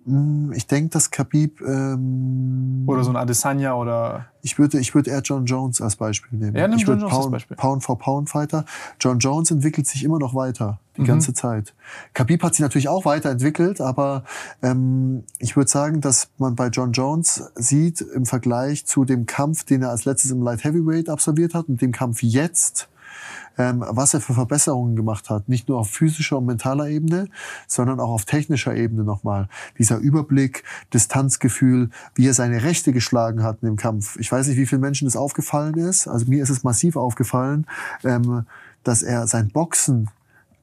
[0.05, 4.25] Hm, Ich denke, dass Khabib, ähm, Oder so ein Adesanya oder...
[4.43, 6.55] Ich würde, ich würde eher John Jones als Beispiel nehmen.
[6.55, 7.57] Ja, nimm ich John würde Jones als Pound, Beispiel.
[7.57, 8.65] Pound for Pound Fighter.
[8.99, 11.03] John Jones entwickelt sich immer noch weiter, Mhm.
[11.03, 11.75] die ganze Zeit.
[12.15, 14.23] Khabib hat sich natürlich auch weiterentwickelt, aber
[14.63, 19.63] ähm, ich würde sagen, dass man bei John Jones sieht im Vergleich zu dem Kampf,
[19.63, 22.89] den er als letztes im Light Heavyweight absolviert hat und dem Kampf jetzt,
[23.57, 25.49] ähm, was er für Verbesserungen gemacht hat.
[25.49, 27.27] Nicht nur auf physischer und mentaler Ebene,
[27.67, 29.47] sondern auch auf technischer Ebene nochmal.
[29.77, 30.63] Dieser Überblick,
[30.93, 34.17] Distanzgefühl, wie er seine Rechte geschlagen hat in dem Kampf.
[34.19, 36.07] Ich weiß nicht, wie vielen Menschen das aufgefallen ist.
[36.07, 37.67] Also mir ist es massiv aufgefallen,
[38.03, 38.45] ähm,
[38.83, 40.09] dass er sein Boxen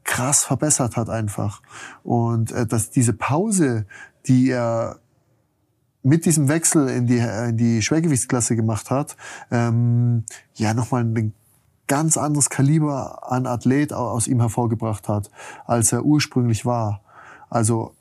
[0.04, 1.62] krass verbessert hat einfach.
[2.02, 3.86] Und äh, dass diese Pause,
[4.26, 4.98] die er
[6.02, 9.16] mit diesem Wechsel in die, in die Schwergewichtsklasse gemacht hat,
[9.50, 10.24] ähm,
[10.54, 11.34] ja nochmal ein
[11.88, 15.30] ganz anderes Kaliber an Athlet au- aus ihm hervorgebracht hat,
[15.66, 17.02] als er ursprünglich war.
[17.50, 17.94] Also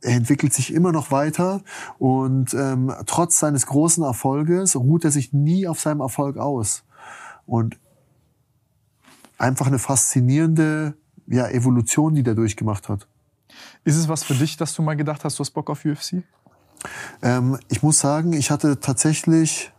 [0.00, 1.62] er entwickelt sich immer noch weiter
[1.98, 6.84] und ähm, trotz seines großen Erfolges ruht er sich nie auf seinem Erfolg aus.
[7.46, 7.78] Und
[9.38, 10.94] einfach eine faszinierende
[11.26, 13.06] ja, Evolution, die der durchgemacht hat.
[13.84, 16.22] Ist es was für dich, dass du mal gedacht hast, du hast Bock auf UFC?
[17.22, 19.72] Ähm, ich muss sagen, ich hatte tatsächlich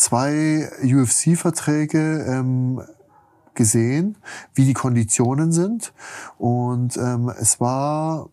[0.00, 2.80] zwei UFC-Verträge ähm,
[3.54, 4.16] gesehen,
[4.54, 5.92] wie die Konditionen sind.
[6.38, 8.30] Und ähm, es war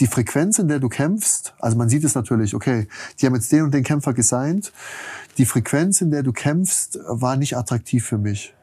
[0.00, 1.54] die Frequenz, in der du kämpfst.
[1.58, 2.88] Also man sieht es natürlich, okay,
[3.20, 4.72] die haben jetzt den und den Kämpfer gesigned.
[5.36, 8.54] Die Frequenz, in der du kämpfst, war nicht attraktiv für mich.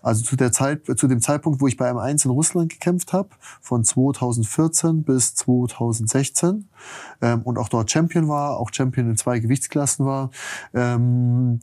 [0.00, 3.28] Also zu der Zeit, zu dem Zeitpunkt, wo ich bei M1 in Russland gekämpft habe,
[3.60, 6.68] von 2014 bis 2016
[7.20, 10.30] ähm, und auch dort Champion war, auch Champion in zwei Gewichtsklassen war,
[10.72, 11.60] ähm,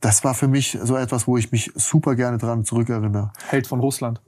[0.00, 3.32] das war für mich so etwas, wo ich mich super gerne dran zurückerinnere.
[3.48, 4.20] Held von Russland.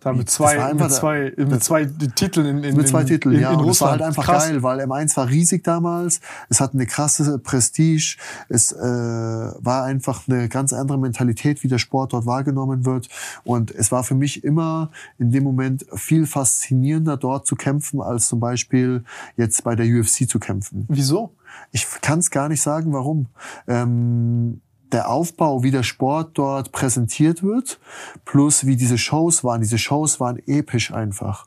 [0.00, 3.34] Da mit Das zwei, mit zwei, mit zwei Titeln in, in mit zwei in, Titeln,
[3.36, 3.52] in, ja.
[3.52, 3.92] in und es war Russland.
[3.92, 4.48] halt einfach Krass.
[4.48, 6.20] geil, weil M1 war riesig damals.
[6.48, 8.16] Es hatte eine krasse Prestige.
[8.48, 13.08] Es äh, war einfach eine ganz andere Mentalität, wie der Sport dort wahrgenommen wird.
[13.44, 18.26] Und es war für mich immer in dem Moment viel faszinierender, dort zu kämpfen, als
[18.26, 19.04] zum Beispiel
[19.36, 20.86] jetzt bei der UFC zu kämpfen.
[20.88, 21.34] Wieso?
[21.70, 23.26] Ich kann es gar nicht sagen, warum.
[23.68, 24.60] Ähm,
[24.92, 27.80] der Aufbau, wie der Sport dort präsentiert wird,
[28.24, 29.60] plus wie diese Shows waren.
[29.60, 31.46] Diese Shows waren episch einfach.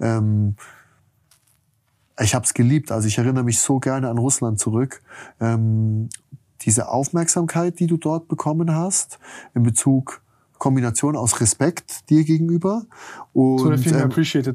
[0.00, 0.56] Ähm,
[2.20, 2.92] ich habe es geliebt.
[2.92, 5.02] Also ich erinnere mich so gerne an Russland zurück.
[5.40, 6.08] Ähm,
[6.60, 9.18] diese Aufmerksamkeit, die du dort bekommen hast,
[9.54, 10.22] in Bezug
[10.58, 12.86] Kombination aus Respekt dir gegenüber
[13.32, 13.70] und So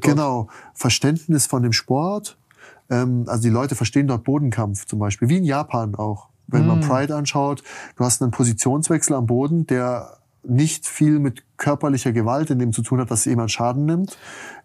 [0.00, 2.36] genau Verständnis von dem Sport.
[2.88, 6.29] Ähm, also die Leute verstehen dort Bodenkampf zum Beispiel, wie in Japan auch.
[6.50, 6.68] Wenn Mm.
[6.68, 7.62] man Pride anschaut,
[7.96, 12.80] du hast einen Positionswechsel am Boden, der nicht viel mit körperlicher Gewalt in dem zu
[12.80, 14.16] tun hat, dass jemand Schaden nimmt.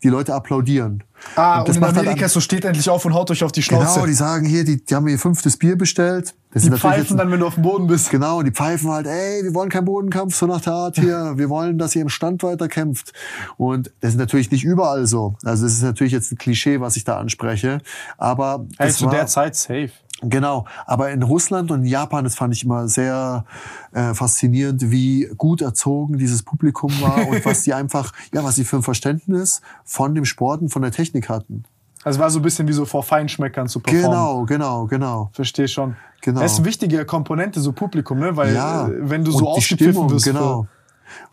[0.04, 1.04] Die Leute applaudieren.
[1.36, 3.44] Ah, und, das in macht halt Amerika an- so steht endlich auf und haut euch
[3.44, 3.96] auf die Schnauze.
[3.96, 6.34] Genau, die sagen hier, die, die haben ihr fünftes Bier bestellt.
[6.54, 8.10] Das die pfeifen jetzt- dann, wenn du auf dem Boden bist.
[8.10, 11.34] Genau, die pfeifen halt, ey, wir wollen keinen Bodenkampf, so nach der Art hier.
[11.36, 13.12] Wir wollen, dass ihr im Stand weiter kämpft.
[13.58, 15.36] Und das ist natürlich nicht überall so.
[15.44, 17.80] Also es ist natürlich jetzt ein Klischee, was ich da anspreche.
[18.18, 19.90] Aber Hey, das zu war, der Zeit safe.
[20.22, 23.46] Genau, aber in Russland und in Japan, das fand ich immer sehr
[23.92, 28.64] äh, faszinierend, wie gut erzogen dieses Publikum war und was die einfach, ja, was sie
[28.64, 31.66] für ein Verständnis von dem Sport und von der Technik hatten.
[32.06, 34.12] Also war so ein bisschen wie so vor Feinschmeckern zu performen.
[34.12, 35.30] Genau, genau, genau.
[35.34, 35.96] Verstehe schon.
[36.22, 36.40] Genau.
[36.40, 38.38] Das ist eine wichtige Komponente, so Publikum, ne?
[38.38, 40.26] Weil Ja, äh, wenn du so ausgepfiffen wirst.
[40.26, 40.60] Genau.
[40.60, 40.68] Und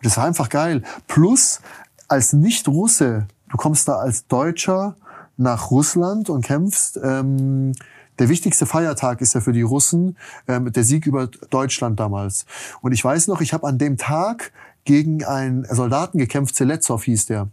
[0.02, 0.82] das war einfach geil.
[1.06, 1.60] Plus,
[2.09, 4.96] als Nicht-Russe, du kommst da als Deutscher
[5.36, 6.98] nach Russland und kämpfst.
[7.02, 7.72] Ähm,
[8.18, 10.16] der wichtigste Feiertag ist ja für die Russen
[10.48, 12.47] ähm, der Sieg über Deutschland damals.
[12.80, 14.52] Und ich weiß noch, ich habe an dem Tag
[14.84, 17.48] gegen einen Soldaten gekämpft, Seletsov hieß der.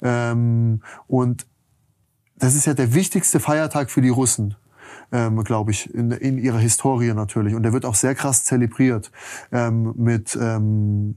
[0.00, 1.46] Ähm, und
[2.36, 4.56] das ist ja der wichtigste Feiertag für die Russen,
[5.12, 7.54] ähm, glaube ich, in, in ihrer Historie natürlich.
[7.54, 9.12] Und der wird auch sehr krass zelebriert
[9.52, 11.16] ähm, mit, ähm,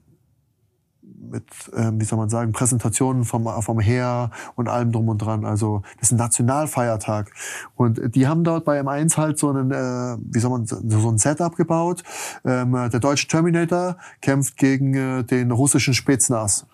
[1.31, 1.43] mit
[1.75, 5.45] ähm, wie soll man sagen, Präsentationen vom, vom Heer und allem drum und dran.
[5.45, 7.31] Also das ist ein Nationalfeiertag.
[7.75, 11.17] Und die haben dort bei M1 halt so einen, äh, wie soll man, so ein
[11.17, 12.03] Setup gebaut.
[12.43, 16.65] Ähm, der deutsche Terminator kämpft gegen äh, den russischen Spetsnaz.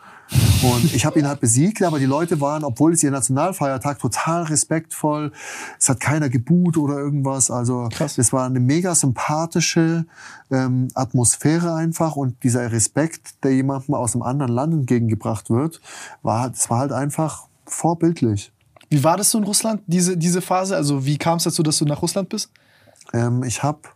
[0.63, 4.43] Und ich habe ihn halt besiegt, aber die Leute waren, obwohl es ihr Nationalfeiertag, total
[4.43, 5.31] respektvoll.
[5.79, 7.51] Es hat keiner geboot oder irgendwas.
[7.51, 8.17] Also Krass.
[8.17, 10.05] es war eine mega sympathische
[10.51, 15.81] ähm, Atmosphäre einfach und dieser Respekt, der jemandem aus einem anderen Land entgegengebracht wird,
[16.21, 18.51] war, das war halt einfach vorbildlich.
[18.89, 20.75] Wie war das so in Russland, diese, diese Phase?
[20.75, 22.51] Also wie kam es dazu, dass du nach Russland bist?
[23.13, 23.95] Ähm, ich hab,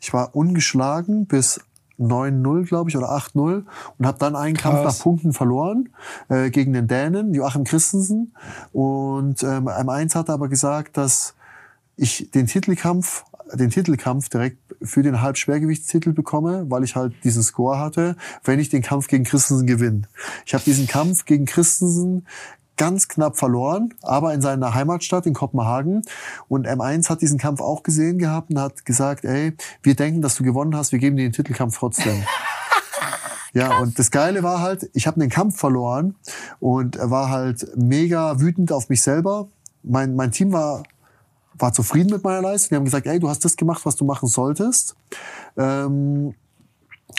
[0.00, 1.60] ich war ungeschlagen bis
[1.98, 3.64] 9-0, glaube ich, oder 8-0
[3.98, 4.98] und habe dann einen Kampf Krass.
[4.98, 5.90] nach Punkten verloren
[6.28, 8.34] äh, gegen den Dänen, Joachim Christensen.
[8.72, 11.34] Und ähm, M1 hat aber gesagt, dass
[11.96, 17.78] ich den Titelkampf, den Titelkampf direkt für den Halbschwergewichtstitel bekomme, weil ich halt diesen Score
[17.78, 20.02] hatte, wenn ich den Kampf gegen Christensen gewinne.
[20.44, 22.26] Ich habe diesen Kampf gegen Christensen
[22.76, 26.02] ganz knapp verloren, aber in seiner Heimatstadt in Kopenhagen.
[26.48, 30.36] Und M1 hat diesen Kampf auch gesehen gehabt und hat gesagt, ey, wir denken, dass
[30.36, 32.22] du gewonnen hast, wir geben dir den Titelkampf trotzdem.
[33.56, 36.16] Ja, und das Geile war halt, ich habe den Kampf verloren
[36.58, 39.46] und war halt mega wütend auf mich selber.
[39.84, 40.82] Mein, mein Team war,
[41.56, 42.70] war zufrieden mit meiner Leistung.
[42.70, 44.96] Die haben gesagt, ey, du hast das gemacht, was du machen solltest.
[45.56, 46.34] Ähm,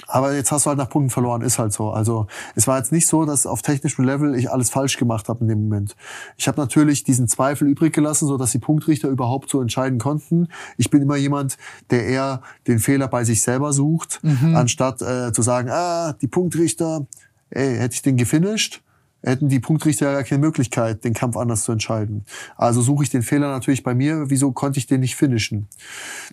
[0.08, 1.90] aber jetzt hast du halt nach Punkten verloren, ist halt so.
[1.90, 5.42] Also es war jetzt nicht so, dass auf technischem Level ich alles falsch gemacht habe
[5.42, 5.96] in dem Moment.
[6.38, 10.48] Ich habe natürlich diesen Zweifel übrig gelassen, so dass die Punktrichter überhaupt so entscheiden konnten.
[10.78, 11.58] Ich bin immer jemand,
[11.90, 14.22] der eher den Fehler bei sich selber sucht,
[14.56, 17.06] anstatt äh, zu sagen, ah, die Punktrichter,
[17.50, 18.82] ey, hätte ich den gefinisht,
[19.26, 22.26] hätten die Punktrichter ja keine Möglichkeit, den Kampf anders zu entscheiden.
[22.56, 24.30] Also suche ich den Fehler natürlich bei mir.
[24.30, 25.68] Wieso konnte ich den nicht finishen?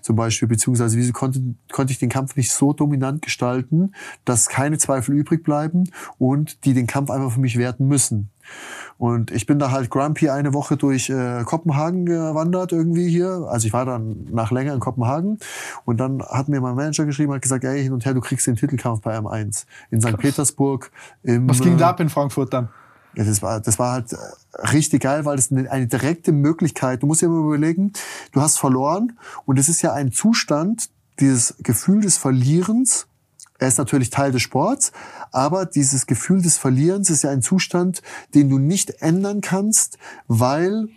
[0.03, 3.95] Zum Beispiel, beziehungsweise wieso konnte, konnte ich den Kampf nicht so dominant gestalten,
[4.25, 8.31] dass keine Zweifel übrig bleiben und die den Kampf einfach für mich werten müssen.
[8.99, 13.47] Und ich bin da halt grumpy eine Woche durch äh, Kopenhagen gewandert irgendwie hier.
[13.49, 15.39] Also ich war dann nach länger in Kopenhagen
[15.85, 18.47] und dann hat mir mein Manager geschrieben, hat gesagt, ey, hin und her, du kriegst
[18.47, 20.17] den Titelkampf bei M1 in St.
[20.19, 20.91] Petersburg.
[21.23, 22.69] Im, Was ging äh, da ab in Frankfurt dann?
[23.15, 24.17] Ja, das war, das war halt äh,
[24.73, 27.03] richtig geil, weil das eine, eine direkte Möglichkeit.
[27.03, 27.93] Du musst dir immer überlegen,
[28.33, 30.89] du hast verloren und es ist ja ein Zustand,
[31.21, 33.07] dieses Gefühl des Verlierens.
[33.59, 34.93] Er ist natürlich Teil des Sports,
[35.31, 38.03] aber dieses Gefühl des Verlierens ist ja ein Zustand,
[38.35, 40.89] den du nicht ändern kannst, weil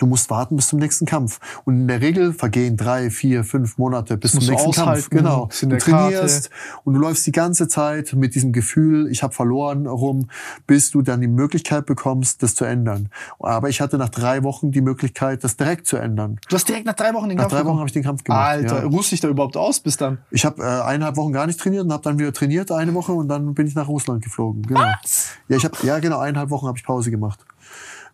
[0.00, 1.38] Du musst warten bis zum nächsten Kampf.
[1.64, 5.10] Und in der Regel vergehen drei, vier, fünf Monate bis zum nächsten Kampf.
[5.10, 5.48] Genau.
[5.60, 6.14] Du der Karte.
[6.16, 6.50] trainierst
[6.82, 10.28] und du läufst die ganze Zeit mit diesem Gefühl, ich habe verloren rum,
[10.66, 13.10] bis du dann die Möglichkeit bekommst, das zu ändern.
[13.38, 16.40] Aber ich hatte nach drei Wochen die Möglichkeit, das direkt zu ändern.
[16.48, 18.24] Du hast direkt nach drei Wochen den Nach Kampf drei Wochen habe ich den Kampf
[18.24, 18.44] gemacht.
[18.44, 18.88] Alter, Ja.
[18.88, 20.18] ruhst dich da überhaupt aus bis dann?
[20.32, 23.12] Ich habe äh, eineinhalb Wochen gar nicht trainiert und habe dann wieder trainiert eine Woche
[23.12, 24.62] und dann bin ich nach Russland geflogen.
[24.62, 24.80] Genau.
[24.80, 27.38] Ja, ich habe ja genau eineinhalb Wochen habe ich Pause gemacht.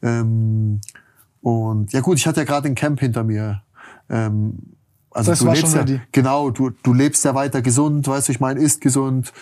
[0.02, 0.80] Ähm,
[1.42, 3.62] und ja gut, ich hatte ja gerade ein Camp hinter mir.
[4.08, 4.76] Ähm,
[5.14, 8.40] also Das du lebst ja, genau, du, du lebst ja weiter gesund, weißt du, ich
[8.40, 9.32] meine, isst gesund,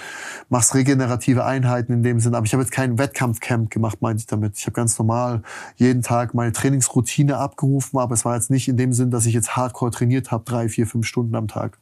[0.49, 2.35] machst regenerative Einheiten in dem Sinn.
[2.35, 4.57] Aber ich habe jetzt kein Wettkampfcamp gemacht, meinte ich damit.
[4.57, 5.43] Ich habe ganz normal
[5.77, 9.35] jeden Tag meine Trainingsroutine abgerufen, aber es war jetzt nicht in dem Sinn, dass ich
[9.35, 11.79] jetzt hardcore trainiert habe, drei, vier, fünf Stunden am Tag,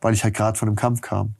[0.00, 1.34] weil ich halt gerade von einem Kampf kam.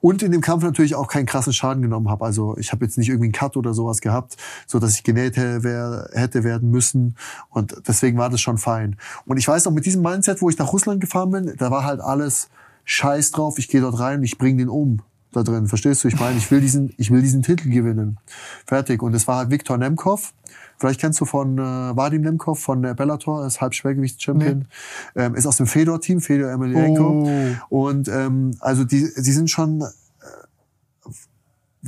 [0.00, 2.24] Und in dem Kampf natürlich auch keinen krassen Schaden genommen habe.
[2.24, 4.36] Also ich habe jetzt nicht irgendwie einen Cut oder sowas gehabt,
[4.66, 7.16] so dass ich genäht hätte, werden müssen.
[7.50, 8.96] Und deswegen war das schon fein.
[9.24, 11.84] Und ich weiß noch, mit diesem Mindset, wo ich nach Russland gefahren bin, da war
[11.84, 12.48] halt alles
[12.84, 15.00] scheiß drauf, ich gehe dort rein und ich bring den um.
[15.32, 15.66] da drin.
[15.66, 16.08] Verstehst du?
[16.08, 18.18] Ich meine, ich will diesen, ich will diesen Titel gewinnen.
[18.66, 19.02] Fertig.
[19.02, 20.32] Und es war halt Viktor Nemkov.
[20.78, 21.62] Vielleicht kennst du von äh,
[21.96, 24.66] Vadim Nemkov von der Bellator, ist Halbschwergewichts-Champion.
[25.14, 27.28] Ähm, ist aus dem Fedor-Team, Fedor Emelianenko.
[27.68, 29.84] Und ähm, also die, die sind schon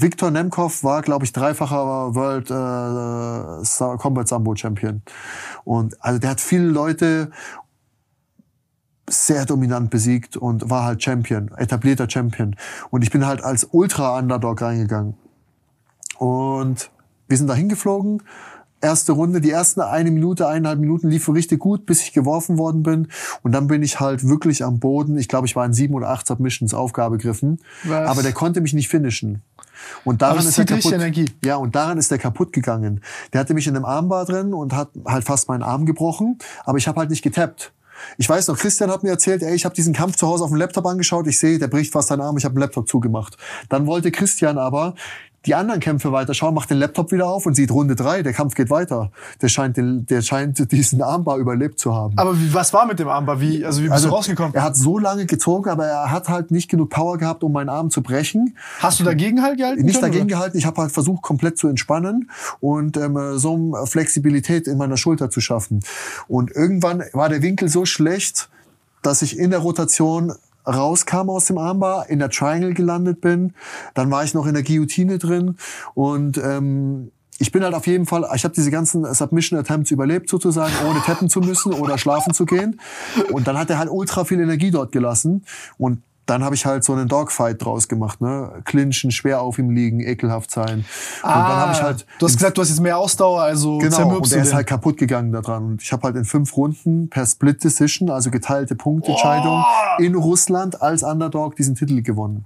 [0.01, 5.03] Viktor Nemkov war, glaube ich, dreifacher World äh, Combat Sambo Champion.
[5.65, 7.33] Und also der hat viele Leute
[9.11, 12.55] sehr dominant besiegt und war halt Champion, etablierter Champion.
[12.91, 15.15] Und ich bin halt als Ultra-Underdog reingegangen.
[16.19, 16.91] Und
[17.27, 18.23] wir sind da hingeflogen.
[18.81, 22.83] Erste Runde, die ersten eine Minute, eineinhalb Minuten liefen richtig gut, bis ich geworfen worden
[22.83, 23.09] bin.
[23.43, 25.19] Und dann bin ich halt wirklich am Boden.
[25.19, 27.61] Ich glaube, ich war in sieben oder acht Submissions Aufgabegriffen.
[27.85, 28.09] Was?
[28.09, 29.43] Aber der konnte mich nicht finishen.
[30.05, 30.93] Und daran ist er kaputt.
[30.93, 31.27] Energie.
[31.45, 33.01] Ja, und daran ist er kaputt gegangen.
[33.33, 36.79] Der hatte mich in einem Armbar drin und hat halt fast meinen Arm gebrochen, aber
[36.79, 37.73] ich habe halt nicht getappt.
[38.17, 40.51] Ich weiß noch, Christian hat mir erzählt, ey, ich habe diesen Kampf zu Hause auf
[40.51, 43.37] dem Laptop angeschaut, ich sehe, der bricht fast seinen Arm, ich habe den Laptop zugemacht.
[43.69, 44.95] Dann wollte Christian aber
[45.49, 48.55] die anderen Kämpfe weiterschauen, macht den Laptop wieder auf und sieht Runde drei, der Kampf
[48.55, 49.11] geht weiter.
[49.41, 52.19] Der scheint, den, der scheint diesen Armbar überlebt zu haben.
[52.19, 53.41] Aber wie, was war mit dem Armbar?
[53.41, 54.55] Wie, also wie bist du rausgekommen?
[54.55, 57.71] Er hat so lange gezogen, aber er hat halt nicht genug Power gehabt, um meinen
[57.71, 58.57] Arm zu brechen.
[58.81, 59.85] Hast du dagegen halt gehalten?
[59.85, 60.37] Nicht können, dagegen oder?
[60.37, 62.31] gehalten, ich habe halt versucht, komplett zu entspannen
[62.61, 65.81] und ähm, so eine Flexibilität in meiner Schulter zu schaffen.
[66.29, 68.51] Und irgendwann war der Winkel so schlecht,
[69.03, 70.35] dass ich in der Rotation
[70.69, 73.55] rauskam aus dem Armbar, in der Triangle gelandet bin.
[73.95, 75.57] Dann war ich noch in der Guillotine drin
[75.95, 80.29] und ähm, ich bin halt auf jeden Fall, ich habe diese ganzen Submission Attempts überlebt
[80.29, 82.81] sozusagen, ohne tappen zu müssen oder schlafen zu gehen.
[83.31, 85.45] Und dann hat er halt ultra viel Energie dort gelassen
[85.79, 88.61] und dann habe ich halt so einen Dogfight draus gemacht, ne?
[88.65, 90.79] Clinchen, schwer auf ihm liegen, ekelhaft sein.
[90.79, 90.85] und
[91.23, 94.17] dann habe ich halt Ah, Du hast gesagt, du hast jetzt mehr Ausdauer, also Genau,
[94.17, 95.65] und du er ist halt kaputt gegangen daran.
[95.65, 99.65] Und ich habe halt in fünf Runden per Split Decision, also geteilte Punktentscheidung,
[99.99, 102.45] in Russland als Underdog diesen Titel gewonnen.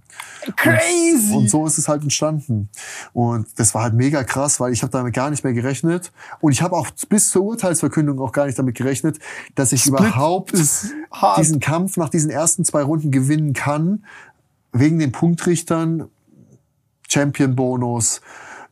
[0.56, 1.34] Crazy!
[1.34, 2.68] Und so ist es halt entstanden.
[3.12, 6.12] Und das war halt mega krass, weil ich habe damit gar nicht mehr gerechnet.
[6.40, 9.18] Und ich habe auch bis zur Urteilsverkündung auch gar nicht damit gerechnet,
[9.54, 11.38] dass ich überhaupt ist hart.
[11.38, 13.71] diesen Kampf nach diesen ersten zwei Runden gewinnen kann.
[14.72, 16.08] Wegen den Punktrichtern,
[17.08, 18.22] Champion-Bonus,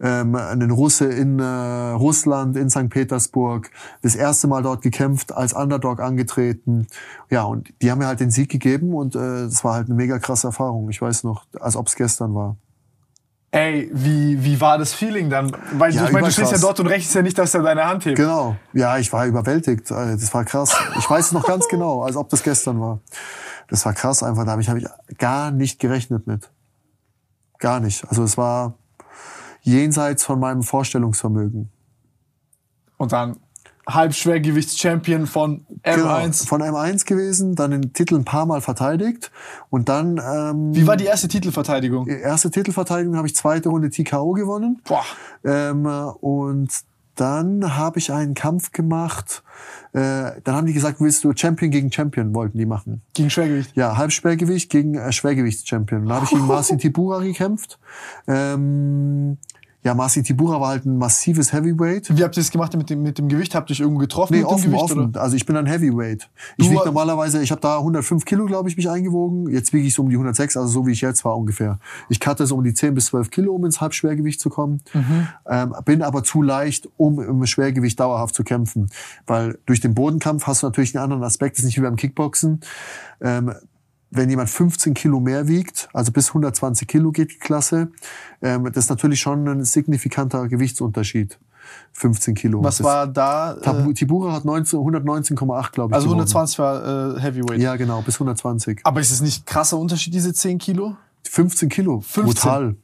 [0.00, 2.88] ähm, einen Russe in äh, Russland, in St.
[2.88, 3.70] Petersburg,
[4.02, 6.86] das erste Mal dort gekämpft, als Underdog angetreten.
[7.28, 9.94] Ja, und die haben mir halt den Sieg gegeben und äh, es war halt eine
[9.96, 10.88] mega krasse Erfahrung.
[10.88, 12.56] Ich weiß noch, als ob es gestern war.
[13.52, 15.50] Ey, wie, wie war das Feeling dann?
[15.72, 17.62] Weil Ja, du, ich meine, du stehst ja dort und rechnest ja nicht, dass er
[17.62, 18.16] deine Hand hebt.
[18.16, 18.54] Genau.
[18.72, 19.90] Ja, ich war überwältigt.
[19.90, 20.74] Äh, Das war krass.
[20.98, 23.00] Ich weiß es noch ganz genau, als ob das gestern war.
[23.68, 24.44] Das war krass einfach.
[24.44, 24.86] Da habe ich, hab ich
[25.18, 26.50] gar nicht gerechnet mit.
[27.58, 28.08] Gar nicht.
[28.08, 28.74] Also es war
[29.62, 31.70] jenseits von meinem Vorstellungsvermögen.
[32.96, 33.36] Und dann
[33.88, 35.94] Halbschwergewichts-Champion von M1.
[35.94, 36.30] Genau.
[36.46, 39.30] Von M1 gewesen, dann den Titel ein paar Mal verteidigt
[39.68, 42.06] und dann ähm, Wie war die erste Titelverteidigung?
[42.06, 44.80] erste Titelverteidigung habe ich zweite Runde TKO gewonnen.
[44.84, 45.04] Boah.
[45.44, 46.70] Ähm, und
[47.20, 49.42] dann habe ich einen Kampf gemacht.
[49.92, 53.02] Äh, dann haben die gesagt, willst du Champion gegen Champion, wollten die machen.
[53.12, 53.76] Gegen Schwergewicht.
[53.76, 56.06] Ja, Halbschwergewicht gegen äh, Schwergewichtschampion.
[56.06, 57.78] Da habe ich gegen Marcin Tibura gekämpft.
[58.26, 59.36] Ähm,
[59.82, 62.14] ja, Marcin Tibura war halt ein massives Heavyweight.
[62.14, 63.54] Wie habt ihr das gemacht mit dem, mit dem Gewicht?
[63.54, 64.82] Habt ihr euch irgendwo getroffen Nee, mit offen, Gewicht?
[64.82, 65.08] offen.
[65.08, 65.22] Oder?
[65.22, 66.28] Also ich bin ein Heavyweight.
[66.58, 69.48] Ich wiege normalerweise, ich habe da 105 Kilo, glaube ich, mich eingewogen.
[69.50, 71.78] Jetzt wiege ich so um die 106, also so wie ich jetzt war ungefähr.
[72.10, 74.82] Ich cutte so um die 10 bis 12 Kilo, um ins Halbschwergewicht zu kommen.
[74.92, 75.28] Mhm.
[75.48, 78.90] Ähm, bin aber zu leicht, um im Schwergewicht dauerhaft zu kämpfen.
[79.26, 81.56] Weil durch den Bodenkampf hast du natürlich einen anderen Aspekt.
[81.56, 82.60] Das ist nicht wie beim Kickboxen.
[83.22, 83.54] Ähm,
[84.10, 87.90] wenn jemand 15 Kilo mehr wiegt, also bis 120 Kilo geht die Klasse,
[88.42, 91.38] ähm, das ist natürlich schon ein signifikanter Gewichtsunterschied.
[91.92, 92.64] 15 Kilo.
[92.64, 93.54] Was das, war da?
[93.54, 95.94] Äh, Tibura hat 19 119,8, glaube ich.
[95.94, 96.20] also gewogen.
[96.20, 97.60] 120 war äh, Heavyweight.
[97.60, 98.80] Ja, genau, bis 120.
[98.82, 100.96] Aber ist es nicht krasser Unterschied, diese 10 Kilo?
[101.28, 102.24] 15 Kilo, 15.
[102.24, 102.76] brutal.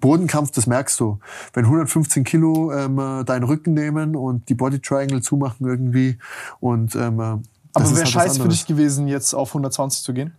[0.00, 1.18] Bodenkampf, das merkst du.
[1.52, 6.18] Wenn 115 Kilo ähm, äh, deinen Rücken nehmen und die Body Triangle zumachen irgendwie
[6.60, 7.38] und ähm, äh,
[7.72, 10.32] das Aber wäre halt was scheiße für dich gewesen, jetzt auf 120 zu gehen?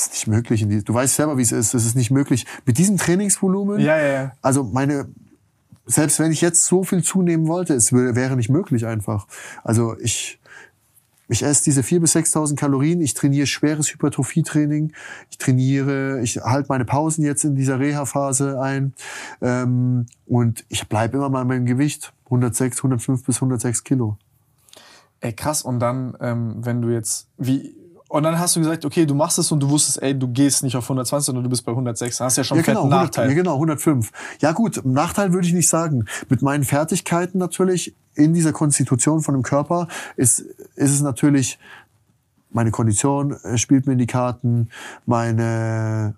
[0.00, 0.66] Das ist nicht möglich.
[0.66, 1.74] die- Du weißt selber, wie es ist.
[1.74, 2.46] Das ist nicht möglich.
[2.64, 4.32] Mit diesem Trainingsvolumen, Ja, ja, ja.
[4.40, 5.08] also meine,
[5.86, 9.26] selbst wenn ich jetzt so viel zunehmen wollte, es wär- wäre nicht möglich einfach.
[9.62, 10.40] Also ich,
[11.28, 14.92] ich esse diese 4.000 bis 6.000 Kalorien, ich trainiere schweres Hypertrophietraining,
[15.30, 18.94] ich trainiere, ich halte meine Pausen jetzt in dieser Reha-Phase ein
[19.42, 24.16] ähm, und ich bleibe immer mal meinem Gewicht, 106, 105 bis 106 Kilo.
[25.20, 25.60] Ey, krass.
[25.62, 27.74] Und dann, ähm, wenn du jetzt, wie,
[28.10, 30.64] und dann hast du gesagt, okay, du machst es und du wusstest, ey, du gehst
[30.64, 32.18] nicht auf 120, sondern du bist bei 106.
[32.18, 33.28] Dann hast du ja schon Ja einen genau, fetten 100, Nachteil.
[33.28, 34.10] ja, genau, 105.
[34.40, 36.06] Ja gut, Nachteil würde ich nicht sagen.
[36.28, 41.60] Mit meinen Fertigkeiten natürlich in dieser Konstitution von dem Körper ist, ist es natürlich,
[42.50, 44.70] meine Kondition äh, spielt mir in die Karten,
[45.06, 46.16] meine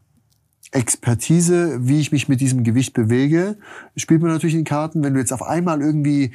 [0.71, 3.59] Expertise, wie ich mich mit diesem Gewicht bewege,
[3.97, 5.05] spielt mir natürlich in die Karten.
[5.05, 6.33] Wenn du jetzt auf einmal irgendwie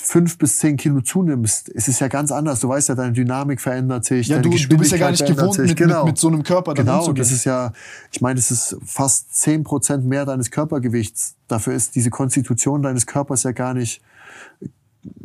[0.00, 2.60] fünf bis zehn Kilo zunimmst, ist es ja ganz anders.
[2.60, 4.28] Du weißt ja, deine Dynamik verändert sich.
[4.28, 5.78] Ja, du, du bist ja gar nicht gewohnt, mit, sich.
[5.86, 7.22] mit, mit so einem Körper Genau, umzugehen.
[7.22, 7.72] das ist ja,
[8.10, 11.34] ich meine, das ist fast zehn Prozent mehr deines Körpergewichts.
[11.48, 14.00] Dafür ist diese Konstitution deines Körpers ja gar nicht,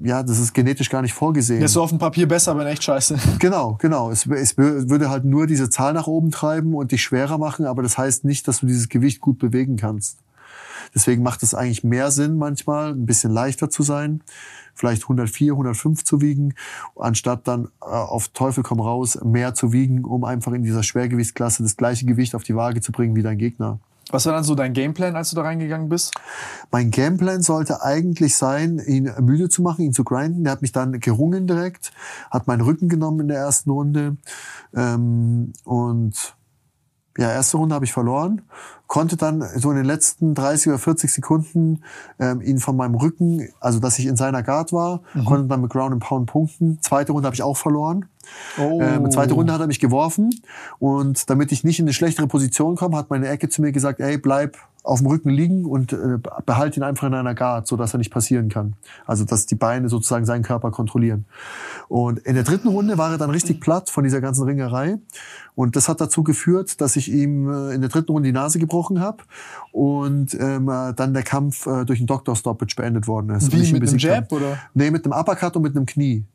[0.01, 1.59] ja, das ist genetisch gar nicht vorgesehen.
[1.59, 3.17] Der ist so auf dem Papier besser, aber in echt scheiße.
[3.39, 4.09] Genau, genau.
[4.09, 7.65] Es, es wür- würde halt nur diese Zahl nach oben treiben und dich schwerer machen,
[7.65, 10.17] aber das heißt nicht, dass du dieses Gewicht gut bewegen kannst.
[10.93, 14.21] Deswegen macht es eigentlich mehr Sinn, manchmal ein bisschen leichter zu sein,
[14.75, 16.53] vielleicht 104, 105 zu wiegen,
[16.95, 21.63] anstatt dann äh, auf Teufel komm raus mehr zu wiegen, um einfach in dieser Schwergewichtsklasse
[21.63, 23.79] das gleiche Gewicht auf die Waage zu bringen wie dein Gegner.
[24.11, 26.13] Was war dann so dein Gameplan, als du da reingegangen bist?
[26.71, 30.43] Mein Gameplan sollte eigentlich sein, ihn müde zu machen, ihn zu grinden.
[30.43, 31.91] Der hat mich dann gerungen direkt,
[32.29, 34.17] hat meinen Rücken genommen in der ersten Runde.
[34.75, 36.35] Ähm, und
[37.17, 38.41] ja, erste Runde habe ich verloren,
[38.87, 41.81] konnte dann so in den letzten 30 oder 40 Sekunden
[42.19, 45.71] ähm, ihn von meinem Rücken, also dass ich in seiner Guard war, konnte dann mit
[45.71, 46.79] Ground and Pound punkten.
[46.81, 48.05] Zweite Runde habe ich auch verloren.
[48.59, 48.81] Oh.
[48.81, 50.41] Ähm, zweite Runde hat er mich geworfen
[50.79, 53.99] und damit ich nicht in eine schlechtere Position komme, hat meine Ecke zu mir gesagt,
[53.99, 57.75] ey, bleib auf dem Rücken liegen und äh, behalte ihn einfach in einer Guard, so
[57.75, 58.73] dass er nicht passieren kann.
[59.05, 61.25] Also dass die Beine sozusagen seinen Körper kontrollieren.
[61.87, 64.99] Und in der dritten Runde war er dann richtig platt von dieser ganzen Ringerei
[65.55, 68.59] und das hat dazu geführt, dass ich ihm äh, in der dritten Runde die Nase
[68.59, 69.23] gebrochen habe
[69.71, 73.51] und ähm, äh, dann der Kampf äh, durch einen Doctor Stoppage beendet worden ist.
[73.51, 74.57] Wie, mit einem Jab, oder?
[74.73, 76.25] Nee, mit einem Uppercut und mit einem Knie.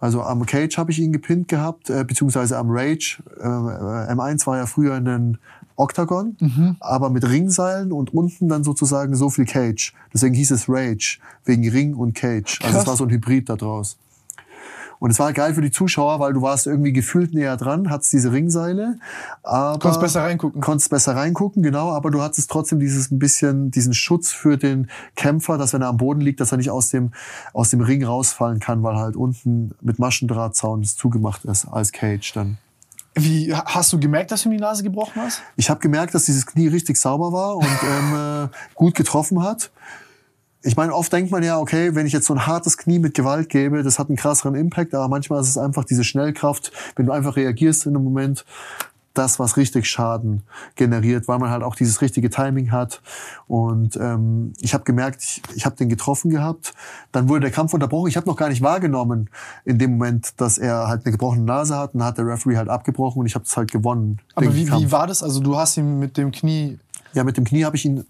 [0.00, 3.18] Also am Cage habe ich ihn gepinnt gehabt, äh, beziehungsweise am Rage.
[3.38, 5.38] Äh, äh, M1 war ja früher ein
[5.80, 6.76] Octagon, Mhm.
[6.80, 9.94] aber mit Ringseilen und unten dann sozusagen so viel Cage.
[10.12, 12.60] Deswegen hieß es Rage, wegen Ring und Cage.
[12.62, 12.82] Also Krass.
[12.82, 13.96] es war so ein Hybrid da draus.
[14.98, 18.12] Und es war geil für die Zuschauer, weil du warst irgendwie gefühlt näher dran, hattest
[18.12, 18.98] diese Ringseile,
[19.42, 20.60] aber Konntest besser reingucken.
[20.60, 24.90] konntest besser reingucken, genau, aber du hattest trotzdem dieses ein bisschen diesen Schutz für den
[25.16, 27.12] Kämpfer, dass wenn er am Boden liegt, dass er nicht aus dem
[27.54, 32.58] aus dem Ring rausfallen kann, weil halt unten mit Maschendrahtzaun zugemacht ist als Cage dann.
[33.14, 35.42] Wie, ha- hast du gemerkt, dass du ihm die Nase gebrochen hast?
[35.56, 39.70] Ich habe gemerkt, dass dieses Knie richtig sauber war und ähm, äh, gut getroffen hat.
[40.62, 43.14] Ich meine, oft denkt man ja, okay, wenn ich jetzt so ein hartes Knie mit
[43.14, 47.06] Gewalt gebe, das hat einen krasseren Impact, aber manchmal ist es einfach diese Schnellkraft, wenn
[47.06, 48.44] du einfach reagierst in einem Moment,
[49.14, 50.42] das, was richtig Schaden
[50.76, 53.02] generiert, weil man halt auch dieses richtige Timing hat.
[53.48, 56.74] Und ähm, ich habe gemerkt, ich, ich habe den getroffen gehabt.
[57.10, 58.08] Dann wurde der Kampf unterbrochen.
[58.08, 59.28] Ich habe noch gar nicht wahrgenommen
[59.64, 61.94] in dem Moment, dass er halt eine gebrochene Nase hat.
[61.94, 64.20] Und dann hat der Referee halt abgebrochen und ich habe es halt gewonnen.
[64.34, 64.82] Aber wie, Kampf.
[64.82, 65.22] wie war das?
[65.22, 66.78] Also du hast ihm mit dem Knie...
[67.12, 68.04] Ja, mit dem Knie habe ich ihn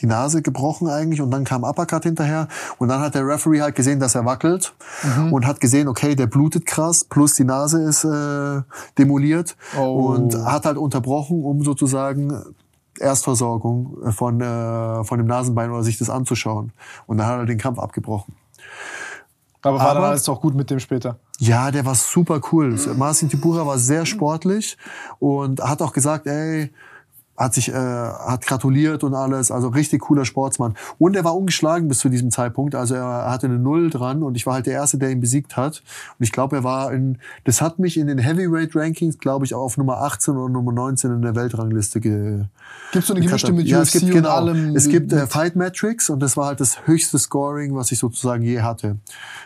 [0.00, 2.48] die Nase gebrochen eigentlich und dann kam Uppercut hinterher
[2.78, 5.32] und dann hat der Referee halt gesehen, dass er wackelt Mhm.
[5.32, 8.62] und hat gesehen, okay, der blutet krass, plus die Nase ist äh,
[8.98, 10.12] demoliert Oh.
[10.14, 12.32] und hat halt unterbrochen, um sozusagen
[12.98, 16.72] Erstversorgung von, äh, von dem Nasenbein oder sich das anzuschauen.
[17.06, 18.34] Und dann hat er den Kampf abgebrochen.
[19.62, 21.16] Aber war dann Aber- alles auch gut mit dem später?
[21.38, 22.76] Ja, der war super cool.
[22.96, 24.76] Marcin Tibura war sehr sportlich
[25.18, 26.70] und hat auch gesagt, ey,
[27.40, 29.50] hat sich, äh, hat gratuliert und alles.
[29.50, 30.74] Also richtig cooler Sportsmann.
[30.98, 32.74] Und er war ungeschlagen bis zu diesem Zeitpunkt.
[32.74, 35.56] Also er hatte eine Null dran und ich war halt der Erste, der ihn besiegt
[35.56, 35.82] hat.
[36.18, 39.54] Und ich glaube, er war in, das hat mich in den Heavyweight Rankings, glaube ich,
[39.54, 42.44] auf Nummer 18 oder Nummer 19 in der Weltrangliste ge,
[42.92, 44.28] Gibt so eine gemischte mit ja, UFC es gibt, und genau.
[44.28, 44.76] allem?
[44.76, 48.42] Es gibt äh, Fight Metrics und das war halt das höchste Scoring, was ich sozusagen
[48.42, 48.98] je hatte.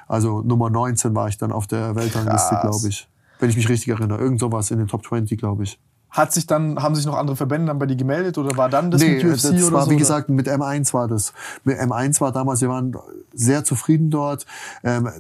[0.08, 3.08] Also Nummer 19 war ich dann auf der Weltrangliste, glaube ich.
[3.39, 4.18] Wenn ich mich richtig erinnere.
[4.18, 5.78] Irgend sowas in den Top 20, glaube ich.
[6.15, 8.93] Hat sich dann, haben sich noch andere Verbände dann bei dir gemeldet oder war dann
[8.93, 9.91] das nee, mit UFC das oder war, so?
[9.91, 9.99] wie oder?
[9.99, 11.33] gesagt, mit M1 war das.
[11.65, 12.97] Mit M1 war damals, wir waren
[13.33, 14.47] sehr zufrieden dort.
[14.84, 15.10] Ähm,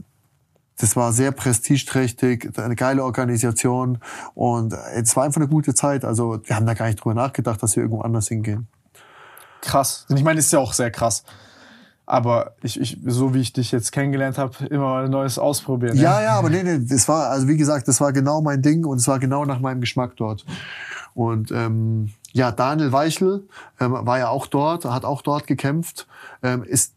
[0.78, 3.98] das war sehr prestigeträchtig, eine geile Organisation
[4.34, 6.04] und es war einfach eine gute Zeit.
[6.04, 8.68] Also wir haben da gar nicht drüber nachgedacht, dass wir irgendwo anders hingehen.
[9.60, 10.06] krass.
[10.14, 11.24] Ich meine, ist ja auch sehr krass.
[12.06, 15.96] Aber ich, ich, so wie ich dich jetzt kennengelernt habe, immer mal Neues ausprobieren.
[15.96, 18.84] Ja, ja, aber nee, nee, das war, also wie gesagt, das war genau mein Ding
[18.84, 20.44] und es war genau nach meinem Geschmack dort.
[21.14, 23.48] Und ähm, ja, Daniel Weichel
[23.80, 26.06] ähm, war ja auch dort, hat auch dort gekämpft,
[26.42, 26.94] ähm, ist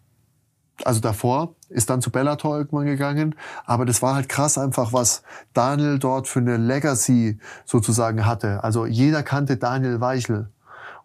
[0.84, 3.36] also davor, ist dann zu Bellator irgendwann gegangen.
[3.66, 8.64] Aber das war halt krass einfach, was Daniel dort für eine Legacy sozusagen hatte.
[8.64, 10.50] Also jeder kannte Daniel Weichel.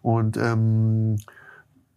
[0.01, 1.17] Und ähm,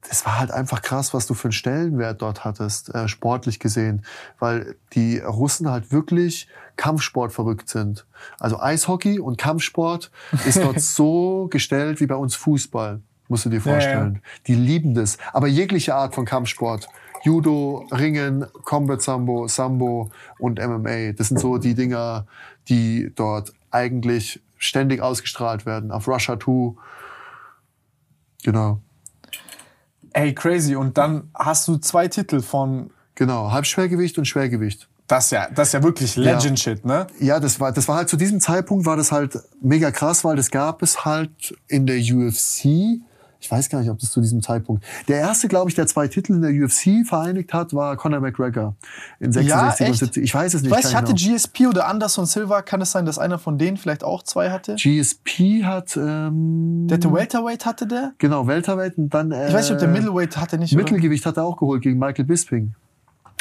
[0.09, 4.05] das war halt einfach krass, was du für einen Stellenwert dort hattest, äh, sportlich gesehen,
[4.39, 8.07] weil die Russen halt wirklich Kampfsport verrückt sind.
[8.39, 10.11] Also Eishockey und Kampfsport
[10.47, 13.73] ist dort so gestellt wie bei uns Fußball, musst du dir Ja, ja.
[13.73, 14.23] vorstellen.
[14.47, 15.19] Die lieben das.
[15.33, 16.89] Aber jegliche Art von Kampfsport.
[17.25, 21.13] Judo, Ringen, Combat Sambo, Sambo und MMA.
[21.13, 22.27] Das sind so die Dinger,
[22.69, 25.91] die dort eigentlich ständig ausgestrahlt werden.
[25.91, 26.75] Auf Russia 2
[28.45, 28.81] Genau.
[30.17, 30.75] Ey, crazy.
[30.77, 33.51] Und dann hast du zwei Titel von, Genau.
[33.51, 34.89] Halbschwergewicht und Schwergewicht.
[35.09, 37.07] das ist ja, das ist ja wirklich Legend-Shit, ne?
[37.21, 40.37] Ja, das war, das war halt zu diesem Zeitpunkt war das halt mega krass, weil
[40.37, 43.01] das gab es halt in der UFC.
[43.41, 44.85] Ich weiß gar nicht, ob das zu diesem Zeitpunkt.
[45.09, 48.75] Der erste, glaube ich, der zwei Titel in der UFC vereinigt hat, war Conor McGregor
[49.21, 49.99] in 66 und echt?
[50.01, 50.25] 70.
[50.25, 50.71] Ich weiß es nicht.
[50.71, 51.35] Ich weiß, ich hatte genau.
[51.37, 52.63] GSP oder Anderson Silva.
[52.63, 54.77] Kann es sein, dass einer von denen vielleicht auch zwei hatte?
[54.77, 58.13] GSP hat ähm, Der hatte Welterweight hatte der?
[58.19, 60.73] genau Welterweight und dann äh, Ich weiß nicht, ob der Middleweight hatte nicht.
[60.75, 60.83] oder?
[60.83, 62.75] Mittelgewicht hat er auch geholt gegen Michael Bisping.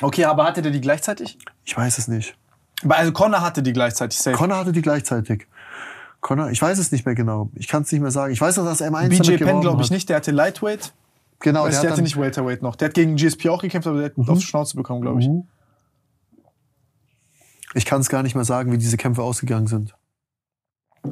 [0.01, 1.37] Okay, aber hatte der die gleichzeitig?
[1.63, 2.35] Ich weiß es nicht.
[2.87, 4.35] Also Connor hatte die gleichzeitig safe.
[4.35, 5.47] Connor hatte die gleichzeitig.
[6.25, 7.51] Connor, ich weiß es nicht mehr genau.
[7.53, 8.33] Ich kann es nicht mehr sagen.
[8.33, 9.91] Ich weiß noch, dass M1 BJ Penn glaube ich hat.
[9.91, 10.91] nicht, der hatte Lightweight.
[11.39, 12.75] Genau, der, der hat hatte dann, nicht Welterweight noch.
[12.75, 15.27] Der hat gegen GSP auch gekämpft, aber der hat auf die Schnauze bekommen, glaube ich.
[15.27, 15.43] Mhm.
[17.75, 19.93] Ich kann es gar nicht mehr sagen, wie diese Kämpfe ausgegangen sind.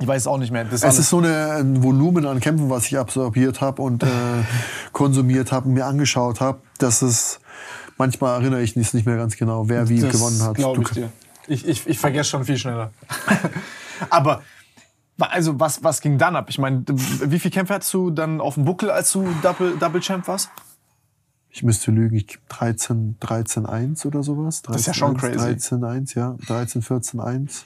[0.02, 0.64] Ich weiß auch nicht mehr.
[0.72, 4.08] Ist Es ist so eine, ein Volumen an Kämpfen, was ich absorbiert habe und äh,
[4.94, 7.40] konsumiert habe und mir angeschaut habe, dass es
[8.00, 10.56] manchmal erinnere ich mich nicht mehr ganz genau, wer wie das gewonnen hat.
[10.56, 11.12] glaub Du- ich dir.
[11.46, 12.92] Ich, ich, ich vergesse schon viel schneller.
[14.10, 14.42] aber
[15.20, 16.50] also was, was ging dann ab?
[16.50, 20.02] Ich meine, wie viele Kämpfe hattest du dann auf dem Buckel, als du Double, Double
[20.02, 20.50] Champ warst?
[21.50, 24.64] Ich müsste lügen, ich 13, 13, 1 oder sowas.
[24.64, 25.38] 13, ist ja schon crazy.
[25.38, 26.36] 13, 1, ja.
[26.48, 27.66] 13, 14, 1.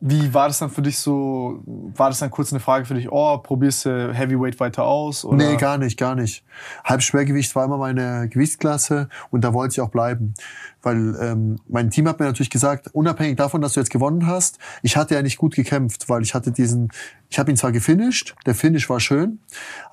[0.00, 1.62] Wie war das dann für dich so?
[1.64, 3.10] War das dann kurz eine Frage für dich?
[3.10, 5.24] Oh, probierst du Heavyweight weiter aus?
[5.24, 5.38] Oder?
[5.38, 6.44] Nee, gar nicht, gar nicht.
[6.84, 10.34] Halbschwergewicht war immer meine Gewichtsklasse und da wollte ich auch bleiben.
[10.82, 14.58] Weil ähm, mein Team hat mir natürlich gesagt, unabhängig davon, dass du jetzt gewonnen hast,
[14.82, 16.90] ich hatte ja nicht gut gekämpft, weil ich hatte diesen,
[17.30, 19.40] ich habe ihn zwar gefinisht, der Finish war schön,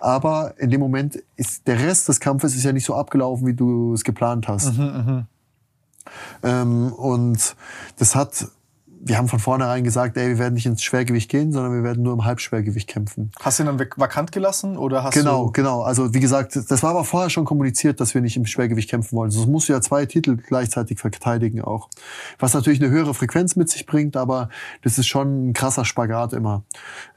[0.01, 3.53] aber in dem Moment ist der Rest des Kampfes ist ja nicht so abgelaufen, wie
[3.53, 4.73] du es geplant hast.
[6.43, 7.55] Ähm, und
[7.97, 8.47] das hat,
[9.05, 12.03] wir haben von vornherein gesagt, ey, wir werden nicht ins Schwergewicht gehen, sondern wir werden
[12.03, 13.31] nur im Halbschwergewicht kämpfen.
[13.41, 15.81] Hast du ihn dann vak- vakant gelassen oder hast Genau, du genau.
[15.81, 19.17] Also wie gesagt, das war aber vorher schon kommuniziert, dass wir nicht im Schwergewicht kämpfen
[19.17, 19.29] wollen.
[19.29, 21.89] Sonst musst du ja zwei Titel gleichzeitig verteidigen auch.
[22.39, 24.47] Was natürlich eine höhere Frequenz mit sich bringt, aber
[24.83, 26.63] das ist schon ein krasser Spagat immer.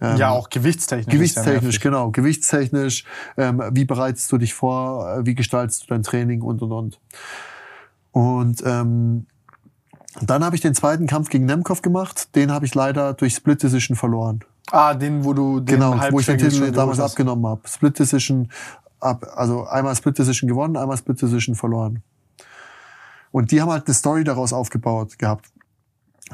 [0.01, 1.15] Ähm, ja auch gewichtstechnisch?
[1.15, 2.11] Gewichtstechnisch, genau.
[2.11, 3.05] Gewichtstechnisch.
[3.37, 5.09] Ähm, wie bereitest du dich vor?
[5.19, 7.01] äh, Wie gestaltest du dein Training und und und.
[8.13, 9.27] Und ähm,
[10.23, 12.35] dann habe ich den zweiten Kampf gegen Nemkov gemacht.
[12.35, 14.41] Den habe ich leider durch Split Decision verloren.
[14.71, 17.13] Ah, den, wo du den Genau, wo ich den Titel damals hast.
[17.13, 17.61] abgenommen habe.
[17.69, 18.51] Split Decision,
[19.01, 22.03] ab, also einmal Split Decision gewonnen, einmal Split Decision verloren.
[23.31, 25.47] Und die haben halt eine Story daraus aufgebaut gehabt.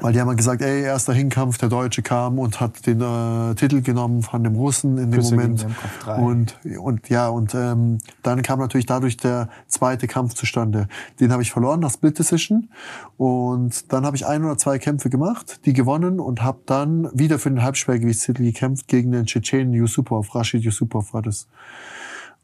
[0.00, 3.82] Weil die haben gesagt, ey, erster Hinkampf, der Deutsche kam und hat den äh, Titel
[3.82, 5.66] genommen von dem Russen in dem Küsse Moment.
[6.06, 10.88] Und, und ja, und ähm, dann kam natürlich dadurch der zweite Kampf zustande.
[11.20, 12.70] Den habe ich verloren nach Split Decision.
[13.18, 17.38] Und dann habe ich ein oder zwei Kämpfe gemacht, die gewonnen und habe dann wieder
[17.38, 20.34] für den Halbschwergewichtstitel gekämpft gegen den Tschetschenen Yusupov.
[20.34, 21.48] Rashid Yusupov war das.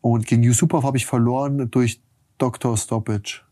[0.02, 2.00] Und gegen Yusupov habe ich verloren durch
[2.36, 2.76] Dr.
[2.76, 3.42] Stoppage.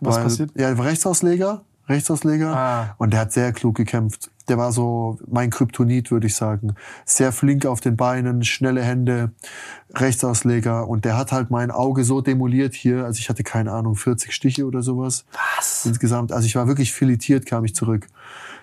[0.00, 0.50] Was Weil, passiert?
[0.56, 2.56] Ja, er war Rechtsausleger, Rechtsausleger.
[2.56, 2.94] Ah.
[2.98, 4.30] Und der hat sehr klug gekämpft.
[4.48, 6.74] Der war so mein Kryptonit, würde ich sagen.
[7.04, 9.32] Sehr flink auf den Beinen, schnelle Hände,
[9.94, 10.88] Rechtsausleger.
[10.88, 13.04] Und der hat halt mein Auge so demoliert hier.
[13.04, 15.24] Also ich hatte keine Ahnung, 40 Stiche oder sowas.
[15.56, 15.84] Was?
[15.86, 16.32] Insgesamt.
[16.32, 18.06] Also ich war wirklich filetiert, kam ich zurück.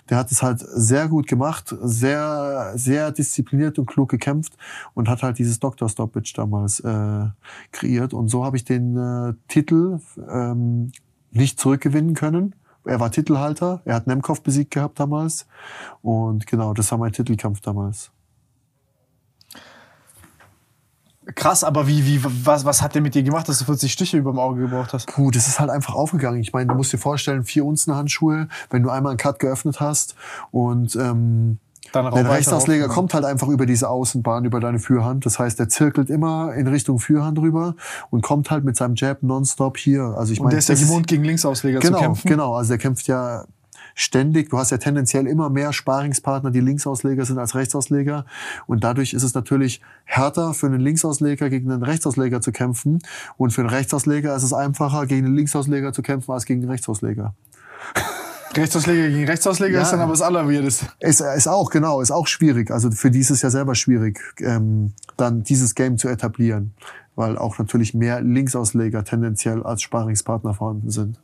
[0.09, 4.53] Der hat es halt sehr gut gemacht, sehr, sehr diszipliniert und klug gekämpft
[4.93, 5.89] und hat halt dieses Dr.
[5.89, 7.25] Stoppage damals äh,
[7.73, 8.13] kreiert.
[8.13, 9.99] Und so habe ich den äh, Titel
[10.29, 10.91] ähm,
[11.31, 12.55] nicht zurückgewinnen können.
[12.87, 15.45] Er war Titelhalter, er hat Nemkov besiegt gehabt damals.
[16.01, 18.11] Und genau, das war mein Titelkampf damals.
[21.35, 24.17] Krass, aber wie, wie, was, was hat der mit dir gemacht, dass du 40 Stiche
[24.17, 25.07] über dem Auge gebraucht hast?
[25.07, 26.39] Puh, das ist halt einfach aufgegangen.
[26.39, 29.81] Ich meine, du musst dir vorstellen, vier Unzen Handschuhe, wenn du einmal einen Cut geöffnet
[29.81, 30.15] hast
[30.51, 31.59] und ähm,
[31.91, 35.25] Dann weiter Rechtsausleger kommt halt einfach über diese Außenbahn, über deine Fürhand.
[35.25, 37.75] Das heißt, der zirkelt immer in Richtung Fürhand rüber
[38.09, 40.03] und kommt halt mit seinem Jab nonstop hier.
[40.17, 42.27] Also ich Und meine, der ist ja gewohnt, gegen Linksausleger genau, zu kämpfen.
[42.27, 43.45] Genau, also der kämpft ja
[43.97, 44.49] ständig.
[44.51, 48.25] Du hast ja tendenziell immer mehr Sparingspartner, die Linksausleger sind als Rechtsausleger.
[48.67, 52.99] Und dadurch ist es natürlich härter für einen Linksausleger gegen einen Rechtsausleger zu kämpfen.
[53.37, 56.69] Und für einen Rechtsausleger ist es einfacher, gegen einen Linksausleger zu kämpfen als gegen einen
[56.69, 57.33] Rechtsausleger.
[58.57, 59.81] Rechtsausleger gegen Rechtsausleger Ja.
[59.83, 60.87] ist dann aber das Allerweirdeste.
[60.99, 62.71] Ist, ist auch, genau, ist auch schwierig.
[62.71, 66.73] Also für die ist es ja selber schwierig, ähm, dann dieses Game zu etablieren.
[67.15, 71.19] Weil auch natürlich mehr Linksausleger tendenziell als Sparingspartner vorhanden sind.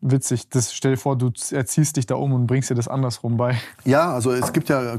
[0.00, 0.48] Witzig.
[0.50, 3.58] Das, stell dir vor, du erziehst dich da um und bringst dir das andersrum bei.
[3.84, 4.96] Ja, also es gibt ja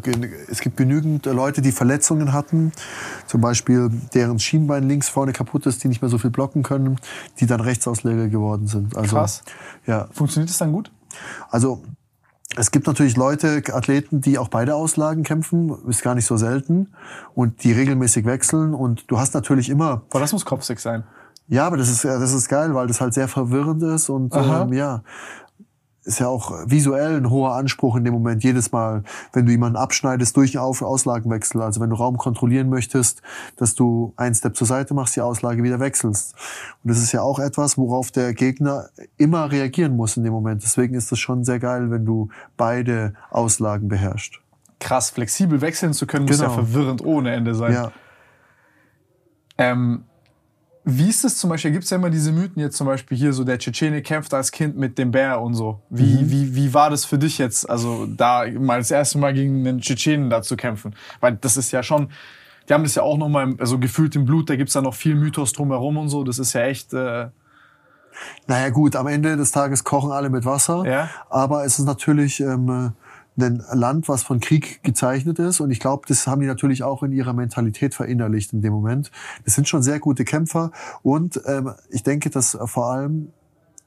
[0.50, 2.74] es gibt genügend Leute, die Verletzungen hatten,
[3.26, 7.00] zum Beispiel deren Schienbein links vorne kaputt ist, die nicht mehr so viel blocken können,
[7.40, 8.98] die dann Rechtsausleger geworden sind.
[8.98, 9.44] Also, Krass.
[9.86, 10.92] Ja, Funktioniert das dann gut?
[11.50, 11.82] also
[12.58, 16.90] Es gibt natürlich Leute, Athleten, die auch beide Auslagen kämpfen, ist gar nicht so selten
[17.36, 21.04] und die regelmäßig wechseln und du hast natürlich immer Boah, das muss kopfsick sein.
[21.50, 24.72] Ja, aber das ist, das ist geil, weil das halt sehr verwirrend ist und ähm,
[24.74, 25.04] ja,
[26.04, 29.04] ist ja auch visuell ein hoher Anspruch in dem Moment jedes Mal,
[29.34, 31.62] wenn du jemanden abschneidest durch einen Auslagenwechsel.
[31.62, 33.22] Also wenn du Raum kontrollieren möchtest,
[33.58, 36.34] dass du einen Step zur Seite machst, die Auslage wieder wechselst.
[36.84, 40.64] Und das ist ja auch etwas, worauf der Gegner immer reagieren muss in dem Moment.
[40.64, 44.40] Deswegen ist das schon sehr geil, wenn du beide Auslagen beherrschst.
[44.80, 46.50] Krass, flexibel wechseln zu können, muss Genau.
[46.50, 47.74] ja verwirrend ohne Ende sein.
[47.74, 47.92] Ja.
[49.58, 50.06] Ähm,
[50.98, 53.34] wie ist es zum Beispiel, gibt es ja immer diese Mythen jetzt zum Beispiel hier,
[53.34, 55.82] so der Tschetschene kämpft als Kind mit dem Bär und so.
[55.90, 56.32] Wie, Mhm.
[56.32, 59.80] wie, wie war das für dich jetzt, also da mal das erste Mal gegen einen
[59.82, 60.96] Tschetschenen da zu kämpfen?
[61.20, 62.10] Weil das ist ja schon,
[62.68, 65.16] die haben das ja auch nochmal, also gefühlt im Blut, da gibt's ja noch viel
[65.16, 66.24] Mythos drumherum und so.
[66.24, 67.28] Das ist ja echt, äh,
[68.48, 70.84] Naja gut, am Ende des Tages kochen alle mit Wasser.
[70.86, 71.10] Ja.
[71.30, 72.92] Aber es ist natürlich ähm,
[73.42, 75.60] ein Land, was von Krieg gezeichnet ist.
[75.60, 79.12] Und ich glaube, das haben die natürlich auch in ihrer Mentalität verinnerlicht in dem Moment.
[79.46, 80.72] Das sind schon sehr gute Kämpfer.
[81.04, 83.32] Und ähm, ich denke, dass vor allem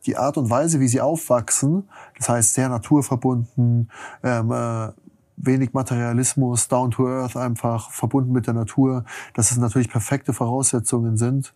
[0.07, 3.91] die Art und Weise, wie sie aufwachsen, das heißt sehr naturverbunden,
[4.23, 4.89] ähm, äh,
[5.37, 11.17] wenig Materialismus, down to earth einfach, verbunden mit der Natur, dass es natürlich perfekte Voraussetzungen
[11.17, 11.55] sind,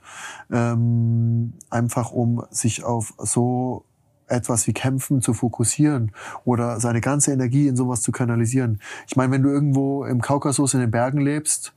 [0.51, 3.85] ähm, einfach um sich auf so
[4.29, 6.13] etwas wie Kämpfen zu fokussieren
[6.45, 8.81] oder seine ganze Energie in sowas zu kanalisieren.
[9.07, 11.73] Ich meine, wenn du irgendwo im Kaukasus in den Bergen lebst,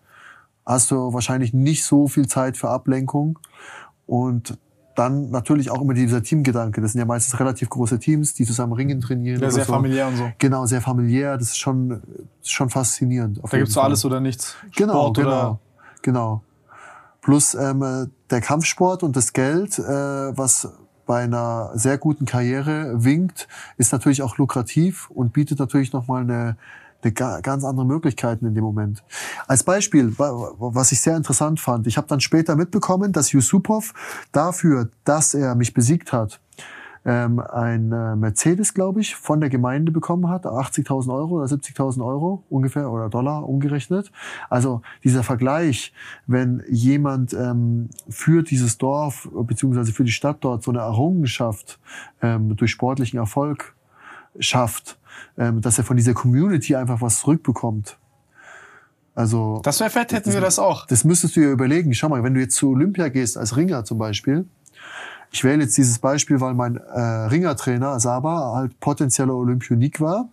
[0.65, 3.39] hast du wahrscheinlich nicht so viel Zeit für Ablenkung
[4.05, 4.57] und
[4.95, 6.81] dann natürlich auch immer dieser Teamgedanke.
[6.81, 9.41] Das sind ja meistens relativ große Teams, die zusammen Ringen trainieren.
[9.41, 9.71] ja, sehr so.
[9.71, 10.29] familiär und so.
[10.39, 11.37] Genau, sehr familiär.
[11.37, 12.01] Das ist schon,
[12.43, 13.39] schon faszinierend.
[13.49, 13.85] Da gibt's Fall.
[13.85, 14.55] alles oder nichts.
[14.75, 15.59] Genau, Sport genau, oder
[16.01, 16.43] genau.
[17.21, 20.69] Plus ähm, äh, der Kampfsport und das Geld, äh, was
[21.09, 23.47] bei einer sehr guten Karriere winkt,
[23.77, 26.55] ist natürlich auch lukrativ und bietet natürlich nochmal eine,
[27.01, 29.03] eine ga- ganz andere Möglichkeiten in dem Moment.
[29.47, 33.31] Als Beispiel, wa- wa- was ich sehr interessant fand, ich habe dann später mitbekommen, dass
[33.31, 33.95] Yusupov
[34.31, 36.39] dafür, dass er mich besiegt hat,
[37.05, 42.05] ähm, ein äh, Mercedes, glaube ich, von der Gemeinde bekommen hat, 80.000 Euro oder 70.000
[42.05, 44.11] Euro ungefähr oder Dollar umgerechnet.
[44.49, 45.93] Also dieser Vergleich,
[46.27, 51.79] wenn jemand ähm, für dieses Dorf beziehungsweise für die Stadt dort so eine Errungenschaft
[52.21, 53.75] ähm, durch sportlichen Erfolg
[54.39, 54.99] schafft,
[55.37, 57.97] ähm, dass er von dieser Community einfach was zurückbekommt.
[59.15, 60.85] Also Das wäre fett, hätten wir das auch.
[60.87, 61.93] das müsstest du dir überlegen.
[61.93, 64.45] Schau mal, wenn du jetzt zu Olympia gehst als Ringer zum Beispiel.
[65.31, 70.29] Ich wähle jetzt dieses Beispiel, weil mein äh, Ringertrainer Saba halt potenzieller Olympionik war,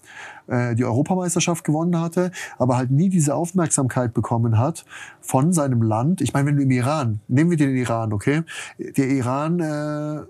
[0.47, 4.85] äh, die Europameisterschaft gewonnen hatte, aber halt nie diese Aufmerksamkeit bekommen hat
[5.21, 6.21] von seinem Land.
[6.23, 8.43] Ich meine, wenn du im Iran, nehmen wir den Iran, okay?
[8.79, 10.23] Der Iran äh,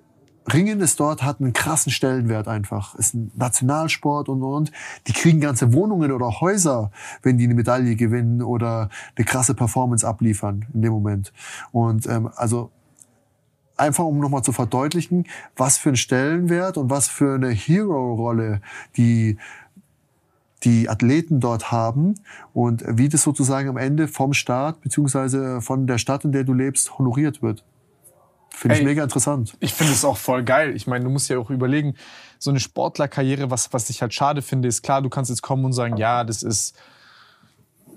[0.52, 2.94] Ringen ist dort, hat einen krassen Stellenwert einfach.
[2.94, 4.72] Ist ein Nationalsport und, und, und.
[5.06, 6.90] Die kriegen ganze Wohnungen oder Häuser,
[7.22, 11.32] wenn die eine Medaille gewinnen oder eine krasse Performance abliefern in dem Moment.
[11.72, 12.70] Und ähm, also
[13.76, 18.60] einfach um nochmal zu verdeutlichen, was für einen Stellenwert und was für eine Hero-Rolle
[18.96, 19.38] die
[20.64, 22.14] die Athleten dort haben
[22.52, 26.54] und wie das sozusagen am Ende vom Staat beziehungsweise von der Stadt, in der du
[26.54, 27.62] lebst, honoriert wird.
[28.50, 29.54] Finde ich mega interessant.
[29.60, 30.74] Ich finde es auch voll geil.
[30.74, 31.94] Ich meine, du musst ja auch überlegen,
[32.38, 35.64] so eine Sportlerkarriere, was, was ich halt schade finde, ist klar, du kannst jetzt kommen
[35.66, 36.74] und sagen, ja, das ist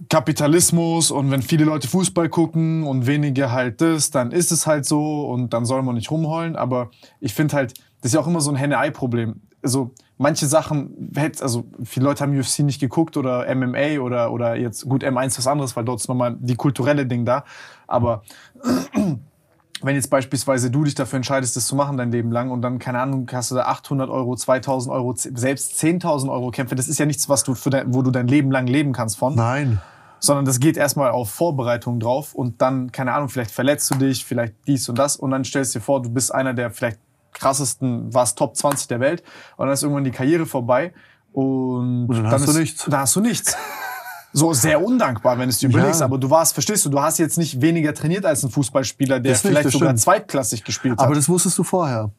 [0.07, 4.85] Kapitalismus und wenn viele Leute Fußball gucken und wenige halt das, dann ist es halt
[4.85, 6.55] so und dann soll man nicht rumheulen.
[6.55, 9.41] Aber ich finde halt, das ist ja auch immer so ein Henne-Ei-Problem.
[9.61, 11.11] Also manche Sachen,
[11.41, 15.47] also viele Leute haben UFC nicht geguckt oder MMA oder, oder jetzt, gut, M1 was
[15.47, 17.43] anderes, weil dort ist nochmal die kulturelle Ding da.
[17.87, 18.23] Aber
[19.82, 22.80] wenn jetzt beispielsweise du dich dafür entscheidest, das zu machen dein Leben lang und dann,
[22.80, 26.99] keine Ahnung, hast du da 800 Euro, 2000 Euro, selbst 10.000 Euro Kämpfe, das ist
[26.99, 29.82] ja nichts, was du für dein, wo du dein Leben lang leben kannst von, Nein.
[30.19, 34.25] sondern das geht erstmal auf Vorbereitung drauf und dann, keine Ahnung, vielleicht verletzt du dich,
[34.25, 36.99] vielleicht dies und das und dann stellst du dir vor, du bist einer der vielleicht
[37.33, 39.24] krassesten, warst Top 20 der Welt
[39.58, 40.93] und dann ist irgendwann die Karriere vorbei
[41.32, 42.85] und, Und dann hast du ist, nichts.
[42.85, 43.56] Dann hast du nichts.
[44.32, 46.01] So sehr undankbar, wenn du es dir überlegst.
[46.01, 46.06] Ja.
[46.06, 49.33] Aber du warst, verstehst du, du hast jetzt nicht weniger trainiert als ein Fußballspieler, der
[49.33, 50.01] Das vielleicht sogar stimmt.
[50.01, 51.06] zweitklassig gespielt hat.
[51.06, 52.11] Aber das wusstest du vorher.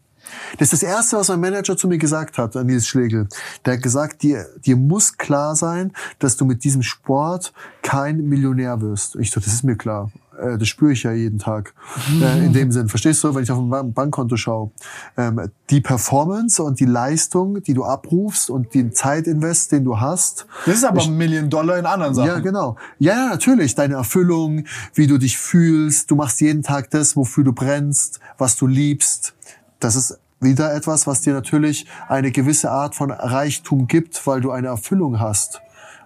[0.59, 3.29] Das ist das Erste, was mein Manager zu mir gesagt hat, an Nils Schlegel.
[3.65, 8.81] Der hat gesagt, dir, dir muss klar sein, dass du mit diesem Sport kein Millionär
[8.81, 9.17] wirst.
[9.17, 10.11] Ich so, das ist mir klar.
[10.41, 11.75] Äh, Das spüre ich ja jeden Tag.
[12.20, 12.89] Äh, In dem Sinn.
[12.89, 14.70] Verstehst du, wenn ich auf ein Ban- Bankkonto schaue?
[15.17, 20.47] Ähm, Die Performance und die Leistung, die du abrufst und den Zeitinvest, den du hast,
[20.67, 22.28] das ist aber ein Million Dollar in anderen Sachen.
[22.28, 22.77] ja, genau.
[22.99, 23.75] Ja, natürlich.
[23.75, 26.10] Deine Erfüllung, wie du dich fühlst.
[26.10, 29.35] Du machst jeden Tag das, wofür du brennst, was du liebst.
[29.78, 34.51] Das ist wieder etwas, was dir natürlich eine gewisse Art von Reichtum gibt, weil du
[34.51, 35.60] eine Erfüllung hast.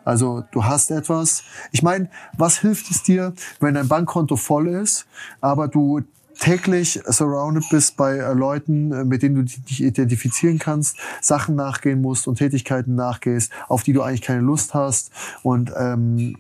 [0.05, 1.42] Also du hast etwas.
[1.73, 5.07] Ich meine, was hilft es dir, wenn dein Bankkonto voll ist,
[5.41, 6.02] aber du
[6.39, 12.00] täglich surrounded bist bei äh, Leuten, äh, mit denen du dich identifizieren kannst, Sachen nachgehen
[12.00, 15.10] musst und Tätigkeiten nachgehst, auf die du eigentlich keine Lust hast
[15.42, 16.36] und ähm,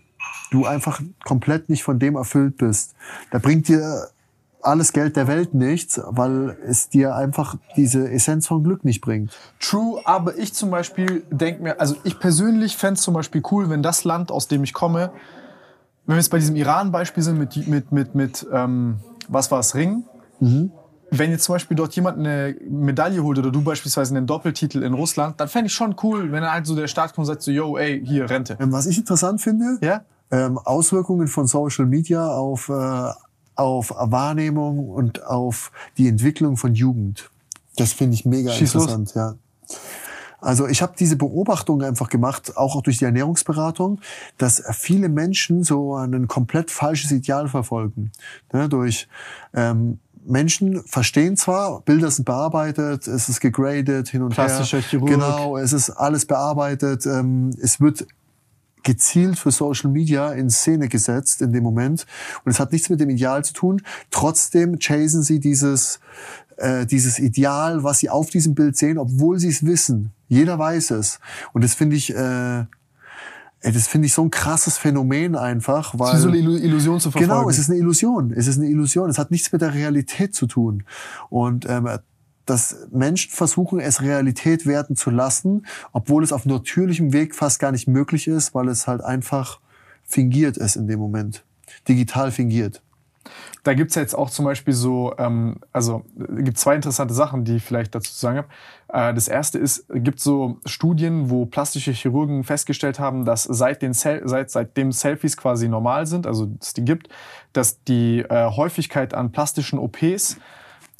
[0.50, 2.94] du einfach komplett nicht von dem erfüllt bist.
[3.30, 4.08] Da bringt dir
[4.66, 9.36] alles Geld der Welt nichts, weil es dir einfach diese Essenz von Glück nicht bringt.
[9.60, 13.70] True, aber ich zum Beispiel denke mir, also ich persönlich fände es zum Beispiel cool,
[13.70, 15.10] wenn das Land, aus dem ich komme,
[16.06, 18.96] wenn wir jetzt bei diesem Iran-Beispiel sind mit, mit, mit, mit ähm,
[19.28, 20.04] was war es, Ring,
[21.10, 24.94] wenn jetzt zum Beispiel dort jemand eine Medaille holt oder du beispielsweise einen Doppeltitel in
[24.94, 27.50] Russland, dann fände ich schon cool, wenn halt so der Staat kommt und sagt so,
[27.50, 28.56] yo, ey, hier, Rente.
[28.60, 30.02] Ähm, Was ich interessant finde, Ja?
[30.30, 33.10] ähm, Auswirkungen von Social Media auf, äh,
[33.56, 37.30] auf Wahrnehmung und auf die Entwicklung von Jugend.
[37.76, 38.84] Das finde ich mega Schieß los.
[38.84, 39.34] interessant, ja.
[40.40, 44.00] Also ich habe diese Beobachtung einfach gemacht, auch durch die Ernährungsberatung,
[44.36, 48.12] dass viele Menschen so ein komplett falsches Ideal verfolgen.
[48.52, 49.08] Ne, durch
[49.54, 54.62] ähm, Menschen verstehen zwar, Bilder sind bearbeitet, es ist gegradet hin und her.
[54.62, 55.08] Chirurg.
[55.08, 57.06] Genau, es ist alles bearbeitet.
[57.06, 58.06] Ähm, es wird
[58.84, 62.06] gezielt für Social Media in Szene gesetzt in dem Moment.
[62.44, 63.82] Und es hat nichts mit dem Ideal zu tun.
[64.10, 66.00] Trotzdem chasen sie dieses,
[66.56, 70.12] äh, dieses Ideal, was sie auf diesem Bild sehen, obwohl sie es wissen.
[70.28, 71.18] Jeder weiß es.
[71.52, 72.66] Und das finde ich, äh,
[73.62, 77.10] das finde ich so ein krasses Phänomen einfach, Es weil so eine Illu- Illusion zu
[77.10, 77.32] verfolgen.
[77.32, 78.32] Genau, es ist eine Illusion.
[78.32, 79.08] Es ist eine Illusion.
[79.08, 80.84] Es hat nichts mit der Realität zu tun.
[81.30, 81.88] Und ähm,
[82.46, 87.72] dass Menschen versuchen, es Realität werden zu lassen, obwohl es auf natürlichem Weg fast gar
[87.72, 89.60] nicht möglich ist, weil es halt einfach
[90.02, 91.44] fingiert ist in dem Moment.
[91.88, 92.82] Digital fingiert.
[93.62, 97.56] Da gibt's jetzt auch zum Beispiel so, ähm, also äh, gibt zwei interessante Sachen, die
[97.56, 98.48] ich vielleicht dazu zu sagen habe.
[98.92, 103.94] Äh, das erste ist, gibt so Studien, wo plastische Chirurgen festgestellt haben, dass seit den
[103.94, 107.08] Sel seit seitdem Selfies quasi normal sind, also es die gibt,
[107.54, 110.36] dass die äh, Häufigkeit an plastischen OPs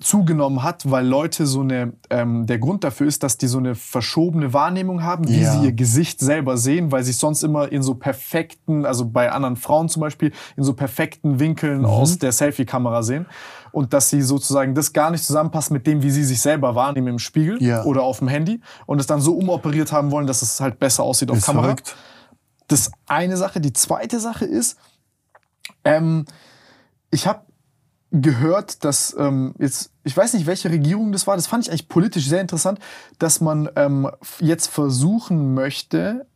[0.00, 3.74] zugenommen hat, weil Leute so eine, ähm, der Grund dafür ist, dass die so eine
[3.74, 5.52] verschobene Wahrnehmung haben, wie Ja.
[5.52, 9.30] sie ihr Gesicht selber sehen, weil sie es sonst immer in so perfekten, also bei
[9.30, 11.84] anderen Frauen zum Beispiel, in so perfekten Winkeln Mhm.
[11.86, 13.26] aus der Selfie-Kamera sehen.
[13.72, 17.08] Und dass sie sozusagen das gar nicht zusammenpasst mit dem, wie sie sich selber wahrnehmen
[17.08, 17.84] im Spiegel Ja.
[17.84, 21.02] oder auf dem Handy und es dann so umoperiert haben wollen, dass es halt besser
[21.04, 21.64] aussieht auf Ist Kamera.
[21.64, 21.94] verrückt.
[22.68, 23.60] Das eine Sache.
[23.60, 24.76] Die zweite Sache ist,
[25.84, 26.24] ähm,
[27.10, 27.40] ich habe
[28.14, 31.88] gehört, dass ähm, jetzt, ich weiß nicht, welche Regierung das war, das fand ich eigentlich
[31.88, 32.78] politisch sehr interessant,
[33.18, 34.08] dass man ähm,
[34.40, 36.26] jetzt versuchen möchte,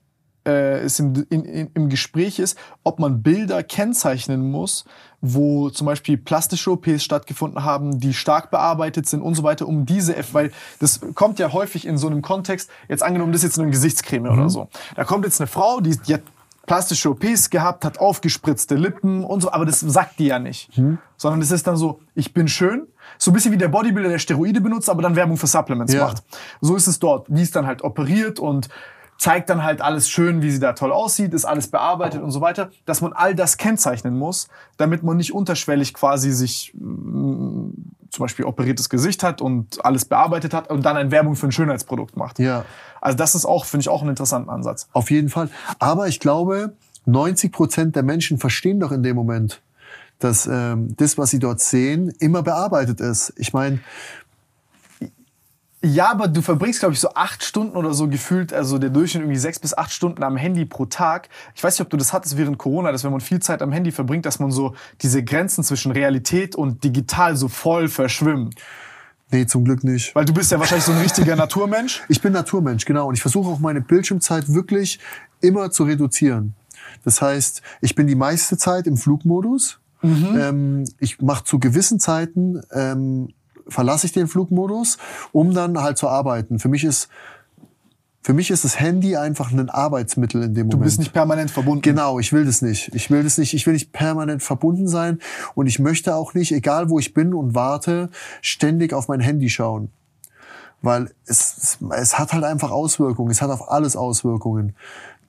[0.45, 4.87] äh, es im, in, in, im Gespräch ist, ob man Bilder kennzeichnen muss,
[5.21, 9.87] wo zum Beispiel plastische OPs stattgefunden haben, die stark bearbeitet sind und so weiter, um
[9.87, 10.51] diese, F weil
[10.81, 14.29] das kommt ja häufig in so einem Kontext, jetzt angenommen, das ist jetzt eine Gesichtscreme
[14.31, 14.69] oder so.
[14.97, 16.23] Da kommt jetzt eine Frau, die, die hat
[16.69, 20.71] plastische OPs gehabt, hat aufgespritzte Lippen und so, aber das sagt die ja nicht.
[21.17, 22.87] Sondern es ist dann so, ich bin schön,
[23.19, 26.05] so ein bisschen wie der Bodybuilder, der Steroide benutzt, aber dann Werbung für Supplements Ja.
[26.05, 26.23] macht.
[26.61, 27.27] So ist es dort.
[27.29, 28.69] Die ist dann halt operiert und
[29.17, 32.41] zeigt dann halt alles schön, wie sie da toll aussieht, ist alles bearbeitet und so
[32.41, 37.71] weiter, dass man all das kennzeichnen muss, damit man nicht unterschwellig quasi sich mm,
[38.11, 41.53] zum Beispiel operiertes Gesicht hat und alles bearbeitet hat und dann eine Werbung für ein
[41.53, 42.39] Schönheitsprodukt macht.
[42.39, 42.65] Ja.
[43.01, 44.89] Also das ist auch, finde ich, auch einen interessanten Ansatz.
[44.93, 45.51] Auf jeden Fall.
[45.79, 46.75] Aber ich glaube,
[47.07, 49.63] 90 Prozent der Menschen verstehen doch in dem Moment,
[50.19, 53.33] dass ähm, das, was sie dort sehen, immer bearbeitet ist.
[53.37, 53.81] Ich meine,
[55.81, 59.23] Ja, aber du verbringst, glaube ich, so acht Stunden oder so gefühlt, also der Durchschnitt
[59.23, 61.29] irgendwie sechs bis acht Stunden am Handy pro Tag.
[61.55, 63.71] Ich weiß nicht, ob du das hattest während Corona, dass wenn man viel Zeit am
[63.71, 68.51] Handy verbringt, dass man so diese Grenzen zwischen Realität und digital so voll verschwimmen.
[69.31, 70.17] nee, zum Glück nicht.
[70.17, 72.03] Weil du bist ja wahrscheinlich so ein richtiger Naturmensch.
[72.09, 73.07] Ich bin Naturmensch, genau.
[73.07, 74.99] Und ich versuche auch meine Bildschirmzeit wirklich
[75.41, 76.55] immer zu reduzieren.
[77.05, 79.79] Das heißt, ich bin die meiste Zeit im Flugmodus.
[80.03, 83.29] Ähm, ich mache zu gewissen Zeiten, ähm,
[83.69, 84.99] verlasse ich den Flugmodus,
[85.33, 86.59] um dann halt zu arbeiten.
[86.59, 87.09] Für mich ist,
[88.23, 90.73] für mich ist das Handy einfach ein Arbeitsmittel in dem Moment.
[90.75, 91.83] Du bist nicht permanent verbunden.
[91.83, 92.95] Genau, ich will das nicht.
[92.95, 93.55] Ich will das nicht.
[93.55, 95.19] Ich will nicht permanent verbunden sein
[95.55, 98.11] und ich möchte auch nicht, egal wo ich bin und warte,
[98.43, 99.91] ständig auf mein Handy schauen.
[100.83, 103.31] Weil es, es, es hat halt einfach Auswirkungen.
[103.31, 104.75] Es hat auf alles Auswirkungen.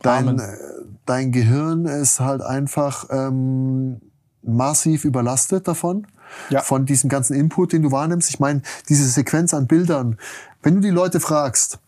[0.02, 0.40] Dein, Amen.
[0.40, 0.58] äh,
[1.06, 4.00] dein Gehirn ist halt einfach ähm,
[4.44, 6.08] massiv überlastet davon.
[6.50, 6.62] Ja.
[6.62, 8.30] Von diesem ganzen Input, den du wahrnimmst.
[8.30, 10.18] Ich meine, diese Sequenz an Bildern.
[10.62, 11.80] Wenn du die Leute fragst,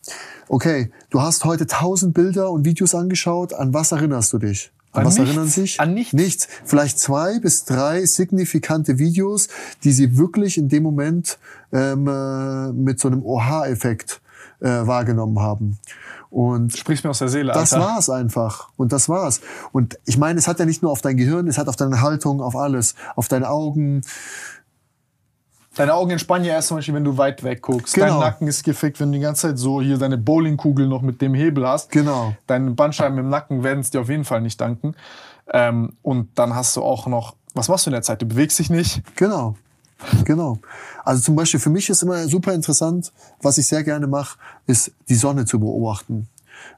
[0.48, 4.72] okay, du hast heute tausend Bilder und Videos angeschaut, an was erinnerst du dich?
[4.94, 5.30] An An was nichts?
[5.30, 5.80] erinnern sich?
[5.80, 6.14] An nichts?
[6.14, 6.48] Nichts.
[6.66, 9.48] Vielleicht zwei bis drei signifikante Videos,
[9.84, 11.38] die Sie wirklich in dem Moment
[11.72, 14.22] ähm, äh, mit so einem Oha-Effekt
[14.60, 15.78] äh, wahrgenommen haben.
[16.32, 17.86] Und Sprichst mir aus der Seele, das Alter.
[17.86, 18.70] war's einfach.
[18.78, 19.42] Und das war's.
[19.74, 22.02] Und ich meine, es hat ja nicht nur auf dein Gehirn, es hat auf deine
[22.02, 24.02] Haltung, auf alles, auf deine Augen.
[25.76, 27.96] Deine Augen entspannen ja erst zum Beispiel, wenn du weit weg guckst.
[27.96, 28.08] Genau.
[28.08, 31.22] Dein Nacken ist gefickt, wenn du die ganze Zeit so hier deine Bowlingkugel noch mit
[31.22, 31.92] dem Hebel hast.
[31.92, 32.34] Genau.
[32.48, 34.96] Deine Bandscheiben im Nacken werden es dir auf jeden Fall nicht danken.
[35.52, 38.22] Ähm, und dann hast du auch noch, was machst du in der Zeit?
[38.22, 39.02] Du bewegst dich nicht.
[39.18, 39.56] Genau.
[40.26, 40.60] Genau.
[41.04, 44.92] Also zum Beispiel für mich ist immer super interessant, was ich sehr gerne mache, ist
[45.10, 46.28] die Sonne zu beobachten.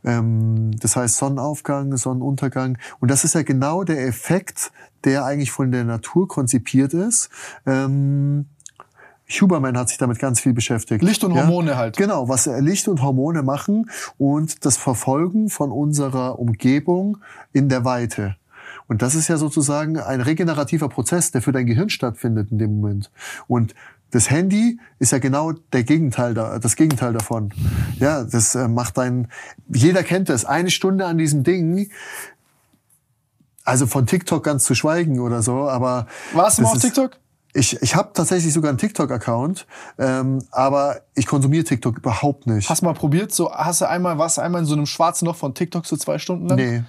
[0.04, 2.78] Ähm, das heißt Sonnenaufgang, Sonnenuntergang.
[3.00, 4.72] Und das ist ja genau der Effekt,
[5.04, 7.30] der eigentlich von der Natur konzipiert ist.
[7.66, 8.46] Ähm,
[9.30, 11.04] Huberman hat sich damit ganz viel beschäftigt.
[11.04, 11.98] Licht und Hormone halt.
[11.98, 17.18] Genau, was Licht und Hormone machen und das Verfolgen von unserer Umgebung
[17.52, 18.36] in der Weite.
[18.88, 22.80] Und das ist ja sozusagen ein regenerativer Prozess, der für dein Gehirn stattfindet in dem
[22.80, 23.12] Moment.
[23.48, 23.74] Und
[24.12, 27.52] das Handy ist ja genau der Gegenteil da, das Gegenteil davon.
[27.98, 29.28] Ja, das äh, macht dein,
[29.74, 31.90] jeder kennt das, eine Stunde an diesem Ding,
[33.64, 36.08] also von TikTok ganz zu schweigen oder so, aber.
[36.34, 37.18] Warst du mal auf ist- TikTok?
[37.56, 39.68] Ich, ich habe tatsächlich sogar einen TikTok-Account,
[40.00, 42.68] ähm, aber ich konsumiere TikTok überhaupt nicht.
[42.68, 43.32] Hast du mal probiert?
[43.32, 45.96] So, hast du einmal, warst du einmal in so einem schwarzen Loch von TikTok so
[45.96, 46.58] zwei Stunden lang?
[46.58, 46.84] nee.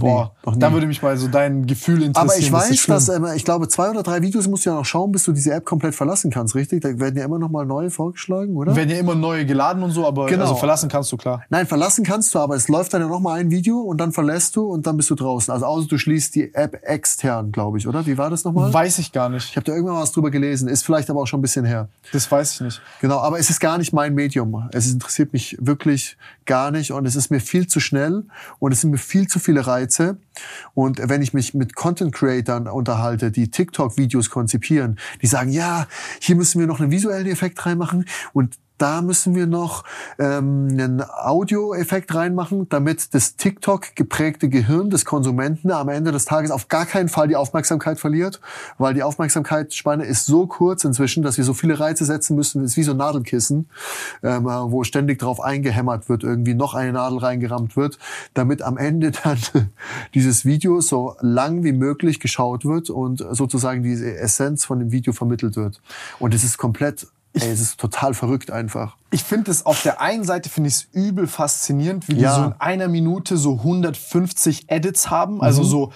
[0.00, 0.58] Boah, nie.
[0.58, 2.28] da würde mich mal so dein Gefühl interessieren.
[2.30, 4.84] aber ich weiß, dass, ähm, ich glaube, zwei oder drei Videos musst du ja noch
[4.84, 6.82] schauen, bis du diese App komplett verlassen kannst, richtig?
[6.82, 8.74] Da werden ja immer noch mal neue vorgeschlagen, oder?
[8.74, 10.42] werden ja immer neue geladen und so, aber Genau.
[10.42, 11.44] also verlassen kannst du klar.
[11.50, 14.12] Nein, verlassen kannst du, aber es läuft dann ja noch mal ein Video und dann
[14.12, 15.52] verlässt du und dann bist du draußen.
[15.52, 18.04] Also außer du schließt die App extern, glaube ich, oder?
[18.06, 18.72] Wie war das nochmal?
[18.72, 19.56] Weiß ich gar Ich nicht.
[19.56, 21.88] habe da irgendwann was drüber gelesen, ist vielleicht aber auch schon ein bisschen her.
[22.12, 22.82] Das weiß ich nicht.
[23.00, 24.68] Genau, aber es ist gar nicht mein Medium.
[24.72, 26.16] Es interessiert mich wirklich
[26.46, 28.24] gar nicht und es ist mir viel zu schnell
[28.58, 30.18] und es sind mir viel zu viele Reize.
[30.74, 35.86] Und wenn ich mich mit Content Creatern unterhalte, die TikTok-Videos konzipieren, die sagen, ja,
[36.20, 39.84] hier müssen wir noch einen visuellen Effekt reinmachen und da müssen wir noch
[40.18, 46.50] ähm, einen Audio-Effekt reinmachen, damit das TikTok geprägte Gehirn des Konsumenten am Ende des Tages
[46.50, 48.40] auf gar keinen Fall die Aufmerksamkeit verliert,
[48.78, 52.76] weil die Aufmerksamkeitsspanne ist so kurz inzwischen, dass wir so viele Reize setzen müssen, ist
[52.76, 53.68] wie so ein Nadelkissen,
[54.22, 57.98] ähm, äh, wo ständig drauf eingehämmert wird, irgendwie noch eine Nadel reingerammt wird,
[58.34, 59.38] damit am Ende dann
[60.14, 65.12] dieses Video so lang wie möglich geschaut wird und sozusagen diese Essenz von dem Video
[65.12, 65.80] vermittelt wird.
[66.18, 68.96] Und es ist komplett, ey, es ist total verrückt einfach.
[69.10, 72.34] Ich finde es auf der einen Seite finde ich es übel faszinierend, wie die Ja.
[72.34, 75.92] so in einer Minute so 150 Edits haben, also so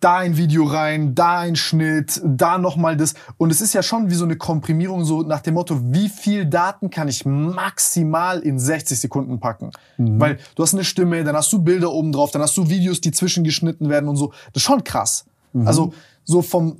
[0.00, 3.82] da ein Video rein, da ein Schnitt, da noch mal das und es ist ja
[3.82, 8.38] schon wie so eine Komprimierung so nach dem Motto, wie viel Daten kann ich maximal
[8.38, 9.72] in 60 Sekunden packen?
[9.96, 13.00] Weil du hast eine Stimme, dann hast du Bilder oben drauf, dann hast du Videos,
[13.00, 14.28] die zwischengeschnitten werden und so.
[14.52, 15.24] Das ist schon krass.
[15.64, 15.92] Also
[16.24, 16.76] so vom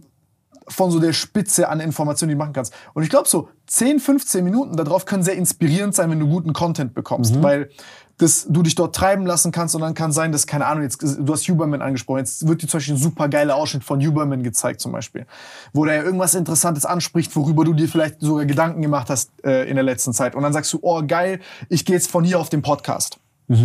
[0.68, 2.72] von so der Spitze an Informationen, die du machen kannst.
[2.94, 6.52] Und ich glaube, so 10, 15 Minuten darauf können sehr inspirierend sein, wenn du guten
[6.52, 7.70] Content bekommst, weil
[8.18, 11.00] das, du dich dort treiben lassen kannst und dann kann sein, dass, keine Ahnung, jetzt,
[11.02, 14.42] du hast Huberman angesprochen, jetzt wird dir zum Beispiel ein super geiler Ausschnitt von Huberman
[14.42, 15.24] gezeigt zum Beispiel,
[15.72, 19.76] wo der irgendwas Interessantes anspricht, worüber du dir vielleicht sogar Gedanken gemacht hast äh, in
[19.76, 20.34] der letzten Zeit.
[20.34, 21.38] Und dann sagst du, oh geil,
[21.68, 23.20] ich gehe jetzt von hier auf den Podcast.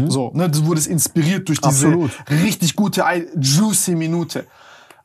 [0.08, 2.12] So, ne, du wurdest inspiriert durch diese Absolut.
[2.30, 3.04] richtig gute,
[3.38, 4.46] juicy Minute.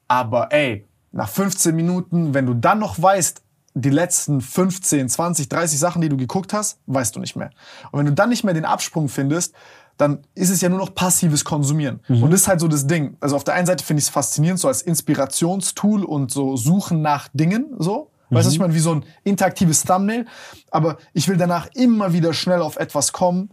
[0.07, 3.43] Aber ey, nach 15 Minuten, wenn du dann noch weißt,
[3.75, 7.51] die letzten 15, 20, 30 Sachen, die du geguckt hast, weißt du nicht mehr.
[7.93, 9.55] Und wenn du dann nicht mehr den Absprung findest,
[9.97, 12.01] dann ist es ja nur noch passives Konsumieren.
[12.23, 13.17] Und das ist halt so das Ding.
[13.21, 17.03] Also auf der einen Seite finde ich es faszinierend, so als Inspirationstool und so Suchen
[17.03, 18.11] nach Dingen, so.
[18.31, 18.75] Weißt du, was ich meine?
[18.75, 20.27] Wie so ein interaktives Thumbnail.
[20.71, 23.51] Aber ich will danach immer wieder schnell auf etwas kommen,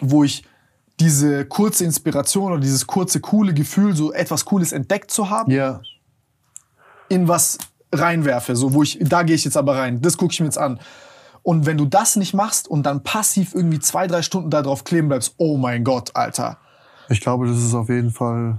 [0.00, 0.44] wo ich
[1.00, 5.80] diese kurze Inspiration oder dieses kurze, coole Gefühl, so etwas Cooles entdeckt zu haben, Ja.
[7.08, 7.58] In was
[7.92, 8.56] reinwerfe.
[8.56, 10.80] So, wo ich, da gehe ich jetzt aber rein, das gucke ich mir jetzt an.
[11.42, 14.82] Und wenn du das nicht machst und dann passiv irgendwie zwei, drei Stunden da drauf
[14.84, 16.58] kleben bleibst, oh mein Gott, Alter.
[17.08, 18.58] Ich glaube, das ist auf jeden Fall.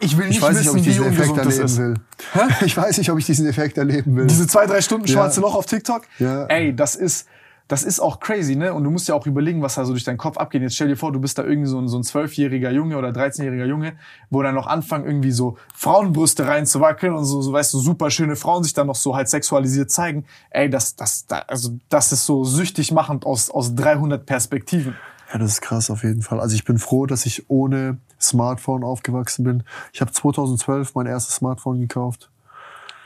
[0.00, 1.78] Ich will nicht Ich weiß nicht, ob wissen, ich diesen Effekt erleben ist.
[1.78, 1.94] will.
[2.66, 4.26] Ich weiß nicht, ob ich diesen Effekt erleben will.
[4.26, 5.14] Diese zwei, drei Stunden Ja.
[5.14, 6.02] schwarze Loch auf TikTok?
[6.18, 6.44] Ja.
[6.46, 7.26] Ey, das ist,
[7.68, 8.72] das ist auch crazy, ne?
[8.72, 10.62] Und du musst ja auch überlegen, was da so durch deinen Kopf abgeht.
[10.62, 13.08] Jetzt stell dir vor, du bist da irgendwie so ein, so ein zwölfjähriger Junge oder
[13.08, 13.94] 13-jähriger Junge,
[14.30, 18.36] wo dann noch anfangen, irgendwie so Frauenbrüste reinzuwackeln und so, so, weißt du, super schöne
[18.36, 20.24] Frauen sich dann noch so halt sexualisiert zeigen.
[20.50, 24.94] Ey, das, das, da, also, das ist so süchtig machend aus, aus 300 Perspektiven.
[25.32, 26.38] Ja, das ist krass auf jeden Fall.
[26.38, 29.64] Also ich bin froh, dass ich ohne Smartphone aufgewachsen bin.
[29.92, 32.30] Ich habe 2012 mein erstes Smartphone gekauft.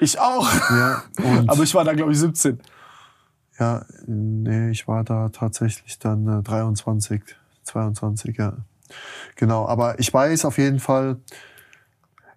[0.01, 0.49] Ich auch.
[0.71, 1.03] Ja,
[1.47, 2.61] Aber ich war da, glaube ich, 17.
[3.61, 7.23] ja, nee, ich war da tatsächlich dann äh, 23,
[7.65, 8.55] 22, ja.
[9.37, 11.19] Genau, aber ich weiß auf jeden Fall,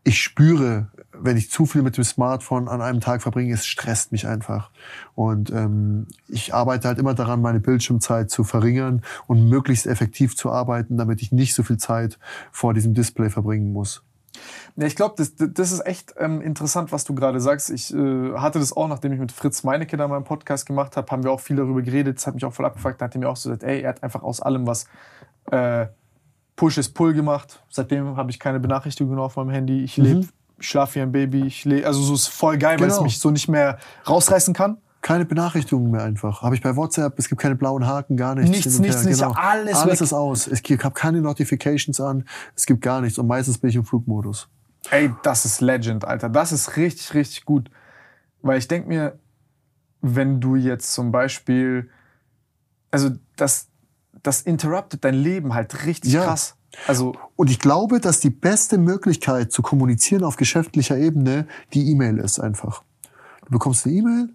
[0.04, 4.12] ich spüre, wenn ich zu viel mit dem Smartphone an einem Tag verbringe, es stresst
[4.12, 4.70] mich einfach.
[5.16, 10.52] Und ähm, ich arbeite halt immer daran, meine Bildschirmzeit zu verringern und möglichst effektiv zu
[10.52, 12.20] arbeiten, damit ich nicht so viel Zeit
[12.52, 14.04] vor diesem Display verbringen muss.
[14.76, 17.70] Ja, ich glaube, das, das ist echt ähm, interessant, was du gerade sagst.
[17.70, 21.12] Ich äh, hatte das auch, nachdem ich mit Fritz Meinecke da meinen Podcast gemacht habe,
[21.12, 22.18] haben wir auch viel darüber geredet.
[22.18, 23.00] Das hat mich auch voll abgefuckt.
[23.00, 24.88] Da hat er mir auch so gesagt, ey, er hat einfach aus allem was
[25.52, 25.88] äh,
[26.56, 27.62] Push is Pull gemacht.
[27.70, 29.84] Seitdem habe ich keine Benachrichtigungen auf meinem Handy.
[29.84, 30.28] Ich lebe,
[30.60, 31.46] ich schlafe wie ein Baby.
[31.46, 33.04] Ich lebe, also so ist voll geil, weil es Genau.
[33.06, 34.78] mich so nicht mehr rausreißen kann.
[35.04, 36.42] Keine Benachrichtigungen mehr einfach.
[36.42, 38.50] Habe ich bei WhatsApp, es gibt keine blauen Haken, gar nichts.
[38.50, 39.34] Nichts, nichts, nichts, Genau.
[39.36, 40.02] alles Alles weg.
[40.02, 40.48] ist aus.
[40.48, 42.24] Ich habe keine Notifications an,
[42.56, 43.20] es gibt gar nichts.
[43.20, 44.48] Und meistens bin ich im Flugmodus.
[44.92, 46.30] Ey, das ist Legend, Alter.
[46.30, 47.70] Das ist richtig, richtig gut.
[48.42, 49.20] Weil ich denke mir,
[50.02, 51.90] wenn du jetzt zum Beispiel,
[52.90, 53.68] also das,
[54.24, 56.24] das interruptet dein Leben halt richtig Ja.
[56.24, 56.56] krass.
[56.88, 62.20] Also, Und ich glaube, dass die beste Möglichkeit zu kommunizieren auf geschäftlicher Ebene die E-Mail
[62.20, 62.84] ist einfach.
[63.46, 64.30] Du bekommst eine E-Mail,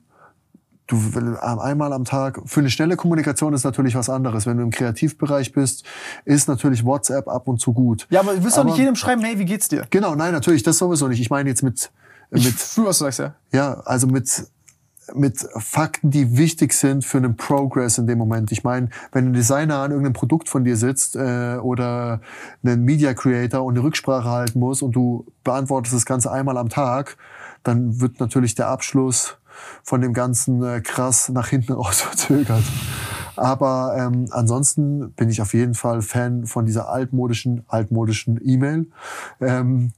[0.89, 2.41] du einmal am Tag.
[2.47, 4.47] Für eine schnelle Kommunikation ist natürlich was anderes.
[4.47, 5.85] Wenn du im Kreativbereich bist,
[6.25, 8.07] ist natürlich WhatsApp ab und zu gut.
[8.11, 9.87] ja, aber du willst doch nicht jedem schreiben, hey, wie geht's dir?
[9.91, 11.21] Genau, nein, natürlich, das sowieso nicht.
[11.21, 11.91] Ich meine jetzt mit,
[12.31, 13.35] Ich mit fühle, was du sagst, ja.
[13.53, 14.47] Ja, also mit,
[15.15, 18.51] mit Fakten, die wichtig sind für einen Progress in dem Moment.
[18.51, 22.23] Ich meine, wenn ein Designer an irgendeinem Produkt von dir sitzt äh, oder
[22.65, 26.71] ein Media Creator und eine Rücksprache halten muss und du beantwortest das Ganze einmal am
[26.71, 27.19] Tag,
[27.63, 29.37] dann wird natürlich der Abschluss
[29.83, 32.65] von dem Ganzen äh, krass nach hinten raus verzögert.
[33.37, 38.87] Aber ähm, ansonsten bin ich auf jeden Fall Fan von dieser altmodischen, altmodischen E-Mail.
[39.41, 39.93] Ähm,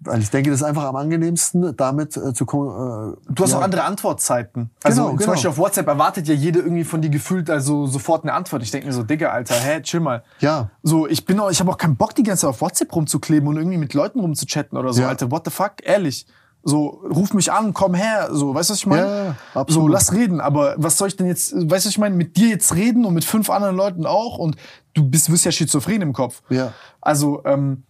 [0.00, 3.14] weil ich denke, das ist einfach am angenehmsten, damit äh, zu kommen.
[3.14, 3.58] Äh, Du hast ja.
[3.58, 4.70] auch andere Antwortzeiten.
[4.82, 5.30] Also Genau, zum genau.
[5.32, 8.62] Beispiel auf WhatsApp erwartet ja jeder irgendwie von dir gefühlt also sofort eine Antwort.
[8.62, 10.22] Ich denke mir so, Digga, Alter, hä, chill mal.
[10.40, 10.70] Ja.
[10.82, 13.48] So, ich bin auch, ich habe auch keinen Bock, die ganze Zeit auf WhatsApp rumzukleben
[13.48, 15.02] und irgendwie mit Leuten rumzuchatten oder so.
[15.02, 15.08] Ja.
[15.08, 16.26] Alter, what the fuck, ehrlich.
[16.68, 19.36] So, ruf mich an, komm her, so, weißt du, was ich meine?
[19.54, 22.16] Ja, so, lass reden, aber was soll ich denn jetzt, weißt du, was ich meine,
[22.16, 24.56] mit dir jetzt reden und mit fünf anderen Leuten auch und
[24.92, 26.42] du bist, wirst ja schizophren im Kopf.
[26.48, 26.72] Ja.
[27.00, 27.84] Also, ähm,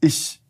[0.00, 0.40] ich,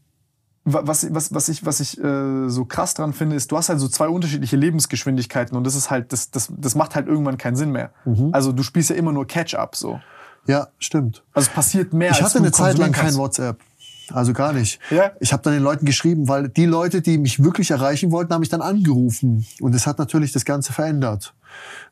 [0.64, 3.68] wa- was, was, was ich, was ich äh, so krass dran finde, ist, du hast
[3.68, 7.36] halt so zwei unterschiedliche Lebensgeschwindigkeiten und das ist halt, das, das, das macht halt irgendwann
[7.36, 7.90] keinen Sinn mehr.
[8.04, 8.30] Mhm.
[8.32, 9.98] Also du spielst ja immer nur Catch-up so.
[10.46, 11.24] Ja, stimmt.
[11.32, 12.12] Also es passiert mehr.
[12.12, 13.12] Ich als hatte eine Zeit lang kein.
[13.16, 13.58] WhatsApp.
[14.12, 14.80] Also gar nicht.
[14.90, 15.12] Ja?
[15.20, 18.40] Ich habe dann den Leuten geschrieben, weil die Leute, die mich wirklich erreichen wollten, haben
[18.40, 19.46] mich dann angerufen.
[19.60, 21.34] Und das hat natürlich das Ganze verändert.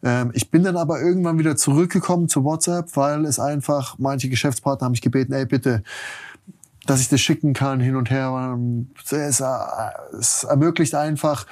[0.03, 4.87] Ähm, ich bin dann aber irgendwann wieder zurückgekommen zu WhatsApp, weil es einfach, manche Geschäftspartner
[4.87, 5.83] haben mich gebeten, ey bitte,
[6.87, 8.59] dass ich das schicken kann hin und her.
[9.11, 9.45] Es, äh,
[10.19, 11.47] es ermöglicht einfach,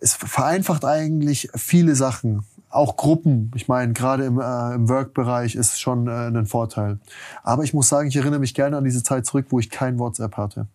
[0.00, 2.44] es vereinfacht eigentlich viele Sachen.
[2.70, 3.50] Auch Gruppen.
[3.54, 6.98] Ich meine, gerade im, äh, im Work-Bereich ist schon äh, ein Vorteil.
[7.42, 9.98] Aber ich muss sagen, ich erinnere mich gerne an diese Zeit zurück, wo ich kein
[9.98, 10.66] WhatsApp hatte.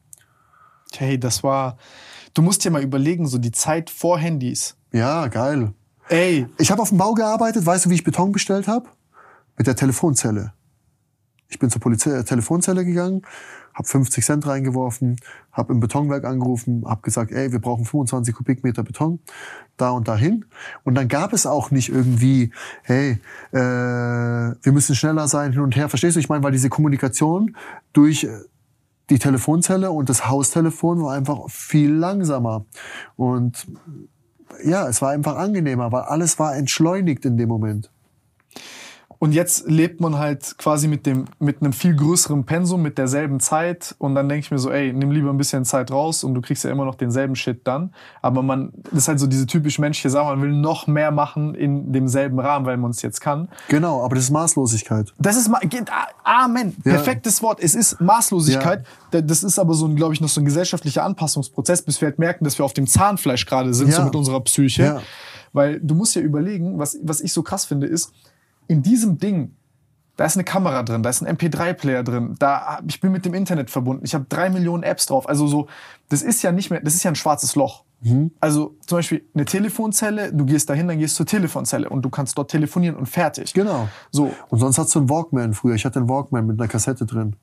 [0.95, 1.77] Hey, das war.
[2.33, 4.75] Du musst dir mal überlegen, so die Zeit vor Handys.
[4.91, 5.73] Ja, geil.
[6.09, 7.65] Ey, Ich habe auf dem Bau gearbeitet.
[7.65, 8.89] Weißt du, wie ich Beton bestellt habe?
[9.57, 10.53] Mit der Telefonzelle.
[11.53, 13.21] Ich bin zur Polizei äh, Telefonzelle gegangen,
[13.75, 15.17] habe 50 Cent reingeworfen,
[15.51, 19.19] habe im Betonwerk angerufen, habe gesagt, ey, wir brauchen 25 Kubikmeter Beton,
[19.77, 20.45] da und dahin.
[20.83, 22.51] Und dann gab es auch nicht irgendwie,
[22.83, 23.19] hey,
[23.51, 25.89] äh, wir müssen schneller sein, hin und her.
[25.89, 26.19] Verstehst du?
[26.19, 27.55] Ich meine, weil diese Kommunikation
[27.91, 28.29] durch äh,
[29.09, 32.65] die Telefonzelle und das Haustelefon war einfach viel langsamer.
[33.15, 33.67] Und
[34.63, 37.89] ja, es war einfach angenehmer, weil alles war entschleunigt in dem Moment.
[39.23, 43.39] Und jetzt lebt man halt quasi mit dem, mit einem viel größeren Pensum, mit derselben
[43.39, 43.95] Zeit.
[43.97, 46.41] Und dann denke ich mir so, ey, nimm lieber ein bisschen Zeit raus und du
[46.41, 47.93] kriegst ja immer noch denselben Shit dann.
[48.21, 51.55] Aber man, das ist halt so diese typisch menschliche Sache, man will noch mehr machen
[51.55, 53.47] in demselben Rahmen, weil man es jetzt kann.
[53.69, 55.13] Genau, aber das ist Maßlosigkeit.
[55.19, 56.09] Das ist, ma- geht- a-
[56.43, 56.75] Amen.
[56.83, 56.91] Ja.
[56.95, 57.59] Perfektes Wort.
[57.61, 58.83] Es ist Maßlosigkeit.
[59.11, 62.09] Da- Das ist aber so ein, glaube ich, noch so ein gesellschaftlicher Anpassungsprozess, bis wir
[62.09, 63.95] halt merken, dass wir auf dem Zahnfleisch gerade sind, Ja.
[63.95, 64.83] so mit unserer Psyche.
[64.83, 65.01] Ja.
[65.53, 68.11] Weil du musst ja überlegen, was, was ich so krass finde, ist,
[68.67, 69.55] in diesem Ding,
[70.15, 73.33] da ist eine Kamera drin, da ist ein MP3-Player drin, da, ich bin mit dem
[73.33, 75.27] Internet verbunden, ich habe drei Millionen Apps drauf.
[75.27, 75.67] Also so,
[76.09, 77.83] das ist ja nicht mehr, das ist ja ein schwarzes Loch.
[78.01, 78.31] Mhm.
[78.39, 82.09] Also zum Beispiel eine Telefonzelle, du gehst dahin, dann gehst du zur Telefonzelle und du
[82.09, 83.53] kannst dort telefonieren und fertig.
[83.53, 83.87] Genau.
[84.11, 85.75] So, Und sonst hast du einen Walkman früher.
[85.75, 87.35] Ich hatte einen Walkman mit einer Kassette drin.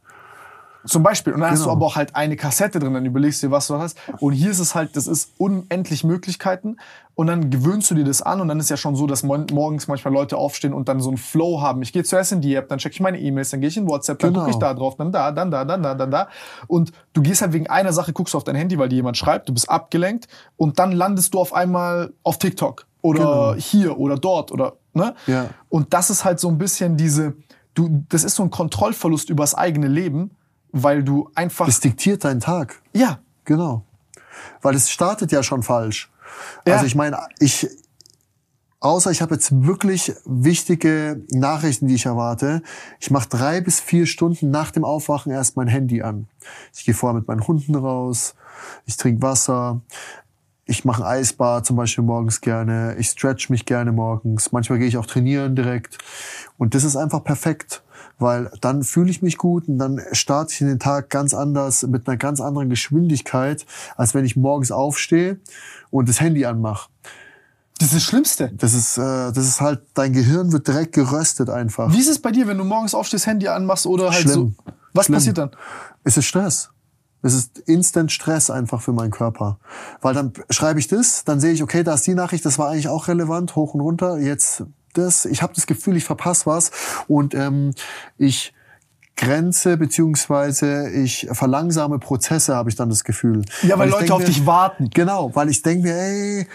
[0.87, 1.35] Zum Beispiel.
[1.35, 1.73] Und dann hast du Genau.
[1.77, 3.99] aber auch halt eine Kassette drin, dann überlegst du dir, was du hast.
[4.19, 6.77] Und hier ist es halt, das ist unendlich Möglichkeiten.
[7.15, 9.89] Und dann gewöhnst du dir das an und dann ist ja schon so, dass morgens
[9.89, 11.83] manchmal Leute aufstehen und dann so einen Flow haben.
[11.83, 13.87] Ich gehe zuerst in die App, dann checke ich meine E-Mails, dann gehe ich in
[13.87, 14.41] WhatsApp, dann Genau.
[14.45, 16.29] gucke ich da drauf, dann da, dann da, dann da, dann da.
[16.67, 19.19] Und du gehst halt wegen einer Sache, guckst du auf dein Handy, weil dir jemand
[19.19, 23.55] schreibt, du bist abgelenkt und dann landest du auf einmal auf TikTok oder Genau.
[23.55, 25.15] hier oder dort oder, ne?
[25.27, 25.51] Ja.
[25.69, 27.35] Und das ist halt so ein bisschen diese,
[27.75, 30.31] du, das ist so ein Kontrollverlust übers eigene Leben,
[30.73, 32.81] weil du einfach, Das diktiert deinen Tag.
[32.93, 33.85] ja, Genau.
[34.63, 36.09] Weil es startet ja schon falsch.
[36.67, 36.75] Ja.
[36.75, 37.69] Also ich meine, ich,
[38.79, 42.63] außer ich habe jetzt wirklich wichtige Nachrichten, die ich erwarte,
[43.01, 46.29] ich mache drei bis vier Stunden nach dem Aufwachen erst mein Handy an.
[46.73, 48.35] Ich gehe vorher mit meinen Hunden raus,
[48.87, 49.81] ich trinke Wasser,
[50.65, 54.87] ich mache ein Eisbad zum Beispiel morgens gerne, ich stretch mich gerne morgens, manchmal gehe
[54.87, 55.99] ich auch trainieren direkt.
[56.57, 57.83] Und das ist einfach perfekt,
[58.21, 61.83] weil dann fühle ich mich gut und dann starte ich in den Tag ganz anders,
[61.83, 63.67] mit einer ganz anderen Geschwindigkeit,
[63.97, 65.41] als wenn ich morgens aufstehe
[65.91, 66.91] und das Handy anmache.
[67.79, 68.53] Das ist das Schlimmste.
[68.53, 69.01] Das ist, äh,
[69.33, 71.91] das ist halt, dein Gehirn wird direkt geröstet einfach.
[71.91, 74.55] Wie ist es bei dir, wenn du morgens aufstehst, Handy anmachst oder halt Schlimm.
[74.67, 74.73] so?
[74.93, 75.17] Was Schlimm.
[75.17, 75.51] passiert dann?
[76.05, 76.69] Es ist Stress.
[77.23, 79.59] Es ist instant Stress einfach für meinen Körper.
[80.03, 82.71] Weil dann schreibe ich das, dann sehe ich, okay, da ist die Nachricht, das war
[82.71, 84.19] eigentlich auch relevant, hoch und runter.
[84.19, 86.71] Jetzt das, ich habe das Gefühl, ich verpasse was
[87.09, 87.73] und ähm,
[88.19, 88.53] ich
[89.17, 93.45] grenze beziehungsweise ich verlangsame Prozesse, habe ich dann das Gefühl.
[93.63, 94.89] Ja, weil ich Leute auf dich warten.
[94.91, 96.47] Genau, weil ich denke mir, ey,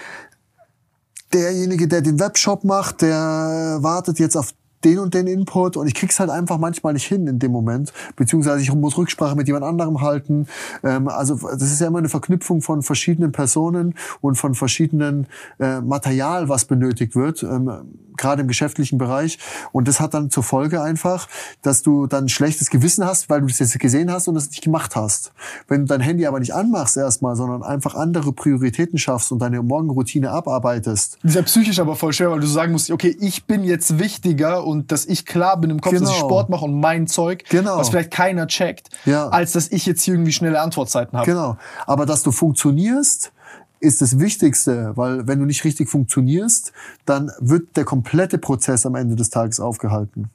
[1.32, 4.54] derjenige, der den Webshop macht, der wartet jetzt auf
[4.86, 7.92] den und den Input und ich krieg's halt einfach manchmal nicht hin in dem Moment,
[8.16, 10.48] beziehungsweise ich muss Rücksprache mit jemand anderem halten.
[10.84, 15.28] Ähm, also das ist ja immer eine Verknüpfung von verschiedenen Personen und von verschiedenen
[15.60, 17.72] äh, Material, was benötigt wird, ähm,
[18.18, 19.40] gerade im geschäftlichen Bereich.
[19.72, 21.28] Und das hat dann zur Folge einfach,
[21.62, 24.64] dass du dann schlechtes Gewissen hast, weil du das jetzt gesehen hast und das nicht
[24.64, 25.34] gemacht hast.
[25.68, 29.62] Wenn du dein Handy aber nicht anmachst erstmal, sondern einfach andere Prioritäten schaffst und deine
[29.62, 33.46] Morgenroutine abarbeitest, Das ist ja psychisch aber voll schwer, weil du sagen musst, okay, ich
[33.46, 36.28] bin jetzt wichtiger und dass ich klar bin im Kopf, dass ich Genau.
[36.28, 37.78] Sport mache und mein Zeug, Genau.
[37.78, 39.30] was vielleicht keiner checkt, Ja.
[39.30, 41.26] als dass ich jetzt hier irgendwie schnelle Antwortzeiten habe.
[41.30, 41.58] Genau.
[41.86, 43.32] Aber dass du funktionierst,
[43.80, 46.72] ist das Wichtigste, weil wenn du nicht richtig funktionierst,
[47.06, 50.30] dann wird der komplette Prozess am Ende des Tages aufgehalten.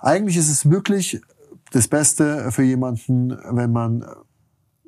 [0.00, 1.20] Eigentlich ist es wirklich
[1.72, 4.04] das Beste für jemanden, wenn man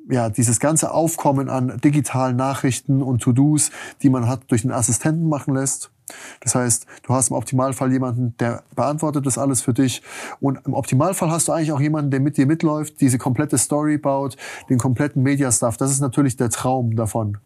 [0.09, 3.71] ja, dieses ganze Aufkommen an digitalen Nachrichten und To-Dos,
[4.01, 5.91] die man hat, durch den Assistenten machen lässt.
[6.39, 10.01] Das heißt, du hast im Optimalfall jemanden, der beantwortet das alles für dich.
[10.39, 13.97] Und im Optimalfall hast du eigentlich auch jemanden, der mit dir mitläuft, diese komplette Story
[13.97, 14.37] baut,
[14.69, 15.75] den kompletten Media-Stuff.
[15.75, 17.39] Das ist natürlich der Traum davon.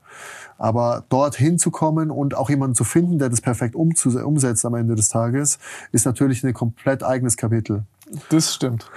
[0.59, 5.09] Aber dort hinzukommen und auch jemanden zu finden, der das perfekt umsetzt am Ende des
[5.09, 5.57] Tages,
[5.91, 7.85] ist natürlich ein komplett eigenes Kapitel.
[8.29, 8.89] Das stimmt.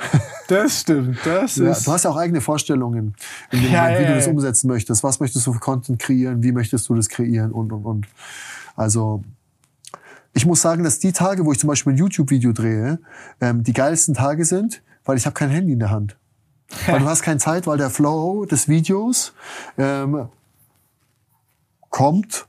[0.48, 1.18] Das stimmt.
[1.24, 1.86] Das Ja, ist.
[1.86, 3.14] du hast ja auch eigene Vorstellungen,
[3.50, 5.02] in dem Ja, Moment, wie ja, du das umsetzen möchtest.
[5.04, 6.42] Was möchtest du für Content kreieren?
[6.42, 7.52] Wie möchtest du das kreieren?
[7.52, 8.06] Und, und, und.
[8.76, 9.22] Also,
[10.32, 12.98] ich muss sagen, dass die Tage, wo ich zum Beispiel ein YouTube-Video drehe,
[13.40, 16.16] ähm, die geilsten Tage sind, weil ich habe kein Handy in der Hand.
[16.86, 19.32] Weil du hast keine Zeit, weil der Flow des Videos
[19.78, 20.28] ähm,
[21.90, 22.46] kommt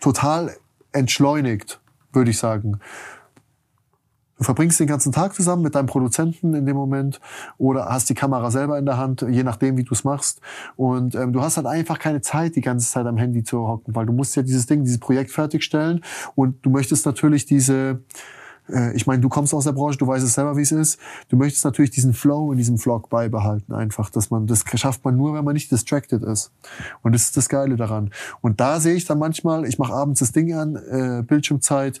[0.00, 0.56] total
[0.92, 1.80] entschleunigt,
[2.12, 2.80] würde ich sagen.
[4.36, 7.20] Du verbringst den ganzen Tag zusammen mit deinem Produzenten in dem Moment
[7.56, 10.40] oder hast die Kamera selber in der Hand, je nachdem, wie du es machst.
[10.76, 13.94] Und ähm, du hast halt einfach keine Zeit, die ganze Zeit am Handy zu hocken,
[13.94, 16.02] weil du musst ja dieses Ding, dieses Projekt fertigstellen
[16.34, 18.02] und du möchtest natürlich diese,
[18.68, 20.98] äh, ich meine, du kommst aus der Branche, du weißt es selber, wie es ist.
[21.28, 25.16] Du möchtest natürlich diesen Flow in diesem Vlog beibehalten, einfach, dass man das schafft man
[25.16, 26.50] nur, wenn man nicht distracted ist.
[27.02, 28.10] Und das ist das Geile daran.
[28.40, 32.00] Und da sehe ich dann manchmal, ich mache abends das Ding an, äh, Bildschirmzeit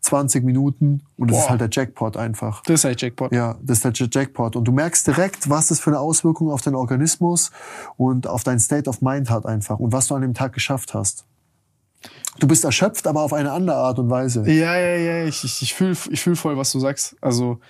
[0.00, 1.42] 20 Minuten und das Boah.
[1.44, 2.62] ist halt der Jackpot einfach.
[2.64, 3.32] Das ist halt Jackpot.
[3.32, 4.56] Ja, das ist der J- Jackpot.
[4.56, 7.50] Und du merkst direkt, was das für eine Auswirkung auf deinen Organismus
[7.96, 10.94] und auf dein State of Mind hat einfach und was du an dem Tag geschafft
[10.94, 11.24] hast.
[12.38, 14.42] Du bist erschöpft, aber auf eine andere Art und Weise.
[14.50, 17.16] Ja, ja, ja, ich, ich, ich fühle ich fühl voll, was du sagst.
[17.20, 17.60] Also,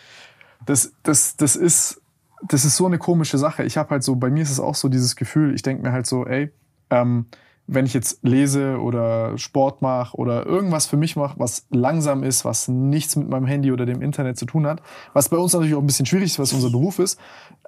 [0.66, 2.00] das, das, das ist,
[2.48, 3.62] das ist so eine komische Sache.
[3.62, 5.92] Ich habe halt so, bei mir ist es auch so dieses Gefühl, ich denke mir
[5.92, 6.50] halt so, ey,
[6.90, 7.26] ähm,
[7.68, 12.44] wenn ich jetzt lese oder Sport mache oder irgendwas für mich mache, was langsam ist,
[12.44, 14.80] was nichts mit meinem Handy oder dem Internet zu tun hat,
[15.12, 17.18] was bei uns natürlich auch ein bisschen schwierig ist, was unser Beruf ist,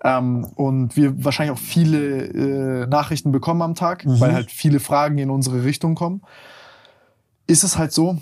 [0.05, 5.18] ähm, und wir wahrscheinlich auch viele äh, Nachrichten bekommen am Tag, weil halt viele Fragen
[5.18, 6.23] in unsere Richtung kommen,
[7.47, 8.18] ist es halt so,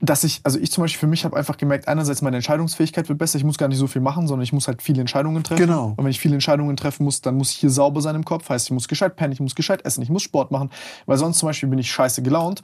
[0.00, 3.18] dass ich, also ich zum Beispiel für mich habe einfach gemerkt, einerseits meine Entscheidungsfähigkeit wird
[3.18, 5.60] besser, ich muss gar nicht so viel machen, sondern ich muss halt viele Entscheidungen treffen.
[5.60, 5.94] Genau.
[5.96, 8.48] Und wenn ich viele Entscheidungen treffen muss, dann muss ich hier sauber sein im Kopf.
[8.48, 10.70] Heißt, ich muss gescheit pennen, ich muss gescheit essen, ich muss Sport machen,
[11.04, 12.62] weil sonst zum Beispiel bin ich scheiße gelaunt.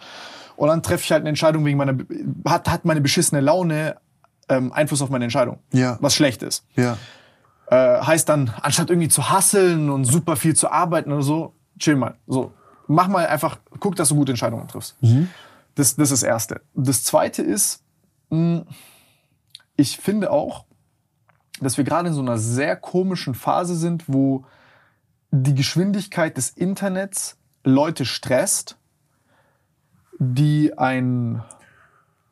[0.56, 1.98] Und dann treffe ich halt eine Entscheidung wegen meiner,
[2.46, 3.96] hat, hat meine beschissene Laune
[4.48, 5.58] ähm, Einfluss auf meine Entscheidung.
[5.72, 5.98] Ja.
[6.00, 6.64] Was schlecht ist.
[6.74, 6.96] Ja.
[7.68, 11.96] Äh, heißt dann, anstatt irgendwie zu hasseln und super viel zu arbeiten oder so, chill
[11.96, 12.14] mal.
[12.26, 12.52] So,
[12.86, 14.96] mach mal einfach, guck, dass du gute Entscheidungen triffst.
[15.76, 16.62] Das, das ist das Erste.
[16.74, 17.84] Das Zweite ist,
[18.30, 18.64] mh,
[19.76, 20.64] ich finde auch,
[21.60, 24.44] dass wir gerade in so einer sehr komischen Phase sind, wo
[25.30, 28.78] die Geschwindigkeit des Internets Leute stresst,
[30.18, 31.42] die ein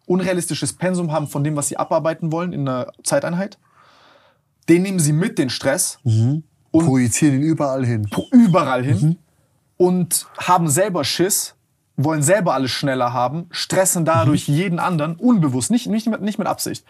[0.06, 3.58] unrealistisches Pensum haben von dem, was sie abarbeiten wollen in einer Zeiteinheit.
[4.68, 5.98] Den nehmen sie mit, den Stress,
[6.70, 8.08] und Projizieren ihn überall hin.
[8.32, 9.18] überall hin
[9.76, 11.53] und haben selber Schiss,
[11.96, 16.48] wollen selber alles schneller haben, stressen dadurch jeden anderen unbewusst, nicht, nicht, mit, nicht mit
[16.48, 16.84] Absicht.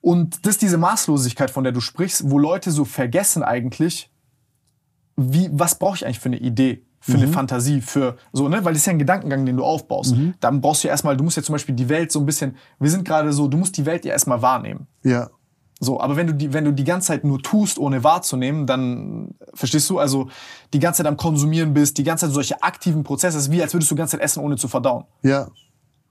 [0.00, 4.10] Und das ist diese Maßlosigkeit, von der du sprichst, wo Leute so vergessen eigentlich,
[5.16, 8.64] wie, was brauche ich eigentlich für eine Idee, für eine Fantasie, für so, ne?
[8.64, 10.14] Weil das ist ja ein Gedankengang, den du aufbaust.
[10.40, 12.56] Dann brauchst du ja erstmal, du musst ja zum Beispiel die Welt so ein bisschen,
[12.78, 14.86] wir sind gerade so, du musst die Welt ja erstmal wahrnehmen.
[15.02, 15.30] Ja.
[15.78, 19.34] So, aber wenn du die, wenn du die ganze Zeit nur tust, ohne wahrzunehmen, dann
[19.52, 20.28] verstehst du, also
[20.72, 23.62] die ganze Zeit am Konsumieren bist, die ganze Zeit solche aktiven Prozesse, es ist wie
[23.62, 25.04] als würdest du die ganze Zeit essen, ohne zu verdauen.
[25.22, 25.48] Ja.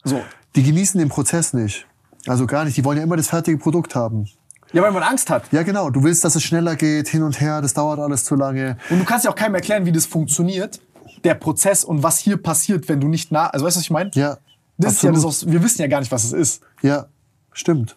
[0.03, 0.21] So.
[0.55, 1.87] Die genießen den Prozess nicht.
[2.27, 2.77] Also gar nicht.
[2.77, 4.27] Die wollen ja immer das fertige Produkt haben.
[4.71, 5.51] Ja, weil man Angst hat.
[5.51, 5.89] Ja, genau.
[5.89, 8.77] Du willst, dass es schneller geht, hin und her, das dauert alles zu lange.
[8.89, 10.79] Und du kannst ja auch keinem erklären, wie das funktioniert,
[11.23, 13.91] der Prozess und was hier passiert, wenn du nicht nah, also weißt du, was ich
[13.91, 14.11] meine?
[14.13, 14.37] Ja.
[14.77, 16.63] Das ist ja das, wir wissen ja gar nicht, was es ist.
[16.81, 17.07] Ja,
[17.51, 17.95] stimmt.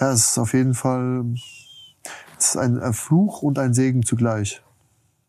[0.00, 1.24] Ja, es ist auf jeden Fall
[2.38, 4.62] es ist ein Fluch und ein Segen zugleich.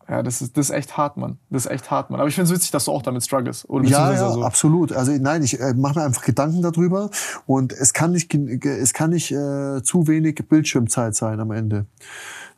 [0.07, 1.39] Ja, das ist, das ist echt hart, Mann.
[1.49, 2.19] Das ist echt hart, Mann.
[2.19, 3.67] Aber ich finde es witzig, dass du auch damit struggles.
[3.67, 4.43] Oder Ja, ja, so.
[4.43, 4.91] absolut.
[4.93, 7.09] Also nein, ich äh, mache mir einfach Gedanken darüber
[7.47, 11.85] und es kann nicht, es kann nicht äh, zu wenig Bildschirmzeit sein am Ende.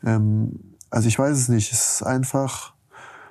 [0.04, 1.72] Ähm, also ich weiß es nicht.
[1.72, 2.74] Es ist einfach,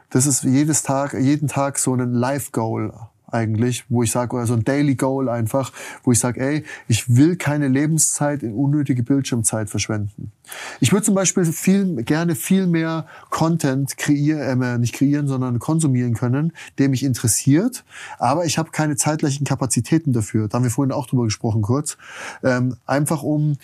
[0.09, 2.95] das ist jedes Tag, jeden Tag so ein Life-Goal
[3.31, 5.73] eigentlich, wo ich sage, oder so ein Daily Goal einfach,
[6.05, 10.33] wo ich sage, ey, ich will keine Lebenszeit in unnötige Bildschirmzeit verschwenden.
[10.81, 16.15] Ich würde zum Beispiel viel, gerne viel mehr Content kreieren, äh, nicht kreieren, sondern konsumieren
[16.15, 17.85] können, der mich interessiert,
[18.19, 20.49] aber ich habe keine zeitlichen Kapazitäten dafür.
[20.49, 21.97] Da haben wir vorhin auch drüber gesprochen kurz.
[22.43, 23.57] Ähm, einfach um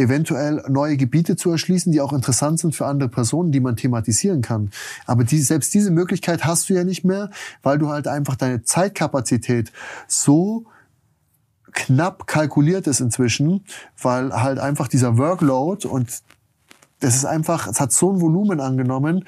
[0.00, 4.42] eventuell neue Gebiete zu erschließen, die auch interessant sind für andere Personen, die man thematisieren
[4.42, 4.70] kann.
[5.06, 7.30] Aber die, selbst diese Möglichkeit hast du ja nicht mehr,
[7.62, 9.72] weil du halt einfach deine Zeitkapazität
[10.08, 10.66] so
[11.72, 13.64] knapp kalkuliert ist inzwischen,
[14.02, 16.22] weil halt einfach dieser Workload und
[17.00, 19.24] das ist einfach, es hat so ein Volumen angenommen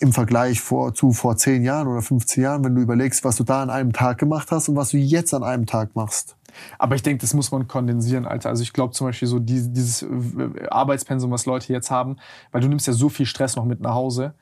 [0.00, 3.44] im Vergleich vor, zu vor 10 Jahren oder 15 Jahren, wenn du überlegst, was du
[3.44, 6.37] da an einem Tag gemacht hast und was du jetzt an einem Tag machst.
[6.78, 8.48] Aber ich denke, das muss man kondensieren, Alter.
[8.48, 12.16] Also ich glaube zum Beispiel so die, dieses äh, Arbeitspensum, was Leute jetzt haben,
[12.52, 14.34] weil du nimmst ja so viel Stress noch mit nach Hause.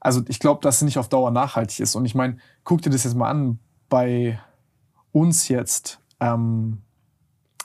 [0.00, 1.94] Also ich glaube, dass es nicht auf Dauer nachhaltig ist.
[1.94, 3.58] Und ich meine, guck dir das jetzt mal an
[3.88, 4.40] bei
[5.12, 6.00] uns jetzt.
[6.20, 6.82] Ähm,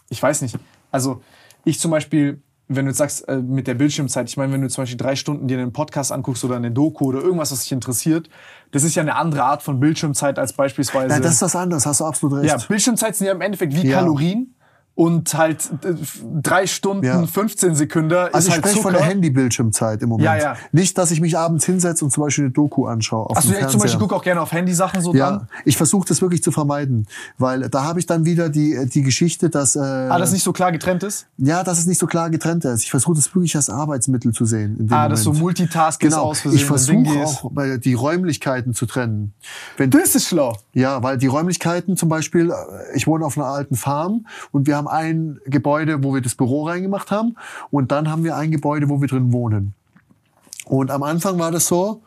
[0.10, 0.58] ich weiß nicht.
[0.92, 1.22] Also
[1.64, 4.70] ich zum Beispiel, wenn du jetzt sagst, äh, mit der Bildschirmzeit, ich meine, wenn du
[4.70, 7.72] zum Beispiel drei Stunden dir einen Podcast anguckst oder eine Doku oder irgendwas, was dich
[7.72, 8.30] interessiert,
[8.72, 11.14] das ist ja eine andere Art von Bildschirmzeit als beispielsweise.
[11.16, 12.50] Ja, das ist was anderes, hast du absolut recht.
[12.50, 14.00] Ja, Bildschirmzeit sind ja im Endeffekt wie Ja.
[14.00, 14.54] Kalorien
[14.98, 15.93] und halt äh,
[16.42, 17.24] drei Stunden, Ja.
[17.26, 18.84] 15 Sekunden Also ich halt spreche Zucker.
[18.90, 20.26] von der Handybildschirmzeit im Moment.
[20.26, 20.56] Ja, ja.
[20.72, 23.27] Nicht, dass ich mich abends hinsetze und zum Beispiel eine Doku anschaue.
[23.30, 25.48] Auf ja, ich zum Beispiel gucke auch gerne auf Handysachen so Ja, dran.
[25.66, 27.06] ich versuche das wirklich zu vermeiden,
[27.38, 30.51] weil da habe ich dann wieder die die Geschichte, dass äh, Ah, das nicht so
[30.51, 31.27] klar getrennt ist?
[31.38, 32.84] ja, dass es nicht so klar getrennt ist.
[32.84, 34.77] Ich versuche das wirklich als Arbeitsmittel zu sehen.
[34.80, 35.32] In dem Ah, dass so.
[35.34, 36.24] Multitasking genau.
[36.24, 39.34] aus Versehen Ich versuche auch äh, die Räumlichkeiten zu trennen.
[39.77, 40.58] Wenn Das ist schlau.
[40.74, 42.53] ja, weil die Räumlichkeiten zum Beispiel, äh,
[42.95, 46.68] ich wohne auf einer alten Farm und wir haben ein Gebäude, wo wir das Büro
[46.68, 47.36] reingemacht haben
[47.72, 49.74] und dann haben wir ein Gebäude, wo wir drin wohnen.
[50.66, 52.02] Und am Anfang war das so,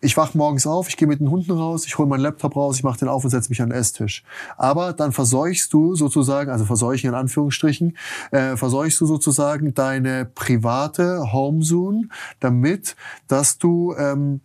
[0.00, 2.76] ich wach morgens auf, ich gehe mit den Hunden raus, ich hole meinen Laptop raus,
[2.76, 4.22] ich mache den auf und setze mich an den Esstisch.
[4.56, 7.96] Aber dann verseuchst du sozusagen, also verseuchen in Anführungsstrichen,
[8.30, 12.94] äh, verseuchst du sozusagen deine private Homezone damit,
[13.26, 14.40] dass du ähm,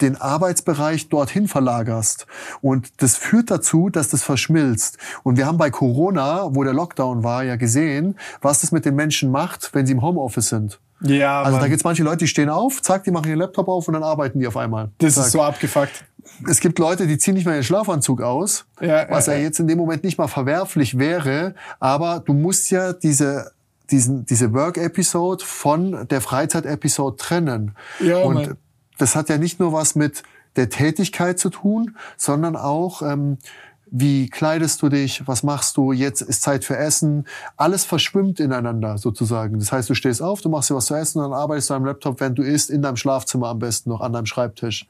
[0.00, 2.26] den Arbeitsbereich dorthin verlagerst.
[2.60, 4.98] Und das führt dazu, dass das verschmilzt.
[5.22, 8.94] Und wir haben bei Corona, wo der Lockdown war, ja gesehen, was das mit den
[8.94, 10.78] Menschen macht, wenn sie im Homeoffice sind.
[11.02, 11.60] Ja, Also Mann.
[11.62, 14.02] da gibt's manche Leute, die stehen auf, zack, die machen ihren Laptop auf und dann
[14.02, 14.90] arbeiten die auf einmal.
[14.98, 15.26] das zack.
[15.26, 16.04] ist so abgefuckt.
[16.48, 19.44] Es gibt Leute, die ziehen nicht mehr ihren Schlafanzug aus, Ja, was ja, ja ja.
[19.46, 21.54] jetzt in dem Moment nicht mal verwerflich wäre.
[21.80, 23.50] Aber du musst ja diese
[23.90, 27.74] diesen, diese Work-Episode von der Freizeit-Episode trennen.
[27.98, 28.56] Ja, und Mann.
[29.00, 30.22] Das hat ja nicht nur was mit
[30.56, 33.38] der Tätigkeit zu tun, sondern auch, ähm,
[33.92, 37.26] wie kleidest du dich, was machst du, jetzt ist Zeit für Essen.
[37.56, 39.58] Alles verschwimmt ineinander sozusagen.
[39.58, 41.74] Das heißt, du stehst auf, du machst dir was zu essen und dann arbeitest du
[41.74, 44.86] am Laptop, während du isst, in deinem Schlafzimmer am besten noch an deinem Schreibtisch.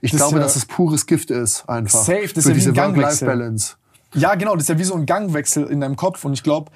[0.00, 1.98] Ich Das glaube, ja- dass es pures Gift ist einfach.
[2.04, 3.26] Safe, das ist ja wie diese ein Gangwechsel.
[3.26, 3.74] Work-Life-Balance.
[4.14, 6.24] Ja, genau, das ist ja wie so ein Gangwechsel in deinem Kopf.
[6.24, 6.70] Und ich glaube,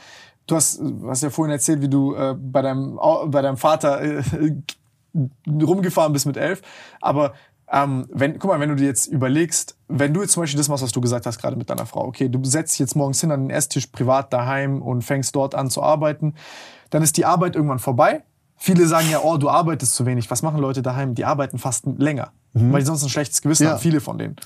[0.49, 4.23] du hast, hast ja vorhin erzählt, wie du äh, bei, deinem, bei deinem Vater äh,
[5.48, 6.62] rumgefahren bist mit elf.
[7.00, 7.34] Aber
[7.72, 10.68] ähm, wenn, guck mal, wenn du dir jetzt überlegst, wenn du jetzt zum Beispiel das
[10.68, 13.20] machst, was du gesagt hast gerade mit deiner Frau, okay, du setzt dich jetzt morgens
[13.20, 16.34] hin an den Esstisch privat daheim und fängst dort an zu arbeiten,
[16.90, 18.22] dann ist die Arbeit irgendwann vorbei.
[18.56, 20.30] Viele sagen ja, oh, du arbeitest zu wenig.
[20.30, 21.14] Was machen Leute daheim?
[21.14, 23.70] Die arbeiten fast länger, weil die sonst ein schlechtes Gewissen Ja.
[23.70, 24.36] haben, viele von denen.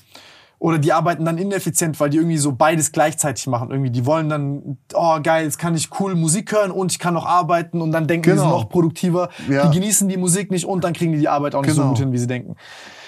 [0.65, 3.69] Oder die arbeiten dann ineffizient, weil die irgendwie so beides gleichzeitig machen.
[3.69, 7.13] Irgendwie, die wollen dann, oh geil, jetzt kann ich cool Musik hören und ich kann
[7.13, 8.41] noch arbeiten und dann denken die, Genau.
[8.41, 9.29] sind noch produktiver.
[9.47, 9.67] Ja.
[9.67, 11.89] Die genießen die Musik nicht und dann kriegen die die Arbeit auch nicht so Genau.
[11.89, 12.55] gut hin, wie sie denken.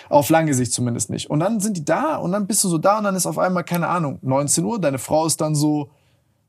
[0.07, 1.31] Auf lange Sicht zumindest nicht.
[1.31, 3.39] Und dann sind die da und dann bist du so da und dann ist auf
[3.39, 5.89] einmal, keine Ahnung, 19 Uhr, deine Frau ist dann so,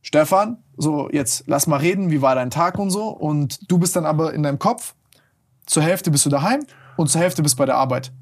[0.02, 3.08] Stefan, so jetzt lass mal reden, wie war dein Tag und so.
[3.08, 4.94] Und du bist dann aber in deinem Kopf,
[5.64, 6.66] zur Hälfte bist du daheim
[6.98, 8.12] und zur Hälfte bist du bei der Arbeit.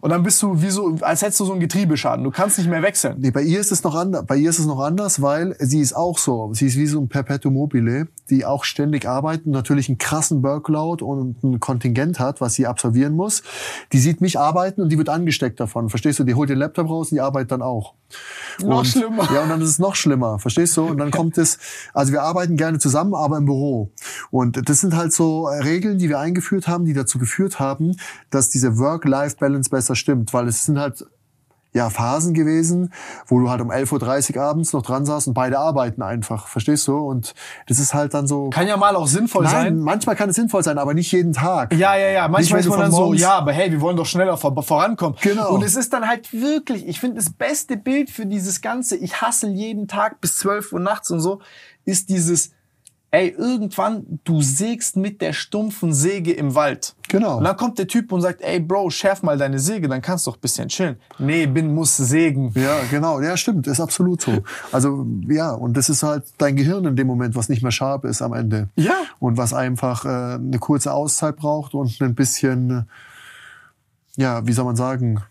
[0.00, 2.24] Und dann bist du wie so, als hättest du so einen Getriebeschaden.
[2.24, 3.16] Du kannst nicht mehr wechseln.
[3.18, 4.24] Nee, bei ihr ist es noch anders.
[4.26, 6.52] Bei ihr ist es noch anders, weil sie ist auch so.
[6.54, 11.04] Sie ist wie so ein Perpetuum mobile, die auch ständig arbeitet, natürlich einen krassen Workload
[11.04, 13.42] und ein Kontingent hat, was sie absolvieren muss.
[13.92, 15.88] Die sieht mich arbeiten und die wird angesteckt davon.
[15.88, 16.24] Verstehst du?
[16.24, 17.94] Die holt den Laptop raus und die arbeitet dann auch.
[18.60, 19.28] Noch und, schlimmer.
[19.32, 20.38] Ja, und dann ist es noch schlimmer.
[20.38, 20.84] Verstehst du?
[20.84, 21.58] Und dann kommt es,
[21.92, 23.90] also wir arbeiten gerne zusammen, aber im Büro.
[24.30, 27.96] Und das sind halt so Regeln, die wir eingeführt haben, die dazu geführt haben,
[28.30, 31.04] dass diese Work-Life-Balance besser stimmt, weil es sind halt
[31.74, 32.92] ja, Phasen gewesen,
[33.26, 36.88] wo du halt um 11.30 Uhr abends noch dran saßt und beide arbeiten einfach, verstehst
[36.88, 36.96] du?
[36.96, 37.34] Und
[37.66, 38.48] das ist halt dann so...
[38.50, 39.78] Kann ja mal auch sinnvoll Nein, sein.
[39.78, 41.74] manchmal kann es sinnvoll sein, aber nicht jeden Tag.
[41.74, 42.28] Ja, ja, ja.
[42.28, 45.18] Manchmal ist man dann so, ja, aber hey, wir wollen doch schneller vor vorankommen.
[45.20, 45.54] Genau.
[45.54, 49.20] Und es ist dann halt wirklich, ich finde, das beste Bild für dieses Ganze, ich
[49.20, 51.40] hassel jeden Tag bis 12 Uhr nachts und so,
[51.84, 52.52] ist dieses,
[53.10, 56.94] ey, irgendwann, du sägst mit der stumpfen Säge im Wald.
[57.08, 57.38] Genau.
[57.38, 60.26] Und dann kommt der Typ und sagt, ey, Bro, schärf mal deine Säge, dann kannst
[60.26, 60.96] du doch ein bisschen chillen.
[61.18, 62.52] Nee, bin, muss sägen.
[62.54, 63.20] Ja, genau.
[63.20, 63.66] Ja, stimmt.
[63.66, 64.42] Ist absolut so.
[64.72, 68.04] Also, ja, und das ist halt dein Gehirn in dem Moment, was nicht mehr scharf
[68.04, 68.68] ist am Ende.
[68.76, 68.94] Ja.
[69.18, 72.88] Und was einfach äh, eine kurze Auszeit braucht und ein bisschen,
[74.16, 75.22] ja, wie soll man sagen,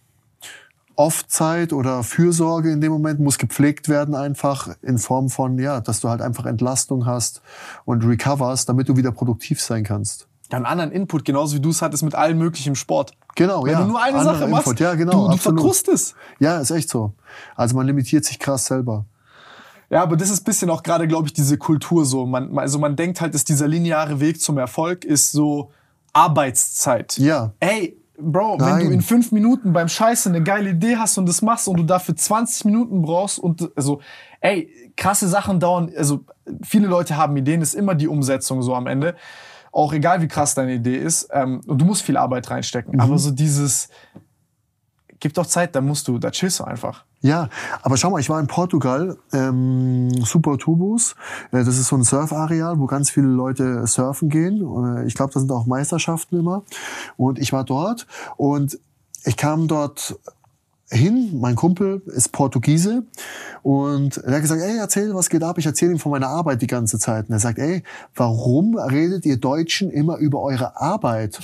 [0.98, 6.02] Off-Zeit oder Fürsorge in dem Moment muss gepflegt werden einfach in Form von, ja, dass
[6.02, 7.42] du halt einfach Entlastung hast
[7.86, 10.28] und recoverst, damit du wieder produktiv sein kannst.
[10.52, 13.14] Ja, einen anderen Input, genauso wie du es hattest mit allem möglichen Sport.
[13.36, 13.82] Genau, Wenn ja.
[13.82, 14.80] du nur eine Anderer Sache machst, Input.
[14.80, 16.16] Ja, genau, du, du verkrustest.
[16.40, 17.14] Ja, ist echt so.
[17.56, 19.06] Also man limitiert sich krass selber.
[19.90, 22.26] Ja, aber das ist bisschen auch gerade, glaube ich, diese Kultur so.
[22.26, 25.72] Man- also man denkt halt, dass dieser lineare Weg zum Erfolg ist so
[26.14, 27.18] Arbeitszeit.
[27.18, 27.54] Ja.
[27.60, 28.86] Ey, Bro, wenn Nein.
[28.88, 31.84] du in fünf Minuten beim Scheiße eine geile Idee hast und das machst und du
[31.84, 34.02] dafür 20 Minuten brauchst und also,
[34.42, 36.26] ey, krasse Sachen dauern, also
[36.64, 39.16] viele Leute haben Ideen, ist immer die Umsetzung so am Ende.
[39.72, 41.30] Auch egal wie krass deine Idee ist.
[41.32, 42.96] Ähm, und du musst viel Arbeit reinstecken.
[42.96, 43.02] Mhm.
[43.02, 43.90] Aber so dieses,
[45.20, 47.04] gib doch Zeit, da musst du, da chillst du einfach.
[47.22, 47.50] Ja,
[47.82, 51.16] aber schau mal, ich war in Portugal, ähm, Super Tubos.
[51.52, 54.62] Äh, das ist so ein Surfareal, wo ganz viele Leute surfen gehen.
[54.98, 56.64] Äh, ich glaube, da sind auch Meisterschaften immer.
[57.18, 58.06] Und ich war dort
[58.38, 58.80] und
[59.26, 60.20] ich kam dort
[60.90, 63.04] hin, mein Kumpel ist Portugiese
[63.62, 65.58] und er hat gesagt, ey, erzähl, was geht ab?
[65.58, 67.28] Ich erzähle ihm von meiner Arbeit die ganze Zeit.
[67.28, 67.84] Und er sagt, ey,
[68.16, 71.40] warum redet ihr Deutschen immer über eure Arbeit?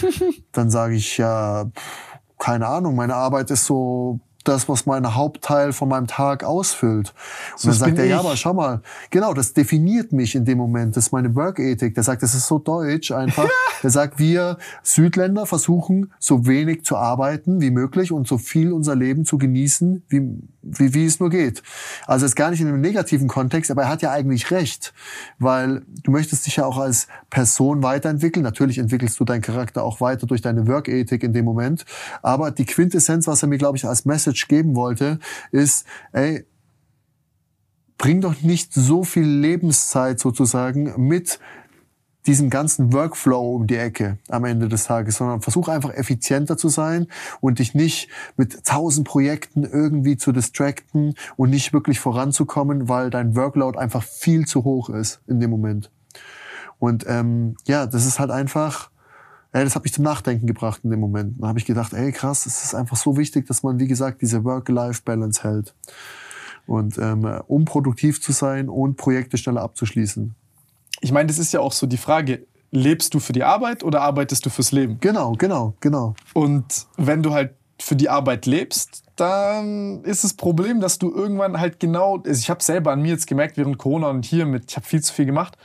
[0.52, 5.72] Dann sage ich, ja, pff, keine Ahnung, meine Arbeit ist so das, was mein Hauptteil
[5.72, 7.14] von meinem Tag ausfüllt.
[7.52, 10.58] Und So, dann sagt er, ja, aber schau mal, genau, das definiert mich in dem
[10.58, 10.96] Moment.
[10.96, 11.94] Das ist meine Work-Ethik.
[11.94, 13.48] Der sagt, das ist so deutsch einfach.
[13.82, 18.96] Der sagt, wir Südländer versuchen, so wenig zu arbeiten wie möglich und so viel unser
[18.96, 20.22] Leben zu genießen, wie,
[20.62, 21.62] wie, wie es nur geht.
[22.06, 24.94] Also jetzt gar nicht in einem negativen Kontext, aber er hat ja eigentlich recht,
[25.38, 28.42] weil du möchtest dich ja auch als Person weiterentwickeln.
[28.42, 31.84] Natürlich entwickelst du deinen Charakter auch weiter durch deine Work-Ethik in dem Moment.
[32.22, 35.18] Aber die Quintessenz, was er mir, glaube ich, als Message geben wollte,
[35.50, 36.44] ist, ey,
[37.98, 41.40] bring doch nicht so viel Lebenszeit sozusagen mit
[42.26, 46.68] diesem ganzen Workflow um die Ecke am Ende des Tages, sondern versuch einfach effizienter zu
[46.68, 47.06] sein
[47.40, 53.36] und dich nicht mit tausend Projekten irgendwie zu distracten und nicht wirklich voranzukommen, weil dein
[53.36, 55.90] Workload einfach viel zu hoch ist in dem Moment.
[56.78, 58.90] Und ähm, ja, das ist halt einfach,
[59.52, 61.34] ey, das hat mich zum Nachdenken gebracht in dem Moment.
[61.40, 64.22] Da habe ich gedacht, ey krass, es ist einfach so wichtig, dass man, wie gesagt,
[64.22, 65.74] diese Work-Life-Balance hält.
[66.66, 70.34] Und ähm, um produktiv zu sein und Projekte schneller abzuschließen.
[71.00, 74.02] Ich meine, das ist ja auch so die Frage, lebst du für die Arbeit oder
[74.02, 74.98] arbeitest du fürs Leben?
[75.00, 76.14] Genau, genau, genau.
[76.34, 81.58] Und wenn du halt für die Arbeit lebst, dann ist das Problem, dass du irgendwann
[81.58, 84.70] halt genau, also ich habe selber an mir jetzt gemerkt während Corona und hier mit,
[84.70, 85.56] ich habe viel zu viel gemacht,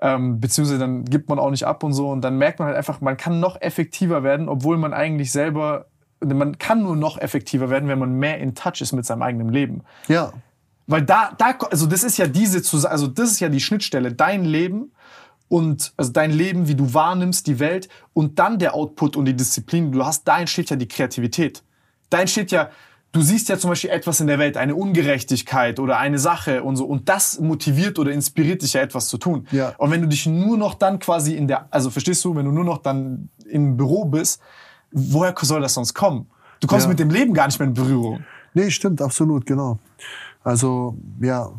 [0.00, 2.76] ähm, beziehungsweise dann gibt man auch nicht ab und so und dann merkt man halt
[2.76, 5.86] einfach, man kann noch effektiver werden, obwohl man eigentlich selber,
[6.20, 9.50] man kann nur noch effektiver werden, wenn man mehr in Touch ist mit seinem eigenen
[9.50, 9.82] Leben.
[10.08, 10.32] Ja,
[10.86, 14.44] Weil da, da, also das ist ja diese, also das ist ja die Schnittstelle, dein
[14.44, 14.92] Leben
[15.48, 19.34] und also dein Leben, wie du wahrnimmst die Welt und dann der Output und die
[19.34, 21.62] Disziplin, die du hast, da entsteht ja die Kreativität.
[22.10, 22.70] Da entsteht ja,
[23.12, 26.76] du siehst ja zum Beispiel etwas in der Welt, eine Ungerechtigkeit oder eine Sache und
[26.76, 29.46] so und das motiviert oder inspiriert dich ja etwas zu tun.
[29.50, 29.74] Ja.
[29.78, 32.52] Und wenn du dich nur noch dann quasi in der, also verstehst du, wenn du
[32.52, 34.40] nur noch dann im Büro bist,
[34.92, 36.26] woher soll das sonst kommen?
[36.60, 36.90] Du kommst Ja.
[36.90, 38.24] mit dem Leben gar nicht mehr in Berührung.
[38.54, 39.78] Nee, stimmt, absolut, genau.
[40.42, 41.50] Also, ja.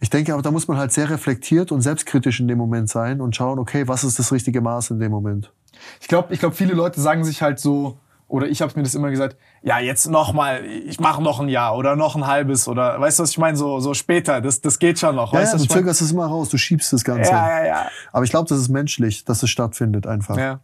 [0.00, 3.20] Ich denke aber, da muss man halt sehr reflektiert und selbstkritisch in dem Moment sein
[3.20, 5.52] und schauen, okay, was ist das richtige Maß in dem Moment?
[6.00, 7.98] Ich glaube, ich glaub, viele Leute sagen sich halt so,
[8.30, 11.48] oder ich habe mir das immer gesagt, ja, jetzt noch mal, ich mache noch ein
[11.48, 14.60] Jahr oder noch ein halbes oder weißt du, was ich meine, so, so später, das,
[14.60, 15.32] das geht schon noch.
[15.32, 17.30] Ja, weißt ja, du, zögerst es immer raus, du schiebst das Ganze.
[17.30, 17.90] Ja, ja, ja.
[18.12, 20.36] Aber ich glaube, das ist menschlich, dass es stattfindet einfach.
[20.36, 20.60] ja.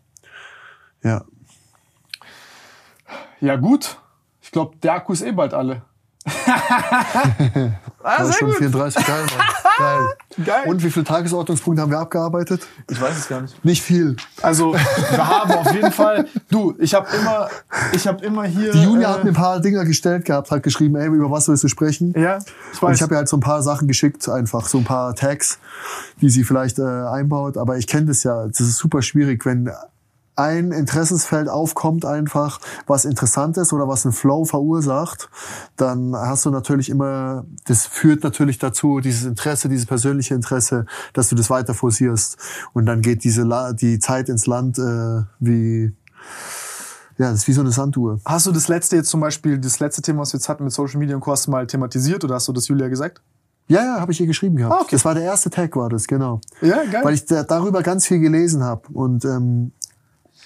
[1.02, 1.24] ja.
[3.40, 3.98] Ja, gut.
[4.40, 5.82] Ich glaube, der Akku ist eh bald alle.
[6.26, 7.70] ah,
[8.02, 8.58] Also sehr schon gut.
[8.58, 9.46] 34, geil, Mann.
[9.78, 10.06] Geil.
[10.44, 10.68] Geil.
[10.68, 12.66] Und wie viele Tagesordnungspunkte haben wir abgearbeitet?
[12.90, 13.64] Ich weiß es gar nicht.
[13.64, 14.16] Nicht viel.
[14.42, 16.26] Also, wir haben auf jeden Fall.
[16.50, 17.48] Du, ich habe immer,
[17.92, 18.72] ich habe immer hier.
[18.72, 21.48] Die Julia äh, hat mir ein paar Dinger gestellt gehabt, hat geschrieben, ey, über was
[21.48, 22.12] willst du sprechen?
[22.16, 22.38] Ja,
[22.72, 22.96] ich Und weiß.
[22.96, 25.58] ich habe ihr halt so ein paar Sachen geschickt, einfach so ein paar Tags,
[26.20, 27.56] die sie vielleicht äh, einbaut.
[27.56, 29.70] Aber ich kenne das ja, das ist super schwierig, wenn
[30.36, 35.30] ein Interessensfeld aufkommt einfach, was interessant ist oder was einen Flow verursacht,
[35.76, 40.84] dann hast du natürlich immer, das führt natürlich dazu, dieses Interesse, dieses persönliche Interesse,
[41.14, 42.36] dass du das weiter forcierst.
[42.74, 45.94] Und dann geht diese La die Zeit ins Land äh, wie,
[47.18, 48.20] ja, das ist wie so eine Sanduhr.
[48.26, 50.72] Hast du das letzte jetzt zum Beispiel, das letzte Thema, was wir jetzt hatten mit
[50.72, 51.32] Social Media und Co.
[51.32, 53.22] hast du mal thematisiert oder hast du das Julia gesagt?
[53.68, 54.74] Ja, ja, habe ich ihr geschrieben gehabt.
[54.74, 54.90] Ah, okay.
[54.92, 56.40] Das war der erste Tag, war das, genau.
[56.60, 57.02] Ja, geil.
[57.02, 58.82] Weil ich da, darüber ganz viel gelesen habe.
[58.92, 59.72] Und ähm,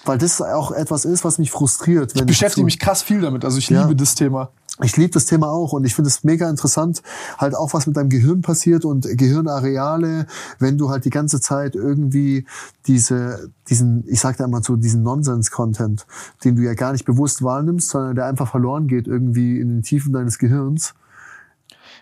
[0.05, 2.13] weil das auch etwas ist, was mich frustriert.
[2.15, 3.45] Ich beschäftige mich krass viel damit.
[3.45, 3.81] Also ich Ja.
[3.83, 4.49] liebe das Thema.
[4.83, 7.03] Ich liebe das Thema auch und ich finde es mega interessant,
[7.37, 10.25] halt auch was mit deinem Gehirn passiert und Gehirnareale,
[10.57, 12.47] wenn du halt die ganze Zeit irgendwie
[12.87, 16.07] diese, diesen, ich sag da immer so, diesen Nonsens-Content,
[16.43, 19.81] den du ja gar nicht bewusst wahrnimmst, sondern der einfach verloren geht irgendwie in den
[19.83, 20.95] Tiefen deines Gehirns.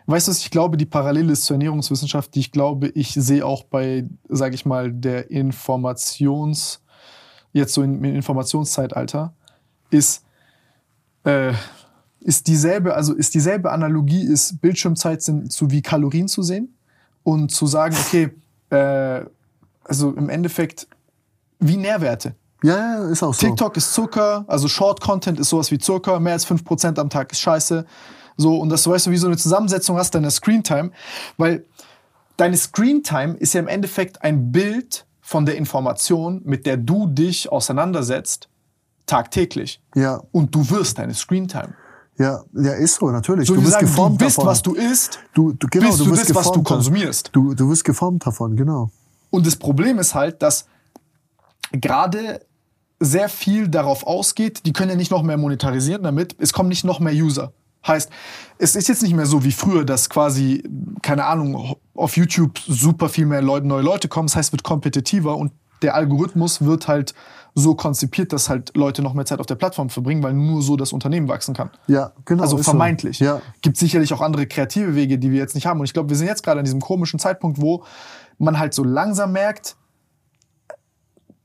[0.05, 3.45] Weißt du, was ich glaube, die Parallele ist zur Ernährungswissenschaft, die ich glaube, ich sehe
[3.45, 6.81] auch bei, sage ich mal, der Informations,
[7.53, 9.33] jetzt so im Informationszeitalter,
[9.89, 10.23] ist,
[11.23, 11.53] äh,
[12.19, 16.75] ist dieselbe, also ist dieselbe Analogie, ist Bildschirmzeit sind zu wie Kalorien zu sehen
[17.23, 18.29] und zu sagen, okay,
[18.69, 19.25] äh,
[19.83, 20.87] also im Endeffekt
[21.59, 22.35] wie Nährwerte.
[22.61, 23.47] Ja, ja, ist auch so.
[23.47, 27.31] TikTok ist Zucker, also Short Content ist sowas wie Zucker, mehr als 5% am Tag
[27.31, 27.85] ist scheiße.
[28.37, 30.91] So, und dass du weißt, du, wie so eine Zusammensetzung hast deiner Screentime,
[31.37, 31.65] weil
[32.37, 37.51] deine Screentime ist ja im Endeffekt ein Bild von der Information, mit der du dich
[37.51, 38.49] auseinandersetzt,
[39.05, 39.79] tagtäglich.
[39.93, 41.75] Ja, Und du wirst deine Screentime.
[42.17, 43.47] ja, ja, ist so, natürlich.
[43.47, 44.49] So du wirst sagen, du geformt bist, davon.
[44.49, 47.29] was du isst, du, du, genau, bist du du das, was du konsumierst.
[47.31, 48.89] Du, du wirst geformt davon, genau.
[49.29, 50.65] Und das Problem ist halt, dass
[51.71, 52.41] gerade
[52.99, 56.83] sehr viel darauf ausgeht, die können ja nicht noch mehr monetarisieren damit, es kommen nicht
[56.83, 57.53] noch mehr User.
[57.87, 58.09] Heißt,
[58.57, 60.63] es ist jetzt nicht mehr so wie früher, dass quasi,
[61.01, 64.27] keine Ahnung, auf YouTube super viel mehr Leute, neue Leute kommen.
[64.27, 67.13] Das heißt, es wird kompetitiver und der Algorithmus wird halt
[67.55, 70.75] so konzipiert, dass halt Leute noch mehr Zeit auf der Plattform verbringen, weil nur so
[70.75, 71.71] das Unternehmen wachsen kann.
[71.87, 72.43] Ja, genau.
[72.43, 72.71] Also ist so.
[72.71, 73.19] vermeintlich.
[73.19, 75.79] Ja, Gibt sicherlich auch andere kreative Wege, die wir jetzt nicht haben.
[75.79, 77.83] Und ich glaube, wir sind jetzt gerade an diesem komischen Zeitpunkt, wo
[78.37, 79.75] man halt so langsam merkt,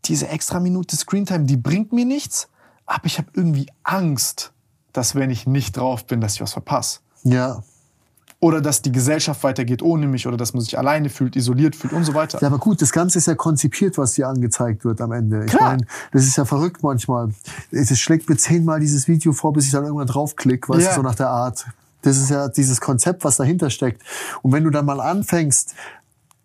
[0.05, 2.49] diese extra Minute Screentime, die bringt mir nichts,
[2.87, 4.53] aber ich habe irgendwie Angst,
[4.95, 7.01] dass wenn ich nicht drauf bin, dass ich was verpasse.
[7.25, 7.63] ja.
[8.41, 11.95] Oder dass die Gesellschaft weitergeht ohne mich oder dass man sich alleine fühlt, isoliert fühlt
[11.95, 12.39] und so weiter.
[12.43, 15.47] Ja, aber gut, das Ganze ist ja konzipiert, was dir angezeigt wird am Ende.
[15.47, 15.71] Ich Klar.
[15.71, 17.31] meine, das ist ja verrückt manchmal.
[17.71, 20.89] Es schlägt mir zehnmal dieses Video vor, bis ich dann irgendwann draufklick, weißt Ja.
[20.91, 21.65] du, so nach der Art.
[22.03, 24.03] Das ist ja dieses Konzept, was dahinter steckt.
[24.43, 25.75] Und wenn du dann mal anfängst,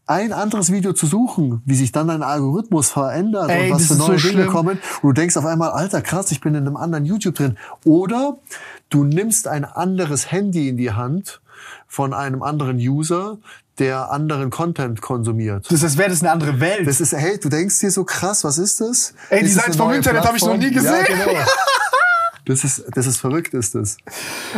[0.10, 3.88] ein anderes Video zu suchen, wie sich dann dein Algorithmus verändert Ey, und was das
[3.88, 6.56] für ist so neue Dinge kommen, und du denkst auf einmal, alter krass, ich bin
[6.56, 7.58] in einem anderen YouTube drin.
[7.86, 8.40] Oder
[8.90, 11.42] du nimmst ein anderes Handy in die Hand
[11.88, 13.38] von einem anderen User,
[13.78, 15.72] der anderen Content konsumiert.
[15.72, 16.88] Das ist, wäre das eine andere Welt.
[16.88, 19.14] Das ist, hey, du denkst dir so krass, was ist das?
[19.30, 21.06] Ey, die Ist das Seite vom neue Internet hab ich noch nie gesehen.
[21.08, 21.40] Ja, genau.
[22.50, 23.98] Das ist, das ist verrückt, ist das.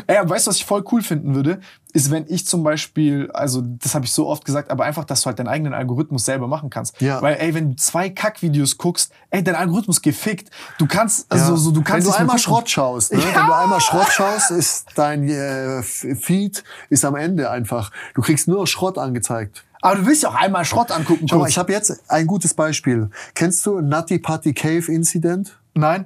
[0.08, 1.60] Ey, aber weißt du, was ich voll cool finden würde?
[1.92, 5.22] Ist, wenn ich zum Beispiel, also das habe ich so oft gesagt, aber einfach, dass
[5.22, 7.02] du halt deinen eigenen Algorithmus selber machen kannst.
[7.02, 7.22] Ja.
[7.22, 10.50] Weil, ey, wenn du zwei Kackvideos guckst, ey, dein Algorithmus gefickt.
[10.78, 11.58] Du kannst, also Ja.
[11.58, 12.40] so, du kannst Wenn du einmal.
[12.40, 13.20] Schrott schaust, ne?
[13.20, 13.26] Ja.
[13.42, 17.92] wenn du einmal Schrott schaust, ist dein äh, Feed ist am Ende einfach.
[18.14, 19.66] Du kriegst nur Schrott angezeigt.
[19.82, 21.28] Aber du willst ja auch einmal Schrott angucken.
[21.28, 23.10] Schau mal, ich habe jetzt ein gutes Beispiel.
[23.36, 25.58] Kennst du Nutty Putty Cave Incident?
[25.74, 26.06] Nein?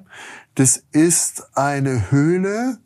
[0.56, 2.78] Das ist eine Höhle,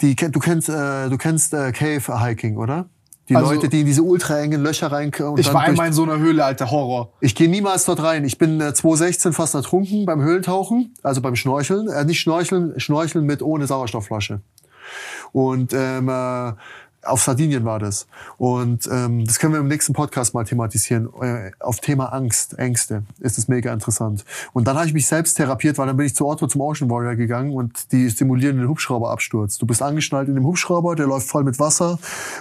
[0.00, 2.86] die du kennst äh, du kennst äh, Cave Hiking, oder?
[3.28, 5.92] Die Also- Leute, die in diese ultra engen Löcher rein und Ich war einmal in
[5.92, 7.12] so einer Höhle, alter Horror.
[7.20, 8.24] Ich gehe niemals dort rein.
[8.24, 11.88] Ich bin äh, 2016 fast ertrunken beim Höhlentauchen, also beim Schnorcheln.
[11.88, 14.40] Äh, nicht Schnorcheln, Schnorcheln mit ohne Sauerstoffflasche.
[15.32, 16.52] Und ähm, äh,
[17.06, 18.06] auf Sardinien war das.
[18.38, 21.08] Und ähm, das können wir im nächsten Podcast mal thematisieren.
[21.20, 24.24] Äh, auf Thema Angst, Ängste ist es mega interessant.
[24.52, 26.90] Und dann habe ich mich selbst therapiert, weil dann bin ich zu Otto zum Ocean
[26.90, 29.58] Warrior gegangen und die simulieren den Hubschrauberabsturz.
[29.58, 31.98] Du bist angeschnallt in dem Hubschrauber, der läuft voll mit Wasser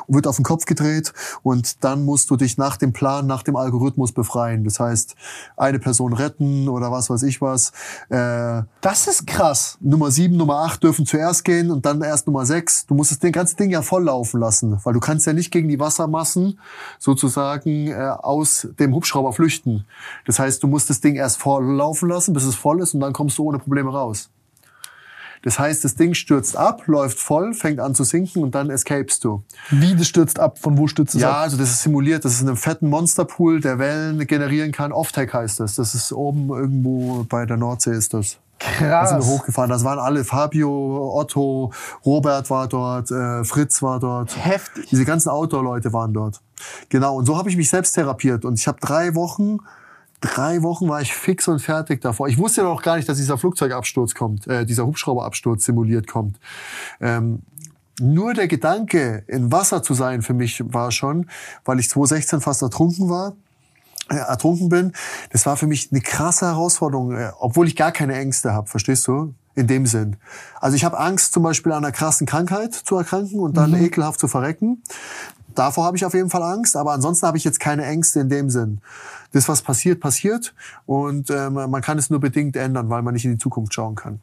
[0.07, 1.13] und wird auf den Kopf gedreht
[1.43, 4.63] und dann musst du dich nach dem Plan, nach dem Algorithmus befreien.
[4.63, 5.15] Das heißt,
[5.57, 7.71] eine Person retten oder was weiß ich was.
[8.09, 9.77] Äh, Das ist krass.
[9.81, 12.85] Nummer sieben, Nummer acht dürfen zuerst gehen und dann erst Nummer sechs.
[12.85, 15.67] Du musst das ganze Ding ja voll laufen lassen, weil du kannst ja nicht gegen
[15.67, 16.59] die Wassermassen
[16.99, 19.85] sozusagen äh, aus dem Hubschrauber flüchten.
[20.25, 22.99] Das heißt, du musst das Ding erst voll laufen lassen, bis es voll ist und
[23.01, 24.29] dann kommst du ohne Probleme raus.
[25.43, 29.23] Das heißt, das Ding stürzt ab, läuft voll, fängt an zu sinken und dann escapest
[29.23, 29.43] du.
[29.69, 30.57] Wie, das stürzt ab?
[30.57, 31.37] Von wo stürzt es Ja, ab?
[31.43, 32.25] also das ist simuliert.
[32.25, 34.91] Das ist in einem fetten Monsterpool, der Wellen generieren kann.
[34.91, 35.75] Offtech heißt das.
[35.75, 38.39] Das ist oben irgendwo bei der Nordsee ist das.
[38.59, 39.09] Da Krass.
[39.09, 39.69] sind wir hochgefahren.
[39.69, 40.23] Das waren alle.
[40.23, 41.71] Fabio, Otto,
[42.05, 44.35] Robert war dort, äh, Fritz war dort.
[44.43, 44.87] Heftig.
[44.89, 46.41] Diese ganzen Outdoor-Leute waren dort.
[46.89, 47.17] Genau.
[47.17, 48.45] Und so habe ich mich selbst therapiert.
[48.45, 49.57] Und ich habe drei Wochen,
[50.21, 52.27] drei Wochen war ich fix und fertig davor.
[52.27, 56.39] Ich wusste noch gar nicht, dass dieser Flugzeugabsturz kommt, äh, dieser Hubschrauberabsturz simuliert kommt.
[57.01, 57.41] Ähm,
[57.99, 61.29] nur der Gedanke, in Wasser zu sein, für mich war schon,
[61.63, 63.35] weil ich 2016 fast ertrunken war,
[64.09, 64.93] ertrunken bin,
[65.31, 69.07] das war für mich eine krasse Herausforderung, äh, obwohl ich gar keine Ängste habe, verstehst
[69.07, 69.33] du?
[69.57, 70.17] In dem Sinn.
[70.59, 74.19] Also ich habe Angst, zum Beispiel an einer krassen Krankheit zu erkranken und dann ekelhaft
[74.19, 74.83] zu verrecken.
[75.55, 78.27] Davor habe ich auf jeden Fall Angst, aber ansonsten habe ich jetzt keine Ängste in
[78.27, 78.81] dem Sinn.
[79.31, 80.53] Das, was passiert, passiert
[80.85, 83.95] und ähm, man kann es nur bedingt ändern, weil man nicht in die Zukunft schauen
[83.95, 84.19] kann.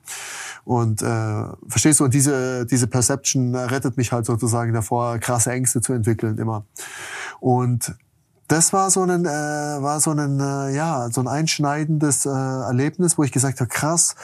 [0.64, 2.04] Und äh, verstehst du?
[2.04, 6.64] Und diese diese Perception rettet mich halt sozusagen davor, krasse Ängste zu entwickeln immer.
[7.40, 7.94] Und
[8.52, 13.16] das war so ein, äh, war so ein, äh, ja, so ein einschneidendes äh, Erlebnis,
[13.16, 14.14] wo ich gesagt habe, krass,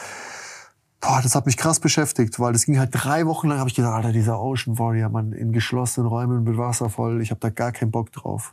[1.00, 3.74] boah, das hat mich krass beschäftigt, weil das ging halt drei Wochen lang, habe ich
[3.74, 7.48] gedacht, Alter, dieser Ocean Warrior, man in geschlossenen Räumen mit Wasser voll, ich habe da
[7.48, 8.52] gar keinen Bock drauf.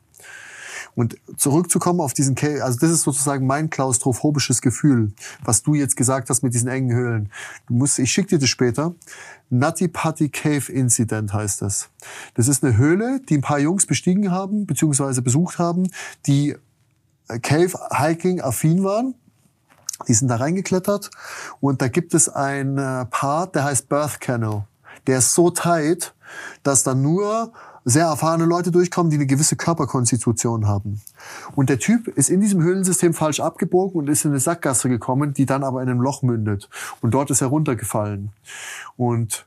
[0.95, 5.12] Und zurückzukommen auf diesen Cave, also das ist sozusagen mein klaustrophobisches Gefühl,
[5.44, 7.32] was du jetzt gesagt hast mit diesen engen Höhlen.
[7.68, 8.95] Du musst, ich schicke dir das später.
[9.49, 11.90] Nutty Putty Cave Incident heißt das.
[12.33, 15.90] Das ist eine Höhle, die ein paar Jungs bestiegen haben, beziehungsweise besucht haben,
[16.25, 16.56] die
[17.27, 19.15] äh, Cave Hiking affin waren.
[20.07, 21.09] Die sind da reingeklettert
[21.61, 24.67] und da gibt es einen äh, Part, der heißt Birth Canal.
[25.07, 26.14] Der ist so tight,
[26.64, 27.53] dass da nur
[27.85, 31.01] sehr erfahrene Leute durchkommen, die eine gewisse Körperkonstitution haben.
[31.55, 35.33] Und der Typ ist in diesem Höhlensystem falsch abgebogen und ist in eine Sackgasse gekommen,
[35.33, 36.67] die dann aber in einem Loch mündet.
[37.01, 38.31] Und dort ist er runtergefallen.
[38.97, 39.45] Und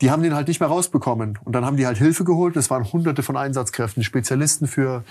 [0.00, 1.38] die haben den halt nicht mehr rausbekommen.
[1.44, 2.56] Und dann haben die halt Hilfe geholt.
[2.56, 5.04] Das waren hunderte von Einsatzkräften, Spezialisten für,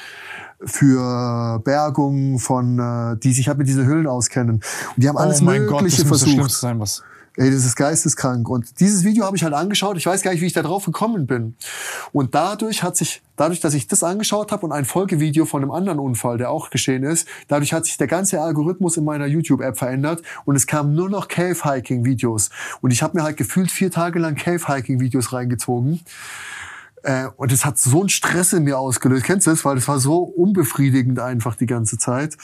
[0.63, 4.55] für Bergung von, äh, die sich halt mit diesen Höhlen auskennen.
[4.55, 4.63] Und
[4.95, 6.35] die haben alles oh mein Gott, Mögliche das muss das versucht.
[6.35, 7.03] Schlimmste sein, was.
[7.37, 8.47] Ey, das ist geisteskrank.
[8.47, 9.97] Und dieses Video habe ich halt angeschaut.
[9.97, 11.55] Ich weiß gar nicht, wie ich da drauf gekommen bin.
[12.13, 15.71] Und dadurch hat sich, dadurch, dass ich das angeschaut habe und ein Folgevideo von einem
[15.71, 19.77] anderen Unfall, der auch geschehen ist, dadurch hat sich der ganze Algorithmus in meiner YouTube-App
[19.77, 22.51] verändert und es kamen nur noch Cave-Hiking-Videos.
[22.81, 26.01] Und ich habe mir halt gefühlt vier Tage lang Cave-Hiking-Videos reingezogen.
[27.03, 29.25] Äh, und es hat so einen Stress in mir ausgelöst.
[29.25, 29.65] Kennst du das?
[29.65, 32.37] Weil es war so unbefriedigend einfach die ganze Zeit.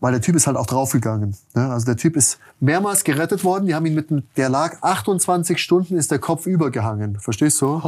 [0.00, 1.36] Weil der Typ ist halt auch draufgegangen.
[1.54, 1.70] Ne?
[1.72, 3.66] Also der Typ ist mehrmals gerettet worden.
[3.66, 7.18] Die haben ihn mit, einem- der lag 28 Stunden, ist der Kopf übergehangen.
[7.18, 7.80] Verstehst du?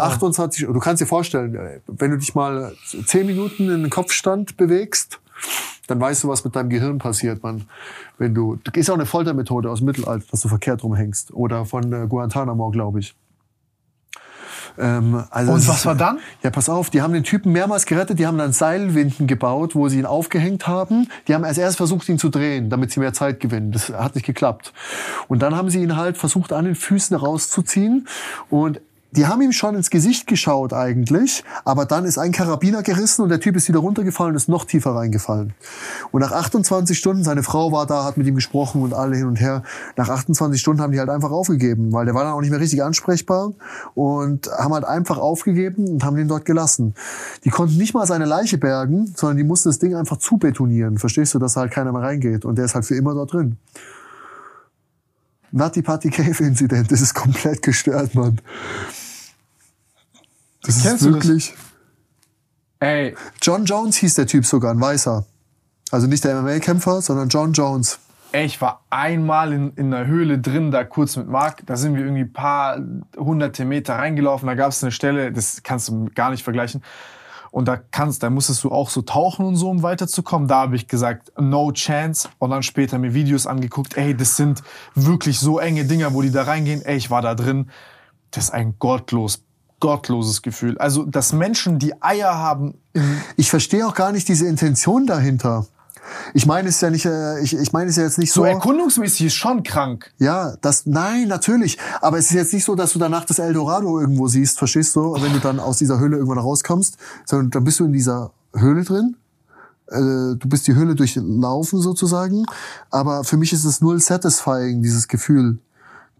[0.00, 2.72] 28, du kannst dir vorstellen, äh, wenn du dich mal
[3.06, 5.20] 10 Minuten in den Kopfstand bewegst,
[5.86, 7.64] dann weißt du, was mit deinem Gehirn passiert, man.
[8.18, 11.32] Wenn du, ist auch eine Foltermethode aus dem Mittelalter, dass du verkehrt rumhängst.
[11.34, 13.14] Oder von äh, Guantanamo, glaube ich.
[14.78, 16.18] Ähm, also Und was war dann?
[16.42, 19.88] Ja, pass auf, die haben den Typen mehrmals gerettet, die haben dann Seilwinden gebaut, wo
[19.88, 21.08] sie ihn aufgehängt haben.
[21.28, 23.72] Die haben als erst versucht, ihn zu drehen, damit sie mehr Zeit gewinnen.
[23.72, 24.72] Das hat nicht geklappt.
[25.28, 28.08] Und dann haben sie ihn halt versucht, an den Füßen rauszuziehen.
[28.50, 28.80] Und
[29.16, 33.28] die haben ihm schon ins Gesicht geschaut eigentlich, aber dann ist ein Karabiner gerissen und
[33.28, 35.54] der Typ ist wieder runtergefallen und ist noch tiefer reingefallen.
[36.10, 39.26] Und nach 28 Stunden, seine Frau war da, hat mit ihm gesprochen und alle hin
[39.26, 39.62] und her.
[39.96, 42.58] Nach 28 Stunden haben die halt einfach aufgegeben, weil der war dann auch nicht mehr
[42.58, 43.52] richtig ansprechbar
[43.94, 46.94] und haben halt einfach aufgegeben und haben den dort gelassen.
[47.44, 50.98] Die konnten nicht mal seine Leiche bergen, sondern die mussten das Ding einfach zubetonieren.
[50.98, 53.58] Verstehst du, dass halt keiner mehr reingeht und der ist halt für immer dort drin.
[55.52, 58.40] Nutty Party Cave Incident, das ist komplett gestört, Mann.
[60.66, 61.24] Das Kennst ist du das?
[61.24, 61.54] wirklich.
[62.80, 65.24] Ey, John Jones hieß der Typ sogar, ein Weißer.
[65.90, 67.98] Also nicht der MMA-Kämpfer, sondern John Jones.
[68.32, 71.64] ey, ich war einmal in, in einer Höhle drin, da kurz mit Marc.
[71.66, 72.78] Da sind wir irgendwie ein paar
[73.16, 74.46] hunderte Meter reingelaufen.
[74.48, 76.82] Da gab es eine Stelle, das kannst du gar nicht vergleichen.
[77.52, 80.48] Und da kannst, da musstest du auch so tauchen und so, um weiterzukommen.
[80.48, 82.28] Da habe ich gesagt, no chance.
[82.40, 83.96] Und dann später mir Videos angeguckt.
[83.96, 84.64] Ey, das sind
[84.96, 86.82] wirklich so enge Dinger, wo die da reingehen.
[86.82, 87.70] Ey, ich war da drin.
[88.32, 89.44] Das ist ein gottlos,
[89.84, 90.78] gottloses Gefühl.
[90.78, 92.74] Also, dass Menschen die Eier haben,
[93.36, 95.66] Ich verstehe auch gar nicht diese Intention dahinter.
[96.32, 98.32] Ich meine es ist ja nicht, äh, ich, ich meine es ist ja jetzt nicht
[98.32, 98.46] so so.
[98.46, 100.12] erkundungsmäßig ist schon krank.
[100.18, 101.78] Ja, das, nein, natürlich.
[102.00, 105.14] Aber es ist jetzt nicht so, dass du danach das Eldorado irgendwo siehst, verstehst du?
[105.20, 108.84] Wenn du dann aus dieser Höhle irgendwann rauskommst, sondern dann bist du in dieser Höhle
[108.84, 109.16] drin.
[109.88, 112.44] Äh, Du bist die Höhle durchlaufen sozusagen.
[112.90, 115.58] Aber für mich ist es null satisfying, dieses Gefühl.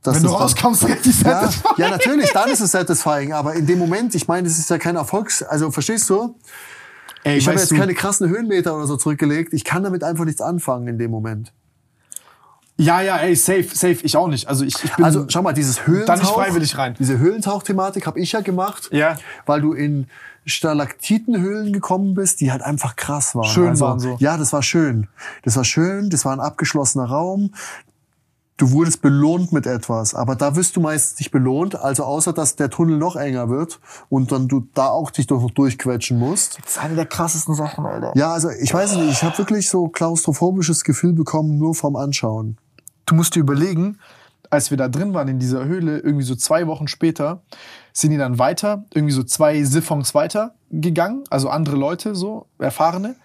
[0.05, 1.75] Wenn du dann- rauskommst, richtig Ja, satisfying.
[1.79, 3.33] ja, natürlich, dann ist es satisfying.
[3.33, 5.43] Aber in dem Moment, ich meine, es ist ja kein Erfolgs...
[5.43, 6.37] Also, verstehst du?
[7.23, 9.55] Ey, Ich habe jetzt du, keine krassen Höhenmeter oder so zurückgelegt.
[9.55, 11.53] Ich kann damit einfach nichts anfangen in dem Moment.
[12.77, 14.49] Ja, ja, ey, safe, safe, ich auch nicht.
[14.49, 16.97] Also ich, ich bin Also schau mal, dieses Höhlentauch, Da nicht freiwillig rein.
[16.99, 19.17] diese Höhlentauch-Thematik habe ich ja gemacht, Ja.
[19.47, 20.09] weil du in
[20.45, 23.45] Stalaktitenhöhlen gekommen bist, die halt einfach krass waren.
[23.49, 24.17] Schön also, waren so.
[24.19, 25.07] Ja, das war schön.
[25.45, 27.53] Das war schön, das war ein abgeschlossener Raum.
[28.57, 32.55] Du wurdest belohnt mit etwas, aber da wirst du meistens nicht belohnt, also außer dass
[32.55, 36.59] der Tunnel noch enger wird und dann du da auch dich doch noch durchquetschen musst.
[36.63, 38.13] das ist eine der krassesten Sachen, Alter.
[38.15, 42.57] Ja, also ich weiß nicht, ich habe wirklich so klaustrophobisches Gefühl bekommen nur vom Anschauen.
[43.07, 43.99] Du musst dir überlegen,
[44.51, 47.43] als wir da drin waren in dieser Höhle, irgendwie so zwei Wochen später,
[47.93, 53.17] sind die dann weiter, irgendwie so zwei Siphons weiter gegangen, also andere Leute, so erfahrene.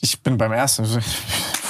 [0.00, 0.84] Ich bin beim ersten,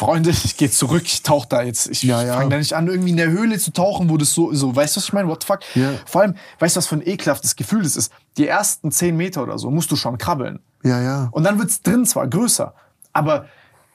[0.00, 1.86] Freunde, ich gehe zurück, ich tauche da jetzt.
[1.88, 2.34] Ich Ja, ja.
[2.34, 4.96] fange da nicht an, irgendwie in der Höhle zu tauchen, wo das so, so weißt
[4.96, 5.28] du, was ich meine?
[5.28, 5.60] What the fuck?
[5.74, 5.90] Ja.
[6.06, 8.10] Vor allem, weißt du, was für ein ekelhaftes Gefühl das ist?
[8.38, 10.60] Die ersten zehn Meter oder so musst du schon krabbeln.
[10.82, 11.28] Ja, ja.
[11.32, 12.74] Und dann wird's drin zwar größer,
[13.12, 13.46] aber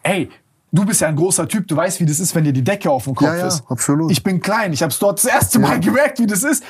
[0.03, 0.29] ey,
[0.71, 2.91] du bist ja ein großer Typ, du weißt, wie das ist, wenn dir die Decke
[2.91, 3.63] auf dem Kopf Ja, ja, ist.
[3.69, 4.11] absolut.
[4.11, 6.63] Ich bin klein, ich habe es dort das erste Mal gemerkt, wie das ist.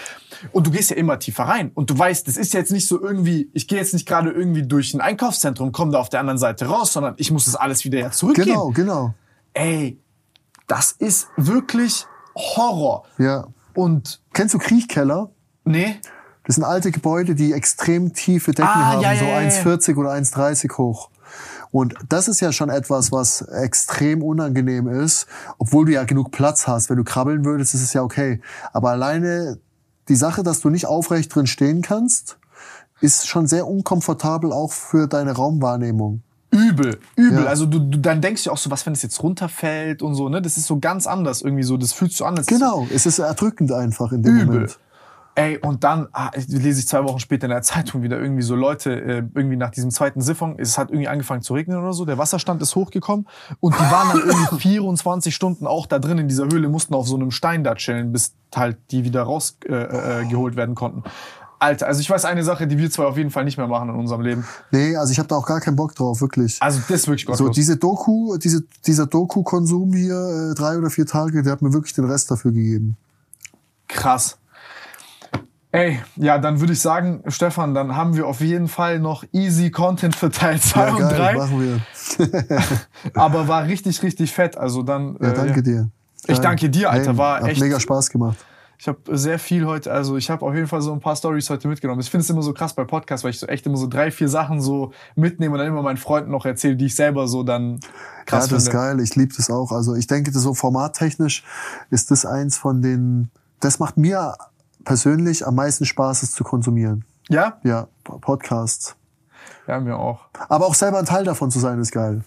[0.51, 1.72] Und du gehst ja immer tiefer rein.
[1.73, 4.61] Und du weißt, das ist jetzt nicht so irgendwie, ich gehe jetzt nicht gerade irgendwie
[4.61, 7.83] durch ein Einkaufszentrum, komme da auf der anderen Seite raus, sondern ich muss das alles
[7.83, 8.51] wieder ja zurückgeben.
[8.51, 9.14] Genau, genau.
[9.56, 10.00] Ey,
[10.67, 13.06] das ist wirklich Horror.
[13.17, 13.48] Ja.
[13.74, 15.32] Und Kennst du Kriechkeller?
[15.64, 16.00] nee,
[16.45, 19.50] Das sind alte Gebäude, die extrem tiefe Decken Ah, haben, ja, so ja, ja.
[19.50, 21.09] 1,40 oder 1,30 hoch.
[21.72, 25.25] Und das ist ja schon etwas, was extrem unangenehm ist,
[25.58, 26.90] obwohl du ja genug Platz hast.
[26.90, 28.42] Wenn du krabbeln würdest, ist es ja okay.
[28.74, 29.59] Aber alleine
[30.08, 32.38] die Sache, dass du nicht aufrecht drin stehen kannst,
[33.01, 36.22] ist schon sehr unkomfortabel auch für deine Raumwahrnehmung.
[36.56, 37.43] Übel, übel.
[37.43, 37.45] Ja.
[37.45, 40.30] Also du, du dann denkst du auch so, was wenn es jetzt runterfällt und so,
[40.30, 40.42] ne?
[40.42, 41.77] Das ist so ganz anders irgendwie so.
[41.77, 42.38] Das fühlt sich so an.
[42.38, 44.45] als- Genau, es ist erdrückend einfach in dem Übel.
[44.45, 44.80] Moment.
[45.38, 48.56] Ey, und dann ah, lese ich zwei Wochen später in der Zeitung wieder irgendwie so
[48.56, 52.06] Leute, äh, irgendwie nach diesem zweiten Siphon, es hat irgendwie angefangen zu regnen oder so,
[52.06, 53.27] der Wasserstand ist hochgekommen
[53.59, 57.06] und die waren dann irgendwie 24 Stunden auch da drin in dieser Höhle, mussten auf
[57.09, 61.03] so einem Stein da chillen, bis halt die wieder rausgeholt äh, äh, geholt werden konnten.
[61.66, 63.90] Alter, also ich weiß eine Sache, die wir zwei auf jeden Fall nicht mehr machen
[63.90, 64.45] in unserem Leben.
[64.72, 66.58] Nee, also ich habe da auch gar keinen Bock drauf, wirklich.
[66.61, 67.56] Also das ist wirklich So, gottlos.
[67.56, 71.94] diese Doku, diese, dieser Doku-Konsum hier, äh, drei oder vier Tage, der hat mir wirklich
[71.94, 72.98] den Rest dafür gegeben.
[73.88, 74.38] Krass.
[75.72, 79.72] Ey, ja, dann würde ich sagen, Stefan, dann haben wir auf jeden Fall noch easy
[79.72, 81.34] Content für Teil 2 und 3.
[81.35, 82.30] machen wir.
[83.14, 84.58] Aber war richtig, richtig fett.
[84.58, 85.18] Also dann.
[85.22, 85.90] Ja, äh, danke dir.
[86.27, 87.18] Ich danke dir, Alter.
[87.18, 88.38] War hat echt- mega Spaß gemacht.
[88.78, 91.50] Ich habe sehr viel heute, also ich habe auf jeden Fall so ein paar Stories
[91.50, 92.02] heute mitgenommen.
[92.02, 94.12] Ich finde es immer so krass bei Podcasts, weil ich so echt immer so drei,
[94.12, 97.44] vier Sachen so mitnehme und dann immer meinen Freunden noch erzähle, die ich selber so
[97.44, 97.80] dann
[98.26, 98.86] krass ja, das ist finde.
[98.86, 99.00] geil.
[99.00, 99.72] Ich liebe das auch.
[99.72, 101.44] Also ich denke, das so formattechnisch
[101.90, 103.30] ist das eins von den.
[103.60, 104.36] Das macht mir
[104.84, 107.06] persönlich am meisten Spaß, es zu konsumieren.
[107.30, 107.60] Ja?
[107.64, 108.95] Ja, Podcasts.
[109.68, 110.26] Ja, mir auch.
[110.48, 112.24] Aber auch selber ein Teil davon zu sein, ist geil.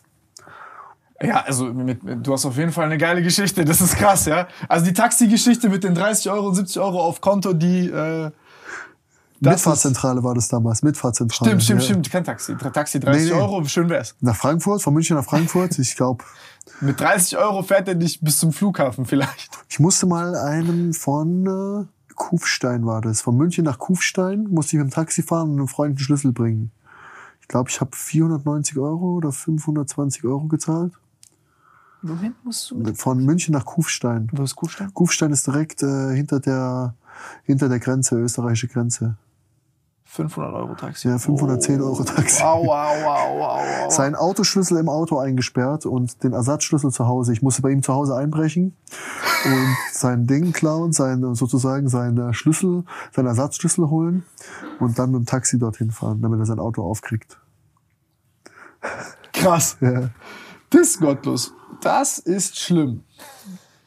[1.20, 3.64] Ja, also mit, mit, du hast auf jeden Fall eine geile Geschichte.
[3.64, 4.46] Das ist krass, ja.
[4.68, 7.88] Also die Taxi-Geschichte mit den 30 Euro und 70 Euro auf Konto, die.
[7.88, 8.30] Äh,
[9.40, 10.82] Mitfahrzentrale war das damals.
[10.82, 11.50] Mitfahrzentrale.
[11.50, 11.86] stimmt, stimmt, ja.
[11.86, 12.10] stimmt.
[12.10, 12.56] Kein Taxi.
[12.56, 13.40] Taxi 30 Nee, nee.
[13.40, 14.14] Euro, schön wär's.
[14.20, 15.78] Nach Frankfurt, von München nach Frankfurt.
[15.78, 16.24] Ich glaube,
[16.80, 19.58] Mit 30 Euro fährt er dich bis zum Flughafen vielleicht.
[19.68, 23.20] ich musste mal einem von äh, Kufstein war das.
[23.20, 26.32] Von München nach Kufstein musste ich mit dem Taxi fahren und einem Freund einen Schlüssel
[26.32, 26.72] bringen.
[27.40, 30.92] Ich glaube, ich habe 490 Euro oder 520 Euro gezahlt.
[32.02, 34.28] Wohin musst du Von München nach Kufstein.
[34.32, 34.92] Wo ist Kufstein?
[34.94, 36.94] Kufstein ist direkt äh, hinter der
[37.44, 39.16] hinter der Grenze, österreichische Grenze.
[40.04, 41.06] 500 Euro Taxi.
[41.06, 42.42] Ja, 510 Euro Taxi.
[42.42, 43.92] Wow, wow, wow, wow, wow.
[43.92, 47.34] Sein Autoschlüssel im Auto eingesperrt und den Ersatzschlüssel zu Hause.
[47.34, 48.74] Ich musste bei ihm zu Hause einbrechen
[49.44, 54.24] und sein Ding klauen, sein, sozusagen seinen Schlüssel, seinen Ersatzschlüssel holen
[54.80, 57.38] und dann mit dem Taxi dorthin fahren, damit er sein Auto aufkriegt.
[59.34, 59.76] Krass.
[59.80, 60.08] Ja,
[60.70, 61.52] Das ist gottlos.
[61.82, 63.04] Das ist schlimm.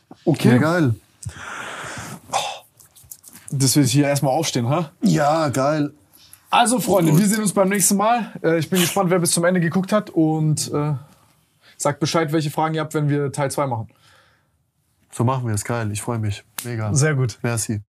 [0.09, 0.59] ja Okay.
[0.59, 0.95] geil.
[3.49, 4.91] Das will ich hier erstmal aufstehen, ha?
[5.01, 5.91] Ja, geil.
[6.49, 8.31] Also, Freunde, wir sehen uns beim nächsten Mal.
[8.43, 10.93] Äh, Ich bin gespannt, wer bis zum Ende geguckt hat und äh,
[11.77, 13.89] sagt Bescheid, welche Fragen ihr habt, wenn wir Teil 2 machen.
[15.11, 15.65] So machen wir es.
[15.65, 15.91] Geil.
[15.91, 16.43] Ich freue mich.
[16.63, 16.93] Mega.
[16.93, 17.39] Sehr gut.
[17.41, 17.81] Merci.